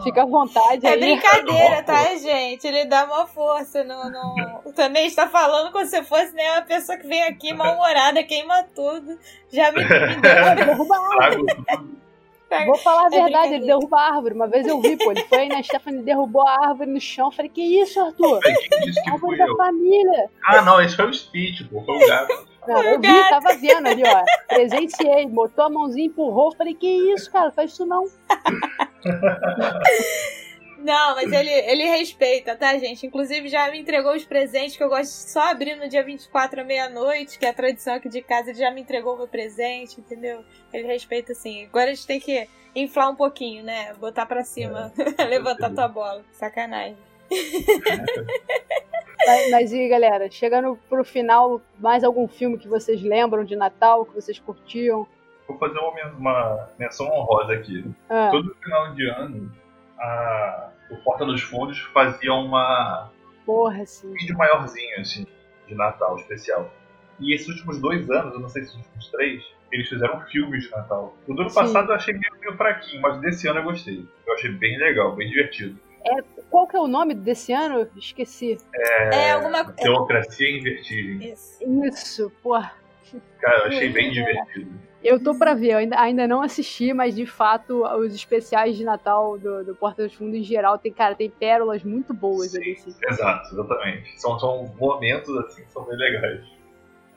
Fica 0.04 0.24
à 0.24 0.26
vontade 0.26 0.86
É 0.86 0.92
aí. 0.92 1.00
brincadeira, 1.00 1.84
tá, 1.84 2.16
gente? 2.16 2.66
Ele 2.66 2.86
dá 2.86 3.04
uma 3.06 3.28
força 3.28 3.84
no. 3.84 4.10
no... 4.10 4.72
Também 4.74 5.08
está 5.08 5.28
falando 5.28 5.72
como 5.72 5.86
se 5.86 6.02
fosse 6.04 6.34
né, 6.34 6.52
uma 6.54 6.62
pessoa 6.62 6.98
que 6.98 7.08
vem 7.08 7.24
aqui 7.24 7.52
mal-humorada, 7.54 8.24
queima 8.24 8.64
tudo. 8.76 9.18
Já 9.52 9.72
me, 9.72 9.80
me. 9.84 10.22
Derruba 10.22 10.96
a 12.52 12.58
árvore. 12.58 12.60
Estrago 12.60 12.66
tudo. 12.66 12.66
Vou 12.66 12.78
falar 12.78 13.02
a 13.02 13.06
É 13.06 13.10
verdade, 13.10 13.26
ele 13.26 13.32
brincadeira. 13.60 13.66
derruba 13.66 13.98
a 13.98 14.16
árvore. 14.16 14.34
Uma 14.36 14.48
vez 14.48 14.68
eu 14.68 14.82
vi, 14.82 14.98
pô, 14.98 15.12
ele 15.12 15.24
foi 15.24 15.38
aí 15.40 15.50
na 15.50 15.64
Stephanie 15.64 16.04
derrubou 16.04 16.48
a 16.48 16.68
árvore 16.68 16.90
no 16.92 17.02
chão. 17.02 17.32
Falei, 17.32 17.50
que 17.50 17.62
isso, 17.62 18.00
Arthur? 18.00 18.40
Aí, 18.46 18.54
Quem 18.70 18.80
disse 18.82 19.04
que 19.04 19.10
Árvore 19.10 19.38
da 19.38 19.46
eu? 19.46 19.58
família. 19.58 20.30
Ah, 20.46 20.62
não, 20.62 20.82
esse 20.82 20.96
foi 20.96 21.10
o 21.10 21.14
Stitch, 21.14 21.68
pô. 21.70 21.82
Foi 21.84 21.96
o 21.96 22.08
gato. 22.08 22.48
Não, 22.68 22.84
eu 22.84 23.00
vi, 23.00 23.08
gato. 23.08 23.30
tava 23.30 23.56
vendo 23.58 23.88
ali, 23.88 24.04
ó. 24.06 24.24
Presenciei, 24.48 25.26
botou 25.28 25.66
a 25.66 25.70
mãozinha, 25.70 26.08
empurrou. 26.08 26.54
Falei, 26.56 26.74
que 26.76 26.88
isso, 27.14 27.32
cara? 27.32 27.52
Faz 27.52 27.72
isso 27.72 27.86
não. 27.86 28.06
Não, 30.82 31.16
mas 31.16 31.32
ele, 31.32 31.50
ele 31.50 31.84
respeita, 31.84 32.56
tá, 32.56 32.78
gente? 32.78 33.06
Inclusive 33.06 33.50
já 33.50 33.70
me 33.70 33.80
entregou 33.80 34.14
os 34.16 34.24
presentes 34.24 34.78
que 34.78 34.84
eu 34.84 34.90
gosto 34.90 35.12
de 35.12 35.32
só 35.32 35.42
abrir 35.52 35.76
no 35.76 35.90
dia 35.90 36.04
24 36.04 36.62
à 36.62 36.64
meia-noite, 36.64 37.38
que 37.38 37.46
é 37.46 37.50
a 37.50 37.54
tradição 37.54 37.96
aqui 37.96 38.08
de 38.08 38.22
casa. 38.22 38.50
Ele 38.50 38.60
já 38.60 38.72
me 38.72 38.82
entregou 38.82 39.16
o 39.16 39.18
meu 39.18 39.28
presente, 39.28 40.00
entendeu? 40.00 40.44
Ele 40.74 40.88
respeita 40.88 41.34
sim. 41.34 41.66
Agora 41.66 41.92
a 41.92 41.94
gente 41.94 42.08
tem 42.08 42.20
que 42.20 42.48
inflar 42.76 43.12
um 43.12 43.16
pouquinho, 43.16 43.64
né? 43.64 43.94
Botar 43.96 44.26
pra 44.26 44.44
cima, 44.44 44.94
levantar 45.28 45.74
tua 45.74 45.88
bola. 45.88 46.24
Sacanagem. 46.32 46.98
Mas, 49.26 49.52
mas 49.52 49.74
e 49.74 49.88
galera, 49.90 50.32
chegando 50.32 50.80
pro 50.88 51.04
final, 51.04 51.62
mais 51.78 52.04
algum 52.04 52.28
filme 52.28 52.58
que 52.58 52.68
vocês 52.68 53.02
lembram 53.04 53.44
de 53.44 53.56
Natal, 53.56 54.06
que 54.06 54.16
vocês 54.16 54.40
curtiam? 54.40 55.06
Vou 55.48 55.58
fazer 55.58 55.78
uma, 55.78 56.06
uma 56.18 56.70
menção 56.80 57.08
honrosa 57.08 57.54
aqui. 57.54 57.84
Ah, 58.10 58.30
Todo 58.32 58.56
final 58.64 58.94
de 58.96 59.10
ano, 59.10 59.52
a- 60.00 60.70
o 60.90 60.98
Porta 60.98 61.26
dos 61.26 61.42
Fundos 61.42 61.80
fazia 61.94 62.34
uma 62.34 63.12
porra, 63.46 63.84
assim. 63.84 64.12
vídeo 64.14 64.38
maiorzinho, 64.38 65.00
assim, 65.00 65.26
de 65.68 65.76
Natal 65.76 66.16
especial. 66.18 66.72
E 67.20 67.34
esses 67.36 67.48
últimos 67.50 67.80
dois 67.80 68.10
anos, 68.10 68.34
eu 68.34 68.40
não 68.40 68.50
sei 68.50 68.64
se 68.64 68.70
os 68.70 68.78
últimos 68.78 69.08
três, 69.10 69.44
eles 69.72 69.88
fizeram 69.90 70.22
filmes 70.28 70.64
de 70.64 70.72
Natal. 70.72 71.16
O 71.28 71.34
do 71.34 71.42
ano 71.42 71.50
Sim. 71.50 71.56
passado 71.56 71.90
eu 71.92 71.96
achei 71.96 72.14
meio, 72.14 72.34
meio 72.40 72.56
fraquinho, 72.56 73.02
mas 73.02 73.20
desse 73.22 73.48
ano 73.48 73.60
eu 73.60 73.64
gostei. 73.64 74.08
Eu 74.26 74.34
achei 74.34 74.52
bem 74.52 74.78
legal, 74.80 75.16
bem 75.16 75.30
divertido. 75.30 75.78
Qual 76.50 76.66
que 76.66 76.76
é 76.76 76.80
o 76.80 76.88
nome 76.88 77.14
desse 77.14 77.52
ano? 77.54 77.88
Esqueci. 77.96 78.58
É, 78.74 79.32
alguma 79.34 79.66
coisa. 79.66 79.82
Democracia 79.84 80.50
em 80.50 80.64
Vertigem. 80.64 81.32
Isso. 81.32 81.60
Isso, 81.86 82.32
porra. 82.42 82.74
Cara, 83.40 83.60
eu 83.60 83.66
achei 83.68 83.90
bem 83.94 84.12
divertido. 84.12 84.72
Eu 85.04 85.22
tô 85.24 85.34
pra 85.38 85.54
ver, 85.54 85.72
eu 85.74 85.78
ainda, 85.78 86.00
ainda 86.00 86.28
não 86.28 86.42
assisti, 86.42 86.94
mas 86.94 87.16
de 87.16 87.26
fato 87.26 87.84
os 88.00 88.14
especiais 88.14 88.76
de 88.76 88.84
Natal 88.84 89.38
do, 89.38 89.64
do 89.64 89.74
Porta 89.76 90.04
dos 90.04 90.14
Fundos 90.14 90.36
em 90.36 90.44
geral 90.44 90.78
tem, 90.78 90.92
cara, 90.92 91.16
tem 91.16 91.30
pérolas 91.30 91.84
muito 91.84 92.14
boas 92.14 92.54
ali. 92.54 92.74
Assim. 92.74 92.94
Exato, 93.08 93.54
exatamente. 93.54 94.20
São, 94.20 94.38
são 94.38 94.68
momentos 94.78 95.34
assim 95.38 95.64
que 95.64 95.72
são 95.72 95.84
bem 95.86 95.98
legais. 95.98 96.42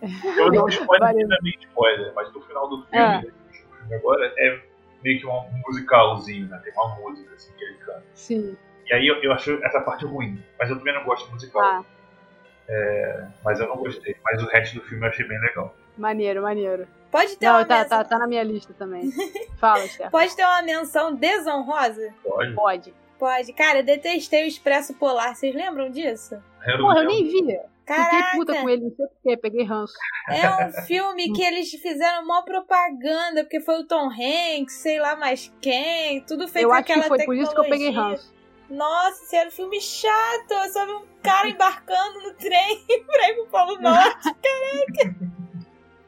Eu 0.03 0.68
spoiler, 0.68 1.26
não 1.26 1.37
é 1.37 1.39
nem 1.43 1.55
spoiler, 1.61 2.12
mas 2.14 2.33
no 2.33 2.41
final 2.43 2.68
do 2.68 2.83
filme, 2.85 2.97
Ah. 2.99 3.20
filme 3.20 3.95
agora, 3.95 4.33
é 4.39 4.61
meio 5.03 5.18
que 5.20 5.26
um 5.26 5.43
musicalzinho, 5.66 6.49
né? 6.49 6.61
Tem 6.62 6.72
uma 6.74 6.95
música 7.01 7.35
assim 7.35 7.53
que 7.57 7.64
ele 7.64 7.76
canta. 7.78 8.05
Sim. 8.14 8.57
E 8.89 8.95
aí 8.95 9.07
eu, 9.07 9.16
eu 9.22 9.33
acho 9.33 9.59
essa 9.64 9.80
parte 9.80 10.05
ruim, 10.05 10.41
mas 10.59 10.70
eu 10.70 10.78
também 10.78 10.95
não 10.95 11.05
gosto 11.05 11.26
de 11.26 11.33
musical. 11.33 11.62
Ah, 11.62 13.28
Mas 13.45 13.61
eu 13.61 13.68
não 13.68 13.76
gostei. 13.76 14.16
Mas 14.24 14.43
o 14.43 14.47
resto 14.47 14.74
do 14.76 14.83
filme 14.83 15.05
eu 15.05 15.11
achei 15.11 15.26
bem 15.26 15.41
legal. 15.41 15.74
maneiro, 15.97 16.43
maneiro. 16.43 16.87
Pode 17.12 17.36
ter, 17.36 17.44
Não, 17.46 17.56
uma 17.56 17.64
tá, 17.66 17.82
menção, 17.82 17.98
tá, 17.98 18.04
tá 18.04 18.18
na 18.18 18.26
minha 18.26 18.42
lista 18.42 18.72
também. 18.72 19.10
Fala, 19.58 19.84
Esther. 19.84 20.08
pode 20.10 20.34
ter 20.34 20.44
uma 20.44 20.62
menção 20.62 21.14
desonrosa? 21.14 22.12
Pode. 22.24 22.54
Pode. 22.54 22.94
Pode. 23.18 23.52
Cara, 23.52 23.80
eu 23.80 23.84
detestei 23.84 24.44
o 24.44 24.48
Expresso 24.48 24.94
Polar. 24.94 25.36
Vocês 25.36 25.54
lembram 25.54 25.90
disso? 25.90 26.42
Era 26.64 26.78
Porra, 26.78 27.00
eu 27.00 27.04
nem 27.06 27.24
vi. 27.24 27.38
Fiquei 27.42 27.60
Caraca! 27.84 28.36
puta 28.36 28.54
com 28.54 28.70
ele, 28.70 28.82
não 28.84 28.90
sei 28.96 29.06
porquê, 29.06 29.36
peguei 29.36 29.64
ranço. 29.64 29.92
É 30.28 30.48
um 30.66 30.72
filme 30.86 31.32
que 31.32 31.42
eles 31.42 31.70
fizeram 31.70 32.24
mó 32.26 32.40
propaganda, 32.42 33.42
porque 33.42 33.60
foi 33.60 33.80
o 33.80 33.84
Tom 33.84 34.08
Hanks, 34.08 34.74
sei 34.76 34.98
lá 35.00 35.14
mais 35.16 35.52
quem, 35.60 36.20
tudo 36.22 36.46
feito 36.48 36.64
eu 36.64 36.68
com 36.70 36.74
acho 36.76 36.84
que 36.86 36.92
aquela 36.92 37.08
foi 37.08 37.24
por 37.24 37.36
isso 37.36 37.52
que 37.52 37.60
eu 37.60 37.64
peguei 37.64 37.88
tecnologia. 37.88 38.16
ranço. 38.16 38.34
Nossa, 38.70 39.36
era 39.36 39.48
um 39.48 39.52
filme 39.52 39.80
chato. 39.80 40.50
Eu 40.50 40.72
só 40.72 40.86
vi 40.86 40.92
um 40.92 41.04
cara 41.22 41.48
embarcando 41.48 42.20
no 42.20 42.34
trem 42.34 42.84
pra 43.04 43.28
ir 43.28 43.34
pro 43.34 43.46
Polo 43.48 43.80
Norte. 43.80 44.22
Caraca! 44.22 45.32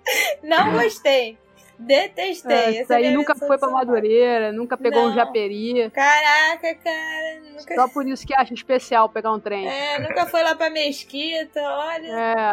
Não 0.42 0.72
gostei. 0.72 1.38
Detestei. 1.78 2.55
É, 2.57 2.76
Essa 2.78 2.96
aí 2.96 3.11
nunca 3.12 3.34
foi 3.34 3.59
pra. 3.59 3.68
Madureira, 3.68 4.52
nunca 4.52 4.76
pegou 4.76 5.02
um 5.02 5.07
Não. 5.09 5.14
japeri. 5.14 5.90
Caraca, 5.90 6.74
cara. 6.76 7.40
Nunca, 7.50 7.74
Só 7.74 7.88
por 7.88 8.07
isso 8.07 8.24
que 8.26 8.32
acha 8.34 8.55
especial 8.55 9.09
pegar 9.09 9.32
um 9.32 9.40
trem. 9.40 9.66
é, 9.68 9.98
nunca 9.98 10.24
foi 10.26 10.42
lá 10.44 10.55
pra 10.55 10.70
Mesquita. 10.70 11.61
Olha, 11.61 12.07
É. 12.07 12.52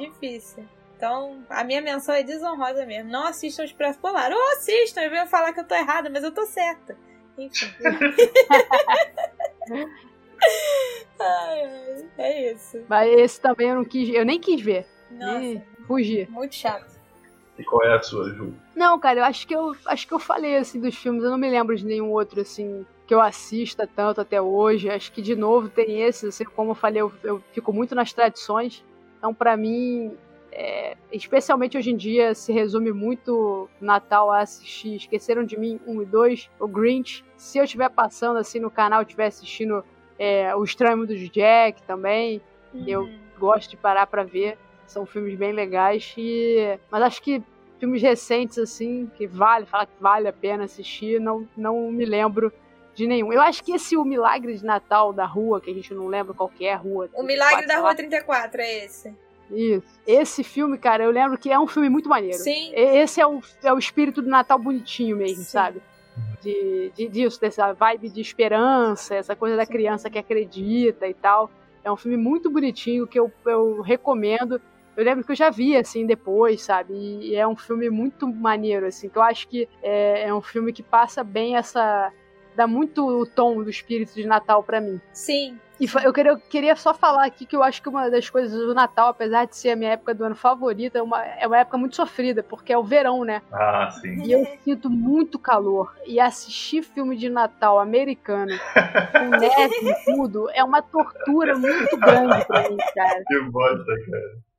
difícil. 0.00 0.64
Então, 0.96 1.44
a 1.50 1.64
minha 1.64 1.82
menção 1.82 2.14
é 2.14 2.22
desonrosa 2.22 2.86
mesmo. 2.86 3.10
Não 3.10 3.26
assistam 3.26 3.64
Expresso 3.64 3.98
Polar. 3.98 4.30
Ou 4.32 4.52
assistam, 4.52 5.02
e 5.02 5.08
venham 5.10 5.26
falar 5.26 5.52
que 5.52 5.60
eu 5.60 5.64
tô 5.66 5.74
errada, 5.74 6.08
mas 6.08 6.22
eu 6.24 6.32
tô 6.32 6.46
certa. 6.46 6.96
Enfim. 7.36 7.66
Ai, 11.20 12.04
é 12.18 12.52
isso. 12.52 12.84
Mas 12.88 13.10
esse 13.18 13.40
também 13.40 13.68
eu 13.68 13.74
não 13.76 13.84
quis, 13.84 14.08
eu 14.14 14.24
nem 14.24 14.40
quis 14.40 14.60
ver. 14.60 14.86
Nossa, 15.10 15.38
Nem 15.40 15.62
fugi. 15.86 16.26
muito 16.30 16.54
chato. 16.54 16.91
E 17.58 17.64
qual 17.64 17.84
é 17.84 17.94
a 17.94 18.02
sua, 18.02 18.30
Ju? 18.30 18.54
Não, 18.74 18.98
cara, 18.98 19.20
eu 19.20 19.24
acho 19.24 19.46
que 19.46 19.54
eu 19.54 19.74
acho 19.86 20.06
que 20.08 20.14
eu 20.14 20.18
falei 20.18 20.56
assim 20.56 20.80
dos 20.80 20.94
filmes, 20.96 21.22
eu 21.22 21.30
não 21.30 21.36
me 21.38 21.50
lembro 21.50 21.76
de 21.76 21.84
nenhum 21.84 22.10
outro 22.10 22.40
assim 22.40 22.86
que 23.06 23.14
eu 23.14 23.20
assista 23.20 23.86
tanto 23.86 24.20
até 24.20 24.40
hoje. 24.40 24.88
Acho 24.88 25.12
que 25.12 25.20
de 25.20 25.36
novo 25.36 25.68
tem 25.68 26.00
esses, 26.00 26.24
assim, 26.24 26.44
como 26.44 26.70
eu 26.70 26.74
falei, 26.74 27.02
eu, 27.02 27.12
eu 27.22 27.42
fico 27.52 27.72
muito 27.72 27.94
nas 27.94 28.12
tradições. 28.12 28.82
Então, 29.18 29.34
pra 29.34 29.56
mim, 29.56 30.16
é, 30.50 30.96
especialmente 31.12 31.76
hoje 31.76 31.90
em 31.90 31.96
dia, 31.96 32.34
se 32.34 32.52
resume 32.52 32.90
muito 32.92 33.68
Natal 33.80 34.30
a 34.30 34.40
assistir 34.40 34.96
Esqueceram 34.96 35.44
de 35.44 35.58
Mim 35.58 35.78
1 35.86 36.02
e 36.02 36.06
2, 36.06 36.50
o 36.58 36.66
Grinch. 36.66 37.22
Se 37.36 37.58
eu 37.58 37.64
estiver 37.64 37.90
passando 37.90 38.38
assim 38.38 38.58
no 38.60 38.70
canal, 38.70 39.02
estiver 39.02 39.26
assistindo 39.26 39.84
é, 40.18 40.54
O 40.56 40.64
Estranho 40.64 41.06
de 41.06 41.28
Jack 41.28 41.82
também, 41.82 42.40
Eu- 42.86 43.02
Uhum. 43.02 43.18
gosto 43.38 43.68
de 43.70 43.76
parar 43.76 44.06
pra 44.06 44.22
ver. 44.24 44.56
São 44.92 45.06
filmes 45.06 45.34
bem 45.34 45.52
legais. 45.52 46.14
E... 46.16 46.78
Mas 46.90 47.02
acho 47.02 47.22
que 47.22 47.42
filmes 47.80 48.00
recentes, 48.00 48.58
assim, 48.58 49.10
que 49.16 49.26
vale, 49.26 49.66
falar 49.66 49.86
que 49.86 50.00
vale 50.00 50.28
a 50.28 50.32
pena 50.32 50.64
assistir, 50.64 51.20
não, 51.20 51.48
não 51.56 51.90
me 51.90 52.04
lembro 52.04 52.52
de 52.94 53.06
nenhum. 53.06 53.32
Eu 53.32 53.40
acho 53.40 53.64
que 53.64 53.72
esse 53.72 53.96
O 53.96 54.04
Milagre 54.04 54.56
de 54.56 54.64
Natal 54.64 55.12
da 55.12 55.24
Rua, 55.24 55.60
que 55.60 55.70
a 55.70 55.74
gente 55.74 55.92
não 55.92 56.06
lembra 56.06 56.34
qual 56.34 56.48
que 56.48 56.64
é 56.64 56.74
a 56.74 56.76
rua. 56.76 57.08
O 57.14 57.22
Milagre 57.22 57.66
da 57.66 57.76
Rua 57.76 57.88
lá. 57.88 57.94
34 57.94 58.60
é 58.60 58.84
esse. 58.84 59.14
Isso. 59.50 60.00
Esse 60.06 60.44
filme, 60.44 60.78
cara, 60.78 61.04
eu 61.04 61.10
lembro 61.10 61.36
que 61.36 61.50
é 61.50 61.58
um 61.58 61.66
filme 61.66 61.88
muito 61.88 62.08
maneiro. 62.08 62.38
Sim. 62.38 62.72
Esse 62.74 63.20
é 63.20 63.26
o, 63.26 63.40
é 63.62 63.72
o 63.72 63.78
espírito 63.78 64.22
do 64.22 64.28
Natal 64.28 64.58
bonitinho 64.58 65.16
mesmo, 65.16 65.44
Sim. 65.44 65.50
sabe? 65.50 65.82
De, 66.40 66.92
de, 66.94 67.08
disso, 67.08 67.40
dessa 67.40 67.72
vibe 67.72 68.08
de 68.08 68.20
esperança, 68.20 69.14
essa 69.14 69.34
coisa 69.34 69.56
da 69.56 69.66
criança 69.66 70.08
que 70.08 70.18
acredita 70.18 71.06
e 71.06 71.14
tal. 71.14 71.50
É 71.84 71.90
um 71.90 71.96
filme 71.96 72.16
muito 72.16 72.50
bonitinho 72.50 73.06
que 73.06 73.18
eu, 73.18 73.30
eu 73.44 73.80
recomendo. 73.80 74.60
Eu 74.96 75.04
lembro 75.04 75.24
que 75.24 75.32
eu 75.32 75.36
já 75.36 75.50
vi, 75.50 75.76
assim, 75.76 76.06
depois, 76.06 76.62
sabe? 76.62 76.92
E, 76.94 77.30
e 77.30 77.34
é 77.36 77.46
um 77.46 77.56
filme 77.56 77.88
muito 77.90 78.26
maneiro, 78.26 78.86
assim, 78.86 79.08
que 79.08 79.16
eu 79.16 79.22
acho 79.22 79.48
que 79.48 79.68
é, 79.82 80.28
é 80.28 80.34
um 80.34 80.42
filme 80.42 80.72
que 80.72 80.82
passa 80.82 81.24
bem 81.24 81.56
essa. 81.56 82.12
dá 82.54 82.66
muito 82.66 83.06
o 83.06 83.26
tom 83.26 83.62
do 83.62 83.70
espírito 83.70 84.14
de 84.14 84.26
Natal 84.26 84.62
pra 84.62 84.80
mim. 84.80 85.00
Sim. 85.12 85.58
E 85.80 85.86
eu 86.04 86.12
queria, 86.12 86.30
eu 86.32 86.38
queria 86.38 86.76
só 86.76 86.94
falar 86.94 87.24
aqui 87.24 87.44
que 87.44 87.56
eu 87.56 87.62
acho 87.62 87.82
que 87.82 87.88
uma 87.88 88.08
das 88.08 88.30
coisas 88.30 88.56
do 88.56 88.72
Natal, 88.72 89.08
apesar 89.08 89.46
de 89.46 89.56
ser 89.56 89.70
a 89.70 89.76
minha 89.76 89.90
época 89.92 90.14
do 90.14 90.22
ano 90.24 90.36
favorita, 90.36 90.98
é 90.98 91.02
uma, 91.02 91.24
é 91.24 91.44
uma 91.44 91.58
época 91.58 91.76
muito 91.76 91.96
sofrida, 91.96 92.40
porque 92.40 92.72
é 92.72 92.78
o 92.78 92.84
verão, 92.84 93.24
né? 93.24 93.42
Ah, 93.50 93.90
sim. 93.90 94.22
E 94.22 94.30
eu 94.30 94.46
sinto 94.62 94.88
muito 94.88 95.40
calor. 95.40 95.92
E 96.06 96.20
assistir 96.20 96.82
filme 96.84 97.16
de 97.16 97.28
Natal 97.28 97.80
americano, 97.80 98.52
com 99.12 99.28
neve 99.30 99.90
e 99.90 100.04
tudo, 100.04 100.48
é 100.52 100.62
uma 100.62 100.82
tortura 100.82 101.58
muito 101.58 101.96
grande 101.96 102.44
pra 102.46 102.68
mim, 102.70 102.76
cara. 102.94 103.22
Que 103.26 103.40
bosta, 103.50 103.84
cara. 104.08 104.51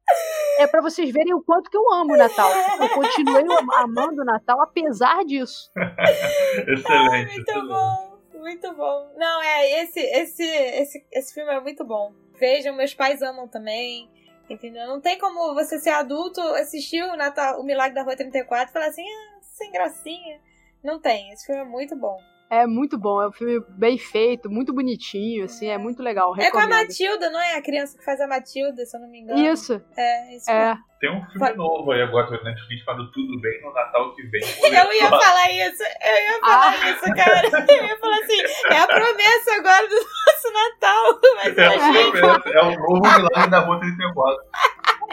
É 0.60 0.68
pra 0.68 0.82
vocês 0.82 1.10
verem 1.12 1.34
o 1.34 1.42
quanto 1.44 1.70
que 1.70 1.78
eu 1.78 1.92
amo 1.94 2.14
o 2.14 2.18
Natal. 2.18 2.50
Eu 2.80 2.90
continuei 2.90 3.44
am- 3.44 3.74
amando 3.76 4.22
o 4.22 4.26
Natal 4.26 4.62
apesar 4.62 5.24
disso. 5.26 5.72
Excelente. 6.68 7.34
Muito 7.34 7.50
excelente. 7.50 7.68
bom, 7.68 8.20
muito 8.34 8.74
bom. 8.76 9.14
Não, 9.18 9.42
é, 9.42 9.84
esse, 9.84 10.00
esse, 10.00 10.44
esse, 10.44 11.06
esse 11.12 11.34
filme 11.34 11.52
é 11.54 11.60
muito 11.60 11.84
bom. 11.84 12.14
Vejam, 12.40 12.76
meus 12.76 12.94
pais 12.94 13.22
amam 13.22 13.48
também. 13.48 14.10
Entendeu? 14.50 14.86
Não 14.88 15.00
tem 15.00 15.18
como 15.18 15.54
você 15.54 15.80
ser 15.80 15.92
adulto, 15.92 16.42
assistir 16.42 17.02
o, 17.04 17.16
Natal, 17.16 17.60
o 17.60 17.64
Milagre 17.64 17.96
da 17.96 18.04
Rua 18.04 18.16
34 18.16 18.70
e 18.70 18.74
falar 18.74 18.88
assim, 18.88 19.06
ah, 19.08 19.40
sem 19.42 19.72
gracinha. 19.72 20.40
Não 20.84 21.00
tem, 21.00 21.32
esse 21.32 21.46
filme 21.46 21.62
é 21.62 21.66
muito 21.66 21.96
bom. 21.96 22.18
É 22.50 22.68
muito 22.68 23.00
bom, 23.00 23.20
é 23.22 23.28
um 23.28 23.32
filme 23.32 23.60
bem 23.70 23.98
feito, 23.98 24.48
muito 24.50 24.72
bonitinho, 24.74 25.46
assim, 25.46 25.68
é 25.70 25.78
muito 25.78 26.04
legal. 26.04 26.34
É 26.38 26.52
com 26.52 26.58
a 26.60 26.62
Recomendo. 26.62 26.88
Matilda, 26.88 27.30
não 27.32 27.40
é? 27.42 27.56
A 27.56 27.62
criança 27.64 27.98
que 27.98 28.06
faz 28.06 28.22
a 28.22 28.28
Matilda, 28.28 28.86
se 28.86 28.96
eu 28.96 29.02
não 29.02 29.10
me 29.10 29.22
engano. 29.22 29.40
Isso, 29.40 29.82
É, 29.98 30.36
isso 30.36 30.52
é. 30.52 30.68
mesmo. 30.70 30.84
Tem 31.00 31.12
um 31.12 31.26
filme 31.32 31.54
novo 31.56 31.92
aí 31.92 32.02
agora 32.02 32.30
na 32.32 32.44
Netflix 32.52 32.86
chamado 32.86 33.12
Tudo 33.12 33.42
Bem 33.42 33.62
no 33.62 33.74
Natal 33.74 34.16
que 34.16 34.22
vem. 34.28 34.42
Eu 34.64 34.94
ia 34.94 35.10
falar 35.10 35.52
isso, 35.52 35.84
eu 35.84 36.24
ia 36.24 36.40
falar 36.40 36.70
Ah. 36.70 36.92
isso, 36.92 37.16
cara. 37.16 37.42
Eu 37.74 37.86
ia 37.86 37.98
falar 38.00 38.18
assim, 38.20 38.42
é 38.72 38.78
a 38.78 38.88
promessa 38.88 39.54
agora 39.58 39.88
do 39.90 39.96
nosso 40.00 40.54
Natal. 40.54 41.20
Mas 41.36 41.58
É, 41.58 41.70
o 41.70 42.12
promessa, 42.12 42.50
é 42.50 42.62
o 42.62 42.72
novo 42.72 43.02
milagre 43.02 43.50
da 43.50 43.60
Rua 43.60 43.80
34. 43.82 44.38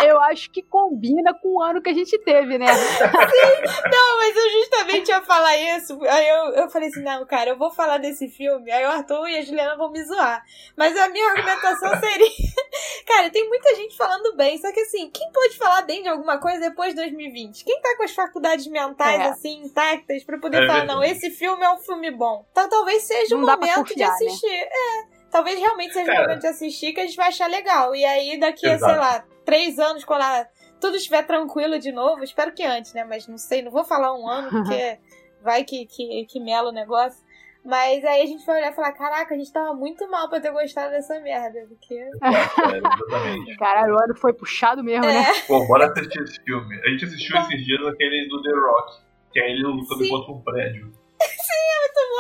Eu 0.07 0.21
acho 0.23 0.51
que 0.51 0.63
combina 0.63 1.33
com 1.35 1.57
o 1.59 1.63
ano 1.63 1.81
que 1.83 1.91
a 1.91 1.95
gente 1.95 2.19
teve, 2.19 2.59
né? 2.59 2.67
Não, 2.67 4.19
mas 4.19 4.37
eu 4.37 4.51
justamente 4.51 5.09
ia 5.09 5.23
falar 5.23 5.57
isso. 5.57 5.99
Aí 6.05 6.29
eu, 6.29 6.45
eu 6.55 6.71
falei 6.71 6.89
assim: 6.89 7.03
não, 7.03 7.27
cara, 7.27 7.51
eu 7.51 7.59
vou 7.59 7.71
falar 7.71 7.99
desse 7.99 8.29
filme. 8.29 8.71
Aí 8.71 8.85
o 8.85 8.89
Arthur 8.91 9.29
e 9.29 9.37
a 9.39 9.43
Juliana 9.43 9.77
vão 9.77 9.91
me 9.91 10.03
zoar. 10.05 10.43
Mas 10.77 10.97
a 10.97 11.09
minha 11.09 11.29
argumentação 11.31 11.91
seria: 12.01 12.29
cara, 13.07 13.31
tem 13.31 13.49
muita 13.49 13.75
gente 13.75 13.97
falando 13.97 14.37
bem. 14.37 14.59
Só 14.59 14.73
que 14.73 14.81
assim, 14.81 15.11
quem 15.11 15.31
pode 15.33 15.57
falar 15.57 15.83
bem 15.83 16.03
de 16.03 16.09
alguma 16.09 16.39
coisa 16.39 16.61
depois 16.61 16.91
de 16.91 16.97
2020? 17.01 17.65
Quem 17.65 17.81
tá 17.81 17.97
com 17.97 18.05
as 18.05 18.13
faculdades 18.13 18.67
mentais 18.67 19.21
É. 19.21 19.25
assim 19.29 19.63
intactas 19.63 20.25
pra 20.25 20.39
poder 20.39 20.63
É 20.63 20.67
falar: 20.67 20.79
verdade. 20.81 20.99
não, 21.01 21.05
esse 21.05 21.31
filme 21.31 21.65
é 21.65 21.71
um 21.71 21.79
filme 21.79 22.11
bom? 22.11 22.45
Então 22.53 22.69
talvez 22.69 23.03
seja 23.05 23.35
o 23.37 23.39
Não 23.39 23.47
pra 23.47 23.57
momento 23.57 23.85
de 23.85 23.91
confiar, 23.95 24.09
né? 24.09 24.15
assistir. 24.15 24.49
É. 24.55 25.21
Talvez 25.31 25.61
realmente 25.61 25.93
seja 25.95 26.11
o 26.11 26.17
momento 26.17 26.41
de 26.41 26.47
assistir 26.49 26.93
que 26.93 26.99
a 27.01 27.07
gente 27.07 27.17
vai 27.17 27.29
achar 27.29 27.49
legal. 27.49 27.95
E 27.95 28.05
aí, 28.05 28.37
daqui 28.41 28.67
a, 28.69 28.73
Exato. 28.75 28.93
sei 28.93 29.01
lá, 29.01 29.25
três 29.45 29.79
anos, 29.79 30.05
quando 30.05 30.23
a- 30.23 30.47
tudo 30.81 30.97
estiver 30.97 31.27
tranquilo 31.27 31.79
de 31.79 31.93
novo, 31.93 32.23
espero 32.25 32.53
que 32.53 32.65
antes, 32.65 32.93
né? 32.95 33.05
Mas 33.05 33.27
não 33.29 33.37
sei, 33.39 33.63
não 33.63 33.71
vou 33.71 33.85
falar 33.85 34.15
um 34.15 34.27
ano, 34.29 34.49
porque 34.51 34.99
vai 35.43 35.65
que, 35.65 35.87
que, 35.87 36.27
que 36.27 36.41
mela 36.41 36.71
o 36.71 36.73
negócio. 36.73 37.23
Mas 37.63 38.03
aí 38.07 38.23
a 38.23 38.27
gente 38.27 38.45
vai 38.47 38.57
olhar 38.59 38.73
e 38.73 38.75
falar: 38.75 38.93
caraca, 38.93 39.35
a 39.35 39.37
gente 39.37 39.53
tava 39.53 39.75
muito 39.75 40.11
mal 40.11 40.31
pra 40.31 40.41
ter 40.41 40.51
gostado 40.51 40.91
dessa 40.93 41.21
merda. 41.21 41.67
Porque. 41.69 41.95
É, 41.95 42.77
exatamente. 42.79 43.57
Caralho, 43.61 43.95
o 43.95 44.03
ano 44.03 44.17
foi 44.17 44.33
puxado 44.33 44.83
mesmo, 44.83 45.05
né? 45.05 45.21
É, 45.29 45.41
Pô, 45.47 45.67
bora 45.67 45.93
assistir 45.93 46.23
esse 46.23 46.43
filme. 46.43 46.75
A 46.87 46.89
gente 46.89 47.05
assistiu 47.05 47.37
esses 47.37 47.63
dias 47.67 47.87
aquele 47.87 48.29
do 48.31 48.43
The 48.43 48.51
Rock, 48.51 48.93
que 49.33 49.41
é 49.41 49.51
ele 49.51 49.63
lutando 49.63 50.03
Sim. 50.05 50.09
contra 50.09 50.33
um 50.33 50.41
prédio. 50.43 50.91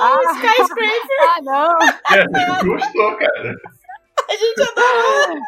Ah, 0.02 0.18
Skyscraper, 0.34 1.20
ah, 1.20 1.42
não! 1.42 1.76
É, 2.16 2.64
gostou, 2.64 3.16
cara. 3.18 3.54
A 4.30 4.36
gente 4.36 4.62
adorou. 4.62 5.38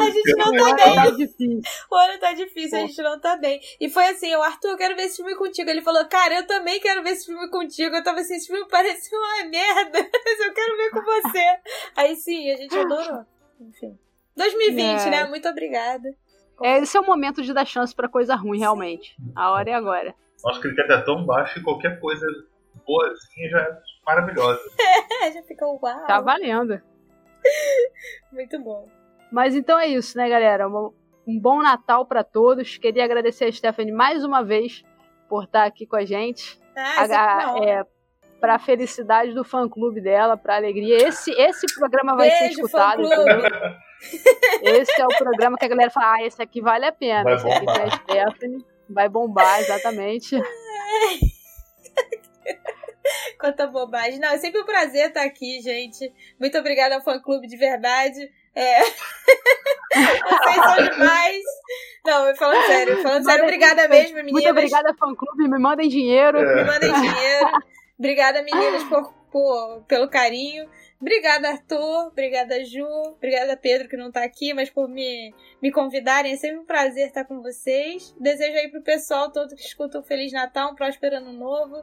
A 0.00 0.10
gente 0.10 0.36
não 0.36 0.48
O 0.48 0.56
tá 0.56 0.64
ano 0.64 0.76
bem. 0.76 0.94
tá 0.94 1.10
difícil. 1.10 1.60
O 1.90 1.94
ano 1.94 2.18
tá 2.18 2.32
difícil, 2.32 2.78
a 2.78 2.80
gente 2.82 3.02
não 3.02 3.20
tá 3.20 3.36
bem. 3.36 3.60
E 3.80 3.88
foi 3.90 4.06
assim, 4.08 4.34
o 4.34 4.42
Arthur, 4.42 4.70
eu 4.70 4.76
quero 4.76 4.96
ver 4.96 5.02
esse 5.02 5.16
filme 5.16 5.34
contigo. 5.36 5.68
Ele 5.70 5.82
falou, 5.82 6.04
cara, 6.06 6.34
eu 6.34 6.46
também 6.46 6.80
quero 6.80 7.02
ver 7.02 7.10
esse 7.10 7.26
filme 7.26 7.48
contigo. 7.50 7.94
Eu 7.94 8.02
tava 8.02 8.20
assim, 8.20 8.34
esse 8.36 8.46
filme 8.48 8.66
parece 8.70 9.14
uma 9.14 9.44
merda, 9.50 9.98
mas 10.24 10.40
eu 10.40 10.52
quero 10.54 10.76
ver 10.76 10.90
com 10.90 11.02
você. 11.02 11.44
Aí 11.96 12.16
sim, 12.16 12.50
a 12.50 12.56
gente 12.56 12.76
adorou. 12.76 13.24
Enfim. 13.60 13.98
2020, 14.36 15.00
É. 15.06 15.10
né? 15.10 15.24
Muito 15.26 15.48
obrigada. 15.48 16.08
É, 16.62 16.78
esse 16.78 16.96
é 16.96 17.00
o 17.00 17.04
momento 17.06 17.42
de 17.42 17.52
dar 17.52 17.66
chance 17.66 17.94
pra 17.94 18.08
coisa 18.08 18.34
ruim, 18.34 18.58
realmente. 18.58 19.14
A 19.36 19.50
hora 19.50 19.70
é 19.70 19.74
agora. 19.74 20.14
Nosso 20.44 20.60
critério 20.60 20.92
é 20.92 21.00
tão 21.02 21.24
baixo 21.26 21.54
que 21.54 21.60
qualquer 21.62 22.00
coisa 22.00 22.26
boazinha 22.86 23.48
já 23.50 23.60
é 23.60 23.78
maravilhosa. 24.06 24.60
É, 25.22 25.32
já 25.32 25.42
ficou 25.42 25.78
uau. 25.82 26.06
Tá 26.06 26.20
valendo. 26.20 26.80
Muito 28.32 28.58
bom. 28.62 28.88
Mas 29.30 29.54
então 29.54 29.78
é 29.78 29.86
isso, 29.86 30.16
né, 30.16 30.28
galera? 30.28 30.68
Um, 30.68 30.92
um 31.26 31.38
bom 31.40 31.62
Natal 31.62 32.04
pra 32.06 32.22
todos. 32.24 32.76
Queria 32.78 33.04
agradecer 33.04 33.44
a 33.46 33.52
Stephanie 33.52 33.92
mais 33.92 34.24
uma 34.24 34.42
vez 34.42 34.82
por 35.28 35.44
estar 35.44 35.64
aqui 35.64 35.86
com 35.86 35.96
a 35.96 36.04
gente. 36.04 36.60
Ah, 36.76 37.02
A- 37.02 37.04
a- 37.04 37.46
não. 37.46 37.64
é, 37.64 37.84
pra 38.40 38.58
felicidade 38.58 39.32
do 39.32 39.44
fã 39.44 39.68
clube 39.68 40.00
dela, 40.00 40.36
pra 40.36 40.56
alegria. 40.56 40.96
Esse, 41.08 41.30
esse 41.32 41.66
programa 41.78 42.16
vai 42.16 42.28
ser 42.30 42.38
Beijo, 42.44 42.60
escutado. 42.62 43.02
fã-clube. 43.08 43.30
entendeu? 43.30 44.82
Esse 44.82 45.00
é 45.00 45.04
o 45.06 45.16
programa 45.16 45.56
que 45.56 45.64
a 45.64 45.68
galera 45.68 45.90
fala: 45.90 46.14
ah, 46.16 46.24
esse 46.26 46.42
aqui 46.42 46.60
vale 46.60 46.84
a 46.86 46.92
pena. 46.92 47.22
Vai 47.24 47.34
esse 47.34 47.48
aqui 47.48 47.66
tem 47.66 47.82
a 47.82 47.90
Stephanie. 48.30 48.66
Vai 48.90 49.08
bombar, 49.08 49.60
exatamente. 49.60 50.36
Quanta 53.42 53.66
bobagem. 53.66 54.20
Não, 54.20 54.28
é 54.28 54.38
sempre 54.38 54.60
um 54.60 54.64
prazer 54.64 55.08
estar 55.08 55.24
aqui, 55.24 55.60
gente. 55.60 56.12
Muito 56.38 56.56
obrigada 56.56 56.94
ao 56.94 57.02
fã-clube 57.02 57.48
de 57.48 57.56
verdade. 57.56 58.30
É. 58.54 58.82
Vocês 59.92 60.56
são 60.56 60.88
demais. 60.90 61.42
Não, 62.06 62.36
falando 62.36 62.66
sério, 62.66 63.02
falando 63.02 63.24
sério, 63.24 63.42
obrigada 63.42 63.88
mesmo, 63.88 64.14
meninas. 64.14 64.32
Muito 64.32 64.48
obrigada, 64.50 64.94
fã 64.94 65.12
clube. 65.12 65.48
Me 65.48 65.58
mandem 65.58 65.88
dinheiro. 65.88 66.38
Me 66.38 66.62
mandem 66.64 66.92
dinheiro. 66.92 67.50
Obrigada, 67.98 68.42
meninas, 68.44 68.84
por, 68.84 69.12
por- 69.32 69.82
pelo 69.88 70.08
carinho. 70.08 70.68
Obrigada, 71.00 71.48
Arthur. 71.48 72.06
Obrigada, 72.12 72.64
Ju. 72.64 72.86
Obrigada, 73.16 73.56
Pedro, 73.56 73.88
que 73.88 73.96
não 73.96 74.12
tá 74.12 74.22
aqui, 74.22 74.54
mas 74.54 74.70
por 74.70 74.88
me, 74.88 75.34
me 75.60 75.72
convidarem. 75.72 76.32
É 76.32 76.36
sempre 76.36 76.58
um 76.58 76.64
prazer 76.64 77.08
estar 77.08 77.24
com 77.24 77.42
vocês. 77.42 78.14
Desejo 78.20 78.56
aí 78.56 78.68
pro 78.68 78.82
pessoal 78.82 79.32
todo 79.32 79.56
que 79.56 79.62
escuta 79.62 79.98
um 79.98 80.02
Feliz 80.04 80.32
Natal, 80.32 80.70
um 80.70 80.76
próspero 80.76 81.16
ano 81.16 81.32
novo. 81.32 81.82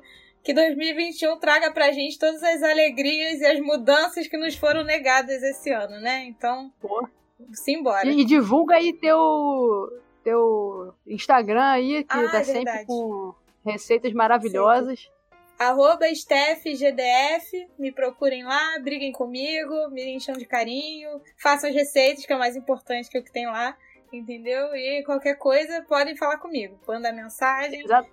Que 0.49 0.53
2021 0.55 1.38
traga 1.38 1.69
pra 1.71 1.91
gente 1.91 2.17
todas 2.17 2.41
as 2.41 2.63
alegrias 2.63 3.39
e 3.39 3.45
as 3.45 3.59
mudanças 3.59 4.27
que 4.27 4.35
nos 4.35 4.55
foram 4.55 4.84
negadas 4.84 5.43
esse 5.43 5.69
ano, 5.71 5.99
né? 6.01 6.23
Então, 6.26 6.73
Pô. 6.81 7.07
simbora. 7.53 8.07
E, 8.07 8.21
e 8.21 8.26
divulga 8.26 8.73
aí 8.73 8.91
teu, 8.93 10.01
teu 10.23 10.91
Instagram 11.05 11.69
aí, 11.69 12.03
que 12.03 12.17
Ah, 12.17 12.31
tá 12.31 12.39
é 12.39 12.43
sempre 12.43 12.84
com 12.88 13.35
receitas 13.63 14.11
maravilhosas. 14.11 15.07
Arroba 15.59 16.09
StephGDF, 16.09 17.67
me 17.77 17.91
procurem 17.91 18.43
lá, 18.43 18.80
briguem 18.81 19.11
comigo, 19.11 19.88
me 19.91 20.15
encham 20.15 20.34
de 20.34 20.47
carinho, 20.47 21.21
façam 21.38 21.69
as 21.69 21.76
receitas, 21.76 22.26
que 22.26 22.34
é 22.34 22.35
o 22.35 22.39
mais 22.39 22.55
importante 22.55 23.07
que 23.07 23.19
é 23.19 23.21
o 23.21 23.23
que 23.23 23.31
tem 23.31 23.45
lá, 23.45 23.77
entendeu? 24.11 24.76
E 24.76 25.03
qualquer 25.03 25.35
coisa, 25.35 25.85
podem 25.88 26.17
falar 26.17 26.39
comigo. 26.39 26.76
Manda 26.88 27.13
mensagem. 27.13 27.81
Exa- 27.84 28.03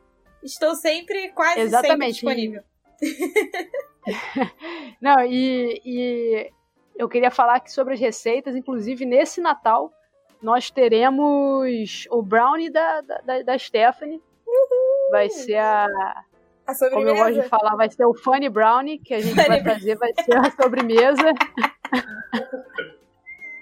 Estou 0.42 0.74
sempre, 0.74 1.30
quase 1.30 1.60
Exatamente. 1.60 2.20
sempre 2.20 2.34
disponível. 2.34 2.62
Não, 5.00 5.24
e, 5.24 5.80
e 5.84 6.50
eu 6.96 7.08
queria 7.08 7.30
falar 7.30 7.56
aqui 7.56 7.72
sobre 7.72 7.94
as 7.94 8.00
receitas, 8.00 8.54
inclusive 8.54 9.04
nesse 9.04 9.40
Natal 9.40 9.92
nós 10.42 10.70
teremos 10.70 12.06
o 12.10 12.22
brownie 12.22 12.70
da, 12.70 13.00
da, 13.00 13.42
da- 13.42 13.58
Stephanie. 13.58 14.22
Vai 15.10 15.30
ser 15.30 15.56
a. 15.56 15.86
A 16.66 16.74
Como 16.90 17.08
eu 17.08 17.14
gosto 17.14 17.40
de 17.40 17.48
falar, 17.48 17.76
vai 17.76 17.88
ser 17.88 18.04
o 18.04 18.12
Funny 18.12 18.48
Brownie 18.48 18.98
que 18.98 19.14
a 19.14 19.20
gente 19.20 19.34
Funny 19.34 19.46
vai 19.46 19.62
fazer, 19.62 19.96
vai 19.96 20.12
ser 20.14 20.36
a 20.36 20.50
sobremesa. 20.50 21.32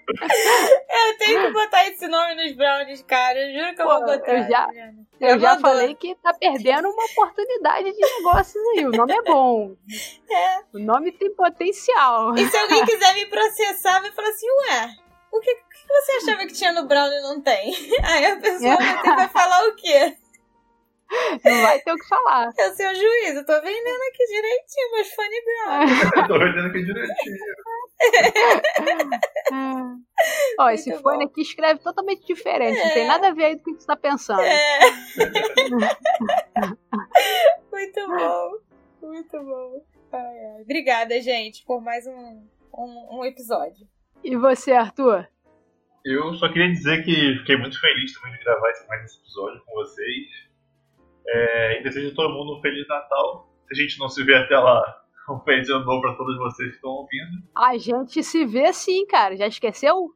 Eu 0.09 1.19
tenho 1.19 1.47
que 1.47 1.53
botar 1.53 1.87
esse 1.89 2.07
nome 2.09 2.35
nos 2.35 2.53
brownies, 2.53 3.03
cara. 3.03 3.39
Eu 3.39 3.53
juro 3.61 3.75
que 3.75 3.83
eu 3.83 3.87
Pô, 3.87 3.95
vou 3.95 4.05
botar. 4.07 4.33
eu 4.33 4.51
já- 4.51 4.67
Juliana. 4.67 5.05
Eu 5.21 5.39
já 5.41 5.59
falei 5.59 5.95
que 5.95 6.15
tá 6.17 6.35
perdendo 6.35 6.89
uma 6.91 7.05
oportunidade 7.07 7.93
de 7.93 8.01
negócios 8.01 8.63
aí. 8.77 8.87
O 8.87 8.91
nome 8.91 9.13
é 9.15 9.23
bom. 9.23 9.75
É. 10.31 10.59
O 10.75 10.79
nome 10.79 11.13
tem 11.13 11.35
potencial. 11.35 12.35
E 12.37 12.47
se 12.47 12.57
alguém 12.57 12.85
quiser 12.85 13.15
me 13.15 13.27
processar, 13.27 14.01
vai 14.01 14.11
falar 14.13 14.29
assim, 14.29 14.47
ué, 14.47 14.89
o 15.33 15.41
que, 15.41 15.51
o 15.51 15.57
que 15.57 15.89
você 15.89 16.13
achava 16.13 16.47
que 16.47 16.53
tinha 16.53 16.73
no 16.73 16.87
brownie 16.87 17.17
e 17.19 17.23
não 17.23 17.41
tem? 17.41 17.75
Aí 18.05 18.27
a 18.27 18.37
pessoa 18.37 18.77
vai, 18.77 19.03
ter, 19.03 19.15
vai 19.17 19.29
falar 19.29 19.69
o 19.69 19.77
quê? 19.77 20.17
Não 21.45 21.63
vai 21.63 21.79
ter 21.81 21.93
o 21.93 21.97
que 21.97 22.09
falar. 22.09 22.51
É 22.59 22.69
o 22.71 22.75
seu 22.75 22.93
juiz, 22.95 23.37
eu 23.37 23.47
tô 23.47 23.53
vendendo 23.61 24.03
aqui 24.09 24.27
direitinho 24.27 24.93
meus 24.93 25.09
funny 25.15 25.43
brownies. 25.45 26.11
Tô 26.29 26.39
vendendo 26.39 26.67
aqui 26.67 26.83
direitinho. 26.85 27.37
Ó, 30.59 30.69
esse 30.71 30.91
Muito 30.91 31.03
fone 31.03 31.25
bom. 31.25 31.31
aqui 31.31 31.43
escreve 31.43 31.81
totalmente 31.81 32.25
diferente. 32.27 32.79
Não 32.79 32.87
É. 32.87 32.95
tem 32.95 33.07
nada 33.07 33.29
a 33.29 33.33
ver 33.33 33.45
aí 33.45 33.59
com 33.59 33.71
o 33.71 33.75
que 33.75 33.81
você 33.81 33.87
tá 33.87 33.97
pensando. 33.97 34.41
É. 34.43 34.81
Muito 37.73 38.07
bom, 38.07 38.51
muito 39.03 39.43
bom. 39.45 39.85
Ai, 40.13 40.21
ai. 40.21 40.63
Obrigada, 40.63 41.21
gente, 41.21 41.65
por 41.67 41.83
mais 41.83 42.07
um, 42.07 42.47
um, 42.73 43.19
um 43.19 43.25
episódio. 43.25 43.87
E 44.23 44.37
você, 44.37 44.73
Arthur? 44.73 45.27
Eu 46.05 46.33
só 46.35 46.49
queria 46.49 46.71
dizer 46.71 47.05
que 47.05 47.37
fiquei 47.41 47.57
muito 47.57 47.79
feliz 47.81 48.13
também 48.15 48.33
de 48.39 48.45
gravar 48.45 48.71
esse, 48.71 48.87
mais 48.87 49.05
esse 49.05 49.19
episódio 49.21 49.61
com 49.67 49.73
vocês. 49.75 50.27
É, 51.27 51.81
e 51.81 51.83
desejo 51.83 52.13
a 52.13 52.15
todo 52.15 52.33
mundo 52.35 52.59
um 52.59 52.61
Feliz 52.61 52.87
Natal. 52.87 53.49
Se 53.67 53.75
a 53.75 53.83
gente 53.83 53.99
não 53.99 54.09
se 54.09 54.23
vê 54.23 54.35
até 54.35 54.57
lá, 54.57 55.04
um 55.33 55.41
feliz 55.41 55.69
ano 55.71 55.85
novo 55.85 56.03
pra 56.03 56.15
todos 56.15 56.37
vocês 56.39 56.71
que 56.71 56.77
estão 56.77 56.91
ouvindo. 56.91 57.43
A 57.57 57.77
gente 57.79 58.23
se 58.23 58.45
vê 58.45 58.73
sim, 58.73 59.07
cara. 59.07 59.37
Já 59.37 59.47
esqueceu? 59.47 60.11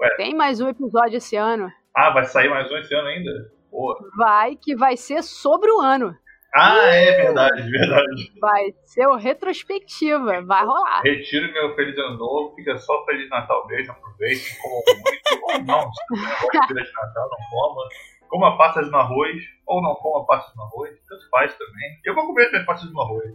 Ué. 0.00 0.16
Tem 0.16 0.34
mais 0.34 0.60
um 0.60 0.68
episódio 0.68 1.16
esse 1.16 1.36
ano. 1.36 1.70
Ah, 1.94 2.10
vai 2.10 2.24
sair 2.24 2.48
mais 2.48 2.70
um 2.70 2.76
esse 2.76 2.94
ano 2.94 3.08
ainda? 3.08 3.30
Boa. 3.70 3.96
Vai, 4.16 4.56
que 4.56 4.74
vai 4.74 4.96
ser 4.96 5.22
sobre 5.22 5.70
o 5.70 5.80
ano. 5.80 6.14
Ah, 6.54 6.86
é 6.86 7.12
verdade, 7.12 7.70
verdade. 7.70 8.32
Vai 8.40 8.72
ser 8.84 9.06
o 9.06 9.16
retrospectiva. 9.16 10.42
Vai 10.42 10.64
rolar. 10.64 11.02
Retiro 11.02 11.52
meu 11.52 11.74
Feliz 11.74 11.98
Ano 11.98 12.16
Novo, 12.16 12.54
fica 12.54 12.78
só 12.78 13.04
Feliz 13.04 13.28
Natal 13.28 13.66
mesmo, 13.66 13.92
aproveitem, 13.92 14.56
comam 14.62 14.82
muito, 14.86 15.44
ou 15.44 15.64
não, 15.64 15.92
se 15.92 16.04
não 16.10 16.60
de 16.60 16.66
Feliz 16.68 16.92
Natal, 16.94 17.28
não 17.30 17.38
coma. 17.50 17.88
Coma 18.28 18.58
passas 18.58 18.90
no 18.90 18.96
arroz, 18.96 19.42
ou 19.66 19.82
não 19.82 19.94
coma 19.96 20.26
passas 20.26 20.54
no 20.56 20.62
arroz, 20.62 20.98
tanto 21.06 21.28
faz 21.30 21.54
também. 21.58 22.00
Eu 22.04 22.14
vou 22.14 22.26
comer 22.26 22.48
as 22.54 22.64
passas 22.64 22.90
no 22.90 23.00
arroz, 23.02 23.34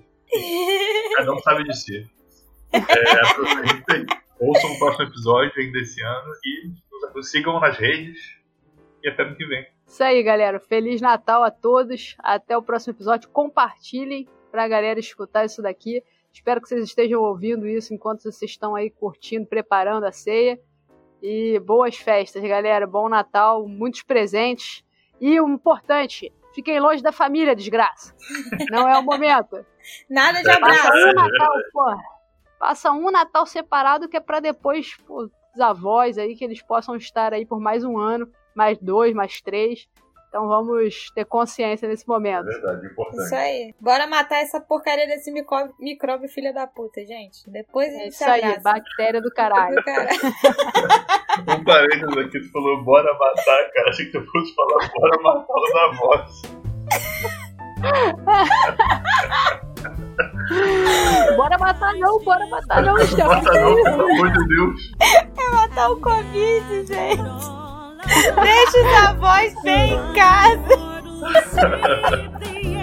cada 1.16 1.34
um 1.34 1.40
sabe 1.40 1.64
de 1.64 1.78
si. 1.78 2.10
É, 2.74 2.80
ouçam 4.40 4.72
o 4.72 4.80
próximo 4.80 5.06
episódio 5.06 5.54
ainda 5.58 5.80
esse 5.80 6.02
ano 6.02 6.32
e 6.46 6.72
nos 7.14 7.30
sigam 7.30 7.60
nas 7.60 7.78
redes 7.78 8.38
e 9.04 9.10
até 9.10 9.24
ano 9.24 9.36
que 9.36 9.46
vem. 9.46 9.66
Isso 9.86 10.04
aí, 10.04 10.24
galera. 10.24 10.60
Feliz 10.60 11.02
Natal 11.02 11.44
a 11.44 11.52
todos. 11.52 12.16
Até 12.20 12.58
o 12.58 12.62
próximo 12.62 12.94
episódio. 12.94 13.30
Compartilhem 13.30 14.28
pra 14.50 14.68
galera 14.68 15.00
escutar 15.00 15.46
isso 15.46 15.62
daqui. 15.62 16.02
Espero 16.32 16.62
que 16.62 16.70
vocês 16.70 16.84
estejam 16.86 17.22
ouvindo 17.22 17.68
isso 17.68 17.94
enquanto 17.94 18.22
vocês 18.22 18.52
estão 18.52 18.74
aí 18.74 18.90
curtindo, 18.90 19.46
preparando 19.46 20.06
a 20.06 20.12
ceia. 20.12 20.60
E 21.22 21.60
boas 21.60 21.98
festas, 21.98 22.42
galera. 22.42 22.88
Bom 22.88 23.10
Natal, 23.10 23.68
muitos 23.68 24.02
presentes. 24.02 24.84
E 25.20 25.40
o 25.42 25.50
importante, 25.50 26.32
fiquem 26.56 26.80
longe 26.80 27.04
da 27.04 27.12
família, 27.12 27.56
desgraça. 27.56 28.16
Não 28.72 28.88
é 28.88 28.98
o 28.98 29.04
momento. 29.04 29.64
Nada 30.10 30.40
de 30.40 30.46
Passa 30.46 30.58
abraço. 30.58 30.92
um 31.10 31.14
Natal, 31.14 31.54
porra. 31.72 31.98
Passa 32.60 32.92
um 32.92 33.12
Natal 33.12 33.46
separado 33.46 34.08
que 34.10 34.18
é 34.18 34.20
pra 34.20 34.40
depois, 34.40 34.96
pô, 35.08 35.30
os 35.56 35.60
avós 35.62 36.18
aí, 36.18 36.36
que 36.36 36.44
eles 36.46 36.62
possam 36.62 36.96
estar 36.96 37.34
aí 37.34 37.46
por 37.46 37.60
mais 37.60 37.84
um 37.84 37.98
ano, 37.98 38.30
mais 38.56 38.78
dois, 38.78 39.14
mais 39.14 39.42
três. 39.42 39.88
Então 40.30 40.48
vamos 40.48 41.12
ter 41.14 41.26
consciência 41.26 41.90
nesse 41.90 42.04
É 42.04 42.08
momento. 42.08 42.46
verdade, 42.46 42.86
Isso 42.86 42.92
importante. 42.94 43.36
aí. 43.36 43.76
Bora 43.82 44.08
matar 44.08 44.38
essa 44.38 44.62
porcaria 44.62 45.06
desse 45.06 45.30
micróbio, 45.30 45.76
micróbio 45.78 46.30
filha 46.30 46.54
da 46.54 46.66
puta, 46.66 47.04
gente. 47.06 47.50
Depois 47.50 47.90
a 47.90 47.92
É 47.92 47.98
gente 48.04 48.10
isso 48.14 48.24
se 48.24 48.30
aí, 48.30 48.60
bactéria 48.62 49.22
do 49.22 49.30
caralho. 49.34 49.76
Do 49.76 49.84
caralho. 49.84 50.10
Um 51.48 51.64
parênteses 51.64 52.18
aqui, 52.18 52.40
tu 52.42 52.52
falou 52.52 52.84
bora 52.84 53.12
matar, 53.18 53.72
cara. 53.74 53.90
Achei 53.90 54.06
que 54.06 54.12
tu 54.12 54.26
fosse 54.32 54.54
falar 54.54 54.90
bora 54.94 55.22
matar 55.22 55.54
os 55.54 55.76
avós. 55.76 56.42
Bora 61.36 61.58
matar 61.58 61.94
não, 61.96 62.20
bora 62.24 62.46
matar 62.48 62.82
não. 62.84 62.94
Mata 62.94 63.52
não, 63.54 63.76
pelo 63.76 64.12
amor 64.12 64.32
de 64.32 64.48
Deus. 64.48 64.92
matar 65.52 65.90
o 65.92 65.98
Covid, 65.98 66.86
gente. 66.86 67.62
Deixa 68.06 68.80
os 68.80 69.04
avós 69.08 69.54
bem 69.64 69.94
em 69.94 70.14
casa. 70.14 70.92